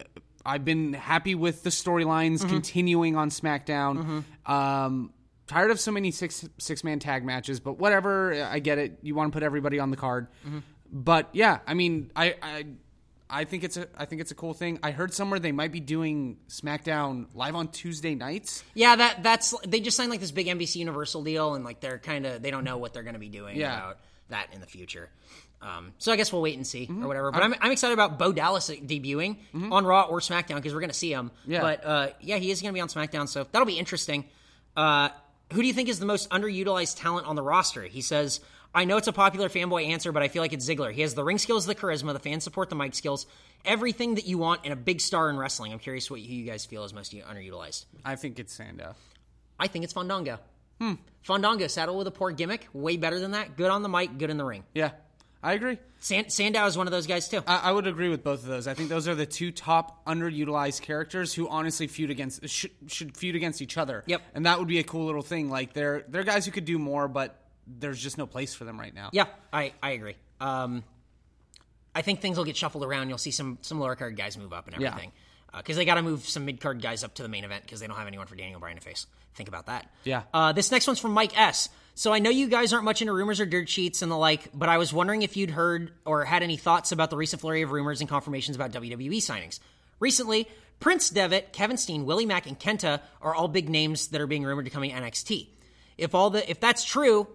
I've 0.45 0.65
been 0.65 0.93
happy 0.93 1.35
with 1.35 1.63
the 1.65 1.71
storylines 1.71 2.39
Mm-hmm. 2.39 2.49
continuing 2.49 3.17
on 3.17 3.31
SmackDown. 3.31 4.23
Um, 4.47 5.13
tired 5.49 5.71
of 5.73 5.81
so 5.81 5.91
many 5.93 6.11
six 6.13 6.49
six 6.59 6.85
man 6.85 6.99
tag 7.01 7.25
matches, 7.25 7.61
but 7.61 7.79
whatever. 7.79 8.33
I 8.45 8.61
get 8.61 8.79
it. 8.79 8.99
You 9.03 9.15
want 9.15 9.33
to 9.33 9.37
put 9.37 9.43
everybody 9.43 9.79
on 9.81 9.91
the 9.91 9.97
card, 9.97 10.29
Mm-hmm. 10.47 10.59
but 10.93 11.29
yeah, 11.33 11.59
I 11.67 11.75
mean, 11.75 12.11
I. 12.17 12.37
I 12.43 12.65
I 13.29 13.45
think 13.45 13.65
it's 13.65 13.77
a 13.77 13.89
I 13.99 14.05
think 14.05 14.21
it's 14.21 14.31
a 14.31 14.35
cool 14.37 14.55
thing. 14.55 14.79
I 14.83 14.93
heard 14.93 15.13
somewhere 15.13 15.41
they 15.41 15.51
might 15.53 15.73
be 15.73 15.81
doing 15.81 16.37
SmackDown 16.49 17.27
live 17.35 17.55
on 17.57 17.69
Tuesday 17.69 18.15
nights. 18.15 18.63
Yeah, 18.75 18.95
that 18.97 19.23
that's 19.23 19.53
they 19.67 19.81
just 19.81 19.97
signed 19.97 20.11
like 20.11 20.21
this 20.21 20.31
big 20.31 20.47
NBC 20.47 20.77
Universal 20.77 21.25
deal, 21.25 21.55
and 21.55 21.65
like 21.65 21.81
they're 21.81 21.99
kind 21.99 22.25
of 22.27 22.41
they 22.43 22.51
don't 22.51 22.65
know 22.65 22.79
what 22.79 22.93
they're 22.95 23.03
going 23.03 23.15
to 23.15 23.21
be 23.21 23.29
doing 23.29 23.57
Yeah. 23.57 23.77
about 23.77 23.99
that 24.29 24.49
in 24.55 24.61
the 24.61 24.67
future. 24.67 25.09
Um, 25.63 25.93
so 25.99 26.13
I 26.13 26.17
guess 26.17 26.33
we'll 26.33 26.43
wait 26.43 26.55
and 26.57 26.67
see 26.67 26.83
Mm-hmm. 26.87 27.03
or 27.05 27.09
whatever. 27.09 27.33
But 27.33 27.43
I'm, 27.43 27.55
I'm 27.61 27.73
excited 27.73 27.95
about 27.95 28.19
Bo 28.19 28.31
Dallas 28.33 28.69
debuting 28.71 29.39
on 29.73 29.85
Raw 29.85 30.03
or 30.03 30.21
SmackDown 30.21 30.57
because 30.57 30.75
we're 30.75 30.81
going 30.81 30.91
to 30.91 30.95
see 30.97 31.11
him. 31.13 31.31
Yeah. 31.47 31.63
But 31.63 31.85
uh, 31.85 32.09
yeah, 32.21 32.37
he 32.37 32.51
is 32.51 32.61
going 32.63 32.73
to 32.73 32.75
be 32.75 32.81
on 32.81 32.89
SmackDown, 32.89 33.29
so 33.29 33.47
that'll 33.51 33.67
be 33.67 33.79
interesting. 33.79 34.27
Uh, 34.77 35.09
who 35.53 35.63
do 35.63 35.67
you 35.67 35.73
think 35.75 35.89
is 35.89 35.99
the 35.99 36.07
most 36.07 36.29
underutilized 36.31 37.01
talent 37.01 37.27
on 37.27 37.35
the 37.37 37.43
roster? 37.43 37.83
He 37.83 38.03
says. 38.03 38.41
I 38.77 38.85
know 38.85 38.99
it's 38.99 39.09
a 39.09 39.13
popular 39.13 39.49
fanboy 39.49 39.89
answer, 39.89 40.13
but 40.13 40.23
I 40.23 40.29
feel 40.29 40.43
like 40.43 40.53
it's 40.53 40.69
Ziggler. 40.69 40.93
He 40.93 41.01
has 41.01 41.15
the 41.15 41.25
ring 41.25 41.39
skills, 41.39 41.65
the 41.65 41.75
charisma, 41.75 42.13
the 42.13 42.19
fan 42.19 42.43
support, 42.43 42.69
the 42.69 42.77
mic 42.77 42.95
skills, 42.95 43.27
everything 43.65 44.17
that 44.17 44.27
you 44.27 44.37
want 44.37 44.67
in 44.67 44.71
a 44.73 44.77
big 44.77 45.01
star 45.01 45.31
in 45.31 45.39
wrestling. 45.39 45.73
I'm 45.73 45.79
curious 45.79 46.11
what 46.11 46.21
you 46.21 46.45
guys 46.45 46.67
feel 46.67 46.85
is 46.85 46.93
most 46.93 47.15
underutilized. 47.15 47.87
I 48.05 48.17
think 48.17 48.39
it's 48.39 48.53
Sandow. 48.53 48.95
I 49.59 49.69
think 49.69 49.85
it's 49.85 49.95
Fandango. 49.95 50.39
Hmm. 50.79 50.93
Fandango, 51.23 51.69
saddle 51.69 51.97
with 51.97 52.07
a 52.07 52.11
poor 52.11 52.33
gimmick, 52.33 52.69
way 52.75 52.99
better 52.99 53.19
than 53.19 53.31
that. 53.31 53.57
Good 53.57 53.71
on 53.71 53.83
the 53.83 53.89
mic, 53.89 54.19
good 54.19 54.29
in 54.29 54.37
the 54.37 54.45
ring. 54.45 54.63
Yeah, 54.75 54.91
I 55.43 55.55
agree. 55.55 55.79
San- 56.01 56.29
Sandow 56.29 56.67
is 56.67 56.77
one 56.77 56.87
of 56.87 56.91
those 56.91 57.07
guys 57.07 57.31
too. 57.31 57.43
I, 57.47 57.71
I 57.71 57.73
would 57.73 57.87
agree 57.87 58.11
with 58.11 58.23
both 58.23 58.41
of 58.43 58.47
those. 58.49 58.69
I 58.69 58.75
think 58.75 58.91
those 58.91 59.09
are 59.09 59.15
the 59.15 59.25
two 59.25 59.53
top 59.53 60.05
underutilized 60.05 60.83
characters 60.83 61.33
who 61.33 61.49
honestly 61.49 61.87
feud 61.87 62.11
against 62.11 62.47
should, 62.47 62.73
should 62.89 63.17
feud 63.17 63.37
against 63.37 63.63
each 63.63 63.79
other. 63.79 64.05
Yep. 64.07 64.21
and 64.35 64.45
that 64.45 64.59
would 64.59 64.69
be 64.69 64.81
a 64.81 64.85
cool 64.85 65.07
little 65.07 65.23
thing. 65.23 65.49
Like 65.49 65.73
they're 65.73 66.05
they're 66.09 66.25
guys 66.25 66.45
who 66.45 66.53
could 66.53 66.67
do 66.67 66.79
more, 66.79 67.09
but 67.09 67.41
there's 67.67 68.01
just 68.01 68.19
no 68.19 68.27
place 68.27 68.55
for 68.55 68.65
them 68.65 68.79
right 68.79 68.95
now. 68.95 69.11
yeah, 69.13 69.27
I, 69.53 69.73
I 69.83 69.91
agree. 69.93 70.17
Um, 70.41 70.85
I 71.95 72.03
think 72.03 72.21
things 72.21 72.37
will 72.37 72.45
get 72.45 72.57
shuffled 72.57 72.85
around. 72.85 73.09
You'll 73.09 73.19
see 73.19 73.31
some 73.31 73.59
some 73.63 73.81
lower 73.81 73.97
card 73.97 74.17
guys 74.17 74.37
move 74.37 74.53
up 74.53 74.67
and 74.67 74.75
everything. 74.77 75.13
because 75.57 75.77
they 75.77 75.85
got 75.87 75.95
to 75.95 76.03
move 76.03 76.29
some 76.29 76.45
mid 76.45 76.61
card 76.61 76.83
guys 76.83 77.03
up 77.03 77.15
to 77.15 77.23
the 77.23 77.29
main 77.29 77.45
event 77.45 77.63
because 77.65 77.81
they 77.81 77.87
don't 77.87 77.97
have 77.97 78.07
anyone 78.07 78.27
for 78.27 78.37
Daniel 78.37 78.61
Bryan 78.61 78.77
to 78.77 78.83
face. 78.83 79.07
Think 79.35 79.49
about 79.49 79.67
that. 79.67 79.91
Yeah. 80.05 80.23
Uh, 80.33 80.53
this 80.53 80.71
next 80.71 80.87
one's 80.87 80.99
from 80.99 81.13
Mike 81.13 81.39
S. 81.39 81.69
So 81.95 82.13
I 82.13 82.19
know 82.19 82.29
you 82.29 82.49
guys 82.49 82.75
aren't 82.75 82.85
much 82.85 83.01
into 83.01 83.15
rumors 83.15 83.41
or 83.41 83.47
dirt 83.47 83.71
sheets 83.71 84.03
and 84.03 84.13
the 84.13 84.17
like, 84.17 84.51
but 84.53 84.69
I 84.69 84.77
was 84.77 84.93
wondering 84.93 85.23
if 85.23 85.37
you'd 85.37 85.51
heard 85.51 85.93
or 86.05 86.25
had 86.25 86.43
any 86.43 86.59
thoughts 86.59 86.93
about 86.93 87.09
the 87.09 87.17
recent 87.17 87.41
flurry 87.41 87.63
of 87.63 87.71
rumors 87.73 88.01
and 88.03 88.11
confirmations 88.11 88.55
about 88.55 88.73
WWE 88.73 89.17
signings. 89.17 89.61
Recently, 89.99 90.47
Prince 90.79 91.09
Devitt, 91.09 91.55
Kevin 91.55 91.79
Steen, 91.79 92.05
Willie 92.05 92.27
Mack, 92.27 92.47
and 92.47 92.61
Kenta 92.61 93.01
are 93.23 93.35
all 93.35 93.49
big 93.49 93.71
names 93.71 94.09
that 94.09 94.21
are 94.21 94.27
being 94.27 94.45
rumored 94.45 94.67
to 94.67 94.71
come 94.71 94.83
NXT. 94.83 95.49
If 95.99 96.15
all 96.15 96.31
the 96.31 96.49
if 96.51 96.61
that's 96.61 96.85
true, 96.85 97.29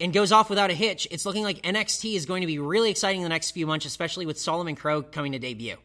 and 0.00 0.12
goes 0.12 0.32
off 0.32 0.48
without 0.48 0.70
a 0.70 0.74
hitch, 0.74 1.08
it's 1.10 1.26
looking 1.26 1.42
like 1.42 1.62
NXT 1.62 2.14
is 2.14 2.26
going 2.26 2.42
to 2.42 2.46
be 2.46 2.58
really 2.58 2.90
exciting 2.90 3.22
the 3.22 3.28
next 3.28 3.50
few 3.50 3.66
months, 3.66 3.86
especially 3.86 4.26
with 4.26 4.38
Solomon 4.38 4.76
Crowe 4.76 5.02
coming 5.02 5.32
to 5.32 5.38
debut. 5.38 5.76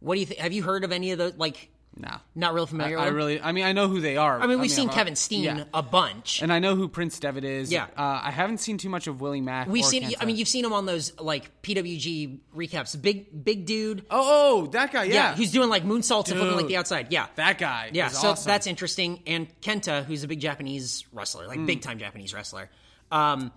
What 0.00 0.14
do 0.14 0.20
you 0.20 0.26
think? 0.26 0.40
Have 0.40 0.52
you 0.52 0.62
heard 0.62 0.84
of 0.84 0.92
any 0.92 1.12
of 1.12 1.18
those? 1.18 1.34
Like, 1.36 1.70
No. 1.98 2.16
not 2.34 2.52
real 2.52 2.66
familiar. 2.66 2.98
I 2.98 3.00
with 3.04 3.08
them? 3.08 3.16
really, 3.16 3.40
I 3.40 3.52
mean, 3.52 3.64
I 3.64 3.72
know 3.72 3.88
who 3.88 4.00
they 4.00 4.18
are. 4.18 4.38
I 4.38 4.46
mean, 4.46 4.60
we've 4.60 4.70
seen 4.70 4.88
I'm- 4.88 4.94
Kevin 4.96 5.16
Steen 5.16 5.44
yeah. 5.44 5.64
a 5.72 5.82
bunch. 5.82 6.42
And 6.42 6.52
I 6.52 6.58
know 6.58 6.74
who 6.76 6.88
Prince 6.88 7.18
Devitt 7.18 7.42
is. 7.44 7.72
Yeah. 7.72 7.84
Uh, 7.96 8.20
I 8.22 8.30
haven't 8.30 8.58
seen 8.58 8.76
too 8.76 8.90
much 8.90 9.06
of 9.06 9.20
Willie 9.22 9.40
Mack. 9.40 9.66
We've 9.68 9.84
seen. 9.84 10.02
Kenta. 10.02 10.14
I 10.20 10.26
mean, 10.26 10.36
you've 10.36 10.46
seen 10.48 10.64
him 10.64 10.74
on 10.74 10.84
those 10.84 11.18
like 11.18 11.62
PWG 11.62 12.38
recaps. 12.54 13.00
Big, 13.00 13.44
big 13.44 13.64
dude. 13.64 14.04
Oh, 14.10 14.62
oh, 14.64 14.66
that 14.68 14.92
guy, 14.92 15.04
yeah. 15.04 15.14
Yeah, 15.14 15.34
he's 15.36 15.52
doing 15.52 15.70
like 15.70 15.84
moonsaults 15.84 16.28
and 16.30 16.38
flipping 16.38 16.56
like 16.56 16.66
the 16.68 16.76
outside. 16.76 17.08
Yeah, 17.10 17.26
that 17.36 17.56
guy. 17.58 17.90
Yeah, 17.94 18.08
so 18.08 18.28
awesome. 18.30 18.46
that's 18.48 18.66
interesting. 18.66 19.22
And 19.26 19.48
Kenta, 19.62 20.04
who's 20.04 20.22
a 20.22 20.28
big 20.28 20.40
Japanese 20.40 21.04
wrestler, 21.12 21.46
like 21.46 21.58
Mm. 21.60 21.66
big 21.66 21.80
time 21.80 21.98
Japanese 21.98 22.34
wrestler. 22.34 22.68
Um, 23.10 23.52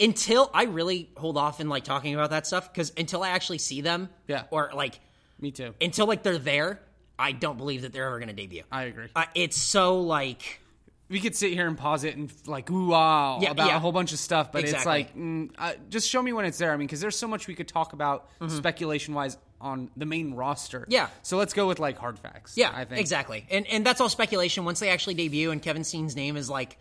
until 0.00 0.50
I 0.52 0.64
really 0.64 1.08
hold 1.16 1.36
off 1.36 1.60
in 1.60 1.68
like 1.68 1.84
talking 1.84 2.14
about 2.14 2.30
that 2.30 2.46
stuff 2.46 2.72
because 2.72 2.92
until 2.96 3.22
I 3.22 3.30
actually 3.30 3.58
see 3.58 3.80
them, 3.80 4.08
Yeah. 4.26 4.44
or 4.50 4.70
like 4.74 4.98
me 5.40 5.50
too. 5.52 5.74
until 5.80 6.06
like 6.06 6.22
they're 6.22 6.38
there, 6.38 6.80
I 7.18 7.32
don't 7.32 7.56
believe 7.56 7.82
that 7.82 7.92
they're 7.92 8.06
ever 8.06 8.18
going 8.18 8.28
to 8.28 8.34
debut. 8.34 8.62
I 8.72 8.84
agree. 8.84 9.06
Uh, 9.14 9.24
it's 9.34 9.56
so 9.56 10.00
like 10.00 10.60
we 11.08 11.20
could 11.20 11.36
sit 11.36 11.52
here 11.52 11.66
and 11.68 11.76
pause 11.78 12.02
it 12.04 12.16
and 12.16 12.32
like 12.46 12.70
ooh 12.70 12.88
wow 12.88 13.38
Yeah, 13.40 13.50
about 13.50 13.68
yeah. 13.68 13.76
a 13.76 13.78
whole 13.78 13.92
bunch 13.92 14.12
of 14.12 14.18
stuff, 14.18 14.50
but 14.52 14.64
it's 14.64 14.84
like 14.86 15.14
mm, 15.16 15.50
uh, 15.58 15.74
just 15.90 16.08
show 16.08 16.20
me 16.22 16.32
when 16.32 16.44
it's 16.44 16.58
there. 16.58 16.72
I 16.72 16.76
mean, 16.76 16.86
because 16.86 17.00
there's 17.00 17.16
so 17.18 17.28
much 17.28 17.46
we 17.46 17.54
could 17.54 17.68
talk 17.68 17.92
about 17.92 18.28
Mm-hmm. 18.40 18.56
speculation 18.56 19.14
wise 19.14 19.36
on 19.60 19.90
the 19.96 20.06
main 20.06 20.34
roster. 20.34 20.84
Yeah. 20.88 21.08
So 21.22 21.36
let's 21.38 21.52
go 21.54 21.66
with 21.68 21.78
like 21.78 21.96
hard 21.98 22.18
facts. 22.18 22.54
yeah, 22.56 22.72
I 22.74 22.84
think 22.84 23.00
exactly. 23.00 23.46
And 23.50 23.66
and 23.68 23.86
that's 23.86 24.00
all 24.00 24.08
speculation. 24.08 24.64
Once 24.64 24.80
they 24.80 24.90
actually 24.90 25.14
debut, 25.14 25.50
and 25.52 25.62
Kevin 25.62 25.84
Steen's 25.84 26.16
name 26.16 26.36
is 26.36 26.50
like 26.50 26.76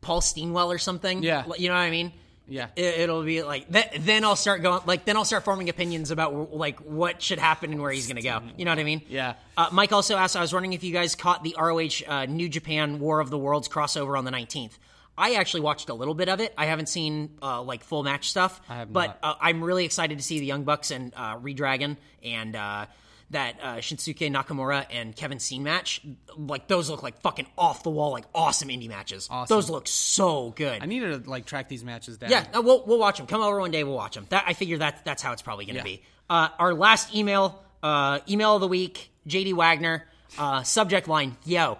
Paul 0.00 0.20
Steenwell 0.20 0.68
or 0.68 0.78
something. 0.78 1.22
Yeah. 1.22 1.44
you 1.58 1.68
know 1.68 1.74
what 1.74 1.80
I 1.80 1.90
mean. 1.90 2.12
Yeah. 2.48 2.68
It, 2.76 3.00
it'll 3.00 3.22
be 3.22 3.42
like 3.42 3.68
that. 3.70 3.96
Then 4.00 4.24
I'll 4.24 4.36
start 4.36 4.62
going 4.62 4.82
like 4.84 5.04
then 5.04 5.16
I'll 5.16 5.24
start 5.24 5.44
forming 5.44 5.68
opinions 5.68 6.10
about 6.10 6.54
like 6.54 6.80
what 6.80 7.22
should 7.22 7.38
happen 7.38 7.72
and 7.72 7.80
where 7.80 7.90
he's 7.92 8.06
going 8.06 8.16
to 8.16 8.22
go. 8.22 8.40
You 8.56 8.64
know 8.64 8.70
what 8.72 8.78
I 8.78 8.84
mean? 8.84 9.02
Yeah. 9.08 9.34
Uh, 9.56 9.68
Mike 9.72 9.92
also 9.92 10.16
asked. 10.16 10.36
I 10.36 10.40
was 10.40 10.52
wondering 10.52 10.72
if 10.72 10.84
you 10.84 10.92
guys 10.92 11.14
caught 11.14 11.42
the 11.44 11.54
ROH 11.58 12.06
uh, 12.06 12.26
New 12.26 12.48
Japan 12.48 12.98
War 12.98 13.20
of 13.20 13.30
the 13.30 13.38
Worlds 13.38 13.68
crossover 13.68 14.18
on 14.18 14.24
the 14.24 14.30
nineteenth. 14.30 14.78
I 15.16 15.34
actually 15.34 15.60
watched 15.60 15.90
a 15.90 15.94
little 15.94 16.14
bit 16.14 16.28
of 16.30 16.40
it. 16.40 16.54
I 16.56 16.66
haven't 16.66 16.88
seen 16.88 17.30
uh, 17.42 17.62
like 17.62 17.84
full 17.84 18.02
match 18.02 18.30
stuff, 18.30 18.60
I 18.68 18.76
have 18.76 18.92
but 18.92 19.18
not. 19.22 19.36
uh, 19.36 19.38
I'm 19.40 19.62
really 19.62 19.84
excited 19.84 20.16
to 20.18 20.24
see 20.24 20.38
the 20.40 20.46
Young 20.46 20.64
Bucks 20.64 20.90
and 20.90 21.12
uh, 21.14 21.36
Redragon 21.36 21.98
and 22.24 22.56
uh, 22.56 22.86
that 23.32 23.56
uh, 23.62 23.74
Shinsuke 23.76 24.30
Nakamura 24.30 24.86
and 24.90 25.14
Kevin 25.14 25.38
Steen 25.38 25.62
match. 25.62 26.00
Like 26.36 26.68
those 26.68 26.88
look 26.88 27.02
like 27.02 27.20
fucking 27.20 27.46
off 27.58 27.82
the 27.82 27.90
wall, 27.90 28.12
like 28.12 28.24
awesome 28.34 28.68
indie 28.68 28.88
matches. 28.88 29.28
Awesome. 29.30 29.54
Those 29.54 29.68
look 29.68 29.86
so 29.88 30.50
good. 30.50 30.82
I 30.82 30.86
needed 30.86 31.24
to 31.24 31.30
like 31.30 31.44
track 31.44 31.68
these 31.68 31.84
matches 31.84 32.16
down. 32.18 32.30
Yeah, 32.30 32.46
uh, 32.54 32.62
we'll 32.62 32.84
we'll 32.86 32.98
watch 32.98 33.18
them. 33.18 33.26
Come 33.26 33.42
over 33.42 33.58
one 33.60 33.70
day, 33.70 33.84
we'll 33.84 33.94
watch 33.96 34.14
them. 34.14 34.26
That 34.30 34.44
I 34.46 34.52
figure 34.54 34.78
that 34.78 35.04
that's 35.04 35.22
how 35.22 35.32
it's 35.32 35.42
probably 35.42 35.64
going 35.66 35.74
to 35.74 35.80
Yeah. 35.80 35.96
be. 35.96 36.02
Uh, 36.30 36.48
our 36.58 36.72
last 36.72 37.14
email, 37.14 37.62
uh, 37.82 38.20
email 38.28 38.54
of 38.54 38.60
the 38.60 38.68
week, 38.68 39.10
JD 39.28 39.54
Wagner, 39.54 40.06
uh, 40.38 40.62
subject 40.62 41.08
line, 41.08 41.36
yo, 41.44 41.78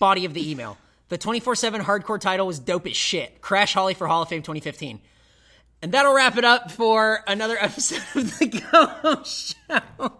body 0.00 0.24
of 0.24 0.34
the 0.34 0.50
email. 0.50 0.76
The 1.08 1.18
24 1.18 1.54
7 1.54 1.80
hardcore 1.82 2.20
title 2.20 2.46
was 2.46 2.58
dope 2.58 2.86
as 2.86 2.96
shit. 2.96 3.40
Crash 3.40 3.74
Holly 3.74 3.94
for 3.94 4.06
Hall 4.06 4.22
of 4.22 4.28
Fame 4.28 4.42
2015. 4.42 5.00
And 5.82 5.92
that'll 5.92 6.14
wrap 6.14 6.38
it 6.38 6.44
up 6.44 6.70
for 6.70 7.22
another 7.26 7.56
episode 7.60 8.02
of 8.14 8.38
the 8.38 8.46
Go 8.46 9.22
Show. 9.22 10.12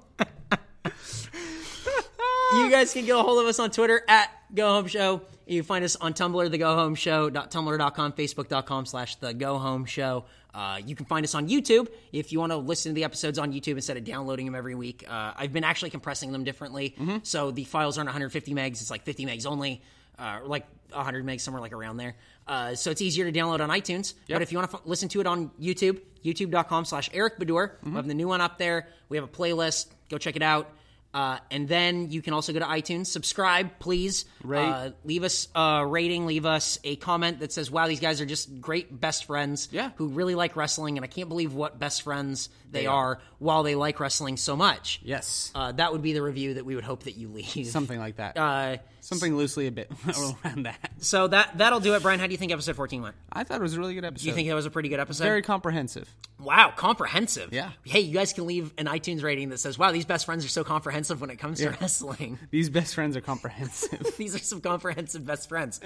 You 2.55 2.71
guys 2.71 2.93
can 2.93 3.05
get 3.05 3.17
a 3.17 3.23
hold 3.23 3.41
of 3.41 3.47
us 3.47 3.59
on 3.59 3.71
Twitter 3.71 4.03
at 4.09 4.31
Go 4.55 4.69
Home 4.69 4.87
Show. 4.87 5.23
You 5.47 5.61
can 5.61 5.67
find 5.67 5.85
us 5.85 5.97
on 5.97 6.15
Tumblr, 6.15 6.51
the 6.51 6.59
Go 6.59 6.75
Home 6.75 6.95
facebook.com 6.95 8.87
slash 8.87 9.17
the 9.17 9.35
Go 9.35 9.59
Home 9.59 9.85
Show. 9.85 10.25
Uh, 10.55 10.79
you 10.87 10.95
can 10.95 11.05
find 11.07 11.25
us 11.25 11.35
on 11.35 11.49
YouTube 11.49 11.89
if 12.13 12.33
you 12.33 12.39
want 12.39 12.53
to 12.53 12.57
listen 12.57 12.91
to 12.91 12.95
the 12.95 13.03
episodes 13.05 13.39
on 13.39 13.53
YouTube 13.53 13.75
instead 13.75 13.97
of 13.97 14.05
downloading 14.05 14.47
them 14.47 14.55
every 14.55 14.75
week. 14.77 15.05
Uh, 15.09 15.33
I've 15.37 15.53
been 15.53 15.65
actually 15.65 15.91
compressing 15.91 16.31
them 16.33 16.45
differently, 16.45 16.95
so 17.25 17.51
the 17.51 17.65
files 17.65 17.99
aren't 17.99 18.07
150 18.07 18.55
megs; 18.55 18.81
it's 18.81 18.91
like 18.91 19.03
50 19.03 19.27
megs 19.27 19.47
only, 19.47 19.83
uh, 20.19 20.39
like 20.45 20.67
100 20.93 21.27
megs 21.27 21.41
somewhere 21.41 21.61
like 21.61 21.73
around 21.73 21.97
there. 21.97 22.15
Uh, 22.47 22.75
so 22.77 22.91
it's 22.93 23.03
easier 23.03 23.31
to 23.31 23.37
download 23.37 23.61
on 23.61 23.69
iTunes. 23.71 24.15
But 24.37 24.43
if 24.43 24.53
you 24.53 24.59
want 24.59 24.71
to 24.71 24.77
f- 24.77 24.83
listen 24.85 25.09
to 25.11 25.21
it 25.21 25.27
on 25.27 25.51
YouTube, 25.61 26.01
youtube.com 26.25 26.85
slash 26.85 27.11
Eric 27.13 27.39
Baudour. 27.41 27.73
We 27.83 27.91
have 27.93 28.07
the 28.07 28.15
new 28.15 28.29
one 28.29 28.41
up 28.41 28.57
there. 28.59 28.89
We 29.09 29.17
have 29.17 29.25
a 29.25 29.29
playlist. 29.29 29.87
Go 30.09 30.19
check 30.19 30.37
it 30.37 30.43
out. 30.43 30.71
Uh, 31.15 31.39
and 31.53 31.69
then 31.69 32.11
you 32.11 32.21
can 32.21 32.35
also 32.35 32.53
go 32.53 32.59
to 32.59 32.65
iTunes, 32.65 33.07
subscribe, 33.07 33.79
please. 33.79 34.25
Rate. 34.43 34.69
Uh, 34.69 34.91
leave 35.05 35.23
us 35.23 35.47
a 35.55 35.87
rating, 35.87 36.27
leave 36.27 36.45
us 36.45 36.81
a 36.83 36.97
comment 36.97 37.39
that 37.39 37.53
says, 37.53 37.71
wow, 37.71 37.87
these 37.87 38.01
guys 38.01 38.21
are 38.21 38.27
just 38.27 38.61
great 38.61 39.01
best 39.01 39.27
friends 39.27 39.69
Yeah. 39.71 39.91
who 39.95 40.09
really 40.09 40.35
like 40.35 40.57
wrestling. 40.57 40.99
And 40.99 41.05
I 41.05 41.07
can't 41.07 41.29
believe 41.29 41.55
what 41.55 41.79
best 41.79 42.03
friends 42.03 42.49
they, 42.73 42.87
are. 42.87 43.21
While 43.45 43.63
they 43.63 43.75
like 43.75 44.01
wrestling 44.01 44.39
so 44.39 44.57
much. 44.57 45.01
Yes. 45.05 45.53
Uh, 45.55 45.71
that 45.73 45.93
would 45.93 46.01
be 46.01 46.15
the 46.15 46.23
review 46.23 46.55
that 46.55 46.65
we 46.65 46.75
would 46.77 46.85
hope 46.85 47.03
that 47.03 47.13
you 47.19 47.29
leave. 47.29 47.67
Something 47.67 47.99
like 47.99 48.17
that. 48.17 48.39
Uh, 48.39 48.79
Something 49.01 49.37
loosely 49.37 49.67
a 49.67 49.71
bit 49.71 49.91
around 50.47 50.63
that. 50.63 50.93
so 51.01 51.29
that, 51.29 51.59
that'll 51.59 51.81
do 51.81 51.95
it. 51.95 52.01
Bryan, 52.03 52.21
how 52.21 52.27
do 52.27 52.33
you 52.33 52.39
think 52.39 52.53
episode 52.53 52.75
14 52.75 53.03
went? 53.03 53.15
I 53.31 53.45
thought 53.45 53.59
it 53.59 53.63
was 53.63 53.75
a 53.75 53.79
really 53.79 53.93
good 53.95 54.05
episode. 54.07 54.27
You 54.27 54.33
think 54.33 54.49
that 54.49 54.55
was 54.55 54.65
a 54.65 54.71
pretty 54.71 54.89
good 54.89 54.99
episode? 54.99 55.25
very 55.25 55.43
comprehensive? 55.43 56.09
Wow, 56.41 56.73
comprehensive. 56.75 57.53
Yeah. 57.53 57.73
Hey, 57.85 58.01
you 58.01 58.15
guys 58.15 58.33
can 58.33 58.47
leave 58.47 58.73
an 58.79 58.87
iTunes 58.87 59.23
rating 59.23 59.51
that 59.51 59.59
says, 59.59 59.79
wow, 59.79 59.93
these 59.93 60.07
best 60.07 60.25
friends 60.25 60.43
are 60.47 60.49
so 60.49 60.65
comprehensive 60.65 61.21
when 61.21 61.29
it 61.29 61.37
comes 61.37 61.59
to 61.59 61.69
wrestling. 61.69 62.39
These 62.51 62.71
best 62.71 62.95
friends 62.95 63.15
are 63.15 63.21
comprehensive. 63.21 64.17
these 64.17 64.35
are 64.35 64.39
some 64.39 64.63
comprehensive 64.63 65.27
best 65.27 65.51
friends. 65.51 65.81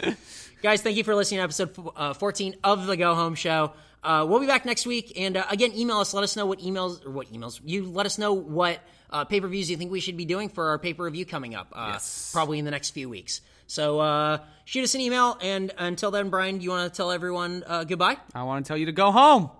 guys, 0.63 0.83
thank 0.83 0.97
you 0.97 1.03
for 1.03 1.17
listening 1.17 1.39
to 1.39 1.43
episode 1.45 1.71
uh, 1.97 2.15
14 2.15 2.55
of 2.63 2.87
The 2.87 2.97
Go 2.97 3.17
Home 3.17 3.35
Show. 3.35 3.73
Uh, 4.03 4.25
we'll 4.29 4.41
be 4.41 4.47
back 4.47 4.65
next 4.65 4.87
week. 4.87 5.13
And 5.19 5.37
uh, 5.37 5.45
again, 5.51 5.73
email 5.75 5.99
us. 5.99 6.15
Let 6.15 6.25
us 6.25 6.37
know 6.37 6.47
what 6.47 6.61
emails, 6.61 7.05
or 7.05 7.11
what 7.11 7.33
emails, 7.33 7.61
you 7.65 7.91
let 7.91 8.07
us 8.07 8.19
know 8.19 8.33
what 8.33 8.79
uh, 9.11 9.25
pay 9.25 9.41
per 9.41 9.49
views 9.49 9.71
you 9.71 9.77
think 9.77 9.91
we 9.91 10.01
should 10.01 10.17
be 10.17 10.25
doing 10.25 10.49
for 10.49 10.69
our 10.71 10.79
pay 10.79 10.95
per 10.95 11.09
view 11.11 11.25
coming 11.27 11.55
up. 11.55 11.69
Uh, 11.73 11.91
Yes. 11.93 12.31
Probably 12.33 12.59
in 12.59 12.65
the 12.65 12.71
next 12.71 12.91
few 12.91 13.09
weeks. 13.09 13.41
So 13.67 14.01
uh, 14.01 14.39
shoot 14.65 14.85
us 14.85 14.95
an 14.95 15.01
email. 15.03 15.37
And 15.43 15.73
until 15.79 16.11
then, 16.11 16.31
Bryan, 16.31 16.59
do 16.59 16.65
you 16.65 16.71
want 16.71 16.91
to 16.93 16.97
tell 16.97 17.11
everyone 17.11 17.65
uh, 17.67 17.85
goodbye? 17.85 18.17
I 18.35 18.43
want 18.45 18.65
to 18.65 18.69
tell 18.69 18.77
you 18.79 18.87
to 18.87 18.93
go 18.93 19.11
home. 19.13 19.51